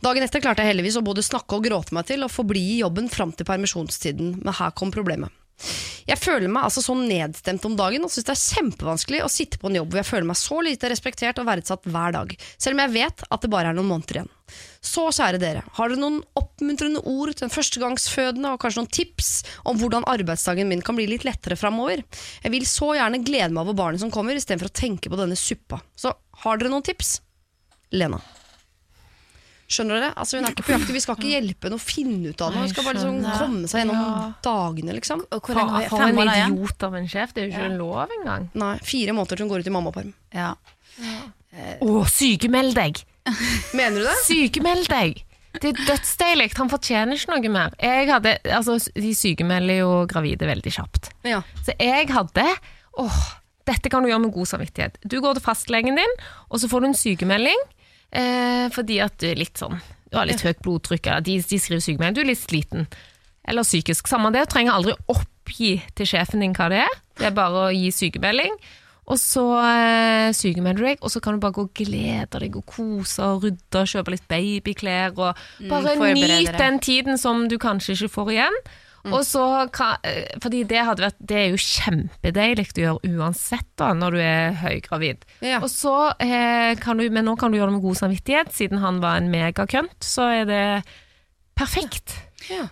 Dagen 0.00 0.24
etter 0.24 0.40
klarte 0.40 0.64
jeg 0.64 0.72
heldigvis 0.72 0.96
å 0.96 1.04
både 1.04 1.24
snakke 1.26 1.58
og 1.58 1.66
gråte 1.68 1.92
meg 1.92 2.08
til 2.08 2.24
å 2.24 2.30
forbli 2.32 2.62
i 2.70 2.80
jobben 2.80 3.12
fram 3.12 3.34
til 3.36 3.48
permisjonstiden, 3.48 4.38
men 4.40 4.56
her 4.56 4.72
kom 4.72 4.94
problemet. 4.94 5.28
Jeg 6.08 6.18
føler 6.20 6.50
meg 6.50 6.66
altså 6.66 6.82
så 6.84 6.96
nedstemt 6.98 7.64
om 7.68 7.76
dagen 7.78 8.04
og 8.06 8.12
syns 8.12 8.26
det 8.28 8.34
er 8.34 8.42
kjempevanskelig 8.42 9.22
å 9.24 9.30
sitte 9.32 9.60
på 9.60 9.70
en 9.70 9.78
jobb 9.80 9.92
hvor 9.92 10.02
jeg 10.02 10.10
føler 10.10 10.28
meg 10.32 10.40
så 10.40 10.58
lite 10.64 10.90
respektert 10.92 11.40
og 11.42 11.48
verdsatt 11.48 11.88
hver 11.88 12.16
dag, 12.16 12.34
selv 12.56 12.76
om 12.76 12.82
jeg 12.84 12.94
vet 12.96 13.24
at 13.28 13.44
det 13.44 13.52
bare 13.52 13.72
er 13.72 13.78
noen 13.78 13.90
måneder 13.92 14.20
igjen. 14.20 14.32
Så 14.84 15.06
kjære 15.14 15.40
dere, 15.40 15.62
har 15.78 15.88
dere 15.88 16.02
noen 16.02 16.18
oppmuntrende 16.38 17.04
ord 17.08 17.32
til 17.36 17.46
en 17.46 17.54
førstegangsfødende 17.54 18.52
og 18.52 18.60
kanskje 18.62 18.82
noen 18.82 18.92
tips 18.98 19.30
om 19.70 19.80
hvordan 19.80 20.06
arbeidsdagen 20.10 20.68
min 20.68 20.84
kan 20.84 20.98
bli 20.98 21.06
litt 21.08 21.26
lettere 21.28 21.56
framover? 21.60 22.02
Jeg 22.42 22.54
vil 22.54 22.68
så 22.68 22.92
gjerne 22.98 23.22
glede 23.24 23.52
meg 23.54 23.64
over 23.64 23.78
barnet 23.78 24.02
som 24.02 24.12
kommer, 24.12 24.36
istedenfor 24.36 24.72
å 24.72 24.78
tenke 24.82 25.12
på 25.12 25.20
denne 25.20 25.38
suppa. 25.38 25.80
Så 25.96 26.12
har 26.44 26.60
dere 26.60 26.74
noen 26.74 26.84
tips? 26.84 27.20
Lena. 27.94 28.20
Skjønner 29.72 29.96
dere? 29.98 30.10
Altså, 30.20 30.36
hun 30.38 30.44
er 30.48 30.52
ikke 30.54 30.66
på 30.66 30.74
jakt. 30.74 30.90
Vi 30.92 31.00
skal 31.00 31.16
ikke 31.16 31.30
hjelpe 31.32 31.68
henne 31.68 31.78
å 31.78 31.82
finne 31.82 32.32
ut 32.34 32.42
av 32.44 32.52
noe. 32.52 32.66
Hun 32.66 32.72
skal 32.74 32.84
bare 32.88 32.98
liksom 33.00 33.22
komme 33.38 33.70
seg 33.72 33.82
gjennom 33.82 34.00
Ja. 34.02 34.26
dagene, 34.44 34.96
liksom. 34.98 35.24
For, 35.32 35.62
en 36.04 36.22
idiot 36.26 36.86
av 36.88 36.94
en 37.00 37.08
sjef. 37.08 37.32
Det 37.32 37.42
er 37.42 37.48
jo 37.48 37.52
ikke 37.56 37.78
lov 37.78 38.12
engang. 38.20 38.48
Nei, 38.60 38.74
fire 38.84 39.16
måneder 39.16 39.36
til 39.40 39.46
hun 39.46 39.52
går 39.54 39.64
ut 39.64 39.70
i 39.72 39.74
mammaperm. 39.78 40.12
Ja. 40.36 40.52
Å, 41.82 42.04
sykemeld 42.08 42.74
deg! 42.76 43.02
Mener 43.78 44.00
du 44.00 44.06
det? 44.06 44.16
Sykemeld 44.26 44.88
deg! 44.92 45.22
Det 45.60 45.68
er 45.68 45.82
dødsdeilig. 45.84 46.46
Han 46.56 46.70
fortjener 46.72 47.18
ikke 47.18 47.34
noe 47.34 47.50
mer. 47.52 47.74
Jeg 47.80 48.08
hadde, 48.08 48.38
altså, 48.56 48.78
de 48.96 49.10
sykemelder 49.16 49.82
jo 49.82 49.90
gravide 50.08 50.48
veldig 50.48 50.72
kjapt. 50.72 51.10
Ja. 51.28 51.42
Så 51.64 51.74
jeg 51.76 52.08
hadde 52.08 52.46
åh, 53.00 53.18
dette 53.68 53.92
kan 53.92 54.02
du 54.02 54.08
gjøre 54.08 54.24
med 54.24 54.32
god 54.34 54.48
samvittighet. 54.48 54.96
Du 55.04 55.18
går 55.20 55.36
til 55.38 55.44
fastlegen 55.44 56.00
din, 56.00 56.16
og 56.48 56.58
så 56.62 56.70
får 56.72 56.80
du 56.82 56.88
en 56.88 56.96
sykemelding 56.98 57.60
eh, 58.12 58.66
fordi 58.74 59.00
at 59.04 59.16
du 59.20 59.28
er 59.30 59.40
litt 59.40 59.60
sånn 59.60 59.78
Du 60.12 60.18
har 60.18 60.28
litt 60.28 60.44
høyt 60.44 60.60
blodtrykk, 60.64 61.08
eller 61.08 61.24
de, 61.24 61.38
de 61.40 61.58
skriver 61.58 61.80
sykemelding, 61.80 62.18
du 62.18 62.20
er 62.20 62.30
litt 62.32 62.42
sliten. 62.42 62.86
Eller 63.48 63.64
psykisk. 63.64 64.10
Samme 64.10 64.30
det, 64.34 64.44
du 64.44 64.52
trenger 64.52 64.76
aldri 64.76 64.94
oppgi 65.10 65.72
til 65.96 66.08
sjefen 66.08 66.44
din 66.44 66.54
hva 66.56 66.68
det 66.70 66.82
er. 66.84 67.00
Det 67.18 67.30
er 67.30 67.34
bare 67.36 67.66
å 67.66 67.72
gi 67.72 67.88
sykemelding. 67.96 68.54
Og 69.10 69.18
så 69.18 69.42
eh, 69.58 70.28
sykemelder 70.36 70.78
du 70.78 70.86
deg, 70.86 71.00
og 71.02 71.10
så 71.10 71.20
kan 71.22 71.34
du 71.34 71.42
bare 71.42 71.56
gå 71.56 71.64
og 71.66 71.72
glede 71.74 72.38
deg 72.38 72.54
og 72.60 72.68
kose 72.70 73.24
og 73.26 73.48
rydde 73.48 73.82
kjøpe 73.90 74.14
litt 74.14 74.28
babyklær. 74.30 75.16
Og 75.16 75.42
bare 75.72 75.96
mm, 75.98 76.22
nyt 76.22 76.60
den 76.60 76.78
tiden 76.84 77.18
som 77.18 77.48
du 77.50 77.58
kanskje 77.60 77.96
ikke 77.96 78.12
får 78.14 78.32
igjen. 78.36 78.60
Og 79.10 79.24
så 79.26 79.42
eh, 80.06 80.36
fordi 80.42 80.60
det, 80.70 80.82
hadde 80.86 81.02
vært, 81.02 81.16
det 81.18 81.38
er 81.40 81.48
jo 81.50 81.58
kjempedeilig 81.58 82.66
å 82.70 82.82
gjøre 82.82 83.14
uansett 83.18 83.66
da, 83.80 83.88
når 83.98 84.14
du 84.14 84.20
er 84.22 84.58
høygravid. 84.60 85.24
Ja. 85.42 85.58
Og 85.58 85.70
så 85.72 85.94
eh, 86.22 86.76
kan 86.78 87.00
du, 87.02 87.08
Men 87.10 87.26
nå 87.26 87.34
kan 87.40 87.50
du 87.50 87.58
gjøre 87.58 87.72
det 87.72 87.78
med 87.80 87.86
god 87.88 87.98
samvittighet. 87.98 88.52
Siden 88.54 88.78
han 88.84 89.00
var 89.02 89.18
en 89.18 89.32
megakønt, 89.32 89.98
så 90.06 90.28
er 90.42 90.46
det 90.46 90.62
perfekt. 91.58 92.14
Ja. 92.50 92.68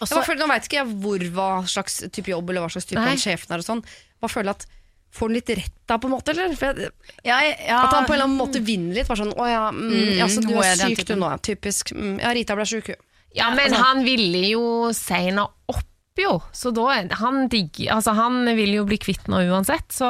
Også, 0.00 0.16
Jeg 0.18 0.26
føler, 0.26 0.40
nå 0.42 0.48
veit 0.50 0.64
ikke 0.66 0.80
jeg 0.80 0.96
hvor, 1.04 1.26
hva 1.36 1.50
slags 1.70 2.00
type 2.12 2.32
jobb 2.32 2.48
eller 2.50 2.64
hva 2.64 2.72
slags 2.72 2.88
type 2.90 3.04
han 3.04 3.20
sjefen 3.20 3.54
er. 3.54 3.62
og 3.62 3.68
sånn 3.68 3.84
Bare 4.20 4.32
føler 4.32 4.56
at 4.56 4.66
Får 5.14 5.28
han 5.30 5.36
litt 5.36 5.50
rett 5.54 5.74
da, 5.86 5.96
på 6.02 6.08
en 6.08 6.14
måte? 6.16 6.32
Eller? 6.34 6.56
For 6.58 6.74
jeg, 6.74 6.88
ja, 7.22 7.36
ja, 7.46 7.76
At 7.84 7.92
han 7.94 8.06
på 8.08 8.10
en 8.10 8.16
eller 8.16 8.26
annen 8.26 8.40
måte 8.40 8.58
vinner 8.66 8.96
litt. 8.98 9.06
Bare 9.06 9.20
sånn, 9.20 9.30
å 9.38 9.44
ja, 9.46 9.68
mm, 9.70 9.92
Mm, 9.92 10.08
ja, 10.18 10.26
så 10.26 10.42
du 10.42 10.56
er 10.58 10.74
syk 10.80 11.04
du 11.06 11.12
nå. 11.20 11.28
Typisk. 11.46 11.92
Mm, 11.94 12.16
ja, 12.18 12.32
Rita 12.34 12.56
ble 12.58 12.66
sjuk, 12.66 12.90
hun. 12.90 12.98
Ja, 13.34 13.50
men 13.50 13.66
altså- 13.72 13.82
han 13.84 14.04
ville 14.06 14.44
jo 14.52 14.92
Seina 14.94 15.44
opp, 15.68 15.84
jo. 16.18 16.36
Så 16.52 16.70
da 16.74 17.02
Han 17.18 17.48
digger 17.48 17.96
Altså, 17.96 18.14
han 18.14 18.44
vil 18.56 18.74
jo 18.76 18.84
bli 18.86 18.98
kvitt 19.02 19.26
nå 19.26 19.40
uansett, 19.50 19.88
så 19.90 20.06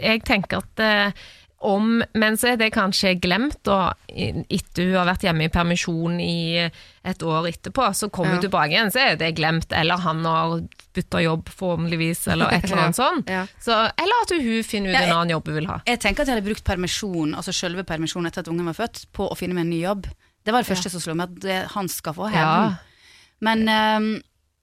jeg 0.00 0.22
tenker 0.24 0.62
at 0.62 0.80
eh, 0.80 1.12
om 1.60 2.04
Men 2.14 2.36
så 2.38 2.52
er 2.52 2.56
det 2.56 2.68
kanskje 2.72 3.16
glemt, 3.20 3.56
da, 3.66 3.92
etter 4.08 4.84
hun 4.86 4.94
har 4.94 5.08
vært 5.08 5.24
hjemme 5.26 5.48
i 5.48 5.48
permisjon 5.50 6.20
i 6.22 6.70
et 7.04 7.18
år 7.26 7.48
etterpå. 7.50 7.88
Så 7.98 8.08
kommer 8.14 8.36
hun 8.36 8.42
Ja. 8.42 8.48
tilbake 8.48 8.70
igjen, 8.76 8.92
så 8.94 9.00
er 9.10 9.16
det 9.18 9.34
glemt. 9.34 9.66
Eller 9.72 9.98
han 9.98 10.24
har 10.24 10.60
bytta 10.94 11.18
jobb, 11.24 11.48
forhåpentligvis, 11.50 12.28
eller 12.30 12.46
et 12.54 12.64
eller 12.64 12.76
annet 12.84 12.96
sånt. 13.02 13.28
Ja. 13.28 13.42
Så, 13.60 13.72
eller 13.74 14.22
at 14.22 14.30
hun 14.38 14.62
finner 14.62 14.90
ut 14.90 14.94
Ja, 14.94 15.02
en 15.02 15.12
annen 15.16 15.30
jobb 15.34 15.46
hun 15.50 15.54
vil 15.58 15.66
ha. 15.66 15.80
jeg 15.84 15.98
tenker 15.98 16.22
at 16.22 16.28
jeg 16.30 16.36
hadde 16.38 16.46
brukt 16.46 16.64
permisjon, 16.64 17.34
altså 17.34 17.52
selve 17.52 17.82
permisjonen 17.84 18.30
etter 18.30 18.40
at 18.46 18.48
ungen 18.54 18.64
var 18.70 18.78
født, 18.78 19.06
på 19.12 19.26
å 19.28 19.36
finne 19.36 19.54
meg 19.58 19.66
en 19.66 19.70
ny 19.74 19.82
jobb. 19.82 20.06
Det 20.48 20.54
var 20.54 20.64
det 20.64 20.70
første 20.70 20.88
som 20.88 21.02
slo 21.04 21.12
meg, 21.18 21.34
at 21.44 21.74
han 21.74 21.90
skal 21.92 22.14
få 22.16 22.30
hevn. 22.32 22.70
Ja. 22.72 23.34
Men, 23.44 23.66
um, 23.68 24.06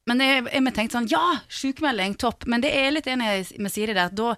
men 0.09 0.23
jeg, 0.23 0.47
jeg 0.49 0.73
tenkte 0.73 0.97
sånn, 0.97 1.09
ja, 1.11 1.21
sykemelding, 1.45 2.15
topp. 2.21 2.47
Men 2.49 2.63
det 2.63 2.71
er 2.73 2.89
litt 2.95 3.09
enig 3.11 3.27
med 3.61 3.73
Siri 3.73 3.93
der. 3.93 4.09
Da, 4.09 4.31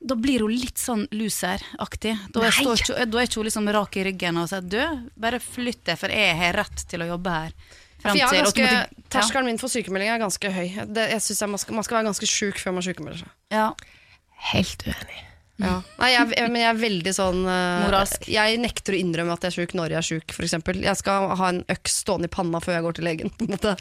da 0.00 0.16
blir 0.16 0.46
hun 0.46 0.54
litt 0.54 0.80
sånn 0.80 1.04
loser-aktig. 1.12 2.14
Da, 2.32 2.46
er 2.48 2.56
ikke 2.56 3.42
hun 3.42 3.50
liksom 3.50 3.68
rak 3.76 4.00
i 4.00 4.06
ryggen 4.08 4.40
og 4.40 4.48
sier 4.48 4.64
du, 4.64 4.80
bare 5.20 5.42
flytt 5.44 5.84
deg, 5.90 6.00
for 6.00 6.16
jeg 6.16 6.40
har 6.40 6.56
rett 6.62 6.88
til 6.88 7.04
å 7.04 7.12
jobbe 7.12 7.36
her. 7.36 7.54
For 7.98 8.14
jeg 8.14 8.30
er 8.30 8.44
ganske, 8.46 8.66
ja. 8.72 8.82
terskelen 9.10 9.50
min 9.50 9.60
for 9.60 9.72
sykemelding 9.72 10.12
er 10.14 10.24
ganske 10.24 10.56
høy. 10.56 10.66
Det, 10.86 11.08
jeg 11.12 11.24
synes 11.28 11.44
jeg, 11.44 11.52
man, 11.52 11.60
skal, 11.60 11.80
man 11.82 11.86
skal 11.88 12.00
være 12.00 12.10
ganske 12.12 12.30
sjuk 12.30 12.60
før 12.62 12.78
man 12.78 12.86
sykemelder 12.86 13.26
seg. 13.26 13.32
Ja. 13.52 13.72
Helt 14.54 14.86
uenig. 14.86 15.24
Ja. 15.58 15.80
Nei, 15.98 16.10
jeg, 16.12 16.30
jeg, 16.38 16.50
men 16.54 16.62
jeg 16.62 16.70
er 16.70 16.82
veldig 16.82 17.14
sånn 17.16 17.40
eh, 17.42 17.80
Moralsk. 17.84 18.28
Jeg 18.30 18.60
nekter 18.62 18.94
å 18.94 19.00
innrømme 19.00 19.34
at 19.34 19.46
jeg 19.46 19.50
er 19.50 19.56
sjuk 19.58 19.74
når 19.78 19.94
jeg 19.94 20.00
er 20.00 20.08
sjuk, 20.08 20.36
f.eks. 20.36 20.54
Jeg 20.84 21.00
skal 21.00 21.32
ha 21.40 21.50
en 21.50 21.64
øks 21.74 21.98
stående 22.04 22.30
i 22.30 22.34
panna 22.34 22.62
før 22.62 22.78
jeg 22.78 22.86
går 22.86 22.98
til 22.98 23.08
legen. 23.10 23.34
På 23.34 23.48
en 23.48 23.56
måte. 23.56 23.74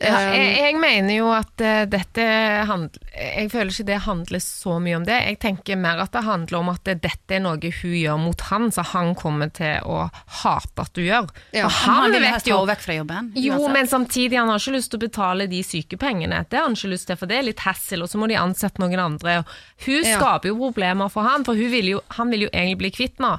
Ja, 0.00 0.16
Um, 0.16 0.32
jeg, 0.32 0.52
jeg 0.56 0.76
mener 0.80 1.12
jo 1.12 1.26
at 1.28 1.60
eh, 1.60 1.82
dette 1.92 2.24
handler 2.64 3.02
Jeg 3.12 3.50
føler 3.52 3.68
ikke 3.68 3.84
det 3.90 3.98
handler 4.06 4.40
så 4.40 4.78
mye 4.80 4.96
om 4.96 5.04
det. 5.04 5.18
Jeg 5.28 5.38
tenker 5.42 5.76
mer 5.76 6.00
at 6.00 6.14
det 6.14 6.22
handler 6.24 6.56
om 6.62 6.70
at 6.72 6.88
dette 6.88 7.36
er 7.36 7.42
noe 7.44 7.60
hun 7.60 7.96
gjør 7.98 8.16
mot 8.22 8.40
han, 8.48 8.70
så 8.72 8.84
han 8.94 9.12
kommer 9.18 9.52
til 9.52 9.84
å 9.84 10.06
hate 10.40 10.86
at 10.86 10.94
du 10.96 11.02
gjør. 11.04 11.28
Ja, 11.52 11.66
og 11.68 11.76
Han, 11.82 12.14
han 12.16 12.24
vet 12.24 12.48
jo 12.48 12.62
vekk 12.70 12.86
fra 12.86 12.96
jobben. 12.96 13.28
jo, 13.36 13.52
uansett. 13.58 13.76
men 13.76 13.92
samtidig 13.92 14.40
han 14.40 14.48
har 14.48 14.62
ikke 14.62 14.76
lyst 14.78 14.90
til 14.94 15.02
å 15.02 15.04
betale 15.04 15.46
de 15.52 15.60
sykepengene. 15.68 16.40
Det 16.48 16.56
har 16.62 16.64
han 16.70 16.78
ikke 16.80 16.94
lyst 16.94 17.10
til, 17.10 17.20
for 17.20 17.28
det 17.28 17.36
er 17.36 17.48
litt 17.50 17.60
hassle, 17.68 18.00
og 18.00 18.08
så 18.08 18.16
må 18.22 18.30
de 18.32 18.40
ansette 18.40 18.80
noen 18.80 19.04
andre. 19.04 19.42
Hun 19.84 20.00
Ja. 20.00 20.16
skaper 20.16 20.48
jo 20.48 20.56
problemer 20.64 21.12
for 21.12 21.28
han, 21.28 21.44
for 21.44 21.54
vil 21.60 21.92
jo, 21.92 22.00
han 22.16 22.30
vil 22.32 22.48
jo 22.48 22.50
egentlig 22.54 22.78
bli 22.78 22.90
kvitt 22.90 23.18
nå. 23.20 23.36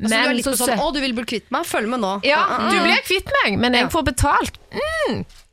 altså, 0.00 0.10
du 0.10 0.14
er 0.16 0.34
litt 0.34 0.46
på 0.46 0.56
så 0.56 0.66
sånn 0.66 0.80
'Å, 0.80 0.92
du 0.94 1.00
vil 1.00 1.12
bli 1.12 1.24
kvitt 1.24 1.50
meg? 1.50 1.66
Følg 1.66 1.88
med 1.88 2.00
nå'. 2.00 2.24
ja, 2.24 2.46
du 2.70 2.80
blir 2.82 3.02
kvitt 3.04 3.30
meg, 3.44 3.58
men 3.60 3.74
jeg 3.74 3.90
får 3.92 4.02
betalt. 4.10 4.58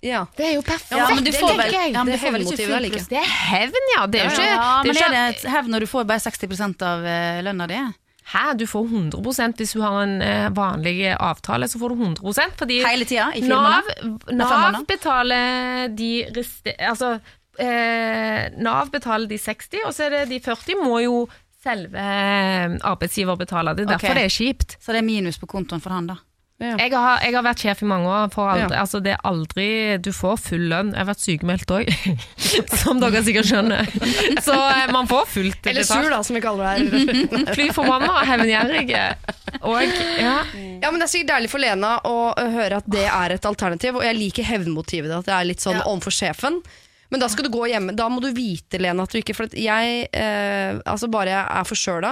Ja. 0.08 0.24
Det 0.38 0.48
er 0.50 0.56
jo 0.56 0.64
perfekt. 0.66 0.98
Ja, 0.98 1.08
men 1.14 1.24
du 1.24 1.32
får 1.36 1.54
vel- 1.60 1.78
ja, 1.78 2.04
men 2.04 2.12
Det 2.12 2.18
du 2.18 2.26
får 2.26 2.36
vel 2.36 2.46
ikke 2.48 2.58
full 2.66 2.86
like. 2.88 3.06
Det 3.12 3.22
er 3.22 3.32
hevn, 3.52 3.94
ja. 3.96 4.08
Det 4.08 4.20
er 4.22 4.28
jo 4.28 4.36
ikke, 4.36 4.50
Ja, 4.50 4.68
det 4.84 4.92
men 4.94 4.98
er 5.04 5.16
er 5.22 5.32
det 5.38 5.56
hevn 5.56 5.74
når 5.76 5.86
du 5.86 5.88
får 5.94 6.10
bare 6.10 6.24
60% 6.26 6.86
av 6.88 7.06
eh, 7.06 7.42
lønna 7.48 7.68
di? 7.70 7.80
Hæ, 8.28 8.58
du 8.60 8.66
får 8.68 8.90
100 8.92 9.56
hvis 9.56 9.72
du 9.74 9.82
har 9.82 10.02
en 10.04 10.22
eh, 10.22 10.50
vanlig 10.52 11.16
avtale, 11.16 11.68
så 11.72 11.80
får 11.80 11.94
du 11.94 12.02
100 12.04 12.58
fordi 12.60 12.82
Hele 12.84 13.06
tida? 13.08 13.32
I 13.36 13.42
Nav, 13.48 13.88
Nav 14.32 14.84
betaler 14.86 15.88
de 15.96 16.26
reste... 16.36 16.76
Altså, 16.76 17.20
eh, 17.58 18.50
Nav 18.60 18.92
betaler 18.92 19.28
de 19.32 19.38
60, 19.40 19.80
og 19.86 19.94
så 19.96 20.10
er 20.10 20.10
det 20.10 20.24
de 20.34 20.40
40 20.44 20.84
må 20.84 21.00
jo 21.06 21.22
selve 21.64 22.04
eh, 22.04 22.76
arbeidsgiver 22.84 23.40
betale. 23.40 23.74
Det 23.78 23.86
er 23.86 23.94
derfor 23.96 24.12
okay. 24.12 24.20
det 24.20 24.26
er 24.28 24.36
kjipt. 24.36 24.78
Så 24.84 24.92
det 24.92 25.02
er 25.02 25.08
minus 25.08 25.40
på 25.40 25.48
kontoen 25.48 25.84
for 25.84 25.96
han, 25.96 26.12
da? 26.12 26.20
Jeg 26.58 26.90
har, 26.90 27.20
jeg 27.22 27.36
har 27.36 27.44
vært 27.46 27.62
sjef 27.62 27.82
i 27.84 27.88
mange 27.90 28.08
år. 28.10 28.32
For 28.34 28.50
aldri, 28.50 28.74
Ja. 28.74 28.82
altså 28.82 28.98
det 29.06 29.12
er 29.14 29.20
aldri 29.30 29.68
Du 30.02 30.10
får 30.16 30.40
full 30.42 30.64
lønn. 30.72 30.90
Jeg 30.96 31.04
har 31.04 31.10
vært 31.12 31.22
sykemeldt 31.22 31.74
òg, 31.76 31.92
som 32.82 32.98
dere 33.04 33.22
sikkert 33.22 33.46
skjønner. 33.52 33.86
Så 34.42 34.56
eh, 34.58 34.88
man 34.92 35.06
får 35.12 35.28
fullt 35.36 35.70
Eller 35.70 35.86
sur, 35.86 36.10
da, 36.10 36.24
som 36.26 36.34
vi 36.34 36.42
kaller 36.42 36.82
det 36.82 36.98
her. 36.98 37.54
Fly 37.58 37.68
forbanna 37.76 38.10
og 38.16 38.26
hevngjerrige. 38.26 39.04
Og 39.62 39.78
ja. 40.18 40.40
Ja, 40.82 40.90
men 40.90 40.98
Det 40.98 41.06
er 41.06 41.14
sikkert 41.14 41.36
deilig 41.36 41.52
for 41.54 41.62
Lena 41.62 41.94
å 42.10 42.18
høre 42.58 42.82
at 42.82 42.90
det 42.90 43.06
er 43.06 43.38
et 43.38 43.46
alternativ. 43.46 44.02
Og 44.02 44.08
jeg 44.10 44.18
liker 44.18 44.50
hevnmotivet. 44.50 45.14
At 45.14 45.30
det 45.30 45.38
er 45.38 45.48
litt 45.54 45.62
sånn 45.62 45.78
Ja. 45.78 45.86
overfor 45.86 46.16
sjefen. 46.18 46.62
Men 47.14 47.22
da 47.22 47.30
skal 47.32 47.46
du 47.46 47.54
gå 47.54 47.70
hjemme 47.72 47.94
Da 47.96 48.10
må 48.12 48.20
du 48.20 48.34
vite, 48.36 48.82
Lena, 48.84 49.06
at 49.06 49.14
du 49.14 49.22
ikke 49.22 49.32
For 49.38 49.48
jeg 49.56 50.10
eh, 50.12 50.74
Altså 50.84 51.08
bare 51.08 51.32
jeg 51.32 51.46
er 51.62 51.70
forkjøla 51.70 52.10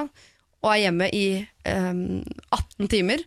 og 0.66 0.72
er 0.74 0.80
hjemme 0.88 1.07
i 1.13 1.26
um, 1.70 2.24
18 2.55 2.89
timer, 2.89 3.22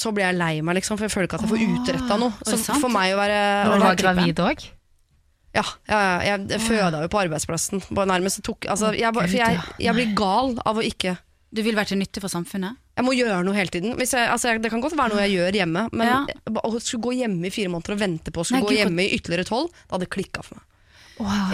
så 0.00 0.12
blir 0.16 0.24
jeg 0.30 0.38
lei 0.40 0.54
meg, 0.64 0.78
liksom. 0.80 0.96
For 0.96 1.04
jeg 1.06 1.12
føler 1.12 1.28
ikke 1.28 1.36
at 1.42 1.44
jeg 1.44 1.52
får 1.52 1.64
utretta 1.74 2.16
noe. 2.22 2.32
Så 2.48 2.56
for 2.80 2.88
meg 2.92 3.12
å 3.12 3.20
være 3.20 3.42
Når 3.68 3.82
du 3.82 3.84
var 3.84 4.00
gravid 4.00 4.40
òg? 4.46 4.64
Ja, 5.54 5.62
ja, 5.86 5.98
ja, 6.00 6.14
jeg, 6.32 6.46
jeg 6.50 6.62
føda 6.64 7.04
jo 7.04 7.10
på 7.12 7.20
arbeidsplassen. 7.20 7.84
Nærmest 7.94 8.40
tok, 8.42 8.66
altså, 8.72 8.90
jeg, 8.96 9.12
for 9.14 9.36
jeg, 9.38 9.60
jeg 9.84 9.94
blir 9.94 10.16
gal 10.18 10.56
av 10.66 10.80
å 10.80 10.82
ikke 10.82 11.12
Du 11.54 11.60
vil 11.62 11.76
være 11.78 11.92
til 11.92 12.00
nytte 12.00 12.18
for 12.24 12.32
samfunnet? 12.32 12.80
Jeg 12.98 13.06
må 13.06 13.12
gjøre 13.14 13.44
noe 13.46 13.54
hele 13.54 13.70
tiden. 13.70 13.94
Hvis 13.98 14.16
jeg, 14.16 14.26
altså, 14.30 14.56
det 14.58 14.70
kan 14.72 14.82
godt 14.82 14.96
være 14.98 15.14
noe 15.14 15.22
jeg 15.26 15.36
gjør 15.36 15.58
hjemme, 15.60 15.84
men 15.94 16.10
Ja. 16.10 16.20
å 16.58 16.72
skulle 16.82 17.02
gå 17.06 17.12
hjemme 17.20 17.46
i 17.46 17.54
fire 17.54 17.70
måneder 17.70 17.94
og 17.94 18.00
vente 18.02 18.34
på 18.34 18.42
å 18.42 18.46
skulle 18.48 18.62
Nei, 18.64 18.70
gå 18.72 18.80
hjemme 18.82 19.06
i 19.06 19.14
ytterligere 19.18 19.46
tolv, 19.46 19.70
det 19.70 19.94
hadde 19.94 20.10
klikka 20.10 20.42
for 20.46 20.58
meg. 20.58 20.66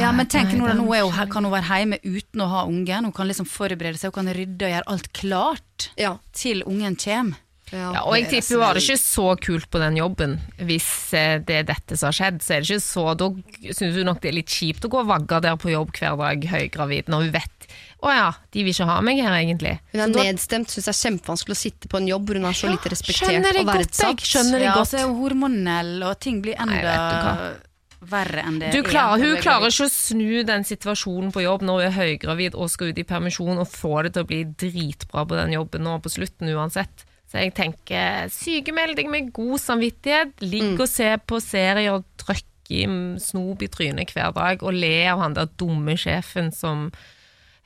Ja, 0.00 0.11
men 0.16 0.26
tenk 0.26 0.54
nå, 0.56 0.70
nå 0.72 0.86
er 0.96 1.02
hun, 1.04 1.12
her- 1.12 1.26
kan 1.30 1.44
hun 1.44 1.52
være 1.52 1.68
hjemme 1.82 1.98
uten 2.02 2.40
å 2.40 2.48
ha 2.48 2.64
ungen. 2.66 3.04
Hun 3.04 3.12
kan 3.12 3.28
liksom 3.28 3.46
forberede 3.46 3.98
seg, 4.00 4.14
hun 4.14 4.24
kan 4.24 4.34
rydde 4.34 4.64
og 4.66 4.72
gjøre 4.72 4.88
alt 4.94 5.12
klart 5.12 5.90
Ja. 6.00 6.16
til 6.32 6.62
ungen 6.64 6.96
kommer. 6.96 7.36
Ja, 7.70 8.02
og 8.02 8.16
jeg 8.16 8.26
tipper 8.32 8.56
hun 8.56 8.62
har 8.66 8.74
det 8.74 8.82
ikke 8.82 8.98
så 8.98 9.26
kult 9.38 9.70
på 9.70 9.78
den 9.78 9.94
jobben. 9.94 10.40
Hvis 10.58 11.12
eh, 11.14 11.38
det 11.38 11.54
er 11.61 11.62
dette 11.68 11.96
som 11.96 12.08
har 12.08 12.16
skjedd, 12.16 12.40
så 12.42 12.56
er 12.56 12.64
det 12.64 12.70
ikke 12.72 12.82
så 12.82 13.04
Da 13.16 13.28
syns 13.70 13.94
hun 13.94 14.06
nok 14.11 14.20
det 14.24 14.28
er 14.32 14.34
litt 14.40 14.50
kjipt 14.50 14.82
å 14.82 14.90
gå 14.90 14.98
og 14.98 15.06
vagge 15.06 15.38
der 15.44 15.54
på 15.54 15.70
jobb 15.70 15.92
hver 15.94 16.16
dag 16.18 16.42
høygravid, 16.50 17.06
når 17.06 17.22
hun 17.28 17.30
vet 17.36 17.68
Å 18.02 18.11
ja, 18.11 18.32
de 18.50 18.64
vil 18.64 18.72
ikke 18.74 18.88
ha 18.90 18.98
meg 19.04 19.20
her, 19.22 19.36
egentlig. 19.38 19.76
Hun 19.92 20.00
er 20.00 20.08
da- 20.11 20.22
nedstemt, 20.24 20.66
syns 20.72 20.88
det 20.88 20.94
er 20.96 20.98
kjempevanskelig 21.11 21.54
å 21.54 21.62
sitte 21.62 21.86
på 21.92 21.98
en 22.00 22.08
jobb 22.08 22.26
hvor 22.26 22.34
hun 22.40 22.46
er 22.50 22.56
så 22.58 22.66
Ja, 22.66 22.72
lite 22.74 22.90
respektert 22.90 23.28
skjønner 23.30 23.52
det 23.52 23.64
godt, 23.70 23.98
jeg. 24.02 24.16
Skjønner 24.32 24.58
det 24.58 24.66
Ja, 24.66 24.74
godt. 24.74 24.88
så 24.90 24.98
er 24.98 25.06
hun 25.06 25.20
hormonell, 25.22 26.02
og 26.11 26.18
ting 26.18 26.42
blir 26.42 26.54
enda 26.58 26.74
Nei, 26.74 26.80
enda 26.80 27.54
verre 28.01 28.42
enn 28.46 28.59
det 28.61 28.72
Du 28.72 28.80
er 28.80 29.18
hun 29.20 29.36
er 29.36 29.42
klarer 29.42 29.68
ikke 29.68 29.86
å 29.86 29.92
snu 29.92 30.42
den 30.48 30.64
situasjonen 30.64 31.32
på 31.34 31.44
jobb 31.44 31.64
når 31.66 31.82
hun 31.82 31.86
er 31.90 31.96
høygravid 31.98 32.57
og 32.57 32.70
skal 32.72 32.92
ut 32.92 33.01
i 33.03 33.07
permisjon 33.09 33.61
og 33.61 33.68
få 33.68 34.03
det 34.07 34.14
til 34.16 34.24
å 34.24 34.30
bli 34.30 34.42
dritbra 34.48 35.26
på 35.28 35.36
den 35.38 35.53
jobben 35.59 35.84
nå 35.84 35.98
på 36.01 36.12
slutten 36.12 36.48
uansett. 36.55 37.05
Så 37.30 37.38
jeg 37.44 37.55
tenker 37.55 38.30
sykemeld 38.32 38.96
deg 38.98 39.11
med 39.12 39.32
god 39.36 39.61
samvittighet, 39.62 40.32
ligg 40.42 40.72
Mm. 40.74 40.80
og 40.80 40.88
se 40.88 41.16
på 41.18 41.38
serier 41.40 41.92
og 41.94 42.05
trykke 42.18 42.46
i 42.70 42.84
snop 43.18 43.62
i 43.62 43.68
trynet 43.68 44.12
hver 44.14 44.32
dag 44.34 44.62
og 44.62 44.72
le 44.74 45.07
av 45.11 45.20
han 45.20 45.34
der 45.34 45.46
dumme 45.59 45.96
sjefen 45.98 46.53
som 46.55 46.90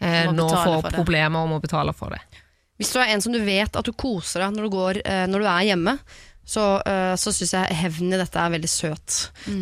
eh, 0.01 0.31
nå 0.33 0.49
får 0.49 0.83
for 0.83 0.91
problemer 0.91 1.45
og 1.45 1.49
må 1.55 1.61
betale 1.61 1.93
for 1.97 2.11
det. 2.11 2.21
Hvis 2.77 2.93
du 2.93 2.99
er 2.99 3.13
en 3.15 3.21
som 3.23 3.33
du 3.33 3.39
vet 3.45 3.77
at 3.77 3.85
du 3.87 3.93
koser 3.93 4.43
deg 4.43 4.57
når 4.57 4.67
du, 4.67 4.71
går, 4.75 5.01
eh, 5.05 5.27
når 5.31 5.45
du 5.45 5.47
er 5.47 5.67
hjemme, 5.71 5.99
så, 6.45 6.65
uh, 6.85 7.15
så 7.21 7.33
syns 7.33 7.55
jeg 7.57 7.77
hevnen 7.81 8.15
i 8.17 8.21
dette 8.21 8.41
er 8.41 8.53
veldig 8.53 8.71
søt. 8.71 9.19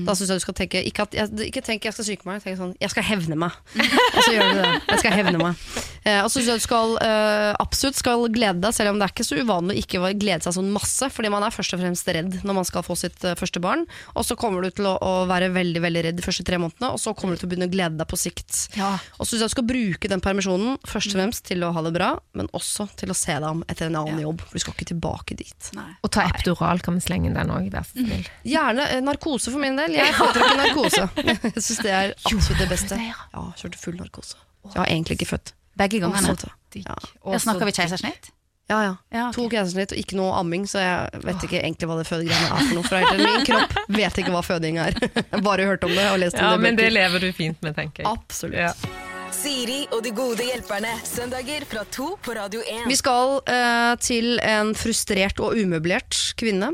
Da 0.06 0.14
syns 0.18 0.32
jeg 0.32 0.40
du 0.40 0.44
skal 0.44 0.56
tenke 0.58 0.82
Ikke, 0.86 1.06
at, 1.06 1.14
jeg, 1.14 1.30
ikke 1.48 1.62
tenk 1.64 1.86
jeg 1.86 1.94
skal 1.94 2.06
syke 2.06 2.26
meg, 2.28 2.40
tenk 2.42 2.58
sånn 2.58 2.72
Jeg 2.82 2.90
skal 2.92 3.04
hevne 3.06 3.36
meg. 3.38 3.54
og 4.16 4.20
så 4.20 4.32
gjør 4.34 4.50
du 4.50 4.60
det. 4.60 4.72
Jeg 4.90 5.02
skal 5.04 5.16
hevne 5.20 5.40
meg. 5.42 5.60
Uh, 6.02 6.20
og 6.24 6.28
så 6.28 6.40
syns 6.40 6.50
jeg 6.50 6.62
du 6.62 6.66
skal 6.66 6.96
uh, 6.98 7.52
absolutt 7.62 7.98
skal 7.98 8.26
glede 8.34 8.62
deg, 8.64 8.74
selv 8.74 8.92
om 8.92 8.98
det 9.00 9.06
er 9.06 9.14
ikke 9.14 9.26
så 9.26 9.38
uvanlig 9.38 9.76
å 9.76 9.82
ikke 9.84 10.12
glede 10.18 10.46
seg 10.46 10.56
sånn 10.58 10.72
masse, 10.74 11.08
fordi 11.14 11.30
man 11.32 11.46
er 11.46 11.54
først 11.54 11.76
og 11.76 11.82
fremst 11.84 12.10
redd 12.16 12.40
når 12.42 12.58
man 12.58 12.66
skal 12.68 12.84
få 12.86 12.96
sitt 12.98 13.22
første 13.38 13.62
barn. 13.62 13.86
Og 14.18 14.26
så 14.26 14.36
kommer 14.38 14.64
du 14.66 14.70
til 14.74 14.88
å, 14.90 14.96
å 14.98 15.12
være 15.30 15.52
veldig 15.54 15.82
veldig 15.84 16.02
redd 16.08 16.18
de 16.18 16.24
første 16.24 16.44
tre 16.46 16.58
månedene, 16.60 16.90
og 16.92 17.00
så 17.00 17.14
kommer 17.14 17.36
du 17.36 17.42
til 17.42 17.48
å 17.48 17.52
begynne 17.52 17.68
å 17.70 17.72
glede 17.72 18.00
deg 18.00 18.08
på 18.10 18.18
sikt. 18.20 18.64
Ja. 18.78 18.94
Og 19.18 19.26
så 19.26 19.36
syns 19.36 19.44
jeg 19.46 19.52
du 19.52 19.56
skal 19.56 19.68
bruke 19.68 20.10
den 20.10 20.22
permisjonen 20.24 20.78
først 20.88 21.12
og 21.12 21.18
fremst 21.18 21.44
til 21.48 21.62
å 21.66 21.72
ha 21.76 21.82
det 21.86 21.92
bra, 21.94 22.12
men 22.38 22.50
også 22.56 22.88
til 22.98 23.12
å 23.12 23.16
se 23.16 23.34
deg 23.36 23.48
om 23.48 23.62
etter 23.68 23.88
en 23.88 23.98
annen 24.02 24.18
Ja. 24.22 24.26
jobb. 24.26 24.42
For 24.48 24.58
du 24.58 24.64
skal 24.64 24.74
ikke 24.76 24.90
tilbake 24.92 25.36
dit. 25.38 25.70
Nei. 25.76 25.88
Og 26.02 26.10
ta 26.14 26.26
epidural, 26.28 26.71
kan 26.80 26.94
vi 26.96 27.00
slenge 27.04 27.26
inn 27.28 27.34
den 27.36 27.50
òg, 27.52 27.68
vær 27.72 27.84
så 27.84 27.92
snill. 28.00 28.24
Gjerne 28.48 28.86
eh, 28.94 29.00
narkose 29.04 29.50
for 29.52 29.60
min 29.60 29.76
del. 29.76 29.92
Jeg 29.98 30.14
foretrekker 30.16 30.56
narkose. 30.56 31.08
Jeg 31.52 31.62
syns 31.62 31.82
det 31.84 31.90
er 31.92 32.14
absolutt 32.24 32.58
det 32.64 32.68
beste. 32.72 32.96
ja? 32.96 33.44
Kjørte 33.60 33.78
full 33.78 33.96
narkose. 34.00 34.36
Jeg 34.70 34.78
har 34.80 34.86
egentlig 34.88 35.18
ikke 35.20 35.26
født. 35.36 35.52
Begge 35.76 36.00
gangene. 36.00 36.32
Også, 36.32 36.48
Ja. 36.74 36.94
Ja, 37.26 37.38
snakker 37.38 37.66
vi 37.68 37.72
keisersnitt? 37.76 38.30
Ja, 38.70 38.78
ja. 38.86 38.92
Ja, 39.12 39.22
okay. 39.28 39.34
To 39.36 39.48
keisersnitt 39.52 39.92
og 39.92 39.98
ikke 40.00 40.16
noe 40.16 40.32
amming, 40.38 40.64
så 40.70 40.78
jeg 40.80 41.20
vet 41.26 41.42
ikke 41.44 41.58
egentlig 41.60 41.88
hva 41.90 41.96
det 41.98 42.06
fødegreiene 42.08 42.48
er 42.48 42.68
for 42.68 42.74
noe. 42.78 42.84
For. 42.88 43.18
Min 43.20 43.44
kropp 43.44 43.74
vet 43.92 44.20
ikke 44.22 44.32
hva 44.32 44.40
føding 44.46 44.78
er. 44.80 44.96
Bare 45.48 45.66
hørt 45.68 45.84
om 45.84 45.92
det 45.92 46.06
og 46.14 46.20
lest 46.22 46.38
om 46.38 46.46
Ja, 46.46 46.52
det. 46.56 46.62
men 46.64 46.78
det 46.80 46.88
lever 46.94 47.20
du 47.26 47.32
fint 47.36 47.60
med, 47.60 47.74
tenker 47.76 48.06
jeg. 48.06 48.12
Absolutt. 48.12 48.56
Ja. 48.56 48.72
Siri 49.32 49.86
og 49.92 50.02
de 50.04 50.12
gode 50.14 50.44
hjelperne. 50.44 50.92
Søndager 51.08 51.64
fra 51.68 51.82
to 51.90 52.12
på 52.22 52.34
Radio 52.36 52.60
1. 52.60 52.86
Vi 52.90 52.96
skal 52.98 53.38
eh, 53.48 53.92
til 54.04 54.36
en 54.44 54.72
frustrert 54.76 55.40
og 55.42 55.56
umøblert 55.56 56.18
kvinne 56.38 56.72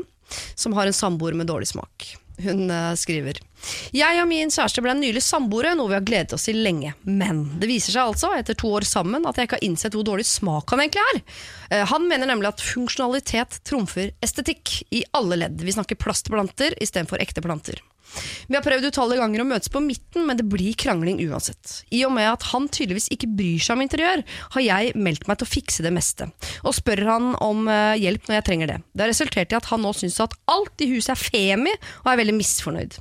som 0.59 0.75
har 0.77 0.89
en 0.89 0.95
samboer 0.95 1.37
med 1.37 1.49
dårlig 1.49 1.71
smak. 1.71 2.09
Hun 2.43 2.69
eh, 2.71 2.93
skriver 2.99 3.39
Jeg 3.95 4.21
og 4.21 4.27
min 4.29 4.51
kjæreste 4.51 4.83
ble 4.83 4.93
nylig 4.95 5.23
samboere, 5.23 5.73
noe 5.75 5.91
vi 5.91 5.97
har 5.97 6.05
gledet 6.07 6.35
oss 6.35 6.47
til 6.47 6.59
lenge. 6.63 6.93
Men 7.03 7.45
det 7.59 7.69
viser 7.71 7.95
seg 7.95 8.11
altså, 8.11 8.31
etter 8.35 8.57
to 8.59 8.71
år 8.75 8.87
sammen, 8.87 9.27
at 9.27 9.39
jeg 9.39 9.49
ikke 9.49 9.59
har 9.59 9.67
innsett 9.67 9.95
hvor 9.95 10.07
dårlig 10.07 10.27
smak 10.27 10.71
han 10.73 10.83
egentlig 10.83 11.05
er. 11.13 11.21
Eh, 11.71 11.85
han 11.91 12.07
mener 12.11 12.31
nemlig 12.31 12.51
at 12.53 12.63
funksjonalitet 12.63 13.61
trumfer 13.67 14.11
estetikk 14.25 14.81
i 14.95 15.05
alle 15.15 15.39
ledd. 15.45 15.63
Vi 15.63 15.75
snakker 15.75 15.99
plastplanter 15.99 16.75
istedenfor 16.83 17.23
ekte 17.23 17.43
planter. 17.45 17.79
Vi 18.49 18.57
har 18.57 18.63
prøvd 18.65 18.89
utallige 18.89 19.21
ganger 19.21 19.43
å 19.43 19.47
møtes 19.49 19.71
på 19.71 19.81
midten, 19.83 20.25
men 20.27 20.39
det 20.39 20.47
blir 20.49 20.77
krangling 20.79 21.19
uansett. 21.27 21.83
I 21.93 22.03
og 22.07 22.13
med 22.15 22.29
at 22.31 22.47
han 22.51 22.67
tydeligvis 22.71 23.09
ikke 23.13 23.29
bryr 23.37 23.61
seg 23.61 23.77
om 23.77 23.83
interiør, 23.85 24.23
har 24.55 24.65
jeg 24.65 24.93
meldt 24.97 25.27
meg 25.29 25.39
til 25.39 25.47
å 25.47 25.51
fikse 25.51 25.85
det 25.85 25.93
meste, 25.95 26.29
og 26.63 26.75
spør 26.77 27.03
han 27.09 27.31
om 27.45 27.67
eh, 27.69 27.99
hjelp 28.01 28.29
når 28.29 28.39
jeg 28.39 28.47
trenger 28.49 28.71
det. 28.73 28.77
Det 28.93 29.05
har 29.05 29.11
resultert 29.13 29.53
i 29.53 29.59
at 29.59 29.69
han 29.71 29.83
nå 29.85 29.93
syns 29.97 30.19
at 30.23 30.35
alt 30.51 30.85
i 30.85 30.89
huset 30.93 31.13
er 31.15 31.21
femi, 31.21 31.75
og 32.03 32.11
er 32.11 32.21
veldig 32.21 32.37
misfornøyd. 32.39 32.99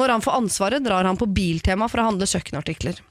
Når 0.00 0.14
han 0.14 0.24
får 0.24 0.38
ansvaret, 0.40 0.84
drar 0.84 1.08
han 1.08 1.20
på 1.20 1.30
Biltema 1.30 1.88
for 1.90 2.02
å 2.02 2.08
handle 2.10 2.28
kjøkkenartikler. 2.28 3.02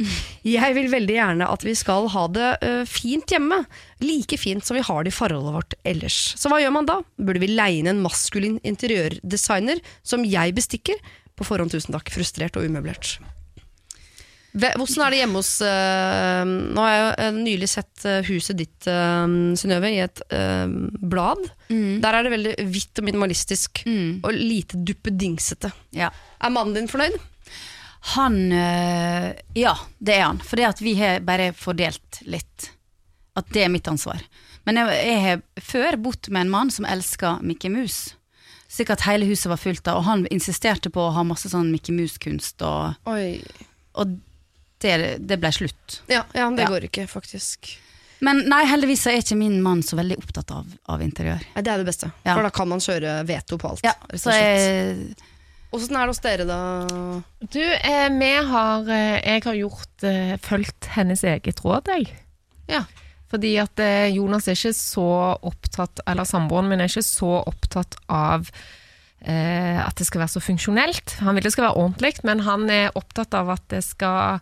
Jeg 0.47 0.75
vil 0.77 0.91
veldig 0.91 1.17
gjerne 1.17 1.51
at 1.51 1.65
vi 1.65 1.75
skal 1.77 2.09
ha 2.13 2.25
det 2.33 2.49
eh, 2.65 2.81
fint 2.89 3.31
hjemme, 3.31 3.63
like 4.03 4.37
fint 4.39 4.65
som 4.65 4.77
vi 4.77 4.85
har 4.85 5.05
det 5.05 5.13
i 5.13 5.17
forholdet 5.17 5.55
vårt 5.55 5.77
ellers. 5.87 6.19
Så 6.37 6.51
hva 6.51 6.59
gjør 6.61 6.75
man 6.75 6.89
da? 6.89 6.99
Burde 7.17 7.41
vi 7.43 7.51
leie 7.51 7.81
inn 7.81 7.89
en 7.91 8.03
maskulin 8.03 8.59
interiørdesigner 8.67 9.81
som 10.05 10.25
jeg 10.27 10.55
bestikker? 10.57 10.99
På 11.37 11.45
forhånd, 11.45 11.71
tusen 11.73 11.93
takk. 11.93 12.09
Frustrert 12.13 12.57
og 12.57 12.65
umøblert. 12.65 13.17
Hvordan 14.57 15.03
er 15.05 15.13
det 15.13 15.17
hjemme 15.19 15.37
hos 15.37 15.51
uh, 15.61 16.41
Nå 16.47 16.81
har 16.81 16.93
jeg 16.93 17.01
jo 17.01 17.09
eh, 17.21 17.35
nylig 17.35 17.67
sett 17.69 18.05
eh, 18.09 18.23
huset 18.25 18.57
ditt, 18.57 18.87
uh, 18.89 19.27
Synnøve, 19.59 19.91
i 19.93 19.99
et 20.01 20.21
uh, 20.33 20.65
blad. 20.97 21.43
Der 21.69 22.15
er 22.17 22.25
det 22.25 22.31
veldig 22.33 22.53
hvitt 22.71 23.01
og 23.01 23.05
minimalistisk, 23.09 23.83
Mm. 23.85 24.23
og 24.25 24.33
lite 24.33 24.79
duppedingsete. 24.81 25.69
Ja. 25.95 26.09
Er 26.41 26.53
mannen 26.53 26.73
din 26.75 26.89
fornøyd? 26.89 27.19
Han 28.15 28.37
Ja, 28.51 29.73
det 29.99 30.15
er 30.15 30.23
han. 30.29 30.39
For 30.39 30.55
det 30.59 30.67
at 30.69 30.81
vi 30.81 30.93
har 30.99 31.19
bare 31.27 31.51
fordelt 31.53 32.21
litt. 32.25 32.69
At 33.37 33.49
det 33.53 33.65
er 33.65 33.71
mitt 33.73 33.87
ansvar. 33.91 34.21
Men 34.65 34.79
jeg, 34.79 34.95
jeg 35.07 35.23
har 35.25 35.41
før 35.63 35.97
bodd 36.07 36.29
med 36.31 36.45
en 36.45 36.53
mann 36.53 36.71
som 36.73 36.87
elsker 36.87 37.43
Mickey 37.43 37.69
Mus. 37.73 38.15
At 38.85 39.01
hele 39.07 39.25
huset 39.25 39.49
var 39.49 39.57
fullt 39.57 39.87
av, 39.87 39.97
og 40.01 40.03
han 40.07 40.25
insisterte 40.33 40.89
på 40.93 41.01
å 41.07 41.13
ha 41.15 41.23
masse 41.23 41.49
sånn 41.49 41.71
Mickey 41.71 41.95
Mus-kunst, 41.95 42.61
og, 42.61 42.93
Oi. 43.09 43.41
og 43.97 44.17
det, 44.83 45.17
det 45.19 45.39
ble 45.41 45.51
slutt. 45.51 46.01
Ja, 46.07 46.23
ja 46.37 46.49
det 46.53 46.63
Ja. 46.67 46.69
går 46.69 46.85
ikke, 46.89 47.07
faktisk. 47.09 47.77
Men 48.19 48.43
nei, 48.49 48.63
heldigvis 48.65 49.05
er 49.07 49.19
ikke 49.21 49.37
min 49.37 49.59
mann 49.61 49.83
så 49.85 49.97
veldig 49.97 50.17
opptatt 50.17 50.51
av, 50.51 50.65
av 50.89 51.01
interiør. 51.05 51.41
Nei, 51.55 51.61
det 51.65 51.73
er 51.73 51.77
det 51.83 51.85
beste. 51.89 52.11
Ja. 52.25 52.33
For 52.33 52.45
da 52.47 52.49
kan 52.53 52.69
man 52.69 52.79
kjøre 52.81 53.17
veto 53.29 53.57
på 53.61 53.69
alt. 53.69 53.83
Ja, 53.85 53.93
så 54.17 54.33
jeg, 54.33 55.15
Hvordan 55.69 55.97
er 55.99 56.07
det 56.07 56.13
hos 56.15 56.21
dere, 56.23 56.45
da? 56.47 56.59
Du, 57.43 57.59
eh, 57.61 58.07
vi 58.15 58.29
har 58.49 58.87
eh, 58.87 59.17
Jeg 59.19 59.43
har 59.43 59.57
gjort 59.59 60.03
eh, 60.07 60.37
fulgt 60.41 60.87
hennes 60.95 61.21
eget 61.27 61.61
råd, 61.65 61.91
jeg. 61.93 62.07
Ja. 62.71 62.85
Fordi 63.31 63.55
at 63.59 63.79
eh, 63.83 64.07
Jonas 64.15 64.47
er 64.47 64.55
ikke 64.55 64.73
så 64.77 65.07
opptatt, 65.43 65.99
eller 66.07 66.23
samboeren 66.27 66.69
min 66.71 66.79
er 66.83 66.87
ikke 66.91 67.03
så 67.03 67.41
opptatt 67.43 67.97
av 68.07 68.47
eh, 69.21 69.79
at 69.83 69.97
det 69.99 70.07
skal 70.07 70.23
være 70.23 70.35
så 70.37 70.43
funksjonelt. 70.45 71.17
Han 71.25 71.35
vil 71.35 71.43
det 71.47 71.51
skal 71.55 71.67
være 71.69 71.81
ordentlig, 71.81 72.13
men 72.27 72.45
han 72.47 72.69
er 72.71 72.95
opptatt 72.95 73.35
av 73.37 73.51
at 73.57 73.65
det 73.73 73.81
skal 73.83 74.39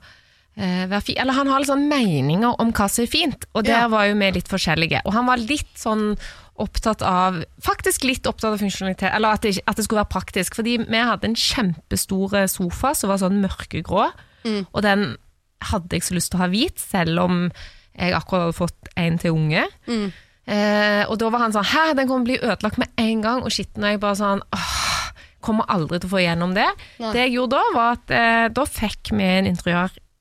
eh, 0.58 0.86
være 0.92 1.02
fint. 1.08 1.18
Eller 1.24 1.34
han 1.40 1.50
har 1.50 1.64
litt 1.64 1.72
sånn 1.72 1.88
meninger 1.90 2.62
om 2.62 2.74
hva 2.78 2.88
som 2.92 3.08
er 3.08 3.12
fint, 3.12 3.48
og 3.58 3.66
der 3.66 3.86
Ja. 3.86 3.92
var 3.92 4.06
jo 4.12 4.20
vi 4.22 4.32
litt 4.38 4.52
forskjellige. 4.54 5.02
Og 5.06 5.14
han 5.18 5.26
var 5.26 5.42
litt 5.42 5.74
sånn 5.82 6.12
opptatt 6.62 7.02
av 7.04 7.42
Faktisk 7.60 8.06
litt 8.08 8.24
opptatt 8.30 8.54
av 8.54 8.62
funksjonalitet, 8.62 9.10
eller 9.12 9.34
at 9.36 9.42
det, 9.44 9.58
at 9.68 9.76
det 9.76 9.84
skulle 9.84 10.04
være 10.06 10.14
praktisk. 10.14 10.56
Fordi 10.56 10.78
vi 10.86 11.02
hadde 11.10 11.28
en 11.28 11.36
kjempestor 11.36 12.38
sofa 12.48 12.94
som 12.96 13.10
var 13.12 13.18
sånn 13.20 13.42
mørkegrå, 13.44 14.06
og 14.72 14.82
den 14.86 15.16
hadde 15.66 15.98
jeg 15.98 16.04
så 16.06 16.14
lyst 16.14 16.30
til 16.32 16.38
å 16.38 16.44
ha 16.46 16.48
hvit, 16.54 16.78
selv 16.80 17.20
om 17.26 17.40
jeg 17.98 18.14
akkurat 18.18 18.48
hadde 18.48 18.58
fått 18.58 18.94
en 19.00 19.18
til 19.22 19.36
unge. 19.36 19.66
Eh, 20.46 21.04
og 21.10 21.18
da 21.18 21.30
var 21.34 21.42
han 21.42 21.54
sånn 21.56 21.66
Hæ, 21.66 21.96
den 21.98 22.06
kommer 22.06 22.28
til 22.28 22.36
å 22.36 22.38
bli 22.38 22.52
ødelagt 22.52 22.78
med 22.78 22.92
en 23.02 23.22
gang, 23.24 23.42
og 23.42 23.54
skitten. 23.54 23.84
Og 23.84 23.96
jeg 23.96 24.02
bare 24.04 24.20
sånn 24.20 24.44
Åh, 24.54 24.76
kommer 25.46 25.66
aldri 25.74 26.00
til 26.00 26.10
å 26.10 26.14
få 26.16 26.22
igjennom 26.22 26.54
det. 26.58 26.68
Nei. 27.02 27.12
Det 27.14 27.24
jeg 27.24 27.36
gjorde 27.38 27.58
da, 27.60 27.74
var 27.76 27.98
at 27.98 28.14
eh, 28.14 28.46
da 28.54 28.66
fikk 28.70 29.14
vi 29.14 29.26
en 29.40 29.50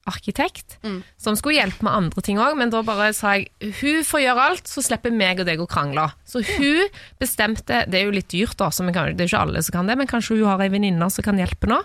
interiørarkitekt 0.04 0.76
som 1.16 1.36
skulle 1.36 1.56
hjelpe 1.56 1.84
med 1.84 1.92
andre 1.92 2.22
ting 2.22 2.38
òg, 2.38 2.56
men 2.58 2.70
da 2.70 2.82
bare 2.82 3.12
sa 3.14 3.34
jeg 3.36 3.48
hun 3.80 4.04
får 4.04 4.20
gjøre 4.20 4.44
alt, 4.50 4.68
så 4.68 4.82
slipper 4.82 5.10
meg 5.10 5.40
og 5.40 5.46
deg 5.46 5.60
å 5.60 5.66
krangle. 5.66 6.12
Så 6.24 6.42
hun 6.44 6.88
bestemte 7.18 7.84
Det 7.88 8.00
er 8.00 8.04
jo 8.04 8.10
litt 8.14 8.28
dyrt, 8.28 8.56
da, 8.58 8.70
så 8.70 8.84
kan, 8.92 9.16
det 9.16 9.24
er 9.24 9.28
ikke 9.28 9.40
alle 9.40 9.62
som 9.62 9.72
kan 9.72 9.86
det, 9.86 9.96
men 9.96 10.06
kanskje 10.06 10.36
hun 10.36 10.46
har 10.48 10.60
ei 10.60 10.68
venninne 10.68 11.10
som 11.10 11.24
kan 11.24 11.38
hjelpe 11.38 11.66
nå. 11.70 11.80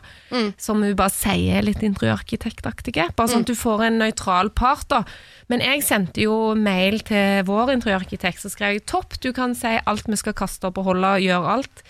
Som 0.57 0.83
hun 0.83 0.95
bare 0.95 1.09
sier 1.13 1.59
er 1.59 1.63
litt 1.63 1.81
interiørarkitektaktige. 1.81 3.09
Bare 3.15 3.31
sånn 3.31 3.45
at 3.45 3.47
du 3.47 3.55
får 3.55 3.85
en 3.87 3.99
nøytral 3.99 4.49
part, 4.51 4.87
da. 4.89 5.03
Men 5.49 5.61
jeg 5.61 5.83
sendte 5.83 6.21
jo 6.21 6.53
mail 6.55 6.99
til 7.07 7.43
vår 7.47 7.73
interiørarkitekt, 7.77 8.41
så 8.43 8.51
skrev 8.51 8.77
jeg 8.77 8.85
topp, 8.85 9.19
du 9.23 9.31
kan 9.33 9.55
si 9.55 9.77
alt 9.85 10.07
vi 10.09 10.19
skal 10.19 10.33
kaste 10.37 10.67
og 10.67 10.75
beholde, 10.77 11.19
gjøre 11.23 11.55
alt. 11.57 11.83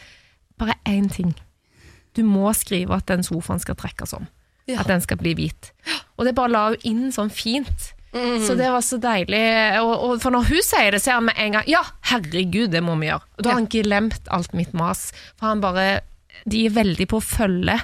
Bare 0.60 0.76
én 0.86 1.10
ting. 1.12 1.34
Du 2.16 2.24
må 2.24 2.52
skrive 2.54 2.98
at 2.98 3.08
den 3.08 3.24
sofaen 3.24 3.60
skal 3.60 3.78
trekkes 3.80 4.14
om. 4.18 4.28
Ja. 4.70 4.80
At 4.84 4.90
den 4.92 5.02
skal 5.02 5.18
bli 5.22 5.34
hvit. 5.38 5.72
Og 6.18 6.28
det 6.28 6.36
bare 6.38 6.54
la 6.54 6.66
hun 6.74 6.84
inn 6.88 7.08
sånn 7.16 7.32
fint. 7.34 7.94
Så 8.10 8.56
det 8.58 8.66
var 8.74 8.82
så 8.82 8.98
deilig. 8.98 9.40
Og, 9.84 9.92
og 9.94 10.22
for 10.24 10.34
når 10.34 10.48
hun 10.50 10.64
sier 10.66 10.96
det, 10.96 11.02
så 11.04 11.12
er 11.12 11.20
han 11.20 11.28
med 11.28 11.38
en 11.38 11.58
gang 11.60 11.68
Ja, 11.70 11.84
herregud, 12.10 12.72
det 12.74 12.82
må 12.82 12.96
vi 12.98 13.06
gjøre. 13.12 13.22
Og 13.38 13.44
da 13.46 13.52
har 13.52 13.60
han 13.60 13.68
glemt 13.70 14.32
alt 14.34 14.56
mitt 14.58 14.74
mas. 14.74 15.12
For 15.38 15.52
han 15.52 15.62
bare 15.62 16.00
De 16.50 16.64
er 16.66 16.74
veldig 16.74 17.06
på 17.12 17.20
å 17.20 17.26
følge 17.26 17.76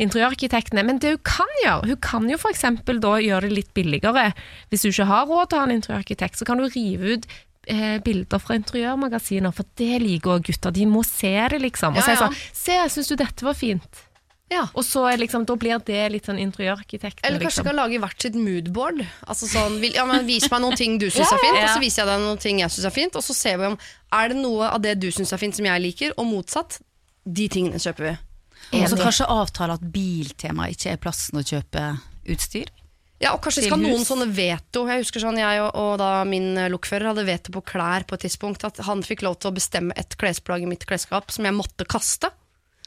interiørarkitektene. 0.00 0.84
Men 0.86 1.00
det 1.02 1.14
hun 1.16 1.22
kan 1.26 1.52
gjøre, 1.64 1.90
hun 1.90 2.00
kan 2.04 2.28
jo 2.30 2.38
f.eks. 2.40 2.64
da 2.86 3.12
gjøre 3.20 3.48
det 3.48 3.56
litt 3.58 3.72
billigere. 3.76 4.30
Hvis 4.70 4.86
du 4.86 4.90
ikke 4.92 5.08
har 5.10 5.26
råd 5.28 5.50
til 5.50 5.58
å 5.58 5.62
ha 5.64 5.68
en 5.68 5.76
interiørarkitekt, 5.76 6.38
så 6.40 6.48
kan 6.48 6.60
du 6.60 6.68
rive 6.68 7.16
ut 7.16 7.28
eh, 7.68 7.96
bilder 8.04 8.40
fra 8.42 8.56
interiørmagasiner, 8.60 9.52
for 9.56 9.68
det 9.80 10.00
liker 10.04 10.36
òg 10.38 10.48
gutter. 10.48 10.74
De 10.76 10.86
må 10.88 11.02
se 11.06 11.34
det, 11.52 11.60
liksom. 11.64 11.96
Og 11.96 12.02
Ja, 12.02 12.08
si 12.08 12.18
sånn 12.22 12.36
Se, 12.56 12.78
syns 12.96 13.10
du 13.12 13.16
dette 13.20 13.44
var 13.46 13.56
fint? 13.58 14.05
Ja. 14.52 14.68
Og 14.78 14.84
så 14.86 15.02
er 15.10 15.18
liksom, 15.18 15.42
da 15.48 15.56
blir 15.58 15.80
det 15.82 16.02
litt 16.14 16.28
sånn 16.28 16.38
interiørarkitekten, 16.38 17.24
Eller 17.26 17.42
kanskje 17.42 17.64
liksom. 17.64 17.66
kan 17.66 17.78
lage 17.80 17.98
hvert 18.02 18.22
sitt 18.22 18.36
moodboard. 18.38 19.02
Altså 19.26 19.48
sånn, 19.50 19.80
vil, 19.82 19.96
ja, 19.98 20.04
men 20.06 20.22
Vis 20.28 20.46
meg 20.52 20.62
noen 20.62 20.78
ting 20.78 21.00
du 21.02 21.08
syns 21.14 21.32
er 21.34 21.42
fint, 21.42 21.58
og 21.58 21.72
så 21.72 21.82
viser 21.82 22.02
jeg 22.04 22.10
deg 22.12 22.22
noen 22.22 22.42
ting 22.42 22.62
jeg 22.62 22.74
syns 22.76 22.86
er 22.86 22.94
fint. 22.94 23.18
Og 23.18 23.26
så 23.26 23.34
ser 23.34 23.58
vi 23.62 23.72
om 23.72 23.78
er 24.14 24.30
det 24.30 24.38
noe 24.38 24.70
av 24.70 24.78
det 24.84 24.94
du 25.02 25.08
syns 25.14 25.34
er 25.34 25.42
fint 25.42 25.58
som 25.58 25.66
jeg 25.66 25.82
liker, 25.82 26.14
og 26.14 26.30
motsatt. 26.30 26.78
De 27.26 27.48
tingene 27.50 27.82
kjøper 27.82 28.06
vi. 28.06 28.14
Og 28.78 28.88
så 28.90 28.98
kanskje 28.98 29.26
avtale 29.30 29.76
at 29.78 29.84
biltema 29.94 30.70
ikke 30.70 30.94
er 30.94 31.02
plassen 31.02 31.38
å 31.38 31.44
kjøpe 31.46 31.88
utstyr. 32.30 32.70
Ja, 33.22 33.32
og 33.32 33.40
kanskje 33.42 33.64
skal 33.64 33.80
noen 33.80 34.04
sånne 34.04 34.26
veto. 34.28 34.84
Jeg 34.90 35.00
husker 35.00 35.22
sånn, 35.22 35.38
jeg 35.40 35.60
og, 35.64 35.70
og 35.80 35.92
da 36.02 36.10
min 36.28 36.50
eh, 36.60 36.68
lokfører 36.68 37.10
hadde 37.10 37.24
veto 37.24 37.54
på 37.54 37.62
klær 37.64 38.04
på 38.04 38.18
et 38.18 38.26
tidspunkt. 38.26 38.66
At 38.68 38.82
han 38.84 39.02
fikk 39.06 39.24
lov 39.24 39.38
til 39.40 39.50
å 39.50 39.56
bestemme 39.56 39.96
et 39.96 40.18
klesplagg 40.20 40.66
i 40.66 40.68
mitt 40.68 40.84
klesskap 40.88 41.32
som 41.32 41.48
jeg 41.48 41.56
måtte 41.56 41.88
kaste. 41.88 42.30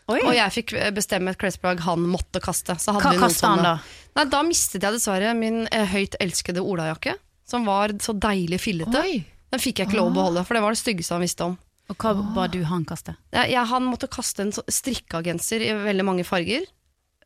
Og 0.09 0.33
jeg 0.35 0.55
fikk 0.55 0.75
eh, 0.77 0.91
bestemme 0.95 1.33
et 1.33 1.39
klesplagg 1.39 1.83
han 1.85 2.05
måtte 2.09 2.41
kaste. 2.43 2.75
Hva 2.79 3.13
kasta 3.19 3.53
han 3.53 3.65
da? 3.65 3.73
Nei, 4.17 4.25
da 4.31 4.43
mistet 4.45 4.83
jeg 4.83 4.95
dessverre 4.97 5.33
min 5.37 5.65
eh, 5.69 5.87
høyt 5.89 6.17
elskede 6.23 6.63
olajakke. 6.65 7.15
Som 7.49 7.65
var 7.65 7.95
så 8.03 8.13
deilig 8.13 8.59
fillete. 8.61 9.01
Oi. 9.01 9.23
Den 9.49 9.61
fikk 9.61 9.81
jeg 9.81 9.89
ikke 9.89 9.97
lov 9.97 10.11
å 10.11 10.17
beholde, 10.19 10.45
for 10.45 10.57
det 10.57 10.61
var 10.61 10.75
det 10.75 10.81
styggeste 10.81 11.15
han 11.15 11.25
visste 11.25 11.47
om. 11.47 11.55
Og 11.89 12.03
hva 12.03 12.11
ba 12.35 12.45
du 12.51 12.59
han 12.69 12.83
kaste? 12.85 13.15
Ja, 13.33 13.47
ja, 13.49 13.63
han 13.65 13.87
måtte 13.89 14.09
kaste 14.11 14.45
en 14.45 14.53
strikka 14.53 15.23
genser 15.25 15.63
i 15.65 15.71
veldig 15.73 16.05
mange 16.05 16.25
farger. 16.27 16.67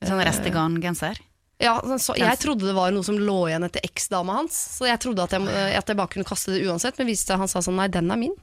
Sånn 0.04 0.24
restegarngenser? 0.24 1.20
Ja, 1.64 1.76
sånn, 1.84 2.00
så, 2.02 2.16
jeg 2.20 2.40
trodde 2.42 2.66
det 2.68 2.76
var 2.76 2.92
noe 2.92 3.06
som 3.06 3.20
lå 3.20 3.38
igjen 3.48 3.64
etter 3.68 3.84
eksdama 3.86 4.40
hans, 4.40 4.56
så 4.78 4.88
jeg 4.90 5.00
trodde 5.04 5.24
at 5.24 5.36
jeg, 5.36 5.46
at 5.78 5.92
jeg 5.92 6.00
bare 6.00 6.12
kunne 6.16 6.28
kaste 6.28 6.56
det 6.56 6.64
uansett, 6.66 6.98
men 7.00 7.12
viste 7.12 7.32
seg 7.32 7.44
han 7.44 7.52
sa 7.52 7.62
sånn 7.64 7.78
nei, 7.80 7.90
den 7.94 8.12
er 8.12 8.20
min. 8.20 8.34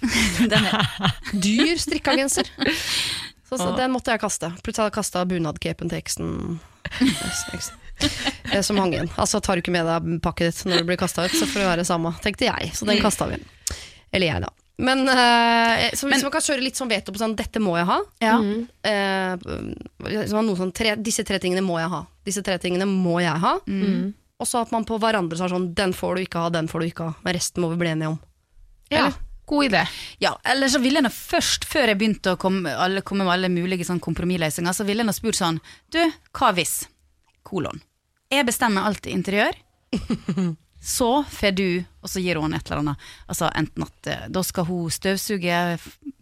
Den 0.52 0.68
er 0.68 1.16
Dyr 1.32 1.80
strikka 1.80 2.14
genser. 2.18 2.48
Så, 3.50 3.58
så 3.58 3.72
den 3.76 3.90
måtte 3.90 4.12
jeg 4.14 4.20
kaste. 4.22 4.48
Plutselig 4.62 4.84
hadde 4.86 4.92
jeg 4.92 4.98
kasta 5.00 5.24
bunadcapen 5.26 5.90
til 5.90 5.98
eksen. 5.98 6.60
Eh, 8.52 8.60
Som 8.64 8.78
hang 8.80 8.94
igjen. 8.94 9.10
Altså 9.20 9.40
tar 9.44 9.58
du 9.58 9.62
ikke 9.64 9.74
med 9.74 9.84
deg 9.84 10.20
pakket 10.24 10.54
ditt 10.54 10.64
når 10.70 10.80
du 10.80 10.88
blir 10.88 10.96
kasta 11.00 11.26
ut, 11.26 11.34
så 11.36 11.44
får 11.50 11.60
det 11.60 11.68
være 11.68 11.84
samme, 11.88 12.14
tenkte 12.24 12.46
jeg. 12.48 12.70
Så 12.78 12.86
den 12.88 13.00
kasta 13.02 13.26
vi. 13.28 13.36
Eller 14.14 14.26
jeg, 14.32 14.42
da. 14.46 14.48
Men, 14.80 15.02
eh, 15.12 15.90
så 15.92 16.06
hvis 16.08 16.14
Men- 16.14 16.22
man 16.24 16.32
kan 16.32 16.40
kjøre 16.46 16.62
litt 16.64 16.78
sånn 16.80 16.88
veto 16.88 17.12
på 17.12 17.18
sånn 17.20 17.34
'dette 17.36 17.60
må 17.60 17.76
jeg 17.76 17.84
ha', 17.86 18.00
Ja. 18.22 18.38
eh, 18.82 19.36
så 20.26 20.40
noe 20.42 20.56
sånn, 20.56 20.72
tre, 20.72 20.96
disse 20.96 21.22
tre 21.24 21.38
tingene 21.38 21.60
må 21.60 21.78
jeg 21.78 21.90
ha. 21.90 22.06
Disse 22.24 22.42
tre 22.42 22.56
tingene 22.58 22.86
må 22.88 23.20
jeg 23.20 23.36
ha. 23.38 23.58
Og 24.40 24.46
så 24.48 24.62
at 24.62 24.72
man 24.72 24.86
på 24.86 24.98
hverandre 24.98 25.36
sa 25.36 25.48
sånn 25.48 25.74
'den 25.74 25.92
får 25.92 26.16
du 26.16 26.22
ikke 26.24 26.40
ha, 26.40 26.48
den 26.48 26.66
får 26.68 26.80
du 26.80 26.86
ikke 26.86 27.04
ha', 27.04 27.14
men 27.22 27.34
resten 27.34 27.60
må 27.62 27.68
vi 27.70 27.76
bli 27.76 27.88
enige 27.88 28.08
om. 28.08 28.18
Ja, 28.90 29.12
god 29.50 29.66
idé. 29.68 29.82
Ja, 30.22 30.32
eller 30.52 30.70
så 30.72 30.80
ville 30.82 31.02
jeg 31.02 31.12
først, 31.16 31.66
før 31.68 31.90
jeg 31.92 31.98
begynte 32.00 32.34
å 32.36 32.40
komme, 32.40 32.70
alle, 32.72 33.02
komme 33.06 33.26
med 33.26 33.34
alle 33.34 33.50
mulige 33.52 33.86
sånn 33.88 34.00
kompromissløsninger, 34.02 34.76
så 34.76 34.86
ville 34.88 35.04
jeg 35.06 35.18
spurt 35.18 35.38
sånn 35.40 35.60
Du, 35.92 36.00
hva 36.38 36.52
hvis? 36.56 36.76
Kolon. 37.46 37.82
Jeg 38.30 38.46
bestemmer 38.46 38.86
alt 38.86 39.06
interiør. 39.10 39.56
Så 40.80 41.06
får 41.28 41.50
du, 41.58 41.64
og 42.00 42.08
så 42.08 42.22
gir 42.24 42.38
hun 42.40 42.54
et 42.56 42.64
eller 42.70 42.80
annet. 42.80 43.02
Altså 43.28 43.50
Enten 43.52 43.84
at 43.84 44.08
eh, 44.08 44.22
da 44.32 44.40
skal 44.46 44.64
hun 44.64 44.86
støvsuge 44.94 45.56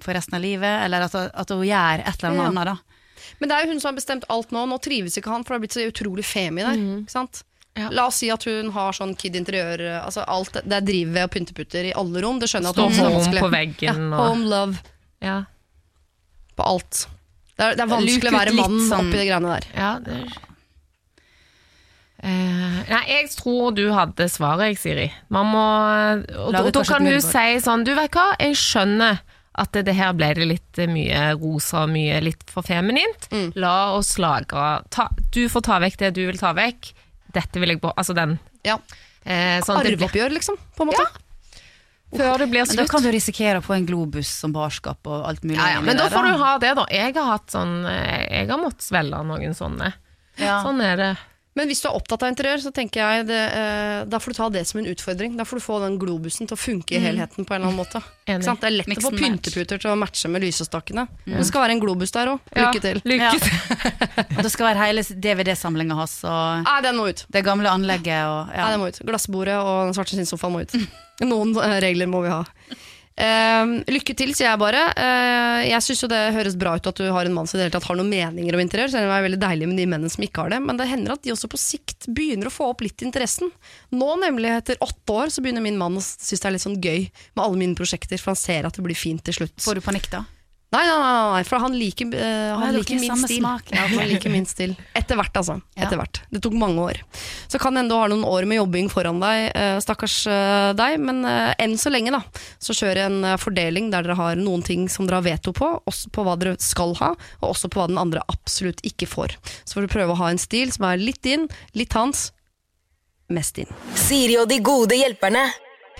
for 0.02 0.16
resten 0.16 0.34
av 0.34 0.42
livet, 0.42 0.80
eller 0.82 1.04
at, 1.06 1.14
at 1.14 1.52
hun 1.54 1.62
gjør 1.62 2.02
et 2.02 2.24
eller 2.24 2.40
Ja. 2.40 2.46
annet. 2.48 2.72
da 2.72 3.28
Men 3.38 3.48
det 3.52 3.54
er 3.54 3.62
jo 3.66 3.70
hun 3.70 3.80
som 3.84 3.92
har 3.92 3.98
bestemt 4.00 4.26
alt 4.34 4.50
nå. 4.50 4.64
Nå 4.66 4.80
trives 4.82 5.14
ikke 5.20 5.30
han, 5.30 5.44
for 5.46 5.54
det 5.54 5.60
har 5.60 5.64
blitt 5.66 5.76
så 5.78 5.86
utrolig 5.86 6.24
femi 6.26 6.64
der. 6.66 6.74
Ikke 7.04 7.14
sant? 7.14 7.44
Ja. 7.78 7.88
La 7.94 8.06
oss 8.10 8.16
si 8.20 8.28
at 8.34 8.42
hun 8.48 8.72
har 8.74 8.96
sånn 8.96 9.12
kid 9.18 9.36
interiør 9.38 9.84
altså 10.02 10.24
alt, 10.26 10.52
Det 10.64 10.72
er 10.80 10.86
drivved 10.88 11.22
og 11.28 11.30
pynteputter 11.36 11.86
i 11.90 11.94
alle 11.94 12.22
rom. 12.24 12.40
Det 12.42 12.48
skjønner 12.50 12.72
jeg 12.72 12.74
at 12.74 12.80
det 12.80 12.88
også 12.88 13.04
er 13.06 13.14
vanskelig. 13.14 13.44
på 13.46 13.50
veggen 13.54 14.02
Ja, 14.10 14.16
og- 14.18 14.26
home 14.32 14.48
love 14.50 14.82
Ja. 15.22 15.36
på 16.58 16.66
alt. 16.66 17.06
Det 17.58 17.64
er, 17.66 17.74
det 17.74 17.80
er 17.86 17.90
vanskelig 17.94 18.30
å 18.32 18.38
være 18.38 18.54
mann 18.54 18.78
sånn- 18.90 19.08
oppi 19.08 19.18
de 19.18 19.26
greiene 19.30 19.54
der. 19.54 19.66
Ja, 19.76 19.98
det 19.98 20.18
Eh, 22.20 22.78
nei, 22.90 23.02
jeg 23.06 23.28
tror 23.30 23.70
du 23.76 23.84
hadde 23.94 24.26
svaret, 24.26 24.72
jeg, 24.72 24.78
Siri. 24.82 25.12
Man 25.30 25.46
må 25.52 25.64
Og, 26.48 26.52
da, 26.52 26.64
da 26.74 26.82
kan 26.82 27.06
hun 27.06 27.20
si 27.22 27.44
sånn 27.62 27.84
Du 27.86 27.92
vet 27.94 28.10
hva, 28.10 28.32
jeg 28.42 28.56
skjønner 28.58 29.20
at 29.58 29.70
det, 29.74 29.84
det 29.86 29.94
her 29.94 30.12
ble 30.18 30.32
det 30.34 30.46
litt 30.50 30.78
eh, 30.82 30.86
mye 30.90 31.32
rosa, 31.38 31.84
og 31.84 31.90
mye 31.90 32.20
litt 32.22 32.42
for 32.50 32.62
feminint. 32.66 33.28
Mm. 33.30 33.52
La 33.58 33.92
oss 33.94 34.16
lagre 34.18 34.82
ta, 34.90 35.08
Du 35.34 35.44
får 35.50 35.62
ta 35.66 35.78
vekk 35.82 35.96
det 36.02 36.10
du 36.14 36.24
vil 36.26 36.38
ta 36.38 36.52
vekk. 36.58 36.92
Dette 37.34 37.60
vil 37.60 37.74
jeg 37.74 37.80
på 37.82 37.92
Altså 37.94 38.14
den. 38.16 38.38
Ja. 38.66 38.78
Eh, 39.24 39.58
sånn 39.66 39.80
Arveoppgjør, 39.82 40.32
liksom. 40.38 40.56
På 40.76 40.86
en 40.86 40.92
måte. 40.92 41.06
Før 42.08 42.38
det 42.40 42.46
blir 42.48 42.64
Men 42.64 42.78
da 42.80 42.86
kan 42.88 43.04
du 43.04 43.10
risikere 43.12 43.60
å 43.60 43.64
få 43.64 43.74
en 43.76 43.86
globus 43.88 44.30
som 44.40 44.52
barskap 44.54 45.04
og 45.10 45.26
alt 45.28 45.42
mulig. 45.44 45.58
Ja, 45.60 45.74
ja, 45.76 45.80
men 45.84 45.98
da 45.98 46.06
får 46.08 46.24
du 46.24 46.38
ha 46.40 46.52
det, 46.62 46.70
da. 46.78 46.86
Jeg 46.94 47.14
har 47.18 47.26
hatt 47.34 47.52
sånn 47.52 47.82
eh, 47.84 48.22
Jeg 48.32 48.48
har 48.48 48.60
måttet 48.62 48.86
svelge 48.86 49.20
noen 49.28 49.56
sånne. 49.56 49.90
Ja. 50.40 50.62
Sånn 50.64 50.80
er 50.84 50.96
det. 50.96 51.10
Men 51.58 51.66
hvis 51.70 51.80
du 51.82 51.88
er 51.90 51.96
opptatt 51.98 52.22
av 52.22 52.30
interiør, 52.30 52.60
så 52.62 52.70
tenker 52.74 53.02
jeg 53.02 53.26
det, 53.26 53.38
eh, 53.58 54.04
da 54.06 54.20
får 54.22 54.34
du 54.34 54.38
ta 54.38 54.46
det 54.54 54.62
som 54.68 54.78
en 54.80 54.86
utfordring. 54.92 55.34
Da 55.40 55.44
får 55.48 55.58
du 55.58 55.64
få 55.64 55.78
den 55.82 55.96
globusen 55.98 56.46
til 56.46 56.54
å 56.54 56.60
funke 56.60 56.94
i 56.94 57.00
helheten 57.02 57.42
på 57.48 57.56
en 57.56 57.58
eller 57.58 57.72
annen 57.72 57.80
måte. 57.82 58.02
Ikke 58.28 58.44
sant? 58.46 58.60
Det 58.62 58.68
er 58.70 58.76
lett 58.76 58.90
Mix 58.92 59.02
å 59.02 59.08
få 59.08 59.10
and 59.10 59.18
match. 59.18 59.26
pynteputer 59.48 59.80
til 59.82 59.90
å 59.90 59.96
matche 59.98 60.30
med 60.30 60.44
lysestakene. 60.46 61.06
Det 61.26 61.46
skal 61.48 61.64
være 61.66 61.74
en 61.76 61.82
globus 61.82 62.14
der 62.14 62.30
òg. 62.36 62.40
Ja, 62.54 62.68
Lykke 62.70 62.84
til. 62.86 63.02
Lykke 63.04 63.26
Ja. 63.26 63.32
til. 63.34 63.50
Og 64.38 64.42
det 64.46 64.52
skal 64.54 64.68
være 64.70 64.84
hele 64.86 65.02
DVD-samlinga 65.02 65.98
hans 65.98 66.16
og 66.28 66.62
Nei, 66.62 66.78
den 66.86 66.96
må 67.00 67.08
ut. 67.10 67.24
det 67.32 67.42
gamle 67.44 67.68
anlegget 67.74 68.22
og 68.28 68.52
Nei, 68.52 68.56
ja. 68.60 68.68
den 68.70 68.80
må 68.84 68.88
ut. 68.92 69.00
Glassbordet 69.08 69.56
og 69.58 69.88
den 69.90 69.96
svarte 69.98 70.14
skinnsofaen 70.14 70.52
må 70.54 70.62
ut. 70.62 70.76
Noen 71.26 71.56
eh, 71.58 71.80
regler 71.82 72.06
må 72.06 72.22
vi 72.22 72.30
ha. 72.30 72.44
Eh, 73.18 73.70
lykke 73.90 74.14
til, 74.14 74.30
sier 74.36 74.46
jeg 74.46 74.60
bare. 74.60 74.84
Uh, 74.94 75.64
jeg 75.66 75.82
syns 75.82 76.04
det 76.12 76.20
høres 76.36 76.54
bra 76.58 76.76
ut 76.78 76.86
at 76.86 77.00
du 77.00 77.08
har 77.10 77.26
en 77.26 77.34
mann 77.34 77.48
som 77.50 77.58
har 77.58 77.98
noen 77.98 78.12
meninger 78.12 78.54
om 78.54 78.62
interiør. 78.62 78.92
Selv 78.92 79.08
om 79.08 79.12
det 79.12 79.18
er 79.18 79.26
veldig 79.26 79.40
deilig 79.42 79.70
med 79.70 79.80
de 79.80 79.88
mennene 79.90 80.12
som 80.12 80.22
ikke 80.22 80.44
har 80.44 80.54
det. 80.54 80.60
Men 80.62 80.78
det 80.78 80.86
hender 80.90 81.16
at 81.16 81.24
de 81.26 81.34
også 81.34 81.50
på 81.50 81.58
sikt 81.58 82.06
begynner 82.14 82.50
å 82.50 82.54
få 82.54 82.70
opp 82.70 82.86
litt 82.86 83.02
interessen. 83.02 83.50
Nå, 83.90 84.12
nemlig 84.22 84.54
etter 84.54 84.78
åtte 84.84 85.18
år, 85.18 85.34
så 85.34 85.42
begynner 85.42 85.64
min 85.64 85.80
mann 85.80 85.98
å 85.98 86.04
synes 86.04 86.38
det 86.38 86.50
er 86.50 86.54
litt 86.54 86.66
sånn 86.66 86.78
gøy 86.78 87.08
med 87.08 87.42
alle 87.42 87.62
mine 87.64 87.78
prosjekter, 87.78 88.22
for 88.22 88.36
han 88.36 88.40
ser 88.40 88.68
at 88.68 88.78
det 88.78 88.86
blir 88.86 88.98
fint 88.98 89.24
til 89.26 89.40
slutt. 89.40 89.58
Får 89.66 89.80
du 89.80 89.84
panikk 89.84 90.10
da? 90.14 90.22
Nei, 90.68 90.82
nei, 90.84 90.96
nei, 91.00 91.12
nei, 91.32 91.44
for 91.48 91.62
han 91.64 91.72
liker, 91.80 92.10
uh, 92.12 92.58
han 92.60 92.74
liker 92.76 92.98
min 93.00 93.22
stil. 93.22 93.46
Ja, 93.72 93.86
han 93.88 94.10
liker 94.10 94.32
min 94.32 94.44
stil. 94.44 94.74
Etter 94.98 95.16
hvert, 95.16 95.32
altså. 95.40 95.56
Ja. 95.72 95.86
Etter 95.86 95.96
hvert. 95.96 96.20
Det 96.28 96.42
tok 96.44 96.58
mange 96.60 96.82
år. 96.90 97.00
Så 97.48 97.56
kan 97.62 97.76
hende 97.78 97.88
du 97.88 97.96
har 97.96 98.12
noen 98.12 98.26
år 98.28 98.44
med 98.44 98.60
jobbing 98.60 98.90
foran 98.92 99.22
deg, 99.22 99.46
uh, 99.56 99.78
stakkars 99.80 100.18
uh, 100.28 100.74
deg, 100.76 100.98
men 101.00 101.24
enn 101.24 101.78
så 101.80 101.92
lenge, 101.92 102.12
da, 102.12 102.20
så 102.60 102.74
kjør 102.76 103.00
en 103.04 103.18
eh, 103.26 103.38
fordeling 103.40 103.90
der 103.92 104.06
dere 104.06 104.16
har 104.18 104.38
noen 104.38 104.64
ting 104.66 104.86
som 104.92 105.06
dere 105.08 105.20
har 105.20 105.26
veto 105.26 105.54
på, 105.56 105.70
også 105.88 106.10
på 106.14 106.24
hva 106.26 106.34
dere 106.40 106.58
skal 106.62 106.94
ha, 107.00 107.12
og 107.40 107.46
også 107.52 107.70
på 107.72 107.80
hva 107.80 107.88
den 107.90 108.00
andre 108.00 108.24
absolutt 108.32 108.82
ikke 108.86 109.08
får. 109.10 109.38
Så 109.64 109.78
får 109.78 109.86
du 109.86 109.94
prøve 109.94 110.14
å 110.14 110.20
ha 110.22 110.32
en 110.32 110.42
stil 110.42 110.72
som 110.74 110.88
er 110.90 111.00
litt 111.00 111.22
din, 111.26 111.46
litt 111.78 111.96
hans, 111.98 112.28
mest 113.32 113.60
din. 113.60 113.72
Siri 113.98 114.38
og 114.40 114.48
de 114.50 114.60
gode 114.64 114.98
hjelperne. 114.98 115.46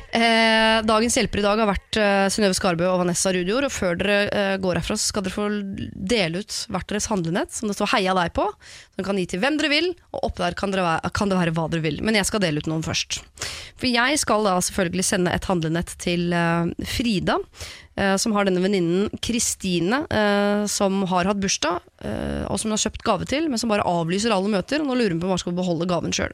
Eh, 0.09 0.79
dagens 0.89 1.19
hjelper 1.19 1.43
i 1.43 1.45
dag 1.45 1.61
har 1.61 1.69
vært 1.69 1.97
eh, 2.01 2.27
Synnøve 2.33 2.57
Skarbø 2.57 2.87
og 2.89 3.03
Vanessa 3.03 3.33
Rudjord. 3.35 3.67
Og 3.69 3.75
før 3.75 3.99
dere 4.01 4.19
eh, 4.33 4.55
går 4.63 4.81
herfra, 4.81 4.97
skal 5.01 5.27
dere 5.27 5.35
få 5.35 5.49
dele 5.93 6.41
ut 6.41 6.61
hvert 6.73 6.89
deres 6.89 7.09
handlenett 7.13 7.53
som 7.53 7.69
det 7.69 7.77
står 7.77 7.93
'heia 7.93 8.15
deg' 8.17 8.33
på. 8.39 8.47
Som 8.97 9.05
kan 9.05 9.21
gi 9.21 9.27
til 9.29 9.43
hvem 9.43 9.59
dere 9.61 9.73
vil, 9.73 9.91
og 10.17 10.31
oppe 10.31 10.47
der 10.47 10.57
kan, 10.57 10.73
være, 10.73 11.13
kan 11.13 11.29
det 11.29 11.41
være 11.41 11.55
hva 11.57 11.69
dere 11.69 11.85
vil. 11.85 12.01
Men 12.01 12.17
jeg 12.17 12.29
skal 12.31 12.41
dele 12.41 12.63
ut 12.63 12.71
noen 12.71 12.87
først. 12.87 13.21
For 13.79 13.87
jeg 13.91 14.19
skal 14.19 14.49
da 14.49 14.57
selvfølgelig 14.65 15.07
sende 15.07 15.35
et 15.35 15.51
handlenett 15.51 15.93
til 16.01 16.33
eh, 16.33 16.73
Frida. 16.89 17.39
eh, 17.99 18.17
som 18.17 18.33
har 18.33 18.47
denne 18.47 18.63
venninnen 18.63 19.11
Kristine, 19.21 20.07
eh, 20.09 20.65
som 20.71 21.03
har 21.11 21.27
hatt 21.29 21.41
bursdag, 21.43 21.83
og 22.49 22.57
som 22.57 22.71
hun 22.71 22.77
har 22.79 22.85
kjøpt 22.87 23.03
gave 23.03 23.27
til, 23.27 23.49
men 23.51 23.59
som 23.59 23.69
bare 23.69 23.85
avlyser 23.85 24.33
alle 24.33 24.49
møter. 24.49 24.81
Og 24.81 24.87
nå 24.89 24.95
lurer 24.95 25.13
hun 25.13 25.21
på 25.21 25.27
om 25.27 25.35
hun 25.35 25.43
skal 25.43 25.57
beholde 25.59 25.89
gaven 25.91 26.15
sjøl. 26.15 26.33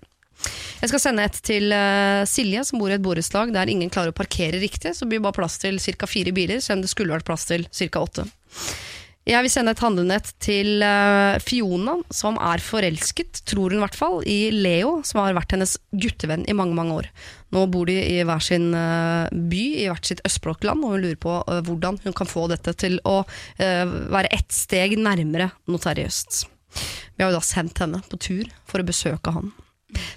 Jeg 0.85 0.91
skal 0.91 1.01
sende 1.01 1.25
et 1.25 1.37
til 1.47 1.73
eh, 1.73 2.23
Silje, 2.29 2.65
som 2.69 2.81
bor 2.81 2.93
i 2.93 2.97
et 2.99 3.05
borettslag 3.05 3.55
der 3.55 3.71
ingen 3.73 3.93
klarer 3.93 4.13
å 4.13 4.17
parkere 4.17 4.61
riktig. 4.61 4.93
Så 4.93 5.09
blir 5.09 5.21
det 5.21 5.25
bare 5.25 5.39
plass 5.39 5.57
til 5.63 5.79
ca. 5.81 6.09
fire 6.11 6.35
biler, 6.37 6.61
selv 6.61 6.81
om 6.81 6.83
det 6.85 6.91
skulle 6.93 7.15
vært 7.15 7.29
plass 7.29 7.49
til 7.49 7.65
ca. 7.73 8.03
åtte. 8.03 8.27
Jeg 9.25 9.41
vil 9.41 9.49
sende 9.49 9.73
et 9.73 9.81
handlenett 9.81 10.35
til 10.45 10.85
eh, 10.85 11.39
Fiona, 11.41 11.95
som 12.13 12.37
er 12.37 12.61
forelsket, 12.61 13.41
tror 13.49 13.73
hun 13.73 13.81
i 13.81 13.85
hvert 13.87 13.97
fall, 13.97 14.19
i 14.29 14.51
Leo, 14.53 14.99
som 15.09 15.23
har 15.23 15.39
vært 15.39 15.57
hennes 15.57 15.79
guttevenn 15.97 16.45
i 16.45 16.57
mange 16.57 16.77
mange 16.77 16.99
år. 17.01 17.09
Nå 17.57 17.65
bor 17.73 17.89
de 17.89 17.97
i 17.97 18.21
hver 18.21 18.45
sin 18.45 18.69
eh, 18.77 19.33
by, 19.33 19.65
i 19.81 19.89
hvert 19.89 20.13
sitt 20.13 20.21
østblokkland, 20.29 20.85
og 20.85 20.99
hun 20.99 21.07
lurer 21.07 21.21
på 21.25 21.39
hvordan 21.49 22.03
hun 22.05 22.19
kan 22.21 22.29
få 22.29 22.45
dette 22.53 22.77
til 22.85 23.01
å 23.09 23.23
være 23.57 24.29
ett 24.37 24.53
steg 24.53 24.99
nærmere 25.01 25.55
noe 25.73 25.81
seriøst. 25.81 26.45
Vi 27.17 27.25
har 27.25 27.33
jo 27.33 27.39
da 27.39 27.45
sendt 27.47 27.81
henne 27.81 28.05
på 28.05 28.21
tur 28.21 28.51
for 28.69 28.85
å 28.85 28.91
besøke 28.93 29.33
han. 29.33 29.55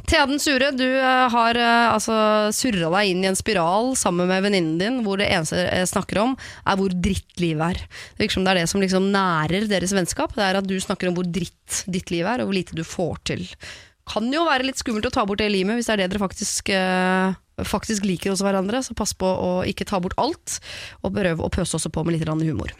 Thea 0.07 0.25
den 0.29 0.41
sure, 0.41 0.71
du 0.75 0.85
eh, 0.85 1.23
har 1.33 1.59
uh, 1.59 1.93
altså 1.93 2.15
surra 2.55 2.91
deg 2.97 3.11
inn 3.11 3.25
i 3.25 3.29
en 3.31 3.39
spiral 3.39 3.93
sammen 3.99 4.29
med 4.29 4.45
venninnen 4.45 4.77
din, 4.81 5.01
hvor 5.05 5.19
det 5.21 5.29
eneste 5.33 5.59
jeg 5.65 5.89
snakker 5.91 6.21
om, 6.23 6.37
er 6.65 6.79
hvor 6.79 6.93
dritt 6.93 7.41
livet 7.43 7.75
er. 7.75 7.81
Det 8.15 8.25
virker 8.25 8.37
som 8.37 8.47
det 8.47 8.53
er 8.53 8.61
det 8.61 8.69
som 8.71 8.83
liksom 8.83 9.09
nærer 9.13 9.67
deres 9.71 9.95
vennskap. 9.95 10.35
Det 10.37 10.45
er 10.45 10.61
at 10.61 10.69
du 10.69 10.77
snakker 10.81 11.09
om 11.09 11.17
hvor 11.17 11.27
dritt 11.27 11.83
ditt 11.91 12.13
liv 12.13 12.25
er, 12.25 12.41
og 12.41 12.49
hvor 12.49 12.59
lite 12.59 12.77
du 12.77 12.85
får 12.87 13.21
til. 13.33 13.45
Kan 14.07 14.31
jo 14.31 14.45
være 14.47 14.69
litt 14.69 14.79
skummelt 14.79 15.09
å 15.09 15.13
ta 15.13 15.25
bort 15.27 15.41
det 15.41 15.49
limet, 15.51 15.77
hvis 15.77 15.89
det 15.89 15.97
er 15.97 16.03
det 16.03 16.11
dere 16.13 16.23
faktisk, 16.23 16.71
eh, 16.71 17.35
faktisk 17.67 18.07
liker 18.07 18.31
hos 18.31 18.43
hverandre. 18.45 18.79
Så 18.85 18.95
pass 18.95 19.11
på 19.11 19.27
å 19.27 19.51
ikke 19.67 19.87
ta 19.87 19.99
bort 20.03 20.15
alt, 20.21 20.59
og 21.03 21.17
prøv 21.17 21.43
å 21.43 21.51
pøse 21.51 21.75
også 21.75 21.91
på 21.91 22.05
med 22.07 22.15
litt 22.15 22.27
humor. 22.27 22.71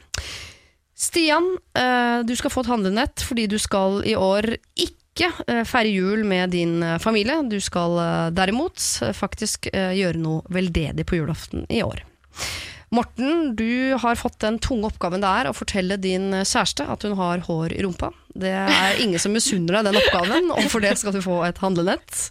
Stian, 0.98 1.58
eh, 1.76 2.24
du 2.24 2.34
skal 2.36 2.50
få 2.50 2.64
et 2.64 2.72
handlenett 2.72 3.22
fordi 3.22 3.46
du 3.48 3.60
skal 3.62 4.02
i 4.02 4.16
år 4.18 4.58
ikke 4.74 5.06
eh, 5.26 5.64
feire 5.68 5.90
jul 5.90 6.24
med 6.28 6.50
din 6.56 6.84
eh, 6.84 6.98
familie. 7.00 7.42
Du 7.50 7.60
skal 7.64 8.00
eh, 8.02 8.30
derimot 8.36 8.82
faktisk 9.18 9.70
gjøre 9.74 10.22
noe 10.22 10.44
veldedig 10.54 11.08
på 11.08 11.20
julaften 11.20 11.66
i 11.70 11.84
år. 11.86 12.04
Morten, 12.94 13.56
du 13.60 13.98
har 14.00 14.16
fått 14.16 14.40
den 14.40 14.62
tunge 14.64 14.88
oppgaven 14.88 15.20
det 15.20 15.28
er 15.28 15.50
å 15.50 15.56
fortelle 15.56 15.98
din 16.00 16.30
kjæreste 16.32 16.86
at 16.88 17.04
hun 17.04 17.18
har 17.20 17.44
hår 17.44 17.76
i 17.76 17.82
rumpa. 17.84 18.14
Det 18.32 18.54
er 18.54 19.02
ingen 19.04 19.20
som 19.20 19.34
misunner 19.36 19.76
deg 19.76 19.90
den 19.90 20.00
oppgaven, 20.00 20.48
og 20.56 20.70
for 20.72 20.86
det 20.86 20.94
skal 20.96 21.12
du 21.12 21.20
få 21.26 21.42
et 21.50 21.60
handlenett. 21.60 22.30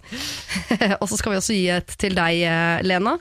og 1.03 1.05
så 1.11 1.19
skal 1.21 1.35
vi 1.35 1.41
også 1.43 1.59
gi 1.59 1.69
et 1.75 1.93
til 2.01 2.17
deg, 2.17 2.41
Lena. 2.89 3.19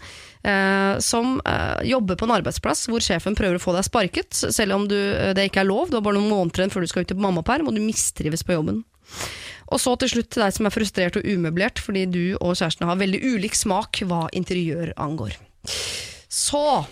som 1.03 1.35
jobber 1.83 2.15
på 2.15 2.29
en 2.29 2.35
arbeidsplass 2.37 2.85
hvor 2.87 3.03
sjefen 3.03 3.35
prøver 3.35 3.59
å 3.59 3.65
få 3.65 3.75
deg 3.75 3.89
sparket, 3.89 4.31
selv 4.31 4.77
om 4.77 4.87
du, 4.87 4.95
det 5.35 5.49
ikke 5.49 5.65
er 5.65 5.71
lov. 5.73 5.91
Du 5.91 5.99
har 5.99 6.05
bare 6.07 6.21
noen 6.21 6.31
måneder 6.31 6.63
igjen 6.63 6.75
før 6.77 6.87
du 6.87 6.93
skal 6.93 7.03
ut 7.03 7.15
i 7.17 7.19
mammaperm, 7.19 7.67
og 7.67 7.75
du 7.75 7.83
mistrives 7.83 8.47
på 8.47 8.55
jobben. 8.55 8.85
Og 9.73 9.79
så 9.81 9.95
til 9.97 10.09
slutt 10.09 10.29
til 10.29 10.43
deg 10.43 10.53
som 10.53 10.65
er 10.69 10.73
frustrert 10.75 11.17
og 11.17 11.25
umøblert 11.25 11.79
fordi 11.81 12.05
du 12.11 12.23
og 12.39 12.53
kjæresten 12.55 12.85
har 12.87 12.99
veldig 13.01 13.21
ulik 13.33 13.55
smak 13.57 14.01
hva 14.05 14.27
interiør 14.37 14.93
angår. 15.01 15.33
Så, 16.29 16.85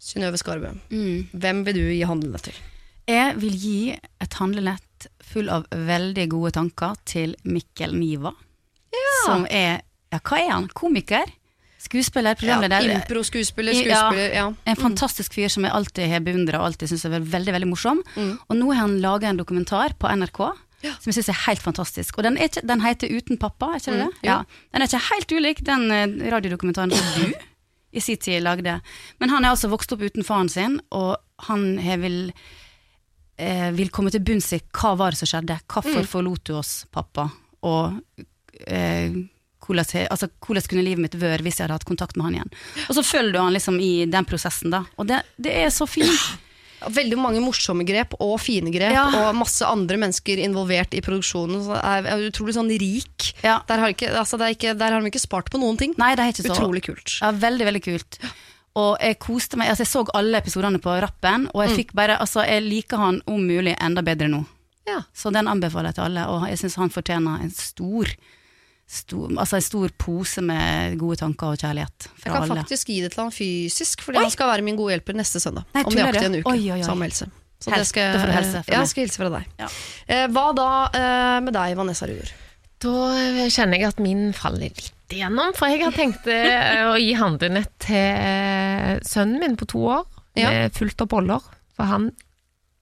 Synnøve 0.00 0.36
Skarbø, 0.36 0.74
Mm. 0.90 1.28
hvem 1.32 1.64
vil 1.64 1.74
du 1.74 1.84
gi 1.88 2.02
handlenett 2.04 2.42
til? 2.50 2.54
Jeg 3.08 3.36
vil 3.40 3.56
gi 3.56 3.78
et 4.20 4.34
handlenett 4.40 5.06
full 5.22 5.48
av 5.50 5.64
veldig 5.70 6.28
gode 6.28 6.52
tanker 6.52 6.94
til 7.04 7.34
Mikkel 7.44 7.94
Niva. 7.96 8.32
Som 9.24 9.46
er 9.50 9.80
Ja, 10.12 10.20
hva 10.22 10.36
er 10.38 10.50
han? 10.52 10.68
Komiker? 10.68 11.24
Skuespiller? 11.82 12.36
Programleder? 12.38 12.86
Impro-skuespiller, 12.94 13.72
Ja. 13.74 13.80
skuespiller, 14.10 14.32
ja. 14.34 14.52
En 14.66 14.76
fantastisk 14.76 15.32
fyr 15.34 15.48
som 15.50 15.64
jeg 15.64 15.72
alltid 15.72 16.08
har 16.08 16.20
beundra 16.20 16.60
og 16.60 16.66
alltid 16.72 16.88
syns 16.88 17.04
er 17.04 17.18
veldig 17.20 17.52
veldig 17.52 17.66
morsom. 17.68 18.02
Mm. 18.16 18.38
Og 18.48 18.56
nå 18.56 18.66
har 18.72 18.80
han 18.86 19.00
laga 19.00 19.28
en 19.28 19.36
dokumentar 19.36 19.92
på 19.98 20.06
NRK 20.08 20.52
som 20.92 21.08
jeg 21.10 21.14
syns 21.18 21.28
er 21.32 21.40
helt 21.46 21.62
fantastisk. 21.64 22.18
Og 22.18 22.24
den, 22.26 22.36
ikke, 22.36 22.62
den 22.66 22.80
heter 22.84 23.08
Uten 23.16 23.38
pappa, 23.40 23.72
er 23.74 23.80
ikke 23.82 23.92
det 23.96 24.04
Mm, 24.04 24.12
det? 24.20 24.28
Ja. 24.28 24.36
Den 24.72 24.82
er 24.82 24.86
ikke 24.90 25.02
helt 25.10 25.32
ulik 25.38 25.64
den 25.64 25.90
eh, 25.90 26.30
radiodokumentaren 26.34 26.92
som 26.92 27.06
du 27.22 27.34
i 27.94 28.00
sin 28.02 28.16
tid 28.18 28.42
lagde. 28.42 28.80
Men 29.20 29.30
han 29.30 29.44
er 29.44 29.54
altså 29.54 29.68
vokst 29.70 29.92
opp 29.94 30.02
uten 30.02 30.24
faren 30.26 30.48
sin, 30.50 30.80
og 30.90 31.16
han 31.48 31.78
har 31.78 31.98
vil, 32.02 32.32
eh, 33.38 33.70
vil 33.76 33.90
komme 33.94 34.10
til 34.10 34.20
bunns 34.26 34.52
i 34.52 34.60
hva 34.74 34.96
var 34.98 35.14
det 35.14 35.18
som 35.22 35.30
skjedde. 35.30 35.60
Hvorfor 35.70 36.02
Mm. 36.02 36.08
forlot 36.10 36.44
du 36.44 36.54
oss, 36.58 36.86
pappa? 36.90 37.30
Og 37.62 38.00
eh, 38.66 39.10
hvordan, 39.64 40.06
altså, 40.10 40.28
hvordan 40.44 40.62
kunne 40.68 40.82
livet 40.84 40.98
mitt 41.00 41.14
vært 41.16 41.40
hvis 41.42 41.56
jeg 41.58 41.64
hadde 41.68 41.78
hatt 41.78 41.86
kontakt 41.88 42.16
med 42.16 42.24
han 42.26 42.34
igjen? 42.34 42.50
Og 42.88 42.94
så 42.98 43.02
følger 43.06 43.32
du 43.32 43.38
han 43.40 43.52
liksom 43.54 43.78
i 43.80 44.04
den 44.10 44.24
prosessen, 44.28 44.70
da. 44.74 44.84
Og 44.98 45.06
det, 45.08 45.22
det 45.40 45.54
er 45.64 45.70
så 45.72 45.86
fint. 45.88 46.10
Veldig 46.84 47.16
mange 47.16 47.40
morsomme 47.40 47.84
grep 47.88 48.12
og 48.20 48.34
fine 48.40 48.70
grep, 48.74 48.92
Ja. 48.92 49.06
og 49.30 49.34
masse 49.38 49.64
andre 49.64 49.96
mennesker 49.96 50.36
involvert 50.44 50.92
i 50.94 51.00
produksjonen. 51.00 51.62
Så 51.64 51.76
er, 51.78 52.04
er 52.06 52.24
utrolig 52.30 52.54
sånn 52.54 52.68
rik. 52.68 53.30
Ja. 53.42 53.60
Der 53.68 53.78
har, 53.78 53.88
ikke, 53.94 54.10
altså 54.12 54.36
det 54.38 54.50
ikke, 54.58 54.74
der 54.76 54.92
har 54.92 55.00
de 55.00 55.06
ikke 55.12 55.22
spart 55.22 55.48
på 55.50 55.58
noen 55.62 55.78
ting. 55.78 55.94
Nei, 55.96 56.14
det 56.14 56.24
er 56.26 56.32
ikke 56.34 56.44
så 56.48 56.52
Utrolig 56.58 56.82
kult. 56.84 57.18
Ja, 57.22 57.30
veldig, 57.32 57.64
veldig 57.70 57.82
kult. 57.86 58.18
Og 58.76 58.98
jeg 59.00 59.18
koste 59.22 59.56
meg, 59.56 59.68
altså 59.70 59.84
jeg 59.86 59.92
så 59.92 60.02
alle 60.18 60.40
episodene 60.42 60.80
på 60.82 60.90
rappen, 61.00 61.48
og 61.54 61.62
Mm. 61.62 61.68
jeg 61.68 61.76
fikk 61.78 61.92
bare, 61.94 62.18
altså 62.18 62.44
jeg 62.44 62.62
liker 62.66 62.96
han 62.98 63.22
om 63.26 63.40
mulig 63.46 63.76
enda 63.80 64.02
bedre 64.02 64.28
nå. 64.28 64.44
Ja. 64.86 65.00
Så 65.14 65.32
den 65.32 65.46
anbefaler 65.48 65.92
jeg 65.92 65.94
til 65.94 66.04
alle, 66.04 66.26
og 66.28 66.48
jeg 66.50 66.58
syns 66.58 66.74
han 66.76 66.90
fortjener 66.90 67.40
en 67.40 67.50
stor, 67.50 68.04
stor, 68.86 69.30
altså 69.40 69.56
en 69.58 69.64
stor 69.64 69.92
pose 69.98 70.42
med 70.44 70.98
gode 71.00 71.16
tanker 71.22 71.54
og 71.54 71.58
kjærlighet 71.58 72.06
Jeg 72.20 72.26
kan 72.32 72.42
alle. 72.42 72.56
faktisk 72.60 72.90
gi 72.92 72.98
det 73.00 73.12
til 73.14 73.22
han 73.24 73.32
fysisk, 73.34 74.02
fordi 74.04 74.18
Oi. 74.20 74.24
han 74.26 74.34
skal 74.34 74.50
være 74.52 74.62
min 74.66 74.76
gode 74.76 74.92
hjelper 74.94 75.16
neste 75.18 75.40
søndag. 75.40 75.64
Nei, 75.74 75.82
om 75.88 75.92
nøyaktig 75.96 76.24
en 76.28 76.36
uke. 76.40 76.52
Oi, 76.52 76.60
oi, 76.74 76.80
oi. 76.84 76.98
Helse. 77.04 77.30
Så 77.64 77.70
Hel 77.72 77.80
det 77.80 77.86
skal, 77.88 78.10
da 78.12 78.18
får 78.20 78.32
fra 78.34 78.74
ja, 78.74 78.80
jeg 78.82 78.88
skal 78.90 79.06
hilse 79.06 79.20
fra 79.22 79.30
deg. 79.32 79.46
Ja. 79.62 79.68
Eh, 80.06 80.26
hva 80.34 80.46
da 80.58 80.66
eh, 80.92 81.38
med 81.46 81.54
deg, 81.56 81.76
Vanessa 81.78 82.08
Ruer? 82.10 82.32
Da 82.84 82.94
eh, 83.16 83.48
kjenner 83.48 83.80
jeg 83.80 83.88
at 83.88 84.02
min 84.04 84.26
faller 84.36 84.66
litt 84.66 85.14
igjennom, 85.14 85.54
for 85.56 85.70
jeg 85.72 85.80
har 85.84 85.94
tenkt 85.96 86.26
eh, 86.28 86.82
å 86.90 86.98
gi 87.00 87.14
handlenett 87.16 87.72
til 87.86 87.96
eh, 87.96 88.98
sønnen 89.06 89.40
min 89.40 89.56
på 89.60 89.68
to 89.70 89.80
år, 89.96 90.04
Ja. 90.36 90.50
med 90.50 90.74
fullt 90.76 91.00
av 91.00 91.08
boller. 91.08 91.40
For 91.78 91.86
han 91.88 92.10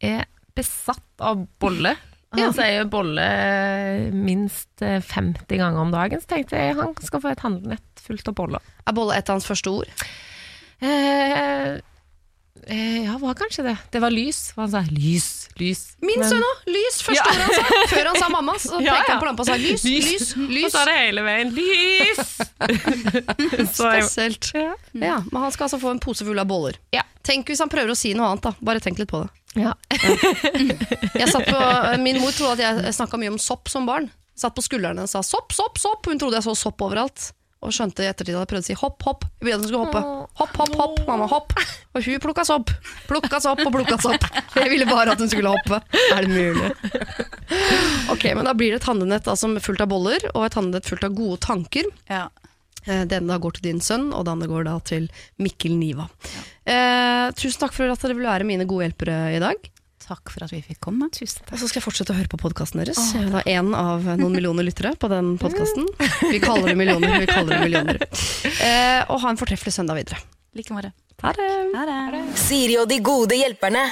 er 0.02 0.24
besatt 0.56 1.04
av 1.20 1.46
bolle. 1.62 1.94
Han 2.32 2.40
Ja. 2.40 2.50
sier 2.56 2.84
bolle 2.88 4.10
minst 4.12 4.80
eh, 4.82 5.00
50 5.04 5.58
ganger 5.60 5.80
om 5.82 5.90
dagen, 5.92 6.20
så 6.22 6.26
tenkte 6.32 6.56
jeg 6.56 6.76
han 6.78 6.94
skal 7.04 7.20
få 7.20 7.30
et 7.32 7.40
handlenett 7.44 8.00
fullt 8.00 8.28
av 8.28 8.34
boller. 8.38 8.60
Er 8.88 8.92
bolle 8.96 9.16
et 9.18 9.28
av 9.28 9.36
hans 9.36 9.46
første 9.46 9.68
ord? 9.70 9.90
Eh, 10.80 11.78
eh, 12.66 13.04
ja, 13.04 13.18
var 13.20 13.34
kanskje 13.38 13.64
det. 13.68 13.76
Det 13.92 14.00
var 14.02 14.10
lys, 14.10 14.52
for 14.54 14.62
han 14.66 14.70
sa 14.72 14.80
lys, 14.90 15.41
lys. 15.62 15.82
Min 16.02 16.18
Men- 16.20 16.28
sønn 16.34 16.42
òg! 16.48 16.62
Lys! 16.74 16.98
Første 17.06 17.22
Ja. 17.22 17.24
ordet 17.30 17.46
han 17.46 17.54
sa. 17.56 17.80
Før 17.94 18.10
han 18.10 18.18
sa 18.20 18.28
mamma, 18.34 18.54
så 18.58 18.80
Ja, 18.82 18.96
pekte 18.98 19.08
ja. 19.08 19.14
han 19.14 19.22
på 19.22 19.28
lampa 19.30 19.46
og 19.46 19.48
sa 19.52 19.56
lys, 19.62 19.84
lys, 19.86 20.10
lys. 20.10 20.26
lys. 20.58 20.72
så 20.74 20.82
er 20.82 20.90
det 20.90 20.96
hele 21.00 21.24
veien 21.28 21.54
lys! 21.56 22.34
Spesielt. 23.72 24.50
ja. 24.54 24.74
Ja, 24.92 25.22
men 25.32 25.42
han 25.42 25.52
skal 25.54 25.64
altså 25.68 25.78
få 25.82 25.90
en 25.94 26.00
pose 26.02 26.24
full 26.26 26.38
av 26.42 26.46
boller. 26.50 26.78
Ja. 26.94 27.02
Tenk 27.22 27.48
hvis 27.52 27.62
han 27.62 27.70
prøver 27.72 27.92
å 27.94 27.98
si 27.98 28.12
noe 28.18 28.32
annet, 28.32 28.42
da. 28.48 28.52
Bare 28.64 28.82
tenk 28.82 28.98
litt 28.98 29.10
på 29.12 29.22
det. 29.22 29.30
Ja. 29.62 29.74
Jeg 31.20 31.28
satt 31.28 31.44
på, 31.48 31.60
min 32.02 32.18
mor 32.22 32.32
trodde 32.32 32.64
at 32.64 32.84
jeg 32.86 32.94
snakka 32.96 33.18
mye 33.20 33.34
om 33.34 33.38
sopp 33.42 33.68
som 33.68 33.84
barn. 33.88 34.08
Satt 34.38 34.54
på 34.56 34.64
skuldrene 34.64 35.04
og 35.04 35.10
sa 35.12 35.20
sopp, 35.26 35.52
sopp, 35.52 35.76
sopp. 35.78 36.08
Hun 36.08 36.18
trodde 36.20 36.38
jeg 36.40 36.46
så 36.46 36.54
sopp 36.56 36.80
overalt. 36.86 37.28
Og 37.62 37.70
skjønte 37.74 38.02
i 38.02 38.08
ettertid 38.10 38.34
at 38.34 38.42
jeg 38.42 38.50
prøvde 38.50 38.64
å 38.64 38.66
si 38.66 38.74
hopp, 38.80 39.02
hopp. 39.06 39.24
Jeg 39.38 39.46
ville 39.46 39.54
at 39.54 39.62
hun 39.62 39.68
skulle 39.70 39.84
hoppe. 39.84 40.00
Hopp, 40.40 40.56
hopp, 40.58 40.72
hopp. 40.80 40.96
Mamma, 41.06 41.28
hopp. 41.30 41.52
Og 41.94 42.02
hun 42.08 42.18
plukka 42.24 42.44
sopp. 42.48 42.72
Plukka 43.06 43.38
sopp 43.44 43.62
og 43.62 43.72
plukka 43.76 43.98
sopp. 44.02 44.26
Jeg 44.58 44.70
ville 44.72 44.88
bare 44.88 45.14
at 45.14 45.22
hun 45.22 45.30
skulle 45.30 45.52
hoppe. 45.54 45.78
Er 46.16 46.26
det 46.26 46.32
mulig? 46.32 46.72
Ok, 48.10 48.24
men 48.34 48.44
Da 48.48 48.54
blir 48.58 48.74
det 48.74 48.80
et 48.82 48.88
handlenett 48.90 49.28
altså, 49.30 49.50
fullt 49.62 49.84
av 49.84 49.90
boller, 49.92 50.26
og 50.34 50.46
et 50.48 50.56
handlenett 50.58 50.88
fullt 50.90 51.06
av 51.06 51.14
gode 51.16 51.38
tanker. 51.46 51.86
Ja. 52.10 52.24
Eh, 52.86 53.04
Det 53.06 53.20
ene 53.20 53.30
da 53.30 53.38
går 53.38 53.58
til 53.60 53.68
din 53.70 53.80
sønn, 53.84 54.10
og 54.10 54.26
det 54.26 54.34
andre 54.34 54.50
går 54.50 54.66
da 54.66 54.76
til 54.88 55.06
Mikkel 55.38 55.76
Niva. 55.78 56.08
Eh, 56.66 57.30
tusen 57.38 57.62
takk 57.62 57.76
for 57.76 57.90
at 57.92 58.02
dere 58.02 58.18
vil 58.18 58.26
være 58.26 58.48
mine 58.48 58.66
gode 58.66 58.88
hjelpere 58.88 59.20
i 59.36 59.42
dag. 59.42 59.70
Takk 60.12 60.32
for 60.34 60.44
at 60.44 60.52
vi 60.52 60.60
fikk 60.60 60.80
komme. 60.84 61.08
Tusen 61.14 61.40
takk. 61.40 61.54
Og 61.54 61.62
så 61.62 61.68
skal 61.70 61.80
jeg 61.80 61.86
fortsette 61.86 62.12
å 62.12 62.18
høre 62.18 62.28
på 62.28 62.40
podkasten 62.42 62.82
deres. 62.82 63.00
Jeg 63.16 63.30
er 63.30 63.48
én 63.48 63.62
en 63.62 63.76
av 63.78 64.04
noen 64.20 64.34
millioner 64.36 64.66
lyttere 64.66 64.92
på 65.00 65.08
den 65.08 65.34
podkasten. 65.40 65.88
Vi 66.28 66.40
kaller 66.42 66.72
det 66.72 66.76
millioner. 66.76 67.16
vi 67.22 67.28
kaller 67.30 67.56
det 67.56 67.64
millioner. 67.68 68.02
Eh, 68.62 69.00
og 69.10 69.18
ha 69.24 69.30
en 69.32 69.38
fortreffelig 69.40 69.72
søndag 69.74 69.96
videre. 69.98 70.20
Like 70.54 70.74
måte. 70.74 70.92
Ha 71.22 71.32
det. 71.34 72.20
Siri 72.38 72.76
og 72.78 72.86
de 72.90 72.98
gode 73.02 73.38
hjelperne. 73.38 73.88